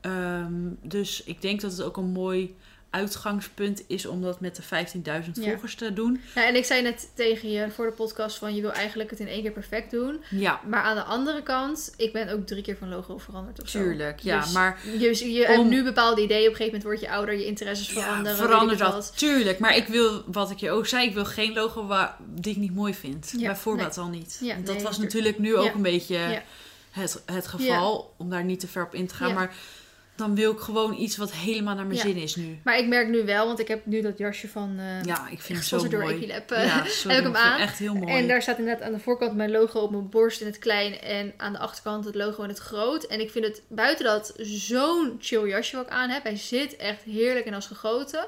Ehm, 0.00 0.52
dus 0.82 1.22
ik 1.22 1.42
denk 1.42 1.60
dat 1.60 1.70
het 1.70 1.82
ook 1.82 1.96
een 1.96 2.12
mooi 2.12 2.56
uitgangspunt 2.90 3.82
is 3.86 4.06
om 4.06 4.22
dat 4.22 4.40
met 4.40 4.56
de 4.56 4.62
15.000 4.62 5.30
Ja. 5.34 5.50
volgers 5.50 5.74
te 5.74 5.92
doen. 5.92 6.20
Ja, 6.34 6.46
en 6.46 6.56
ik 6.56 6.64
zei 6.64 6.82
net 6.82 7.10
tegen 7.14 7.50
je 7.50 7.70
voor 7.70 7.86
de 7.86 7.92
podcast 7.92 8.36
van 8.38 8.54
je 8.54 8.60
wil 8.60 8.72
eigenlijk 8.72 9.10
het 9.10 9.20
in 9.20 9.28
één 9.28 9.42
keer 9.42 9.50
perfect 9.50 9.90
doen. 9.90 10.20
Ja, 10.30 10.60
Maar 10.66 10.82
aan 10.82 10.96
de 10.96 11.02
andere 11.02 11.42
kant, 11.42 11.94
ik 11.96 12.12
ben 12.12 12.28
ook 12.32 12.46
drie 12.46 12.62
keer 12.62 12.76
van 12.76 12.88
logo 12.88 13.18
veranderd 13.18 13.62
of 13.62 13.68
zo. 13.68 13.78
tuurlijk. 13.78 14.20
Ja, 14.20 14.40
Dus 14.40 14.52
maar 14.52 14.80
Je, 14.98 15.32
je 15.32 15.44
hebt 15.46 15.64
nu 15.64 15.84
bepaalde 15.84 16.22
ideeën. 16.22 16.40
Op 16.46 16.50
een 16.50 16.56
gegeven 16.56 16.64
moment 16.78 16.82
word 16.84 17.00
je 17.00 17.10
ouder, 17.16 17.34
je 17.34 17.46
interesses 17.46 17.92
ja, 17.92 18.00
veranderen. 18.02 18.36
verander 18.38 18.68
weet 18.68 18.78
ik 18.78 18.84
dat. 18.84 18.92
wat. 18.92 19.12
Tuurlijk. 19.18 19.58
Maar 19.58 19.76
ik 19.76 19.86
wil, 19.86 20.22
wat 20.26 20.50
ik 20.50 20.58
je 20.58 20.70
ook 20.70 20.86
zei, 20.86 21.06
ik 21.08 21.14
wil 21.14 21.24
geen 21.24 21.52
logo 21.52 21.86
waar, 21.86 22.16
die 22.34 22.52
ik 22.52 22.58
niet 22.58 22.74
mooi 22.74 22.94
vind. 22.94 23.32
Ja, 23.36 23.46
Bijvoorbeeld 23.46 23.98
al 23.98 24.08
niet. 24.08 24.38
Ja, 24.42 24.54
dat 24.64 24.74
nee, 24.74 24.84
was 24.84 24.98
natuurlijk. 24.98 25.38
nu 25.38 25.56
ook 25.56 25.64
Ja. 25.66 25.74
een 25.74 25.82
beetje 25.82 26.14
Ja. 26.18 26.42
het, 26.90 27.22
het 27.26 27.46
geval. 27.46 28.14
Om 28.16 28.30
daar 28.30 28.44
niet 28.44 28.60
te 28.60 28.68
ver 28.68 28.84
op 28.84 28.94
in 28.94 29.06
te 29.06 29.14
gaan. 29.14 29.28
Ja. 29.28 29.34
Maar 29.34 29.54
dan 30.18 30.34
wil 30.34 30.52
ik 30.52 30.58
gewoon 30.58 30.94
iets 30.94 31.16
wat 31.16 31.32
helemaal 31.32 31.74
naar 31.74 31.86
mijn 31.86 31.96
Ja. 31.98 32.04
zin 32.04 32.16
is 32.16 32.36
nu. 32.36 32.58
Maar 32.64 32.78
ik 32.78 32.86
merk 32.86 33.08
nu 33.08 33.24
wel, 33.24 33.46
want 33.46 33.58
ik 33.58 33.68
heb 33.68 33.86
nu 33.86 34.00
dat 34.00 34.18
jasje 34.18 34.48
van 34.48 34.74
eh 34.78 35.04
Ja, 35.04 35.28
ik 35.30 35.40
vind 35.40 35.58
hem 35.58 35.80
zo 35.80 35.88
door 35.88 36.00
mooi. 36.00 36.14
Equilab. 36.14 36.50
Ja, 36.50 36.56
eh, 36.56 36.84
sorry, 36.90 37.16
heb 37.16 37.26
ik 37.26 37.32
hem 37.34 37.42
aan. 37.42 37.60
Echt 37.60 37.78
heel 37.78 37.94
mooi. 37.94 38.12
En 38.12 38.28
daar 38.28 38.42
staat 38.42 38.58
inderdaad 38.58 38.82
aan 38.86 38.92
de 38.92 38.98
voorkant 38.98 39.36
mijn 39.36 39.50
logo 39.50 39.80
op 39.80 39.90
mijn 39.90 40.08
borst 40.08 40.40
in 40.40 40.46
het 40.46 40.58
klein. 40.58 41.00
En 41.00 41.32
aan 41.36 41.52
de 41.52 41.58
achterkant 41.58 42.04
het 42.04 42.14
logo 42.14 42.42
in 42.42 42.48
het 42.48 42.58
groot. 42.58 43.04
En 43.04 43.20
ik 43.20 43.30
vind 43.30 43.44
het 43.44 43.62
buiten 43.68 44.04
dat 44.04 44.32
zo'n 44.36 45.16
chill 45.20 45.48
jasje 45.48 45.76
wat 45.76 45.86
ik 45.86 45.92
aan 45.92 46.10
heb. 46.10 46.22
Hij 46.22 46.36
zit 46.36 46.76
echt 46.76 47.02
heerlijk 47.02 47.46
en 47.46 47.54
als 47.54 47.66
gegoten. 47.66 48.26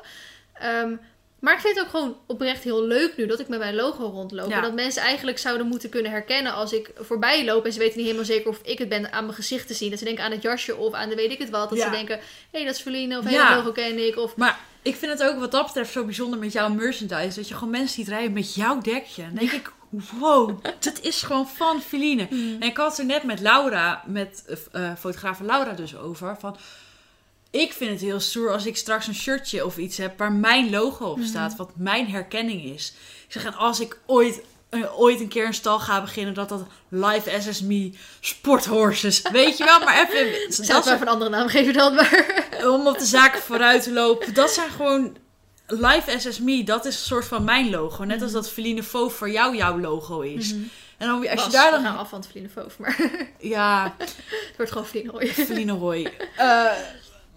Ehm, 0.53 0.93
maar 1.41 1.55
ik 1.55 1.61
vind 1.61 1.75
het 1.77 1.85
ook 1.85 1.91
gewoon 1.91 2.17
oprecht 2.27 2.63
heel 2.63 2.85
leuk 2.87 3.17
nu 3.17 3.27
dat 3.27 3.41
ik 3.41 3.49
met 3.49 3.59
mijn 3.59 3.75
logo 3.75 4.05
rondloop. 4.05 4.49
Ja. 4.49 4.57
En 4.57 4.63
dat 4.63 4.75
mensen 4.75 5.03
eigenlijk 5.03 5.39
zouden 5.39 5.67
moeten 5.67 5.89
kunnen 5.89 6.11
herkennen 6.11 6.53
als 6.55 6.73
ik 6.73 6.91
voorbij 6.97 7.45
loop. 7.45 7.65
En 7.65 7.73
ze 7.73 7.79
weten 7.79 7.97
niet 7.97 8.07
helemaal 8.07 8.27
zeker 8.27 8.51
of 8.51 8.61
ik 8.63 8.79
het 8.79 8.89
ben 8.89 9.13
aan 9.13 9.25
mijn 9.25 9.37
gezicht 9.37 9.67
te 9.67 9.75
zien. 9.75 9.91
Dat 9.91 9.99
ze 9.99 10.05
denken 10.05 10.25
aan 10.25 10.31
het 10.31 10.43
jasje 10.43 10.77
of 10.77 10.93
aan 10.93 11.09
de 11.09 11.15
weet 11.15 11.31
ik 11.31 11.39
het 11.39 11.51
wat. 11.51 11.69
Dat 11.69 11.79
Ja. 11.79 11.85
ze 11.85 11.91
denken, 11.91 12.17
hé 12.17 12.23
hey, 12.51 12.65
dat 12.65 12.75
is 12.75 12.83
Verline 12.83 13.19
of 13.19 13.25
hé, 13.25 13.31
Ja. 13.31 13.49
dat 13.49 13.57
logo 13.57 13.73
ken 13.73 14.07
ik. 14.07 14.17
Of 14.17 14.37
Maar 14.37 14.59
ik 14.83 14.97
vind 14.97 15.13
het 15.13 15.23
ook 15.29 15.39
wat 15.39 15.51
dat 15.51 15.67
betreft 15.67 15.93
zo 15.93 16.05
bijzonder 16.05 16.39
met 16.39 16.53
jouw 16.53 16.69
merchandise. 16.69 17.37
Dat 17.39 17.49
je 17.49 17.55
gewoon 17.55 17.71
mensen 17.71 17.95
ziet 17.95 18.09
rijden 18.09 18.33
met 18.33 18.55
jouw 18.55 18.81
dekje. 18.81 19.23
Dan 19.23 19.35
denk 19.35 19.53
ik, 19.53 19.73
wow, 19.91 20.65
dat 20.79 21.01
is 21.03 21.23
gewoon 21.23 21.49
van 21.49 21.83
Feline. 21.83 22.29
En 22.31 22.63
ik 22.63 22.77
had 22.77 22.91
het 22.91 22.99
er 22.99 23.05
net 23.05 23.23
met 23.23 23.41
Laura, 23.41 24.03
met 24.07 24.45
eh 24.73 24.93
fotograaf 24.99 25.41
Laura 25.41 25.73
dus 25.73 25.97
over. 25.97 26.37
Van, 26.41 26.57
ik 27.51 27.73
vind 27.73 27.91
het 27.91 28.01
heel 28.01 28.21
stoer 28.21 28.53
als 28.53 28.67
ik 28.67 28.77
straks 28.77 29.07
een 29.07 29.15
shirtje 29.15 29.65
of 29.65 29.77
iets 29.77 29.97
heb 29.97 30.19
waar 30.19 30.33
mijn 30.33 30.71
logo 30.71 31.07
op 31.07 31.21
staat. 31.23 31.57
Wat 31.57 31.71
mijn 31.77 32.09
herkenning 32.09 32.65
is. 32.65 32.93
Ik 33.27 33.33
zeg, 33.33 33.45
en 33.45 33.55
als 33.55 33.81
ik 33.81 33.99
ooit... 34.07 34.41
eh, 34.69 35.01
ooit 35.01 35.21
een 35.21 35.29
keer 35.29 35.47
een 35.47 35.55
stal 35.55 35.79
ga 35.79 36.01
beginnen, 36.01 36.35
dat 36.35 36.49
dat 36.49 36.63
Live 36.89 37.41
SS 37.41 37.61
Me 37.61 37.93
Sporthorses, 38.21 39.23
weet 39.33 39.59
je 39.59 39.65
wel, 39.65 39.79
maar 39.81 40.09
even, 40.09 40.33
dat 40.33 40.55
zelfs 40.55 40.69
soort 40.69 40.85
maar 40.85 40.99
van 40.99 41.07
een 41.07 41.13
andere 41.13 41.31
naam 41.31 41.49
geven 41.49 41.73
dan 41.73 41.95
maar. 41.95 42.45
om 42.65 42.87
op 42.87 42.99
de 42.99 43.05
zaken 43.05 43.41
vooruit 43.43 43.83
te 43.83 43.93
lopen. 43.93 44.35
Dat 44.35 44.51
zijn 44.51 44.71
gewoon 44.71 45.17
live 45.67 46.19
SSME. 46.19 46.63
Dat 46.65 46.85
is 46.85 46.95
een 46.95 47.07
soort 47.07 47.25
van 47.25 47.45
mijn 47.45 47.71
logo. 47.71 48.05
Net 48.05 48.23
als 48.23 48.33
dat 48.33 48.51
Feline 48.51 48.83
Faux 48.83 49.15
voor 49.15 49.31
jou 49.31 49.57
jouw 49.57 49.81
logo 49.81 50.21
is. 50.21 50.55
En 50.99 51.07
dan, 51.07 51.29
als 51.29 51.45
je 51.45 51.51
daar 51.51 51.71
dan... 51.71 51.97
af 51.97 52.09
van 52.09 52.19
het 52.21 52.29
Feline 52.29 52.49
Foof, 52.49 52.79
maar 52.79 52.97
Ja, 53.39 53.95
het 53.99 54.17
wordt 54.57 54.73
gewoon 54.73 54.87
Feline 54.87 55.11
Roy. 55.11 55.27
Feline 55.27 55.73
Roy. 55.73 56.13
Eh, 56.37 56.65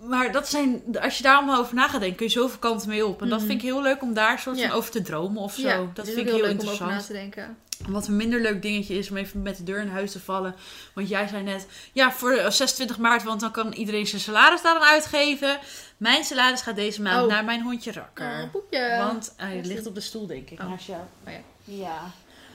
maar 0.03 0.31
dat 0.31 0.47
zijn... 0.49 0.81
Als 1.01 1.17
je 1.17 1.23
daar 1.23 1.35
allemaal 1.35 1.59
over 1.59 1.75
na 1.75 1.87
gaat 1.87 1.99
denken, 1.99 2.17
kun 2.17 2.25
je 2.25 2.31
zoveel 2.31 2.59
kanten 2.59 2.89
mee 2.89 3.05
op. 3.05 3.21
En 3.21 3.29
dat 3.29 3.37
Mhm. 3.39 3.47
vind 3.47 3.61
ik 3.61 3.67
heel 3.67 3.81
leuk 3.81 4.01
om 4.01 4.13
daar 4.13 4.39
soort 4.39 4.57
Ja. 4.57 4.67
van 4.67 4.77
over 4.77 4.91
te 4.91 5.01
dromen 5.01 5.41
of 5.41 5.53
zo. 5.53 5.67
Ja, 5.67 5.85
dat 5.93 6.05
vind 6.05 6.17
ik 6.17 6.25
heel 6.25 6.41
leuk 6.41 6.61
om 6.61 6.67
over 6.69 6.85
na 6.85 6.91
interessant. 6.91 7.05
te 7.05 7.13
denken. 7.13 7.57
Wat 7.87 8.07
een 8.07 8.15
minder 8.15 8.41
leuk 8.41 8.61
dingetje 8.61 8.97
is 8.97 9.09
om 9.09 9.17
even 9.17 9.41
met 9.41 9.57
de 9.57 9.63
deur 9.63 9.79
in 9.81 9.87
huis 9.89 10.11
te 10.11 10.19
vallen. 10.19 10.55
Want 10.93 11.09
jij 11.09 11.27
zei 11.27 11.43
net, 11.43 11.67
ja, 11.93 12.11
voor 12.11 12.31
eh, 12.31 12.49
26 12.49 12.97
maart, 12.97 13.23
want 13.23 13.39
dan 13.39 13.51
kan 13.51 13.73
iedereen 13.73 14.07
zijn 14.07 14.21
salaris 14.21 14.61
daar 14.61 14.73
dan 14.73 14.83
uitgeven. 14.83 15.59
Mijn 15.97 16.23
salaris 16.23 16.61
gaat 16.61 16.75
deze 16.75 17.01
maand 17.01 17.23
Oh. 17.23 17.29
naar 17.29 17.43
mijn 17.45 17.61
hondje 17.61 17.91
Rakker. 17.91 18.49
Oh. 18.71 18.97
Want 19.07 19.33
hij 19.37 19.61
ligt 19.63 19.85
op 19.87 19.95
de 19.95 20.01
stoel, 20.01 20.27
denk 20.27 20.49
ik, 20.49 20.59
Oh. 20.59 20.69
naast 20.69 20.85
jou. 20.87 21.01
Oh 21.27 21.31
ja. 21.33 21.39
Ja. 21.63 22.11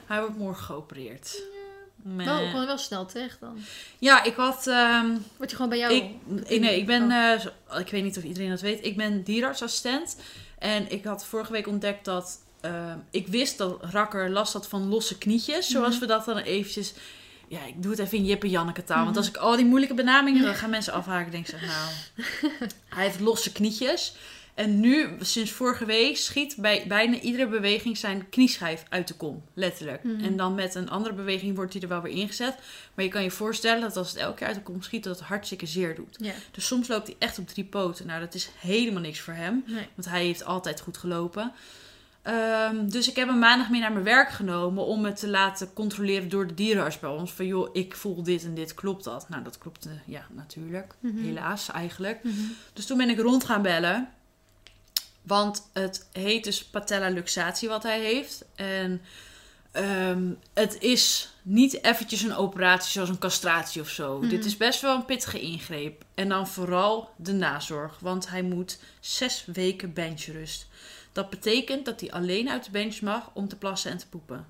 Hij 0.07 0.21
wordt 0.21 0.37
morgen 0.39 0.65
geopereerd. 0.65 1.43
Meh. 2.03 2.27
Wel, 2.27 2.47
gewoon 2.51 2.67
wel 2.67 2.79
snel 2.79 3.07
terecht 3.07 3.41
dan. 3.41 3.59
Ja, 3.99 4.23
ik 4.25 4.35
had... 4.35 4.67
ehm, 4.67 5.07
Word 5.37 5.51
je 5.51 5.57
gewoon 5.57 5.71
bij 5.71 5.79
jou... 5.79 5.93
ik, 5.95 6.05
ik- 6.47 6.61
nee, 6.61 6.79
ik 6.79 6.87
ben... 6.87 7.03
Oh. 7.03 7.33
eh, 7.33 7.81
ik 7.81 7.89
weet 7.91 8.03
niet 8.03 8.17
of 8.19 8.23
iedereen 8.25 8.51
dat 8.51 8.61
weet. 8.61 8.85
Ik 8.85 8.97
ben 8.97 9.23
dierenartsassistent. 9.23 10.17
En 10.59 10.91
ik 10.91 11.05
had 11.05 11.25
vorige 11.27 11.53
week 11.53 11.67
ontdekt 11.67 12.05
dat... 12.05 12.39
eh, 12.61 12.93
ik 13.11 13.27
wist 13.29 13.59
dat 13.59 13.79
Rakker 13.81 14.31
last 14.31 14.53
had 14.53 14.69
van 14.69 14.89
losse 14.89 15.19
knietjes. 15.19 15.67
Zoals 15.69 15.91
Mhm. 15.93 16.01
we 16.01 16.07
dat 16.07 16.25
dan 16.25 16.37
eventjes... 16.39 16.93
Ja, 17.49 17.65
ik 17.67 17.83
doe 17.83 17.91
het 17.91 18.01
even 18.01 18.19
in 18.19 18.25
Jip 18.25 18.43
en 18.43 18.49
Janneke 18.51 18.85
taal. 18.85 18.97
Want 18.99 19.09
Mhm. 19.11 19.19
als 19.19 19.29
ik 19.29 19.37
al 19.37 19.57
die 19.57 19.65
moeilijke 19.65 19.95
benamingen... 19.95 20.43
Dan 20.45 20.55
gaan 20.55 20.71
mensen 20.71 20.93
afhaken. 20.93 21.31
denk 21.33 21.49
ik, 21.49 21.59
zeg, 21.59 21.61
nou... 21.67 22.61
hij 22.89 23.05
heeft 23.05 23.21
losse 23.21 23.53
knietjes. 23.53 24.15
En 24.59 24.81
nu, 24.81 25.09
sinds 25.21 25.51
vorige 25.51 25.85
week, 25.85 26.17
schiet 26.17 26.57
bij 26.57 26.85
bijna 26.89 27.21
iedere 27.21 27.49
beweging 27.49 27.97
zijn 27.97 28.29
knieschijf 28.29 28.85
uit 28.89 29.09
de 29.09 29.15
kom. 29.15 29.43
Letterlijk. 29.55 30.05
Mhm. 30.05 30.25
En 30.25 30.37
dan 30.37 30.55
met 30.55 30.75
een 30.75 30.91
andere 30.91 31.15
beweging 31.15 31.57
wordt 31.57 31.73
hij 31.73 31.83
er 31.83 31.89
wel 31.89 32.03
weer 32.03 32.13
ingezet. 32.13 32.59
Maar 32.95 33.05
je 33.05 33.11
kan 33.11 33.23
je 33.23 33.31
voorstellen 33.31 33.81
dat 33.81 33.97
als 33.97 34.09
het 34.09 34.17
elke 34.17 34.37
keer 34.37 34.47
uit 34.47 34.57
de 34.57 34.63
kom 34.63 34.83
schiet, 34.83 35.05
dat 35.05 35.19
het 35.19 35.29
hartstikke 35.29 35.67
zeer 35.67 35.95
doet. 35.95 36.19
Dus 36.51 36.67
soms 36.67 36.89
loopt 36.89 37.07
hij 37.07 37.17
echt 37.19 37.39
op 37.39 37.49
drie 37.49 37.65
poten. 37.65 38.07
Nou, 38.07 38.21
dat 38.21 38.35
is 38.35 38.51
helemaal 38.59 39.03
niks 39.03 39.21
voor 39.21 39.35
hem. 39.35 39.65
Nee. 39.67 39.87
Want 39.95 40.09
hij 40.09 40.25
heeft 40.25 40.45
altijd 40.45 40.81
goed 40.81 40.97
gelopen. 40.97 41.53
Ehm, 42.23 42.89
dus 42.89 43.09
ik 43.09 43.17
heb 43.17 43.29
hem 43.29 43.39
maandag 43.39 43.71
mee 43.71 43.81
naar 43.81 43.93
mijn 43.93 44.05
werk 44.05 44.31
genomen 44.31 44.85
om 44.85 45.05
het 45.05 45.17
te 45.17 45.29
laten 45.29 45.73
controleren 45.73 46.29
door 46.29 46.47
de 46.47 46.55
dierenarts 46.55 46.99
bij 46.99 47.11
ons. 47.11 47.33
Van 47.33 47.47
joh, 47.47 47.69
ik 47.73 47.97
voel 47.97 48.23
dit 48.23 48.45
en 48.45 48.55
dit, 48.55 48.75
klopt 48.75 49.05
dat? 49.05 49.29
Nou, 49.29 49.43
dat 49.43 49.59
klopte, 49.59 49.91
ja, 50.05 50.27
natuurlijk. 50.35 50.95
Mhm. 51.01 51.25
Helaas, 51.25 51.71
eigenlijk. 51.71 52.25
Mhm. 52.25 52.35
Dus 52.73 52.87
toen 52.87 52.99
ben 52.99 53.11
ik 53.11 53.19
rond 53.19 53.45
gaan 53.45 53.63
bellen. 53.63 54.09
Want 55.29 55.71
het 55.73 56.09
heet 56.13 56.45
dus 56.45 56.65
patella 56.65 57.09
luxatie 57.09 57.69
wat 57.69 57.83
hij 57.83 58.01
heeft. 58.01 58.45
En 58.55 59.01
ehm, 59.73 60.31
het 60.55 60.77
is 60.81 61.33
niet 61.43 61.85
eventjes 61.85 62.23
een 62.23 62.35
operatie 62.37 62.91
zoals 62.91 63.09
een 63.09 63.19
castratie 63.19 63.81
of 63.81 63.89
zo. 63.89 64.19
Mhm. 64.19 64.29
Dit 64.29 64.45
is 64.45 64.57
best 64.57 64.81
wel 64.81 64.95
een 64.95 65.05
pittige 65.05 65.41
ingreep. 65.41 66.05
En 66.15 66.29
dan 66.29 66.49
vooral 66.49 67.11
de 67.17 67.33
nazorg. 67.33 67.99
Want 68.01 68.29
hij 68.29 68.43
moet 68.43 68.79
zes 69.01 69.45
weken 69.53 69.93
benchrust. 69.93 70.67
Dat 71.13 71.31
betekent 71.31 71.85
dat 71.85 72.01
hij 72.01 72.11
alleen 72.13 72.51
uit 72.51 72.65
de 72.65 72.71
bench 72.71 73.01
mag 73.01 73.31
om 73.35 73.49
te 73.49 73.57
plassen 73.57 73.91
en 73.91 73.99
te 73.99 74.09
poepen. 74.09 74.47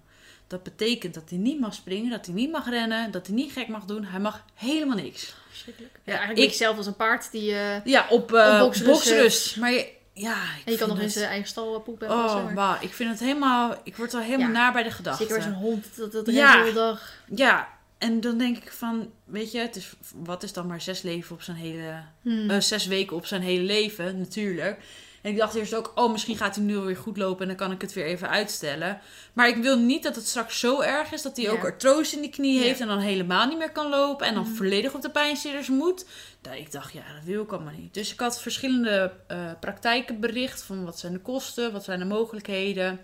Dat 0.47 0.63
betekent 0.63 1.15
dat 1.15 1.29
hij 1.31 1.39
niet 1.39 1.61
mag 1.61 1.75
springen, 1.75 2.11
dat 2.11 2.27
hij 2.27 2.35
niet 2.35 2.51
mag 2.51 2.69
rennen, 2.69 3.11
dat 3.11 3.27
hij 3.27 3.37
niet 3.37 3.53
gek 3.53 3.69
mag 3.69 3.85
doen. 3.85 4.05
Hij 4.05 4.21
mag 4.21 4.45
helemaal 4.55 4.97
niks. 4.97 5.35
Verschrikkelijk. 5.49 5.99
Ja, 6.05 6.17
eigenlijk 6.17 6.51
ik- 6.51 6.57
zelf 6.57 6.77
als 6.77 6.87
een 6.87 6.97
paard 6.97 7.31
die... 7.31 7.55
eh, 7.55 7.85
Ja, 7.85 8.07
op, 8.11 8.33
eh 8.33 8.53
Op 8.53 8.59
boksrust, 8.59 8.91
boksrust. 8.91 9.57
Maar 9.57 9.73
je, 9.73 9.97
ja, 10.21 10.43
ik 10.43 10.63
en 10.65 10.73
je 10.73 10.79
kan 10.79 10.89
nog 10.89 10.97
in 10.99 11.03
het- 11.05 11.13
zijn 11.13 11.29
eigen 11.29 11.49
stal 11.49 11.75
eh, 11.77 11.83
poepen. 11.83 12.11
Oh, 12.11 12.35
maar- 12.45 12.55
wauw. 12.55 12.77
Ik 12.81 12.93
vind 12.95 13.11
het 13.11 13.21
helemaal... 13.21 13.81
Ik 13.85 13.97
word 13.97 14.15
al 14.15 14.21
helemaal 14.21 14.47
Ja. 14.47 14.53
naar 14.53 14.73
bij 14.73 14.83
de 14.83 14.91
gedachte. 14.91 15.23
Zeker 15.23 15.37
als 15.37 15.45
een 15.47 15.53
hond, 15.55 15.87
dat, 15.97 16.13
dat 16.13 16.27
Ja. 16.31 16.53
de 16.53 16.59
hele 16.59 16.73
dag. 16.73 17.13
Ja, 17.35 17.69
en 17.99 18.21
dan 18.21 18.39
denk 18.39 18.57
ik 18.57 18.73
van... 18.73 19.11
Weet 19.25 19.53
je, 19.53 19.59
het 19.59 19.77
is, 19.77 19.93
wat 20.15 20.43
is 20.43 20.53
dan 20.53 20.67
maar 20.67 20.81
zes 20.81 21.03
leven 21.03 21.35
op 21.35 21.43
zijn 21.43 21.57
hele... 21.57 22.03
Hmm. 22.23 22.51
eh, 22.51 22.61
zes 22.61 22.87
weken 22.87 23.17
op 23.17 23.27
zijn 23.27 23.43
hele 23.43 23.63
leven, 23.65 24.19
natuurlijk. 24.19 24.81
En 25.23 25.31
ik 25.31 25.37
dacht 25.37 25.55
eerst 25.55 25.75
ook, 25.75 25.93
oh, 25.95 26.13
misschien 26.13 26.37
gaat 26.37 26.55
hij 26.55 26.65
nu 26.65 26.77
weer 26.77 26.97
goed 26.97 27.17
lopen 27.17 27.41
en 27.43 27.47
dan 27.49 27.57
kan 27.57 27.73
ik 27.73 27.81
het 27.81 27.93
weer 27.93 28.05
even 28.05 28.29
uitstellen. 28.29 29.01
Maar 29.33 29.49
ik 29.49 29.57
wil 29.57 29.79
niet 29.79 30.03
dat 30.03 30.17
het 30.17 30.27
straks 30.27 30.61
zo 30.61 30.81
erg 30.81 31.13
is 31.13 31.23
dat 31.23 31.37
hij 31.37 31.45
Ja. 31.45 31.51
ook 31.51 31.65
artrose 31.65 32.15
in 32.17 32.23
die 32.23 32.31
knie 32.31 32.55
Ja. 32.59 32.63
heeft 32.63 32.81
en 32.81 32.87
dan 32.87 32.99
helemaal 32.99 33.47
niet 33.47 33.59
meer 33.59 33.73
kan 33.73 33.89
lopen 33.89 34.27
en 34.27 34.35
dan 34.35 34.43
Mhm. 34.43 34.55
volledig 34.55 34.95
op 34.95 35.03
de 35.03 35.11
pijnstillers 35.11 35.69
moet. 35.69 36.07
Dat 36.41 36.55
ik 36.55 36.73
dacht, 36.73 36.93
ja, 36.93 37.03
dat 37.15 37.25
wil 37.25 37.43
ik 37.43 37.53
allemaal 37.53 37.73
niet. 37.79 37.95
Dus 37.95 38.13
ik 38.13 38.21
had 38.21 38.41
verschillende 38.43 39.13
eh, 39.27 39.51
praktijken 39.61 40.21
bericht 40.21 40.63
van 40.63 40.85
wat 40.85 40.99
zijn 40.99 41.13
de 41.13 41.21
kosten, 41.21 41.73
wat 41.73 41.85
zijn 41.85 41.99
de 41.99 42.05
mogelijkheden. 42.05 43.01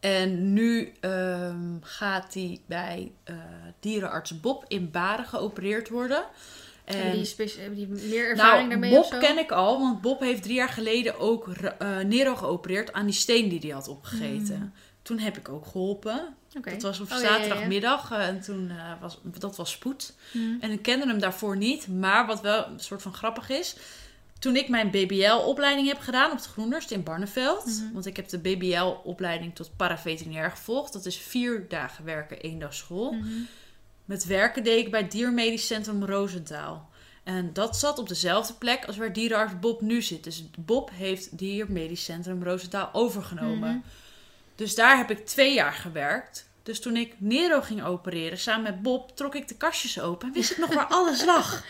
En 0.00 0.52
nu 0.52 0.92
ehm, 1.00 1.76
gaat 1.80 2.34
hij 2.34 2.60
bij 2.66 3.12
eh, 3.24 3.34
dierenarts 3.80 4.40
Bob 4.40 4.64
in 4.68 4.90
Baren 4.90 5.24
geopereerd 5.26 5.88
worden. 5.88 6.24
En 6.84 7.12
die, 7.12 7.34
hebben 7.36 7.74
die 7.74 7.86
meer 7.86 8.28
ervaring 8.28 8.68
nou, 8.68 8.80
daarmee 8.80 8.90
Bob 8.90 9.20
ken 9.20 9.38
ik 9.38 9.52
al, 9.52 9.78
want 9.80 10.00
Bob 10.00 10.20
heeft 10.20 10.42
drie 10.42 10.54
jaar 10.54 10.68
geleden 10.68 11.18
ook 11.18 11.48
eh, 11.48 11.98
Nero 11.98 12.36
geopereerd 12.36 12.92
aan 12.92 13.06
die 13.06 13.14
steen 13.14 13.48
die 13.48 13.58
hij 13.58 13.70
had 13.70 13.88
opgegeten. 13.88 14.56
Hmm. 14.56 14.72
Toen 15.02 15.18
heb 15.18 15.36
ik 15.36 15.48
ook 15.48 15.66
geholpen. 15.66 16.34
Dat 16.62 16.82
was 16.82 17.00
op 17.00 17.10
Oh, 17.10 17.12
ja, 17.12 17.22
ja, 17.22 17.28
ja. 17.28 17.34
zaterdagmiddag 17.34 18.10
eh, 18.10 18.28
en 18.28 18.40
toen 18.40 18.70
eh, 18.70 19.00
was 19.00 19.20
dat 19.38 19.56
was 19.56 19.70
spoed. 19.70 20.14
Hmm. 20.30 20.56
En 20.60 20.70
ik 20.70 20.82
kende 20.82 21.06
hem 21.06 21.18
daarvoor 21.18 21.56
niet, 21.56 21.88
maar 21.88 22.26
wat 22.26 22.40
wel 22.40 22.66
een 22.66 22.80
soort 22.80 23.02
van 23.02 23.14
grappig 23.14 23.48
is. 23.48 23.76
Toen 24.38 24.56
ik 24.56 24.68
mijn 24.68 24.90
BBL-opleiding 24.90 25.88
heb 25.88 25.98
gedaan 25.98 26.30
op 26.30 26.42
de 26.42 26.48
Groenderst 26.48 26.90
in 26.90 27.02
Barneveld. 27.02 27.66
Mhm. 27.66 27.92
Want 27.92 28.06
ik 28.06 28.16
heb 28.16 28.28
de 28.28 28.38
BBL-opleiding 28.38 29.54
tot 29.54 29.76
paraveterinair 29.76 30.50
gevolgd. 30.50 30.92
Dat 30.92 31.06
is 31.06 31.16
vier 31.16 31.68
dagen 31.68 32.04
werken, 32.04 32.40
één 32.40 32.58
dag 32.58 32.74
school. 32.74 33.12
Mhm. 33.12 33.26
Met 34.04 34.24
werken 34.26 34.64
deed 34.64 34.84
ik 34.84 34.90
bij 34.90 35.08
Diermedisch 35.08 35.66
Centrum 35.66 36.04
Roosentaal. 36.04 36.88
En 37.24 37.50
dat 37.52 37.76
zat 37.76 37.98
op 37.98 38.08
dezelfde 38.08 38.54
plek 38.54 38.84
als 38.86 38.96
waar 38.96 39.12
dierenarts 39.12 39.58
Bob 39.60 39.80
nu 39.80 40.02
zit. 40.02 40.24
Dus 40.24 40.44
Bob 40.58 40.90
heeft 40.92 41.38
Diermedisch 41.38 42.04
Centrum 42.04 42.42
Roosentaal 42.42 42.88
overgenomen. 42.92 43.68
Mhm. 43.70 43.78
Dus 44.54 44.74
daar 44.74 44.96
heb 44.96 45.10
ik 45.10 45.26
twee 45.26 45.54
jaar 45.54 45.72
gewerkt. 45.72 46.48
Dus 46.62 46.80
toen 46.80 46.96
ik 46.96 47.14
Nero 47.18 47.60
ging 47.60 47.84
opereren 47.84 48.38
samen 48.38 48.62
met 48.62 48.82
Bob, 48.82 49.16
trok 49.16 49.34
ik 49.34 49.48
de 49.48 49.54
kastjes 49.56 50.00
open 50.00 50.28
en 50.28 50.34
wist 50.34 50.50
ik 50.50 50.56
nog 50.58 50.74
waar 50.74 50.86
alles 50.98 51.24
lag. 51.24 51.64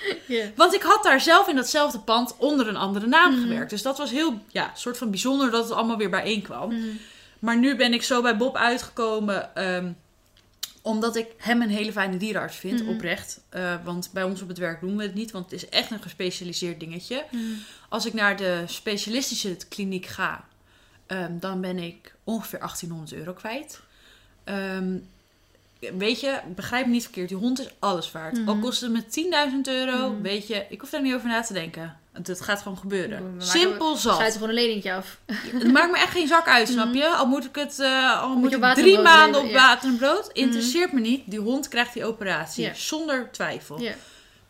Want 0.57 0.75
ik 0.75 0.83
had 0.83 1.03
daar 1.03 1.21
zelf 1.21 1.49
in 1.49 1.57
datzelfde 1.57 1.99
pand 1.99 2.37
onder 2.37 2.69
een 2.69 2.77
andere 2.77 3.07
naam 3.07 3.33
Mhm. 3.33 3.43
gewerkt. 3.43 3.71
Dus 3.71 3.83
dat 3.83 3.99
was 3.99 4.11
heel, 4.11 4.41
ja, 4.49 4.71
soort 4.75 4.99
van 4.99 5.11
bijzonder 5.11 5.51
dat 5.51 5.65
het 5.65 5.73
allemaal 5.73 5.97
weer 5.97 6.11
bijeen 6.11 6.43
kwam. 6.43 6.69
Mhm. 6.69 6.89
Maar 7.39 7.57
nu 7.59 7.77
ben 7.77 7.93
ik 7.93 8.03
zo 8.03 8.23
bij 8.23 8.37
Bob 8.37 8.57
uitgekomen. 8.57 9.55
ehm, 9.57 9.93
omdat 10.87 11.17
ik 11.17 11.27
hem 11.39 11.63
een 11.63 11.69
hele 11.71 11.93
fijne 11.93 12.17
dierenarts 12.17 12.57
vind, 12.57 12.81
Mhm. 12.83 12.91
oprecht. 12.91 13.41
Eh, 13.49 13.75
want 13.85 14.11
bij 14.13 14.23
ons 14.23 14.43
op 14.43 14.49
het 14.49 14.59
werk 14.59 14.81
doen 14.81 14.97
we 14.97 15.03
het 15.03 15.15
niet, 15.15 15.31
want 15.31 15.45
het 15.51 15.63
is 15.63 15.69
echt 15.69 15.91
een 15.91 16.03
gespecialiseerd 16.03 16.81
dingetje. 16.81 17.25
Mhm. 17.31 17.43
Als 17.89 18.07
ik 18.07 18.13
naar 18.13 18.37
de 18.37 18.63
specialistische 18.67 19.57
kliniek 19.69 20.07
ga, 20.07 20.45
ehm, 21.07 21.39
dan 21.39 21.61
ben 21.61 21.79
ik 21.79 22.15
ongeveer 22.25 22.59
1800 22.59 23.13
euro 23.13 23.33
kwijt. 23.33 23.81
Ehm, 24.45 24.97
weet 25.99 26.21
je, 26.21 26.41
begrijp 26.55 26.87
me 26.87 26.93
niet 26.93 27.03
verkeerd, 27.03 27.29
die 27.29 27.37
hond 27.39 27.61
is 27.61 27.69
alles 27.79 28.13
waard. 28.13 28.39
Mhm. 28.39 28.49
Al 28.49 28.59
kost 28.59 28.81
het 28.81 28.91
me 28.91 29.07
10.000 29.07 29.69
euro, 29.69 30.11
Mhm. 30.13 30.23
weet 30.23 30.47
je, 30.47 30.67
ik 30.69 30.81
hoef 30.81 30.91
daar 30.91 31.03
niet 31.03 31.15
over 31.15 31.29
na 31.29 31.41
te 31.43 31.53
denken. 31.53 31.97
Het, 32.15 32.27
het 32.27 32.41
gaat 32.41 32.59
gewoon 32.59 32.75
We 32.75 32.81
gebeuren. 32.81 33.35
Simpel 33.39 33.97
zat. 33.97 34.15
Sluit 34.15 34.33
er 34.33 34.39
gewoon 34.41 34.49
een 34.49 34.55
leningje 34.63 34.93
af. 34.93 35.19
Het 35.27 35.73
maakt 35.73 35.91
me 35.91 35.97
echt 35.99 36.13
geen 36.13 36.27
zak 36.27 36.49
uit, 36.49 36.69
snap 36.69 36.87
Mhm. 36.87 36.97
je? 36.97 37.07
Al 37.07 37.27
moet 37.27 37.45
ik 37.45 37.55
het, 37.57 37.81
eh, 37.81 38.23
al 38.23 38.35
moet 38.37 38.53
ik 38.53 38.63
drie 38.75 38.99
maanden 38.99 39.43
leven, 39.43 39.49
op 39.49 39.51
ja. 39.51 39.61
Mhm. 39.61 39.67
water 39.67 39.89
en 39.89 39.97
brood, 39.97 40.31
interesseert 40.33 40.93
me 40.93 41.01
niet. 41.01 41.23
Die 41.27 41.39
hond 41.41 41.69
krijgt 41.69 41.93
die 41.95 42.05
operatie, 42.05 42.71
zonder 42.75 43.29
twijfel. 43.33 43.83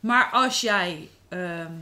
Maar 0.01 0.31
als 0.33 0.61
jij 0.61 1.09
ehm, 1.29 1.73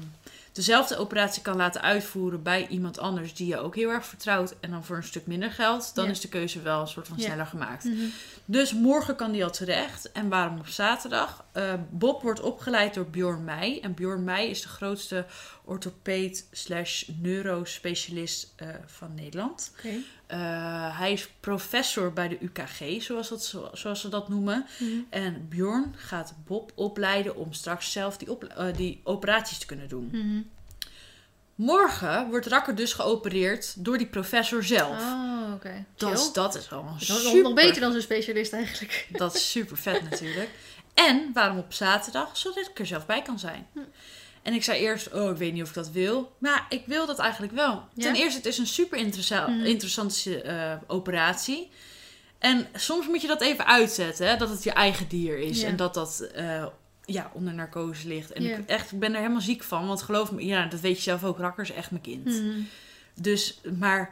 dezelfde 0.53 0.97
operatie 0.97 1.43
kan 1.43 1.57
laten 1.57 1.83
uitvoeren 1.83 2.43
bij 2.43 2.67
iemand 2.71 2.99
anders 2.99 3.35
die 3.35 3.47
je 3.47 3.59
ook 3.59 3.75
heel 3.77 3.91
erg 3.91 4.07
vertrouwt 4.07 4.55
en 4.61 4.71
dan 4.71 4.85
voor 4.85 4.97
een 4.97 5.03
stuk 5.05 5.27
minder 5.27 5.51
geld, 5.51 5.95
dan 5.95 6.09
is 6.09 6.21
de 6.21 6.29
keuze 6.29 6.63
wel 6.63 6.81
een 6.81 6.87
soort 6.89 7.09
van 7.09 7.21
sneller 7.21 7.47
gemaakt. 7.47 7.85
Mhm. 7.85 8.05
Dus 8.45 8.73
morgen 8.73 9.17
kan 9.17 9.33
die 9.33 9.45
al 9.45 9.51
terecht. 9.51 10.13
En 10.13 10.29
waarom 10.29 10.59
op 10.59 10.67
zaterdag? 10.67 11.45
Eh, 11.53 11.75
Bob 11.91 12.23
wordt 12.23 12.41
opgeleid 12.41 12.95
door 12.95 13.07
Bjorn 13.11 13.45
Meij. 13.45 13.81
En 13.83 13.95
Bjorn 13.95 14.25
Meij 14.25 14.49
is 14.49 14.63
de 14.63 14.69
grootste 14.69 15.27
orthopeed 15.65 16.47
slash 16.53 17.05
neurospecialist 17.21 18.53
eh, 18.57 18.69
van 18.87 19.15
Nederland. 19.15 19.73
Oké. 19.79 19.89
Eh, 20.27 20.99
hij 20.99 21.13
is 21.13 21.29
professor 21.41 22.13
bij 22.13 22.29
de 22.29 22.39
UKG, 22.41 23.03
zoals, 23.03 23.29
dat, 23.29 23.45
zo- 23.45 23.71
zoals 23.73 24.01
ze 24.01 24.09
dat 24.09 24.29
noemen. 24.29 24.67
Mhm. 24.79 24.91
En 25.11 25.47
Bjorn 25.49 25.95
gaat 25.97 26.35
Bob 26.47 26.73
opleiden 26.75 27.37
om 27.37 27.53
straks 27.53 27.93
zelf 27.93 28.17
die, 28.17 28.31
op, 28.31 28.73
die 28.77 29.01
operaties 29.05 29.59
te 29.59 29.67
kunnen 29.67 29.89
doen. 29.89 30.09
Mhm. 30.13 30.41
Morgen 31.55 32.29
wordt 32.29 32.47
Rakker 32.47 32.75
dus 32.75 32.93
geopereerd 32.93 33.85
door 33.85 33.99
die 33.99 34.07
professor 34.07 34.65
zelf. 34.65 35.01
Oh, 35.01 35.53
oké. 35.55 35.85
dat, 35.97 36.09
Chill. 36.11 36.19
is, 36.27 36.33
dat 36.33 36.55
is 36.55 36.67
gewoon 36.67 36.87
Dat 36.93 37.01
is 37.03 37.09
nog- 37.09 37.19
super. 37.19 37.43
nog 37.43 37.55
beter 37.55 37.81
dan 37.81 37.93
zo'n 37.93 38.01
specialist 38.01 38.53
eigenlijk. 38.53 39.07
Dat 39.13 39.35
is 39.35 39.51
super 39.51 39.77
vet 39.77 40.11
natuurlijk. 40.11 40.51
En 40.95 41.31
waarom 41.33 41.59
op 41.59 41.73
zaterdag? 41.73 42.37
Zodat 42.37 42.69
ik 42.69 42.79
er 42.79 42.87
zelf 42.87 43.07
bij 43.07 43.23
kan 43.23 43.39
zijn. 43.39 43.67
Hm. 43.73 43.79
En 44.43 44.55
ik 44.55 44.65
zei 44.65 44.81
eerst, 44.81 45.13
oh, 45.13 45.31
ik 45.31 45.37
weet 45.37 45.53
niet 45.53 45.63
of 45.63 45.69
ik 45.69 45.75
dat 45.75 45.91
wil. 45.91 46.33
Maar 46.39 46.67
ik 46.69 46.83
wil 46.87 47.07
dat 47.07 47.19
eigenlijk 47.19 47.53
wel. 47.53 47.85
Ja? 47.95 48.03
Ten 48.03 48.15
eerste, 48.15 48.37
het 48.37 48.47
is 48.47 48.59
een 48.59 48.67
super 48.67 48.99
Mhm. 48.99 49.65
interessante 49.65 50.43
eh, 50.43 50.73
operatie. 50.87 51.71
En 52.39 52.67
soms 52.75 53.07
moet 53.07 53.21
je 53.21 53.27
dat 53.27 53.41
even 53.41 53.67
uitzetten, 53.67 54.27
hè, 54.29 54.37
dat 54.37 54.49
het 54.49 54.63
je 54.65 54.73
eigen 54.73 55.09
dier 55.09 55.39
is. 55.39 55.61
Ja. 55.61 55.67
En 55.69 55.77
dat 55.77 55.95
dat 55.95 56.21
eh, 56.35 56.67
ja, 57.05 57.31
onder 57.35 57.55
narcose 57.55 58.09
ligt. 58.09 58.33
En 58.33 58.45
ik, 58.45 58.59
echt, 58.67 58.93
ik 58.93 58.99
ben 58.99 59.13
er 59.13 59.21
helemaal 59.21 59.41
ziek 59.41 59.63
van. 59.63 59.87
Want 59.87 60.03
geloof 60.03 60.33
me, 60.33 60.47
ja, 60.47 60.67
dat 60.67 60.81
weet 60.81 60.97
je 60.97 61.03
zelf 61.03 61.25
ook, 61.25 61.39
Rakker 61.39 61.63
is 61.63 61.73
echt 61.73 61.91
mijn 61.91 62.03
kind. 62.03 62.25
Mhm. 62.25 62.61
Dus, 63.15 63.61
maar 63.79 64.11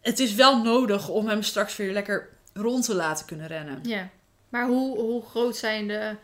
het 0.00 0.18
is 0.18 0.34
wel 0.34 0.62
nodig 0.62 1.08
om 1.08 1.28
hem 1.28 1.42
straks 1.42 1.76
weer 1.76 1.92
lekker 1.92 2.28
rond 2.54 2.84
te 2.84 2.94
laten 2.94 3.26
kunnen 3.26 3.46
rennen. 3.46 3.78
Ja. 3.82 4.08
Maar 4.48 4.66
hoe, 4.66 4.98
hoe 4.98 5.22
groot 5.22 5.56
zijn 5.56 5.88
de, 5.88 6.16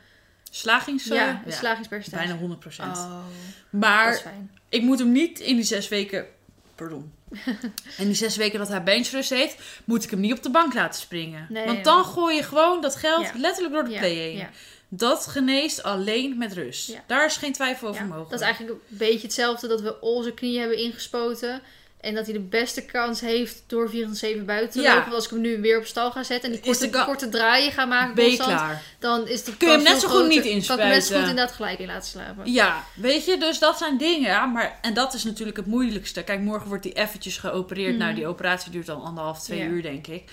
Slagings... 0.50 1.04
ja, 1.04 1.42
de 1.44 1.52
slagingspercentage? 1.52 2.36
bijna 2.36 2.56
100%. 2.56 2.80
Oh, 2.80 3.24
maar 3.70 4.22
ik 4.68 4.82
moet 4.82 4.98
hem 4.98 5.12
niet 5.12 5.40
in 5.40 5.56
die 5.56 5.64
zes 5.64 5.88
weken... 5.88 6.26
Pardon. 6.74 7.12
in 7.98 8.06
die 8.06 8.14
zes 8.14 8.36
weken 8.36 8.58
dat 8.58 8.68
hij 8.68 8.82
benchrust 8.82 9.30
heeft, 9.30 9.82
moet 9.84 10.04
ik 10.04 10.10
hem 10.10 10.20
niet 10.20 10.32
op 10.32 10.42
de 10.42 10.50
bank 10.50 10.74
laten 10.74 11.00
springen. 11.00 11.46
Nee, 11.48 11.66
Want 11.66 11.84
dan 11.84 12.04
gooi 12.04 12.36
je 12.36 12.42
gewoon 12.42 12.80
dat 12.80 12.96
geld 12.96 13.24
Ja. 13.24 13.32
letterlijk 13.36 13.74
door 13.74 13.84
de 13.84 13.98
play 13.98 14.14
heen. 14.14 14.46
Dat 14.88 15.26
geneest 15.26 15.82
alleen 15.82 16.38
met 16.38 16.52
rust. 16.52 16.88
Ja. 16.88 17.04
Daar 17.06 17.26
is 17.26 17.36
geen 17.36 17.52
twijfel 17.52 17.88
over 17.88 18.00
Ja, 18.00 18.06
mogelijk. 18.06 18.30
Dat 18.30 18.40
is 18.40 18.46
eigenlijk 18.46 18.74
een 18.76 18.96
beetje 18.96 19.26
hetzelfde 19.26 19.68
dat 19.68 19.80
we 19.80 20.00
onze 20.00 20.32
knie 20.32 20.58
hebben 20.58 20.78
ingespoten. 20.78 21.60
En 22.00 22.14
dat 22.14 22.24
hij 22.24 22.32
de 22.34 22.40
beste 22.40 22.84
kans 22.84 23.20
heeft 23.20 23.62
door 23.66 23.90
24-7 23.90 24.44
buiten 24.44 24.70
te 24.70 24.80
Ja. 24.80 24.88
lopen. 24.88 25.02
Want 25.02 25.14
als 25.14 25.24
ik 25.24 25.30
hem 25.30 25.40
nu 25.40 25.60
weer 25.60 25.78
op 25.78 25.84
stal 25.86 26.10
ga 26.10 26.22
zetten 26.22 26.52
en 26.52 26.60
die 26.62 26.90
korte, 27.04 27.28
draaien 27.28 27.72
ga 27.72 27.84
maken 27.84 28.14
constant, 28.14 28.48
klaar? 28.50 28.82
dan 28.98 29.28
is 29.28 29.44
de 29.44 29.56
Kun 29.56 29.68
je 29.68 29.74
hem 29.74 29.82
net 29.82 30.00
zo 30.00 30.08
goed 30.08 30.16
groter. 30.16 30.28
niet 30.28 30.42
Kan 30.42 30.50
ik 30.50 30.56
hem 30.56 30.58
net 30.58 30.66
zo 30.66 30.78
goed 30.78 30.90
inspuiten. 30.94 31.28
inderdaad 31.30 31.52
gelijk 31.54 31.78
in 31.78 31.86
laten 31.86 32.08
slapen. 32.08 32.52
Ja, 32.52 32.84
weet 32.94 33.24
je, 33.24 33.38
dus 33.38 33.58
dat 33.58 33.78
zijn 33.78 33.96
dingen. 33.98 34.28
Ja, 34.28 34.46
maar, 34.46 34.78
en 34.82 34.94
dat 34.94 35.14
is 35.14 35.24
natuurlijk 35.24 35.56
het 35.56 35.66
moeilijkste. 35.66 36.22
Kijk, 36.22 36.40
morgen 36.40 36.68
wordt 36.68 36.84
hij 36.84 36.92
eventjes 36.92 37.36
geopereerd. 37.36 37.90
Mhm. 37.94 38.02
Nou, 38.02 38.14
die 38.14 38.26
operatie 38.26 38.70
duurt 38.70 38.86
dan 38.86 39.02
anderhalf, 39.02 39.42
twee 39.42 39.58
Ja. 39.58 39.64
uur, 39.64 39.82
denk 39.82 40.06
ik. 40.06 40.30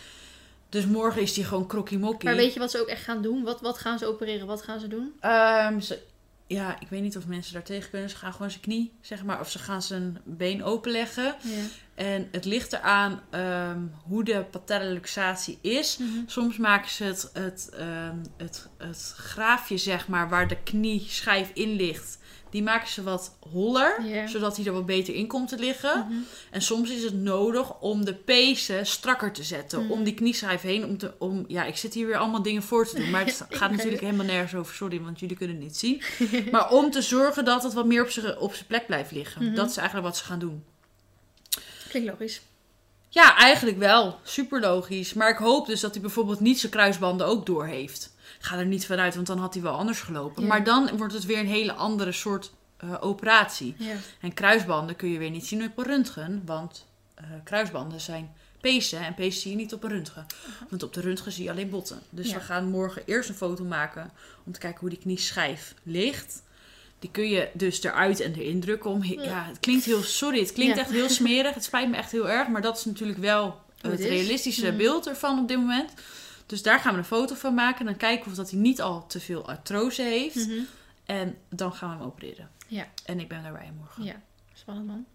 Dus 0.73 0.85
morgen 0.85 1.21
is 1.21 1.35
hij 1.35 1.45
gewoon 1.45 1.67
krokkie-mokkie. 1.67 2.29
Maar 2.29 2.37
weet 2.37 2.53
je 2.53 2.59
wat 2.59 2.71
ze 2.71 2.81
ook 2.81 2.87
echt 2.87 3.03
gaan 3.03 3.21
doen? 3.21 3.43
Wat, 3.43 3.61
wat 3.61 3.77
gaan 3.77 3.97
ze 3.99 4.05
opereren? 4.05 4.47
Wat 4.47 4.61
gaan 4.61 4.79
ze 4.79 4.87
doen? 4.87 5.13
Ehm, 5.19 5.79
ze- 5.79 6.01
ja, 6.47 6.79
ik 6.79 6.87
weet 6.89 7.01
niet 7.01 7.17
of 7.17 7.27
mensen 7.27 7.53
daar 7.53 7.63
tegen 7.63 7.89
kunnen. 7.89 8.09
Ze 8.09 8.15
gaan 8.15 8.31
gewoon 8.33 8.49
zijn 8.49 8.61
knie, 8.63 8.93
zeg 9.01 9.23
maar, 9.23 9.39
of 9.39 9.49
ze 9.51 9.59
gaan 9.59 9.81
zijn 9.81 10.21
been 10.23 10.63
openleggen. 10.63 11.23
Ja. 11.23 11.61
En 11.95 12.27
het 12.31 12.45
ligt 12.45 12.73
eraan 12.73 13.21
ehm, 13.29 13.79
hoe 14.07 14.23
de 14.23 14.45
patella 14.51 14.89
luxatie 14.91 15.57
is. 15.61 15.97
Mhm. 15.97 16.09
Soms 16.25 16.57
maken 16.57 16.89
ze 16.91 17.03
het, 17.03 17.29
het, 17.33 17.69
ehm, 17.77 18.17
het, 18.37 18.67
het 18.77 19.13
graafje, 19.17 19.77
zeg 19.77 20.07
maar, 20.07 20.29
waar 20.29 20.47
de 20.47 20.57
knieschijf 20.63 21.51
in 21.53 21.71
ligt. 21.75 22.17
Die 22.53 22.63
maken 22.63 22.87
ze 22.87 23.03
wat 23.03 23.35
holler, 23.51 24.03
zodat 24.25 24.55
hij 24.55 24.65
er 24.65 24.73
wat 24.73 24.85
beter 24.85 25.13
in 25.13 25.27
komt 25.27 25.49
te 25.49 25.57
liggen. 25.57 25.99
Mhm. 25.99 26.19
En 26.51 26.61
soms 26.61 26.89
is 26.89 27.03
het 27.03 27.13
nodig 27.13 27.79
om 27.79 28.05
de 28.05 28.13
pezen 28.13 28.85
strakker 28.85 29.31
te 29.31 29.43
zetten. 29.43 29.83
Mhm. 29.83 29.91
Om 29.91 30.03
die 30.03 30.13
knieschijf 30.13 30.61
heen. 30.61 30.85
Om 30.85 30.97
te, 30.97 31.13
om, 31.17 31.45
ja, 31.47 31.63
ik 31.63 31.77
zit 31.77 31.93
hier 31.93 32.07
weer 32.07 32.17
allemaal 32.17 32.41
dingen 32.41 32.63
voor 32.63 32.87
te 32.87 32.95
doen. 32.95 33.09
Maar 33.09 33.25
het 33.25 33.45
gaat 33.49 33.71
natuurlijk 33.71 34.01
helemaal 34.01 34.25
nergens 34.25 34.55
over. 34.55 34.75
Sorry, 34.75 35.01
want 35.01 35.19
jullie 35.19 35.37
kunnen 35.37 35.55
het 35.55 35.65
niet 35.65 35.77
zien. 35.77 36.01
maar 36.51 36.71
om 36.71 36.91
te 36.91 37.01
zorgen 37.01 37.45
dat 37.45 37.63
het 37.63 37.73
wat 37.73 37.85
meer 37.85 38.03
op 38.03 38.09
zijn 38.09 38.37
op 38.37 38.53
zijn 38.53 38.67
plek 38.67 38.85
blijft 38.85 39.11
liggen. 39.11 39.45
Mhm. 39.45 39.55
Dat 39.55 39.69
is 39.69 39.77
eigenlijk 39.77 40.07
wat 40.07 40.17
ze 40.17 40.23
gaan 40.23 40.39
doen. 40.39 40.63
Klinkt 41.89 42.09
logisch. 42.09 42.41
Ja, 43.13 43.37
eigenlijk 43.37 43.77
wel. 43.77 44.19
Super 44.23 44.59
logisch. 44.59 45.13
Maar 45.13 45.29
ik 45.29 45.37
hoop 45.37 45.65
dus 45.65 45.79
dat 45.79 45.93
hij 45.93 46.01
bijvoorbeeld 46.01 46.39
niet 46.39 46.59
zijn 46.59 46.71
kruisbanden 46.71 47.27
ook 47.27 47.45
door 47.45 47.65
heeft. 47.65 48.15
Ik 48.39 48.45
ga 48.45 48.57
er 48.57 48.65
niet 48.65 48.85
vanuit, 48.85 49.15
want 49.15 49.27
dan 49.27 49.37
had 49.37 49.53
hij 49.53 49.63
wel 49.63 49.73
anders 49.77 49.99
gelopen. 50.01 50.41
Ja. 50.41 50.47
Maar 50.47 50.63
dan 50.63 50.97
wordt 50.97 51.13
het 51.13 51.25
weer 51.25 51.39
een 51.39 51.47
hele 51.47 51.73
andere 51.73 52.11
soort 52.11 52.51
eh, 52.77 52.93
operatie. 52.99 53.75
Ja. 53.77 53.95
En 54.21 54.33
kruisbanden 54.33 54.95
kun 54.95 55.09
je 55.09 55.17
weer 55.17 55.29
niet 55.29 55.45
zien 55.45 55.63
op 55.63 55.77
een 55.77 55.83
röntgen, 55.85 56.41
want 56.45 56.85
eh, 57.15 57.25
kruisbanden 57.43 58.01
zijn 58.01 58.33
pezen 58.61 58.99
en 59.05 59.13
pezen 59.13 59.41
zie 59.41 59.51
je 59.51 59.57
niet 59.57 59.73
op 59.73 59.83
een 59.83 59.89
röntgen. 59.89 60.25
Want 60.69 60.83
op 60.83 60.93
de 60.93 61.01
röntgen 61.01 61.31
zie 61.31 61.43
je 61.43 61.51
alleen 61.51 61.69
botten. 61.69 62.01
Dus 62.09 62.29
Ja. 62.29 62.33
we 62.33 62.41
gaan 62.41 62.65
morgen 62.65 63.01
eerst 63.05 63.29
een 63.29 63.35
foto 63.35 63.63
maken 63.63 64.11
om 64.43 64.51
te 64.51 64.59
kijken 64.59 64.79
hoe 64.79 64.89
die 64.89 64.99
knieschijf 64.99 65.73
ligt. 65.83 66.43
Die 67.03 67.11
kun 67.11 67.29
je 67.29 67.49
dus 67.53 67.83
eruit 67.83 68.19
en 68.19 68.33
erin 68.33 68.59
drukken. 68.59 68.89
Om, 68.89 69.03
Ja. 69.03 69.21
ja, 69.23 69.45
het 69.45 69.59
klinkt 69.59 69.85
heel, 69.85 70.01
sorry, 70.01 70.39
het 70.39 70.53
klinkt 70.53 70.75
Ja. 70.75 70.81
echt 70.81 70.91
heel 70.91 71.09
smerig. 71.09 71.53
Het 71.53 71.63
spijt 71.63 71.89
me 71.89 71.95
echt 71.97 72.11
heel 72.11 72.29
erg, 72.29 72.47
maar 72.47 72.61
dat 72.61 72.77
is 72.77 72.85
natuurlijk 72.85 73.19
wel 73.19 73.61
het 73.81 73.91
het 73.91 73.99
is. 73.99 74.05
realistische 74.07 74.67
Mhm. 74.67 74.77
beeld 74.77 75.07
ervan 75.07 75.39
op 75.39 75.47
dit 75.47 75.57
moment. 75.57 75.93
Dus 76.45 76.61
daar 76.61 76.79
gaan 76.79 76.91
we 76.93 76.97
een 76.99 77.05
foto 77.05 77.35
van 77.35 77.53
maken. 77.53 77.85
Dan 77.85 77.97
kijken 77.97 78.23
we 78.25 78.29
of 78.29 78.35
dat 78.35 78.51
hij 78.51 78.59
niet 78.59 78.81
al 78.81 79.07
te 79.07 79.19
veel 79.19 79.47
artrose 79.47 80.01
heeft. 80.01 80.35
Mhm. 80.47 80.59
En 81.05 81.37
dan 81.49 81.73
gaan 81.73 81.89
we 81.89 81.95
hem 81.95 82.05
opereren. 82.05 82.49
Ja. 82.67 82.87
En 83.05 83.19
ik 83.19 83.27
ben 83.27 83.43
daarbij 83.43 83.71
morgen. 83.77 84.03
ja, 84.03 84.21
spannend 84.53 84.87
man. 84.87 85.05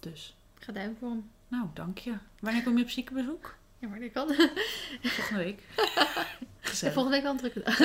Dus, 0.00 0.34
Ik 0.58 0.64
ga 0.64 0.72
duimen 0.72 0.96
voor 1.00 1.08
hem. 1.08 1.30
nou, 1.48 1.66
dank 1.74 1.98
je. 1.98 2.12
Wanneer 2.40 2.62
kom 2.62 2.76
je 2.78 2.82
op 2.84 2.90
ziekenbezoek? 2.90 3.54
Ja, 3.82 3.88
maar 3.88 4.00
dat 4.00 4.12
kan. 4.12 4.34
Volgende 5.02 5.44
week. 5.44 5.58
Ik 5.76 5.88
Gezellig. 6.68 6.94
volgende 6.94 7.16
week 7.16 7.22
wel 7.26 7.32
een 7.32 7.38
drukke 7.38 7.62
dag. 7.64 7.78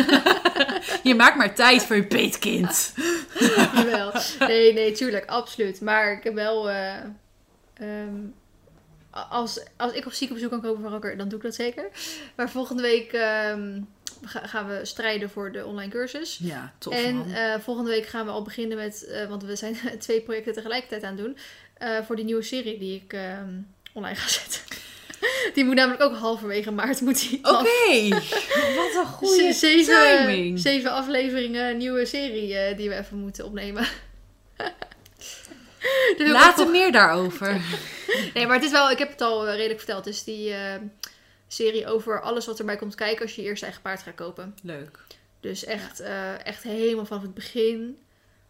Je 1.10 1.16
maakt 1.16 1.36
maar 1.38 1.56
tijd 1.56 1.84
voor 1.84 1.96
je 1.96 2.06
peetkind. 2.08 2.94
Jawel. 3.76 4.12
Nee, 4.40 4.74
nee, 4.74 4.92
tuurlijk, 4.92 5.26
absoluut. 5.26 5.82
Maar 5.82 6.12
ik 6.12 6.24
heb 6.24 6.34
wel. 6.34 6.70
eh, 6.70 6.96
ehm, 7.74 8.16
als, 9.30 9.60
als 9.78 9.94
ik 9.94 10.06
op 10.06 10.12
ziekenbezoek 10.14 10.52
kan 10.52 10.62
komen 10.62 10.82
van 10.82 10.92
Rocker, 10.92 11.18
dan 11.18 11.28
doe 11.28 11.38
ik 11.38 11.44
dat 11.46 11.56
zeker. 11.56 11.88
Maar 12.36 12.50
volgende 12.50 12.82
week 12.82 13.12
ehm, 13.14 13.82
ga- 14.24 14.48
gaan 14.48 14.68
we 14.68 14.80
strijden 14.86 15.30
voor 15.30 15.52
de 15.52 15.66
online 15.66 15.92
cursus. 15.92 16.38
Ja, 16.42 16.74
tof 16.78 16.94
en 16.94 17.34
eh, 17.34 17.60
volgende 17.60 17.90
week 17.90 18.06
gaan 18.06 18.26
we 18.26 18.32
al 18.32 18.42
beginnen 18.42 18.78
met, 18.78 19.06
eh, 19.06 19.28
want 19.28 19.44
we 19.44 19.56
zijn 19.56 19.78
twee 20.00 20.22
projecten 20.22 20.54
tegelijkertijd 20.54 21.04
aan 21.04 21.16
het 21.18 21.26
doen, 21.26 21.38
voor 22.06 22.16
die 22.16 22.26
nieuwe 22.26 22.42
serie 22.42 22.78
die 22.80 23.02
ik 23.04 23.14
ehm, 23.14 23.50
online 23.94 24.16
ga 24.16 24.28
zetten. 24.30 24.62
Die 25.54 25.66
moet 25.66 25.76
namelijk 25.76 26.02
ook 26.02 26.16
halverwege 26.16 26.72
maart 26.72 27.02
moet 27.02 27.30
die. 27.30 27.40
Oké, 27.42 28.10
wat 28.76 28.96
een 28.96 29.06
goede 29.20 29.54
zeven, 29.54 30.18
timing. 30.18 30.60
zeven 30.60 30.92
afleveringen 30.92 31.78
nieuwe 31.78 32.06
serie 32.06 32.58
eh, 32.58 32.78
die 32.78 32.90
we 32.90 32.96
even 32.96 33.18
moeten 33.18 33.46
opnemen. 33.46 33.88
Dus 36.18 36.32
Later 36.32 36.70
meer 36.70 36.92
daarover. 36.92 37.62
Nee, 38.34 38.46
maar 38.48 38.56
het 38.56 38.66
is 38.66 38.72
wel, 38.72 38.92
ik 38.92 38.98
heb 38.98 39.10
het 39.10 39.22
al 39.22 39.48
eh, 39.48 39.56
redelijk 39.56 39.80
verteld. 39.80 40.06
Het 40.06 40.14
is 40.14 40.24
die 40.24 40.54
eh, 40.54 40.76
serie 41.48 41.88
over 41.88 42.22
alles 42.22 42.46
wat 42.46 42.60
erbij 42.60 42.76
komt 42.76 42.96
kijken 42.96 43.22
als 43.22 43.36
je 43.36 43.42
je 43.42 43.48
eerste 43.48 43.66
eigen 43.66 43.84
paard 43.84 44.02
gaat 44.02 44.16
kopen. 44.16 44.56
Leuk. 44.64 45.00
Dus 45.40 45.64
echt, 45.64 46.00
echt 46.44 46.64
helemaal 46.64 47.06
vanaf 47.06 47.22
het 47.22 47.34
begin 47.34 47.98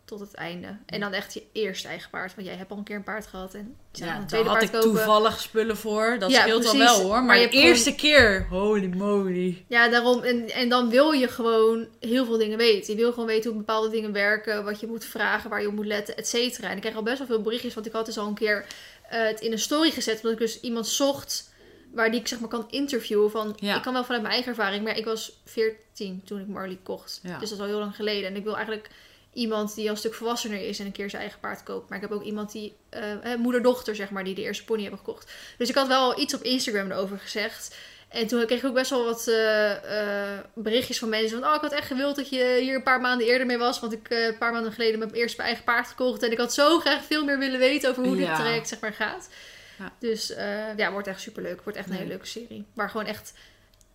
tot 0.07 0.19
het 0.19 0.33
einde. 0.33 0.77
En 0.85 0.99
dan 0.99 1.13
echt 1.13 1.33
je 1.33 1.43
eerste 1.51 1.87
eigen 1.87 2.09
paard. 2.09 2.35
Want 2.35 2.47
jij 2.47 2.55
hebt 2.55 2.71
al 2.71 2.77
een 2.77 2.83
keer 2.83 2.95
een 2.95 3.03
paard 3.03 3.27
gehad 3.27 3.53
en 3.53 3.75
Ja, 3.91 4.15
een 4.15 4.27
daar 4.27 4.39
had 4.39 4.47
paard 4.51 4.63
ik 4.63 4.71
kopen. 4.71 4.89
toevallig 4.89 5.39
spullen 5.39 5.77
voor. 5.77 6.15
Dat 6.19 6.31
Ja, 6.31 6.41
scheelt 6.41 6.71
wel 6.71 6.99
hoor. 7.01 7.09
Maar, 7.11 7.23
Maar 7.23 7.37
je 7.37 7.43
de 7.45 7.49
gewoon- 7.51 7.65
eerste 7.67 7.95
keer, 7.95 8.47
holy 8.49 8.85
moly. 8.87 9.65
Ja, 9.67 9.87
daarom. 9.89 10.23
En, 10.23 10.49
en 10.49 10.69
dan 10.69 10.89
wil 10.89 11.11
je 11.11 11.27
gewoon 11.27 11.87
heel 11.99 12.25
veel 12.25 12.37
dingen 12.37 12.57
weten. 12.57 12.93
Je 12.93 12.99
wil 12.99 13.11
gewoon 13.11 13.27
weten 13.27 13.49
hoe 13.49 13.59
bepaalde 13.59 13.89
dingen 13.89 14.11
werken, 14.11 14.63
wat 14.63 14.79
je 14.79 14.87
moet 14.87 15.05
vragen, 15.05 15.49
waar 15.49 15.61
je 15.61 15.67
op 15.67 15.73
moet 15.73 15.85
letten, 15.85 16.17
et 16.17 16.27
cetera. 16.27 16.69
En 16.69 16.75
ik 16.75 16.81
kreeg 16.81 16.95
al 16.95 17.03
best 17.03 17.17
wel 17.17 17.27
veel 17.27 17.41
berichtjes, 17.41 17.73
want 17.73 17.85
ik 17.85 17.91
had 17.93 18.05
dus 18.05 18.17
al 18.17 18.27
een 18.27 18.33
keer 18.33 18.65
eh, 19.09 19.21
het 19.23 19.41
in 19.41 19.51
een 19.51 19.59
story 19.59 19.91
gezet, 19.91 20.15
omdat 20.15 20.31
ik 20.31 20.37
dus 20.37 20.59
iemand 20.59 20.87
zocht 20.87 21.55
waar 21.93 22.11
die 22.11 22.19
ik 22.19 22.27
zeg 22.27 22.39
maar 22.39 22.49
kan 22.49 22.67
interviewen. 22.69 23.31
Van, 23.31 23.55
Ja. 23.59 23.75
Ik 23.75 23.81
kan 23.81 23.93
wel 23.93 24.03
vanuit 24.03 24.21
mijn 24.21 24.33
eigen 24.33 24.51
ervaring, 24.51 24.83
maar 24.83 24.97
ik 24.97 25.05
was 25.05 25.41
14 25.45 26.21
toen 26.25 26.39
ik 26.39 26.47
Marley 26.47 26.79
kocht. 26.83 27.19
Ja. 27.23 27.39
Dus 27.39 27.49
dat 27.49 27.57
is 27.57 27.63
al 27.63 27.69
heel 27.69 27.79
lang 27.79 27.95
geleden. 27.95 28.29
En 28.29 28.35
ik 28.35 28.43
wil 28.43 28.55
eigenlijk 28.55 28.89
iemand 29.37 29.75
die 29.75 29.85
al 29.85 29.91
een 29.91 29.97
stuk 29.97 30.13
volwassener 30.13 30.67
is 30.67 30.79
en 30.79 30.85
een 30.85 30.91
keer 30.91 31.09
zijn 31.09 31.21
eigen 31.21 31.39
paard 31.39 31.63
koopt. 31.63 31.89
Maar 31.89 31.97
ik 31.97 32.03
heb 32.03 32.13
ook 32.13 32.23
iemand 32.23 32.51
die, 32.51 32.75
eh, 32.89 33.35
moeder-dochter 33.37 33.95
zeg 33.95 34.09
maar, 34.09 34.23
die 34.23 34.35
de 34.35 34.41
eerste 34.41 34.63
pony 34.65 34.81
hebben 34.81 34.99
gekocht. 34.99 35.31
Dus 35.57 35.69
ik 35.69 35.75
had 35.75 35.87
wel 35.87 36.19
iets 36.19 36.33
op 36.33 36.41
Instagram 36.41 36.91
erover 36.91 37.17
gezegd. 37.17 37.75
En 38.09 38.27
toen 38.27 38.45
kreeg 38.45 38.59
ik 38.59 38.65
ook 38.65 38.73
best 38.73 38.89
wel 38.89 39.03
wat 39.05 39.27
eh, 39.27 40.31
eh, 40.33 40.39
berichtjes 40.53 40.99
van 40.99 41.09
mensen. 41.09 41.39
Van, 41.39 41.49
oh, 41.49 41.55
ik 41.55 41.61
had 41.61 41.71
echt 41.71 41.87
gewild 41.87 42.15
dat 42.15 42.29
je 42.29 42.57
hier 42.61 42.75
een 42.75 42.83
paar 42.83 43.01
maanden 43.01 43.27
eerder 43.27 43.47
mee 43.47 43.57
was. 43.57 43.79
Want 43.79 43.93
ik 43.93 44.09
een 44.09 44.37
paar 44.37 44.51
maanden 44.51 44.71
geleden 44.71 44.99
mijn 44.99 45.11
eerste 45.13 45.37
mijn 45.37 45.47
eigen 45.49 45.65
paard 45.65 45.87
gekocht. 45.87 46.23
En 46.23 46.31
ik 46.31 46.37
had 46.37 46.53
zo 46.53 46.79
graag 46.79 47.03
veel 47.03 47.25
meer 47.25 47.39
willen 47.39 47.59
weten 47.59 47.89
over 47.89 48.03
hoe 48.03 48.17
Ja. 48.17 48.27
dit 48.27 48.35
traject 48.35 48.67
zeg 48.67 48.79
maar 48.79 48.93
gaat. 48.93 49.29
Ja. 49.79 49.91
Dus 49.99 50.33
ja, 50.77 50.91
wordt 50.91 51.07
echt 51.07 51.21
superleuk. 51.21 51.61
Wordt 51.63 51.77
echt 51.77 51.87
een 51.87 51.93
hele 51.93 52.07
Leuk. 52.07 52.13
leuke 52.17 52.27
serie. 52.39 52.65
Maar 52.73 52.89
gewoon 52.89 53.05
echt, 53.05 53.33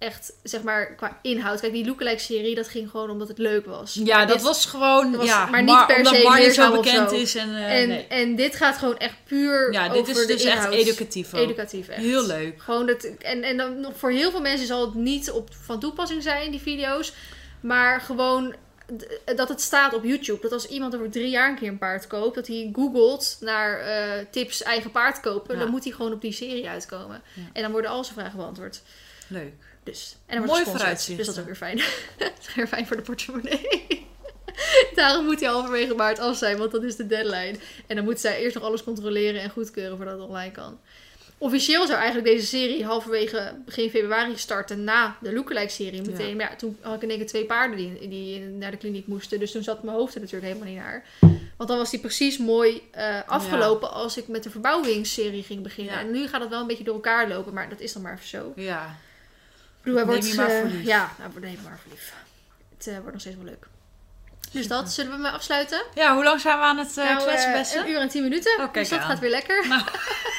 echt, 0.03 0.33
zeg 0.43 0.63
maar, 0.63 0.95
qua 0.95 1.19
inhoud. 1.23 1.61
Kijk, 1.61 1.73
die 1.73 1.87
lookalike 1.87 2.21
serie, 2.21 2.55
dat 2.55 2.69
ging 2.69 2.91
gewoon 2.91 3.11
omdat 3.11 3.29
het 3.29 3.39
leuk 3.39 3.67
was. 3.67 3.95
Ja, 3.95 4.17
Maar 4.17 4.27
dat 4.27 4.37
dit- 4.37 4.47
was 4.47 4.67
gewoon... 4.67 5.11
dat 5.11 5.21
was- 5.21 5.29
ja, 5.29 5.47
maar 5.47 5.63
niet 5.63 5.87
per 5.87 5.97
omdat 5.97 6.15
se 6.15 6.51
zo 6.53 6.71
bekend 6.73 7.11
zo. 7.11 7.17
is. 7.17 7.35
En, 7.35 7.57
eh, 7.57 7.81
en, 7.81 7.89
nee. 7.89 8.07
en 8.07 8.37
dit 8.37 8.57
gaat 8.57 8.77
gewoon 8.77 8.99
echt 8.99 9.15
puur 9.25 9.73
Ja, 9.73 9.89
dit 9.89 9.99
over 10.01 10.21
is 10.21 10.27
dus 10.27 10.45
echt 10.45 10.69
educatief 10.71 11.35
ook. 11.35 11.41
Educatief 11.41 11.89
echt. 11.89 12.01
Heel 12.03 12.27
leuk. 12.27 12.63
Gewoon 12.63 12.87
dat, 12.87 13.03
en, 13.05 13.43
en 13.43 13.57
dan 13.57 13.81
nog 13.81 13.93
voor 13.97 14.11
heel 14.11 14.31
veel 14.31 14.41
mensen 14.41 14.67
zal 14.67 14.81
het 14.81 14.95
niet 14.95 15.31
op, 15.31 15.49
van 15.65 15.81
toepassing 15.81 16.23
zijn, 16.23 16.51
die 16.51 16.61
video's. 16.61 17.13
Maar 17.61 18.01
gewoon 18.01 18.55
d- 18.99 19.37
dat 19.37 19.49
het 19.49 19.61
staat 19.61 19.95
op 19.95 20.05
YouTube. 20.05 20.41
Dat 20.43 20.53
als 20.53 20.67
iemand 20.67 20.95
over 20.95 21.11
drie 21.11 21.31
jaar 21.31 21.49
een 21.49 21.59
keer 21.59 21.69
een 21.69 21.79
paard 21.79 22.07
koopt, 22.07 22.35
dat 22.35 22.47
hij 22.47 22.71
googelt 22.73 23.37
naar 23.41 23.81
eh, 23.81 24.25
tips 24.31 24.63
eigen 24.63 24.91
paard 24.91 25.21
kopen, 25.21 25.55
Ja. 25.55 25.61
dan 25.61 25.71
moet 25.71 25.85
hij 25.85 25.93
gewoon 25.93 26.13
op 26.13 26.21
die 26.21 26.33
serie 26.33 26.69
uitkomen. 26.69 27.23
Ja. 27.35 27.43
En 27.53 27.63
dan 27.63 27.71
worden 27.73 27.91
al 27.91 28.05
zijn 28.05 28.19
vragen 28.19 28.37
beantwoord. 28.37 28.83
Leuk. 29.29 29.53
Dus, 29.83 30.17
en 30.27 30.37
dan 30.39 30.47
Mooi 30.47 30.65
vooruitzicht. 30.65 31.19
Dus 31.19 31.27
dat 31.27 31.35
is 31.35 31.41
ook 31.41 31.47
weer 31.47 31.57
fijn. 31.57 31.77
dat 32.19 32.33
is 32.41 32.55
weer 32.55 32.67
fijn 32.67 32.87
voor 32.87 32.97
de 32.97 33.03
portemonnee. 33.03 34.07
Daarom 34.95 35.25
moet 35.25 35.41
hij 35.41 35.49
halverwege 35.49 35.95
maart 35.95 36.19
af 36.19 36.37
zijn, 36.37 36.59
want 36.59 36.71
dat 36.71 36.83
is 36.83 36.97
de 36.97 37.07
deadline. 37.07 37.59
En 37.87 37.97
dan 37.97 38.05
moet 38.05 38.21
zij 38.21 38.41
eerst 38.41 38.55
nog 38.55 38.65
alles 38.65 38.85
controleren 38.85 39.41
en 39.41 39.51
goedkeuren 39.51 39.97
voordat 39.97 40.19
het 40.19 40.29
online 40.29 40.53
kan. 40.53 40.79
Officieel 41.39 41.87
zou 41.87 41.99
eigenlijk 41.99 42.27
deze 42.27 42.47
serie 42.47 42.85
halverwege 42.85 43.55
begin 43.65 43.91
februari 43.91 44.37
starten 44.37 44.85
na 44.85 45.17
de 45.21 45.33
Lookalike-serie 45.33 46.03
meteen. 46.03 46.29
Ja. 46.29 46.35
Maar 46.35 46.51
ja, 46.51 46.57
toen 46.57 46.79
had 46.81 46.95
ik 46.95 47.03
in 47.03 47.09
één 47.09 47.19
keer 47.19 47.27
twee 47.27 47.45
paarden 47.45 47.77
die, 47.77 48.09
die 48.09 48.41
naar 48.41 48.71
de 48.71 48.77
kliniek 48.77 49.07
moesten. 49.07 49.39
Dus 49.39 49.51
toen 49.51 49.63
zat 49.63 49.83
mijn 49.83 49.97
hoofd 49.97 50.15
er 50.15 50.21
natuurlijk 50.21 50.53
helemaal 50.53 50.73
niet 50.73 50.83
naar. 50.83 51.05
Want 51.57 51.69
dan 51.69 51.79
was 51.79 51.91
die 51.91 52.01
precies 52.01 52.39
mooi 52.39 52.83
eh, 52.91 53.19
afgelopen 53.27 53.93
als 53.93 54.17
ik 54.17 54.29
met 54.29 54.43
de 54.43 54.51
verbouwingsserie 54.51 55.43
ging 55.43 55.63
beginnen. 55.63 55.95
Ja. 55.95 56.01
En 56.01 56.11
nu 56.11 56.29
gaat 56.29 56.41
het 56.41 56.51
wel 56.51 56.61
een 56.61 56.67
beetje 56.67 56.85
door 56.85 56.95
elkaar 56.95 57.29
lopen, 57.29 57.53
maar 57.53 57.69
dat 57.69 57.81
is 57.81 57.93
dan 57.93 58.03
maar 58.03 58.13
even 58.13 58.29
zo. 58.29 58.53
Ja. 58.57 58.97
Bedoel, 59.83 59.97
hij 59.99 60.05
Neem 60.05 60.15
wordt, 60.15 60.29
je 60.29 60.35
maar 60.35 60.51
eh, 60.51 60.61
voor 60.61 60.69
lief. 60.69 60.85
Ja, 60.87 61.11
nou, 61.19 61.41
neem 61.41 61.51
je 61.51 61.59
maar 61.65 61.79
voor 61.83 61.93
lief. 61.93 62.13
Het 62.77 62.87
eh, 62.87 62.95
wordt 62.95 63.13
nog 63.13 63.21
steeds 63.21 63.37
wel 63.37 63.45
leuk. 63.45 63.67
Dus 64.53 64.69
dat, 64.69 64.93
zullen 64.93 65.13
we 65.13 65.19
maar 65.19 65.33
afsluiten? 65.33 65.83
ja, 65.95 66.15
hoe 66.15 66.25
lang 66.25 66.41
zijn 66.41 66.59
we 66.59 66.65
aan 66.65 66.79
het 66.79 66.97
uh, 66.99 67.05
Nou, 67.05 67.23
kletsen 67.23 67.81
een 67.81 67.89
uur 67.91 67.99
en 67.99 68.09
tien 68.09 68.23
minuten. 68.23 68.53
Oh, 68.61 68.73
dus 68.73 68.89
dat 68.89 68.99
aan. 69.01 69.07
gaat 69.09 69.19
weer 69.19 69.31
lekker. 69.31 69.67
Nou. 69.69 69.83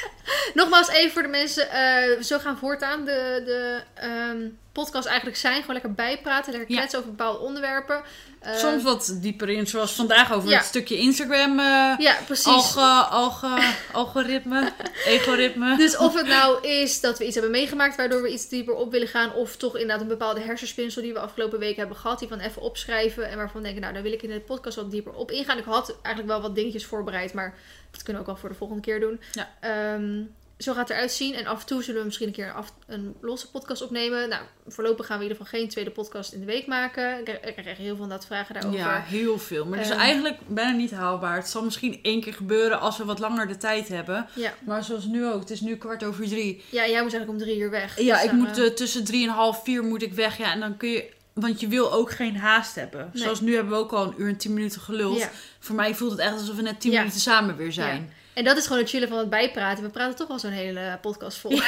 Nogmaals 0.53 0.87
even 0.89 1.11
voor 1.11 1.21
de 1.21 1.27
mensen. 1.27 1.69
eh, 1.69 2.21
zo 2.21 2.39
gaan 2.39 2.57
voortaan 2.57 3.05
de, 3.05 3.41
de 3.45 3.83
ehm, 3.93 4.47
podcast 4.73 5.07
eigenlijk 5.07 5.37
zijn. 5.37 5.55
Gewoon 5.59 5.73
lekker 5.73 5.93
bijpraten. 5.93 6.51
Lekker 6.51 6.71
Ja. 6.71 6.77
kletsen 6.77 6.99
over 6.99 7.11
bepaalde 7.11 7.39
onderwerpen. 7.39 8.01
Eh, 8.39 8.55
Soms 8.55 8.83
wat 8.83 9.17
dieper 9.21 9.49
in, 9.49 9.67
zoals 9.67 9.91
vandaag 9.93 10.33
over 10.33 10.49
Ja. 10.49 10.57
het 10.57 10.65
stukje 10.65 10.97
Instagram. 10.97 11.59
eh 11.59 11.93
Ja, 11.97 12.15
precies. 12.25 12.45
alge, 12.45 12.81
alge, 13.09 13.57
algoritme, 13.91 14.71
egoritme. 15.05 15.75
Dus 15.83 15.97
of 15.97 16.13
het 16.15 16.27
nou 16.27 16.67
is 16.67 16.99
dat 17.01 17.17
we 17.17 17.25
iets 17.25 17.33
hebben 17.33 17.51
meegemaakt 17.51 17.95
waardoor 17.95 18.21
we 18.21 18.29
iets 18.33 18.49
dieper 18.49 18.73
op 18.75 18.91
willen 18.91 19.07
gaan. 19.07 19.33
Of 19.33 19.55
toch 19.55 19.73
inderdaad 19.73 20.01
een 20.01 20.07
bepaalde 20.07 20.41
hersenspinsel 20.41 21.01
die 21.01 21.13
we 21.13 21.19
afgelopen 21.19 21.59
week 21.59 21.75
hebben 21.75 21.97
gehad. 21.97 22.19
Die 22.19 22.27
van 22.27 22.39
even 22.39 22.61
opschrijven. 22.61 23.29
En 23.29 23.37
waarvan 23.37 23.57
we 23.57 23.63
denken, 23.63 23.81
nou 23.81 23.93
daar 23.93 24.03
wil 24.03 24.13
ik 24.13 24.21
in 24.21 24.29
de 24.29 24.39
podcast 24.39 24.75
wat 24.75 24.91
dieper 24.91 25.13
op 25.13 25.31
ingaan. 25.31 25.57
Ik 25.57 25.63
had 25.65 25.95
eigenlijk 26.01 26.27
wel 26.27 26.41
wat 26.41 26.55
dingetjes 26.55 26.85
voorbereid. 26.85 27.33
Maar 27.33 27.57
dat 27.91 28.03
kunnen 28.03 28.21
we 28.23 28.27
ook 28.29 28.33
wel 28.33 28.41
voor 28.41 28.49
de 28.49 28.55
volgende 28.55 28.81
keer 28.81 28.99
doen. 28.99 29.21
Ja. 29.31 29.49
Ehm, 29.59 30.21
zo 30.63 30.73
gaat 30.73 30.87
het 30.87 30.89
eruit 30.97 31.11
zien. 31.11 31.33
En 31.35 31.45
af 31.45 31.59
en 31.59 31.65
toe 31.65 31.83
zullen 31.83 31.99
we 31.99 32.05
misschien 32.05 32.27
een 32.27 32.33
keer 32.33 32.47
een, 32.47 32.53
af, 32.53 32.73
een 32.87 33.15
losse 33.21 33.49
podcast 33.51 33.81
opnemen. 33.81 34.29
Nou, 34.29 34.41
voorlopig 34.67 35.05
gaan 35.05 35.17
we 35.17 35.23
in 35.23 35.29
ieder 35.29 35.45
geval 35.45 35.59
geen 35.59 35.69
tweede 35.69 35.91
podcast 35.91 36.33
in 36.33 36.39
de 36.39 36.45
week 36.45 36.67
maken. 36.67 37.17
Ik 37.17 37.23
krijg, 37.23 37.37
ik 37.39 37.51
krijg 37.53 37.67
echt 37.67 37.77
heel 37.77 37.95
veel 37.95 38.07
dat 38.07 38.25
vragen 38.25 38.53
daarover. 38.53 38.79
Ja, 38.79 39.01
heel 39.01 39.39
veel. 39.39 39.65
Maar 39.65 39.79
Ehm. 39.79 39.91
eigenlijk 39.99 40.37
bijna 40.47 40.71
niet 40.71 40.91
haalbaar. 40.91 41.35
Het 41.35 41.47
zal 41.49 41.63
misschien 41.63 41.99
één 42.01 42.21
keer 42.21 42.33
gebeuren 42.33 42.79
als 42.79 42.97
we 42.97 43.05
wat 43.05 43.19
langer 43.19 43.47
de 43.47 43.57
tijd 43.57 43.87
hebben. 43.87 44.27
Ja. 44.35 44.53
Maar 44.65 44.83
zoals 44.83 45.05
nu 45.05 45.25
ook. 45.27 45.39
Het 45.39 45.49
is 45.49 45.61
nu 45.61 45.75
kwart 45.75 46.03
over 46.03 46.27
drie. 46.27 46.63
ja, 46.69 46.87
jij 46.87 47.01
moet 47.03 47.13
eigenlijk 47.13 47.29
om 47.29 47.37
drie 47.37 47.57
uur 47.57 47.69
weg. 47.69 47.99
Ja, 47.99 48.15
Dus 48.15 48.23
ik 48.25 48.31
moet 48.31 48.57
eh, 48.57 48.65
eh, 48.65 48.73
tussen 48.73 49.03
drie 49.03 49.27
en 49.27 49.33
half 49.33 49.63
vier 49.63 49.83
moet 49.83 50.01
ik 50.01 50.13
weg. 50.13 50.37
Ja, 50.37 50.51
en 50.51 50.59
dan 50.59 50.77
kun 50.77 50.89
je... 50.89 51.09
Want 51.33 51.59
je 51.59 51.67
wil 51.67 51.93
ook 51.93 52.11
geen 52.11 52.37
haast 52.37 52.75
hebben. 52.75 53.09
Nee. 53.13 53.23
Zoals 53.23 53.41
nu 53.41 53.55
hebben 53.55 53.73
we 53.73 53.79
ook 53.79 53.91
al 53.91 54.05
een 54.05 54.13
uur 54.17 54.27
en 54.27 54.37
tien 54.37 54.53
minuten 54.53 54.81
geluld. 54.81 55.17
ja. 55.19 55.29
Voor 55.59 55.75
mij 55.75 55.95
voelt 55.95 56.11
het 56.11 56.19
echt 56.19 56.31
alsof 56.33 56.55
we 56.55 56.61
net 56.61 56.79
tien 56.81 56.91
Ja. 56.91 56.99
minuten 56.99 57.19
samen 57.19 57.55
weer 57.55 57.71
zijn. 57.71 58.13
En 58.33 58.43
dat 58.43 58.57
is 58.57 58.63
gewoon 58.63 58.81
het 58.81 58.89
chillen 58.89 59.07
van 59.07 59.17
het 59.17 59.29
bijpraten. 59.29 59.83
We 59.83 59.89
praten 59.89 60.15
toch 60.15 60.29
al 60.29 60.39
zo'n 60.39 60.51
hele 60.51 60.97
podcast 61.01 61.37
vol. 61.37 61.59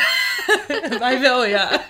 Wij 1.00 1.20
wel, 1.20 1.46
ja. 1.46 1.86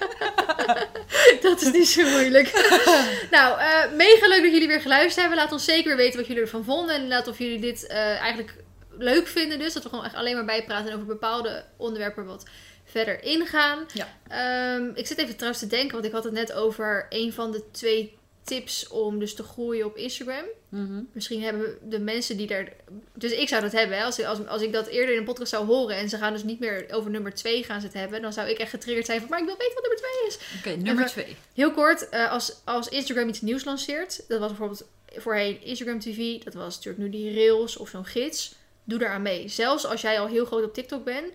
Dat 1.42 1.62
is 1.62 1.72
niet 1.72 1.88
zo 1.88 2.10
moeilijk. 2.10 2.52
nou, 3.32 3.60
eh, 3.60 3.92
mega 3.92 4.28
leuk 4.28 4.42
dat 4.42 4.52
jullie 4.52 4.68
weer 4.68 4.82
geluisterd 4.82 5.16
hebben. 5.16 5.38
Laat 5.38 5.52
ons 5.52 5.66
zeker 5.66 5.88
weer 5.88 5.98
weten 5.98 6.20
wat 6.20 6.28
jullie 6.28 6.42
ervan 6.42 6.64
vonden. 6.64 6.96
En 6.96 7.08
laat 7.08 7.28
of 7.28 7.38
jullie 7.38 7.60
dit 7.60 7.88
eh, 7.88 7.98
eigenlijk 7.98 8.56
leuk 8.98 9.28
vinden. 9.28 9.60
Dus 9.60 9.74
dat 9.74 9.84
we 9.84 9.90
gewoon 9.90 10.06
echt 10.06 10.16
alleen 10.16 10.36
maar 10.36 10.46
bijpraten 10.46 10.94
over 10.94 11.06
bepaalde 11.06 11.66
onderwerpen 11.78 12.26
wat 12.26 12.46
verder 12.84 13.24
ingaan. 13.24 13.86
Ja. 13.94 14.08
Ehm, 14.28 14.90
ik 14.94 15.08
zit 15.08 15.18
even 15.18 15.36
trouwens 15.36 15.64
te 15.64 15.70
denken, 15.70 15.92
want 15.92 16.06
ik 16.06 16.12
had 16.12 16.24
het 16.24 16.34
net 16.34 16.54
over 16.54 17.06
een 17.10 17.34
van 17.34 17.52
de 17.52 17.72
twee 17.72 18.18
tips 18.46 18.88
om 18.88 19.20
dus 19.20 19.36
te 19.36 19.44
groeien 19.44 19.86
op 19.86 19.98
Instagram. 19.98 20.46
Mhm. 20.70 21.02
Misschien 21.12 21.42
hebben 21.44 21.78
de 21.82 22.00
mensen 22.00 22.38
die 22.38 22.48
daar. 22.48 22.74
Dus 23.14 23.32
ik 23.32 23.48
zou 23.48 23.62
dat 23.62 23.72
hebben. 23.72 23.98
Hè? 23.98 24.04
Als, 24.04 24.24
als, 24.24 24.48
als 24.48 24.62
ik 24.62 24.74
dat 24.74 24.88
eerder 24.88 25.14
in 25.14 25.20
een 25.20 25.26
podcast 25.26 25.50
zou 25.52 25.66
horen 25.66 25.96
en 25.96 26.10
ze 26.10 26.18
gaan 26.18 26.34
dus 26.34 26.44
niet 26.44 26.60
meer 26.60 26.86
over 26.92 27.12
nummer 27.12 27.34
2 27.34 27.64
gaan 27.64 27.80
ze 27.80 27.86
het 27.86 27.96
hebben, 27.96 28.22
dan 28.22 28.34
zou 28.34 28.50
ik 28.50 28.58
echt 28.58 28.70
getriggerd 28.70 29.06
zijn 29.06 29.20
van. 29.20 29.30
Maar 29.30 29.40
ik 29.40 29.46
wil 29.46 29.58
weten 29.58 29.74
wat 29.74 29.84
nummer 29.84 30.00
2 30.00 30.28
is. 30.28 30.38
Oké, 30.60 30.84
nummer 30.86 31.04
Even- 31.06 31.24
twee. 31.24 31.36
Heel 31.54 31.72
kort, 31.72 32.10
eh, 32.10 32.32
als, 32.32 32.62
als 32.64 32.90
Instagram 32.90 33.28
iets 33.30 33.42
nieuws 33.42 33.64
lanceert, 33.64 34.24
dat 34.28 34.40
was 34.40 34.50
bijvoorbeeld 34.50 34.86
voorheen 35.16 35.62
Instagram 35.62 36.00
TV, 36.00 36.44
dat 36.44 36.54
was 36.54 36.76
natuurlijk 36.76 37.04
nu 37.04 37.10
die 37.10 37.34
Rails 37.34 37.78
of 37.78 37.90
zo'n 37.90 38.06
gids, 38.06 38.56
doe 38.84 39.00
daaraan 39.00 39.22
mee. 39.22 39.48
Zelfs 39.48 39.86
als 39.86 40.02
jij 40.02 40.20
al 40.20 40.28
heel 40.28 40.46
groot 40.46 40.64
op 40.64 40.74
TikTok 40.74 41.04
bent, 41.04 41.34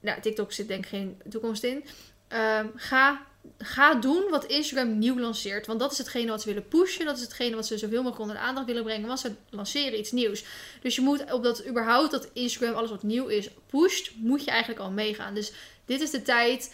nou, 0.00 0.20
TikTok 0.20 0.52
zit 0.52 0.68
denk 0.68 0.84
ik 0.84 0.88
geen 0.90 1.20
toekomst 1.30 1.64
in, 1.64 1.84
ehm, 2.28 2.66
ga, 2.74 3.26
ga 3.58 3.94
doen 3.94 4.24
wat 4.30 4.44
Instagram 4.44 4.98
nieuw 4.98 5.18
lanceert. 5.18 5.66
Want 5.66 5.80
dat 5.80 5.92
is 5.92 5.98
hetgene 5.98 6.30
wat 6.30 6.40
ze 6.40 6.48
willen 6.48 6.68
pushen, 6.68 7.06
dat 7.06 7.16
is 7.16 7.22
hetgene 7.22 7.56
wat 7.56 7.66
ze 7.66 7.78
zoveel 7.78 8.02
mogelijk 8.02 8.20
onder 8.20 8.36
de 8.36 8.42
aandacht 8.42 8.66
willen 8.66 8.82
brengen, 8.82 9.06
want 9.06 9.20
ze 9.20 9.32
lanceren 9.50 9.98
iets 9.98 10.12
nieuws. 10.12 10.44
Dus 10.82 10.94
je 10.94 11.00
moet 11.00 11.32
op 11.32 11.42
dat 11.42 11.66
überhaupt 11.66 12.10
dat 12.10 12.28
Instagram 12.32 12.74
alles 12.74 12.90
wat 12.90 13.02
nieuw 13.02 13.26
is 13.26 13.48
pusht, 13.66 14.10
moet 14.16 14.44
je 14.44 14.50
eigenlijk 14.50 14.80
al 14.80 14.90
meegaan. 14.90 15.34
Dus 15.34 15.52
dit 15.84 16.00
is 16.00 16.10
de 16.10 16.22
tijd 16.22 16.70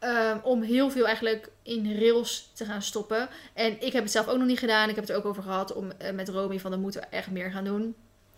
Ehm, 0.00 0.38
om 0.42 0.62
heel 0.62 0.90
veel 0.90 1.06
eigenlijk 1.06 1.48
in 1.62 1.98
rails 1.98 2.50
te 2.52 2.64
gaan 2.64 2.82
stoppen. 2.82 3.28
En 3.54 3.82
ik 3.82 3.92
heb 3.92 4.02
het 4.02 4.12
zelf 4.12 4.28
ook 4.28 4.38
nog 4.38 4.46
niet 4.46 4.58
gedaan. 4.58 4.88
Ik 4.88 4.94
heb 4.94 5.04
het 5.04 5.08
er 5.08 5.16
ook 5.16 5.24
over 5.24 5.42
gehad 5.42 5.72
om, 5.72 5.90
eh, 5.90 6.12
met 6.12 6.28
Romy 6.28 6.58
van 6.58 6.70
dan 6.70 6.80
moeten 6.80 7.00
we 7.00 7.06
echt 7.06 7.30
meer 7.30 7.50
gaan 7.50 7.64
doen. 7.64 7.94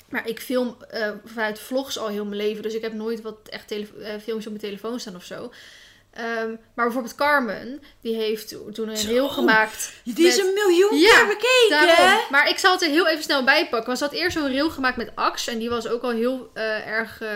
Maar 0.09 0.29
ik 0.29 0.41
film 0.41 0.77
eh, 0.91 1.11
vanuit 1.25 1.59
vlogs 1.59 1.99
al 1.99 2.09
heel 2.09 2.25
mijn 2.25 2.37
leven. 2.37 2.63
Dus 2.63 2.75
ik 2.75 2.83
heb 2.83 2.93
nooit 2.93 3.21
wat 3.21 3.37
echt 3.49 3.75
filmpjes 3.97 4.37
op 4.37 4.45
mijn 4.45 4.59
telefoon 4.59 5.01
staan 5.01 5.17
of 5.17 5.25
zo. 5.25 5.53
Ehm, 6.13 6.49
maar 6.75 6.85
bijvoorbeeld 6.85 7.15
Carmen, 7.15 7.83
die 8.01 8.15
heeft 8.17 8.49
to- 8.49 8.71
toen 8.73 8.89
een 8.89 9.07
reel 9.07 9.29
gemaakt. 9.29 9.93
Die 10.05 10.27
is 10.27 10.37
met- 10.37 10.47
een 10.47 10.53
miljoen 10.55 10.99
Ja, 10.99 11.17
keer 11.17 11.27
bekeken, 11.27 11.87
Daarom. 11.97 12.21
Maar 12.31 12.49
ik 12.49 12.59
zal 12.59 12.73
het 12.73 12.83
er 12.83 12.89
heel 12.89 13.09
even 13.09 13.23
snel 13.23 13.45
bij 13.45 13.63
pakken. 13.69 13.87
Want 13.87 13.99
ze 13.99 14.05
had 14.05 14.13
eerst 14.15 14.37
zo'n 14.37 14.49
reel 14.53 14.71
gemaakt 14.71 14.97
met 14.97 15.11
Axe. 15.15 15.51
En 15.51 15.59
die 15.59 15.71
was 15.71 15.89
ook 15.89 16.03
al 16.03 16.11
heel 16.11 16.51
eh, 16.55 16.87
erg... 16.87 17.21
eh, 17.21 17.29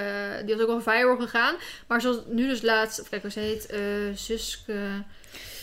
die 0.44 0.54
was 0.56 0.64
ook 0.64 0.70
al 0.70 0.80
viral 0.80 1.16
gegaan. 1.16 1.54
Maar 1.86 2.00
zoals 2.00 2.18
nu 2.26 2.48
dus 2.48 2.62
laatst... 2.62 3.00
Of 3.00 3.08
kijk, 3.08 3.22
hoe 3.22 3.30
ze 3.30 3.40
heet? 3.40 3.66
eh 3.66 3.78
Suske... 4.14 4.74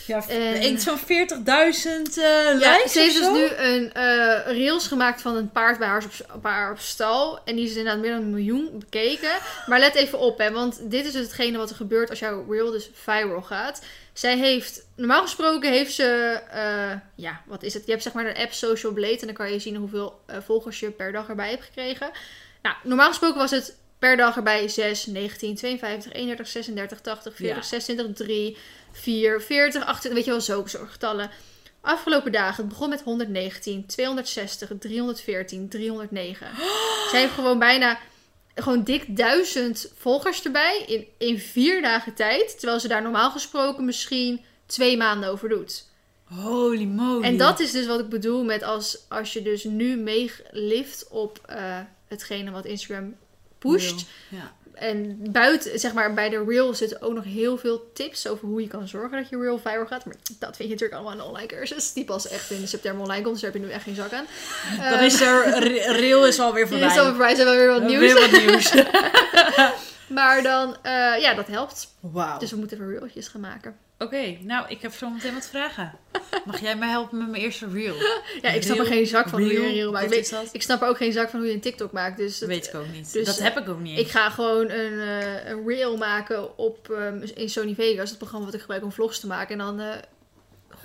Ja, 0.08 0.28
En- 0.28 0.80
zo'n 0.80 0.97
40.000 0.97 2.18
eh 2.18 2.24
Ja, 2.24 2.51
likes 2.54 2.91
ze 2.91 2.99
heeft 2.99 3.18
dus 3.18 3.28
nu 3.32 3.45
een 3.45 3.93
eh 3.93 4.04
rails 4.45 4.88
gemaakt 4.88 5.22
van 5.22 5.36
een 5.36 5.51
paard 5.51 5.78
bij 5.80 5.88
haar 5.88 6.04
op, 6.06 6.41
bij 6.41 6.51
haar 6.51 6.72
op 6.72 6.80
stal. 6.80 7.39
En 7.45 7.56
die 7.56 7.66
is 7.66 7.76
inderdaad 7.76 8.01
meer 8.01 8.12
dan 8.12 8.22
een 8.22 8.30
miljoen 8.30 8.70
bekeken. 8.74 9.32
Maar 9.66 9.80
let 9.80 9.95
even 9.95 10.20
op, 10.20 10.38
hè, 10.38 10.51
want 10.51 10.80
dit 10.91 11.06
is 11.06 11.12
dus 11.12 11.22
hetgene 11.22 11.58
wat 11.58 11.70
er 11.70 11.76
gebeurt 11.76 12.10
als 12.10 12.20
jouw 12.20 12.45
reel 12.49 12.72
dus 12.72 12.89
viral 12.93 13.41
gaat. 13.41 13.82
Zij 14.14 14.38
heeft, 14.38 14.86
normaal 14.95 15.22
gesproken 15.22 15.72
heeft 15.72 15.93
ze, 15.93 16.39
eh, 16.51 16.91
ja, 17.16 17.41
wat 17.45 17.64
is 17.64 17.74
het? 17.74 17.86
Je 17.86 17.91
hebt 17.91 18.04
zeg 18.04 18.14
maar 18.14 18.26
een 18.26 18.38
app 18.38 18.54
Social 18.54 18.91
Blade 18.93 19.20
en 19.20 19.26
dan 19.26 19.36
kan 19.36 19.51
je 19.51 19.60
zien 19.60 19.76
hoeveel 19.76 20.20
eh, 20.26 20.38
volgers 20.45 20.80
je 20.80 20.91
per 20.91 21.12
dag 21.12 21.30
erbij 21.30 21.49
hebt 21.49 21.64
gekregen. 21.64 22.12
Nou, 22.62 22.76
normaal 22.84 23.08
gesproken 23.08 23.38
was 23.39 23.51
het 23.51 23.76
per 23.99 24.18
dag 24.18 24.36
erbij 24.36 24.68
6, 24.68 25.06
19, 25.06 25.56
52, 25.56 26.12
31, 26.14 26.47
36, 26.47 27.01
80, 27.01 27.36
40, 27.36 27.56
Ja. 27.56 27.62
26, 27.70 28.16
3, 28.26 28.58
4, 28.93 29.41
40, 29.41 29.85
28, 29.85 30.13
weet 30.13 30.25
je 30.25 30.31
wel, 30.31 30.41
zo 30.41 30.63
soort 30.65 30.91
getallen. 30.91 31.29
Afgelopen 31.81 32.31
dagen, 32.31 32.63
het 32.63 32.67
begon 32.67 32.89
met 32.89 33.01
119, 33.01 33.85
260, 33.85 34.71
314, 34.79 35.69
309. 35.69 36.47
Zij 37.09 37.19
heeft 37.19 37.33
gewoon 37.33 37.59
bijna, 37.59 37.99
gewoon 38.55 38.83
dik 38.83 39.17
duizend 39.17 39.91
volgers 39.97 40.43
erbij 40.43 40.83
in, 40.87 41.05
in 41.17 41.39
vier 41.39 41.81
dagen 41.81 42.13
tijd. 42.13 42.59
Terwijl 42.59 42.79
ze 42.79 42.87
daar 42.87 43.01
normaal 43.01 43.31
gesproken 43.31 43.85
misschien 43.85 44.41
twee 44.65 44.97
maanden 44.97 45.29
over 45.29 45.49
doet. 45.49 45.85
Holy 46.23 46.85
moly. 46.85 47.23
En 47.23 47.37
dat 47.37 47.59
is 47.59 47.71
dus 47.71 47.85
wat 47.85 47.99
ik 47.99 48.09
bedoel 48.09 48.43
met 48.43 48.63
als, 48.63 49.05
als 49.09 49.33
je 49.33 49.41
dus 49.41 49.63
nu 49.63 49.97
meelift 49.97 51.07
op 51.09 51.39
eh, 51.45 51.79
hetgene 52.07 52.51
wat 52.51 52.65
Instagram 52.65 53.15
pusht. 53.59 54.05
Ja. 54.29 54.55
En 54.74 55.17
buiten, 55.32 55.80
zeg 55.80 55.93
maar, 55.93 56.13
bij 56.13 56.30
de 56.30 56.43
reel 56.47 56.74
zitten 56.74 57.01
ook 57.01 57.13
nog 57.13 57.24
heel 57.24 57.57
veel 57.57 57.91
tips 57.93 58.28
over 58.28 58.47
hoe 58.47 58.61
je 58.61 58.67
kan 58.67 58.88
zorgen 58.88 59.17
dat 59.17 59.30
je 59.30 59.38
reel 59.39 59.59
viral 59.59 59.86
gaat. 59.86 60.05
Maar 60.05 60.15
dat 60.39 60.55
vind 60.55 60.69
je 60.69 60.76
natuurlijk 60.76 60.93
allemaal 61.01 61.13
een 61.19 61.28
online 61.32 61.47
cursus. 61.47 61.93
Die 61.93 62.05
pas 62.05 62.28
echt 62.28 62.51
in 62.51 62.67
september 62.67 63.01
online 63.01 63.21
komt, 63.24 63.34
dus 63.34 63.41
daar 63.43 63.51
heb 63.51 63.61
je 63.61 63.67
nu 63.67 63.74
echt 63.74 63.84
geen 63.84 63.95
zak 63.95 64.11
aan. 64.13 64.26
Dan 64.91 64.99
is 64.99 65.21
er, 65.21 65.59
re- 65.59 65.91
rail 65.99 66.26
is 66.26 66.39
alweer 66.39 66.67
Die 66.67 66.78
voorbij. 66.80 66.97
is 66.97 67.03
voorbij, 67.07 67.36
zijn 67.36 67.47
wel 67.47 67.55
weer 67.55 67.67
wat 67.67 67.84
nieuws. 67.84 67.99
Weer 67.99 68.13
wat 68.30 68.32
nieuws. 68.32 68.74
Maar 70.07 70.41
dan, 70.43 70.76
eh, 70.82 70.91
ja, 71.21 71.34
dat 71.34 71.47
helpt. 71.47 71.88
Wauw. 71.99 72.38
Dus 72.39 72.51
we 72.51 72.57
moeten 72.57 72.78
even 72.78 72.89
reeltjes 72.91 73.28
gaan 73.28 73.41
maken. 73.41 73.76
Oké, 73.97 74.37
nou, 74.41 74.65
ik 74.69 74.81
heb 74.81 74.93
zo 74.93 75.09
meteen 75.09 75.33
wat 75.33 75.45
vragen. 75.45 75.91
Mag 76.45 76.59
jij 76.59 76.75
mij 76.75 76.89
helpen 76.89 77.17
met 77.17 77.29
mijn 77.29 77.41
eerste 77.41 77.67
reel? 77.67 77.95
Ja, 78.41 78.49
ik 78.49 78.63
snap 78.63 78.77
er 78.77 78.85
geen 78.85 79.07
zak 79.07 79.29
van 79.29 79.41
hoe 79.41 79.51
je 79.51 79.57
een 79.57 79.63
reel, 79.63 79.73
reel 79.73 79.91
maakt. 79.91 80.03
Ik 80.03 80.09
weet-? 80.09 80.49
Ik 80.51 80.61
snap 80.61 80.81
er 80.81 80.87
ook 80.87 80.97
geen 80.97 81.11
zak 81.11 81.29
van 81.29 81.39
hoe 81.39 81.47
je 81.47 81.53
een 81.53 81.61
TikTok 81.61 81.91
maakt. 81.91 82.17
Dus 82.17 82.39
Dat 82.39 82.49
weet 82.49 82.67
ik 82.67 82.75
ook 82.75 82.91
niet. 82.91 83.13
dus, 83.13 83.25
dat 83.25 83.39
heb 83.39 83.57
ik 83.57 83.69
ook 83.69 83.79
niet. 83.79 83.99
Ik 83.99 84.07
ga 84.07 84.29
gewoon 84.29 84.69
een, 84.69 84.99
eh, 84.99 85.49
een 85.49 85.67
reel 85.67 85.97
maken 85.97 86.57
op, 86.57 86.89
ehm, 86.89 87.25
in 87.35 87.49
Sony 87.49 87.75
Vegas, 87.75 88.09
het 88.09 88.17
programma 88.17 88.45
wat 88.45 88.55
ik 88.55 88.61
gebruik 88.61 88.83
om 88.83 88.91
vlogs 88.91 89.19
te 89.19 89.27
maken. 89.27 89.59
En 89.59 89.65
dan 89.65 89.79
eh, 89.79 89.95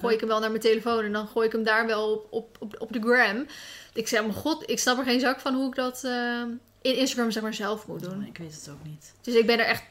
gooi 0.01 0.15
ik 0.15 0.21
hem 0.21 0.29
wel 0.29 0.41
naar 0.41 0.51
mijn 0.51 0.63
telefoon 0.63 1.05
en 1.05 1.13
dan 1.13 1.27
gooi 1.27 1.47
ik 1.47 1.53
hem 1.53 1.63
daar 1.65 1.87
wel 1.87 2.13
op, 2.13 2.27
op, 2.31 2.57
op, 2.61 2.75
op 2.79 2.93
de 2.93 3.01
gram. 3.01 3.47
Ik 3.93 4.09
zeg, 4.09 4.21
mijn 4.21 4.33
god, 4.33 4.71
ik 4.71 4.79
snap 4.79 4.99
er 4.99 5.05
geen 5.05 5.21
zak 5.21 5.41
van 5.41 5.55
hoe 5.55 5.69
ik 5.69 5.75
dat 5.75 6.05
eh, 6.05 6.43
in 6.83 6.97
Instagram 6.97 7.31
zeg 7.31 7.43
maar 7.43 7.55
zelf 7.55 7.87
moet 7.87 8.03
doen. 8.03 8.27
Ik 8.27 8.39
weet 8.39 8.55
het 8.55 8.69
ook 8.73 8.85
niet. 8.85 9.13
Dus 9.21 9.35
ik 9.35 9.47
ben 9.47 9.59
er 9.59 9.65
echt 9.67 9.83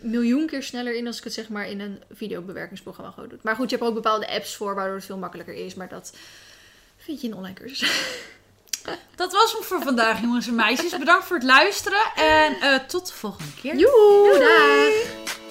miljoen 0.00 0.46
keer 0.46 0.62
sneller 0.62 0.94
in 0.94 1.06
als 1.06 1.18
ik 1.18 1.24
het 1.24 1.32
zeg 1.32 1.48
maar 1.48 1.68
in 1.68 1.80
een 1.80 2.02
videobewerkingsprogramma 2.12 3.10
gewoon 3.10 3.28
doe. 3.28 3.38
Maar 3.42 3.54
goed, 3.54 3.70
je 3.70 3.76
hebt 3.76 3.88
ook 3.88 3.94
bepaalde 3.94 4.30
apps 4.30 4.56
voor 4.56 4.74
waardoor 4.74 4.96
het 4.96 5.04
veel 5.04 5.18
makkelijker 5.18 5.54
is. 5.54 5.74
Maar 5.74 5.88
dat 5.88 6.12
vind 6.96 7.20
je 7.20 7.26
in 7.26 7.32
een 7.32 7.38
online 7.38 7.54
cursus. 7.54 7.90
Dat 9.14 9.32
was 9.32 9.52
hem 9.52 9.62
voor 9.62 9.82
vandaag, 9.82 10.20
jongens 10.20 10.46
en 10.46 10.54
meisjes. 10.54 10.98
Bedankt 10.98 11.24
voor 11.24 11.36
het 11.36 11.44
luisteren 11.44 12.12
en 12.16 12.60
eh, 12.60 12.74
tot 12.74 13.06
de 13.06 13.12
volgende 13.12 13.52
keer. 13.60 13.76
Dag! 14.38 15.47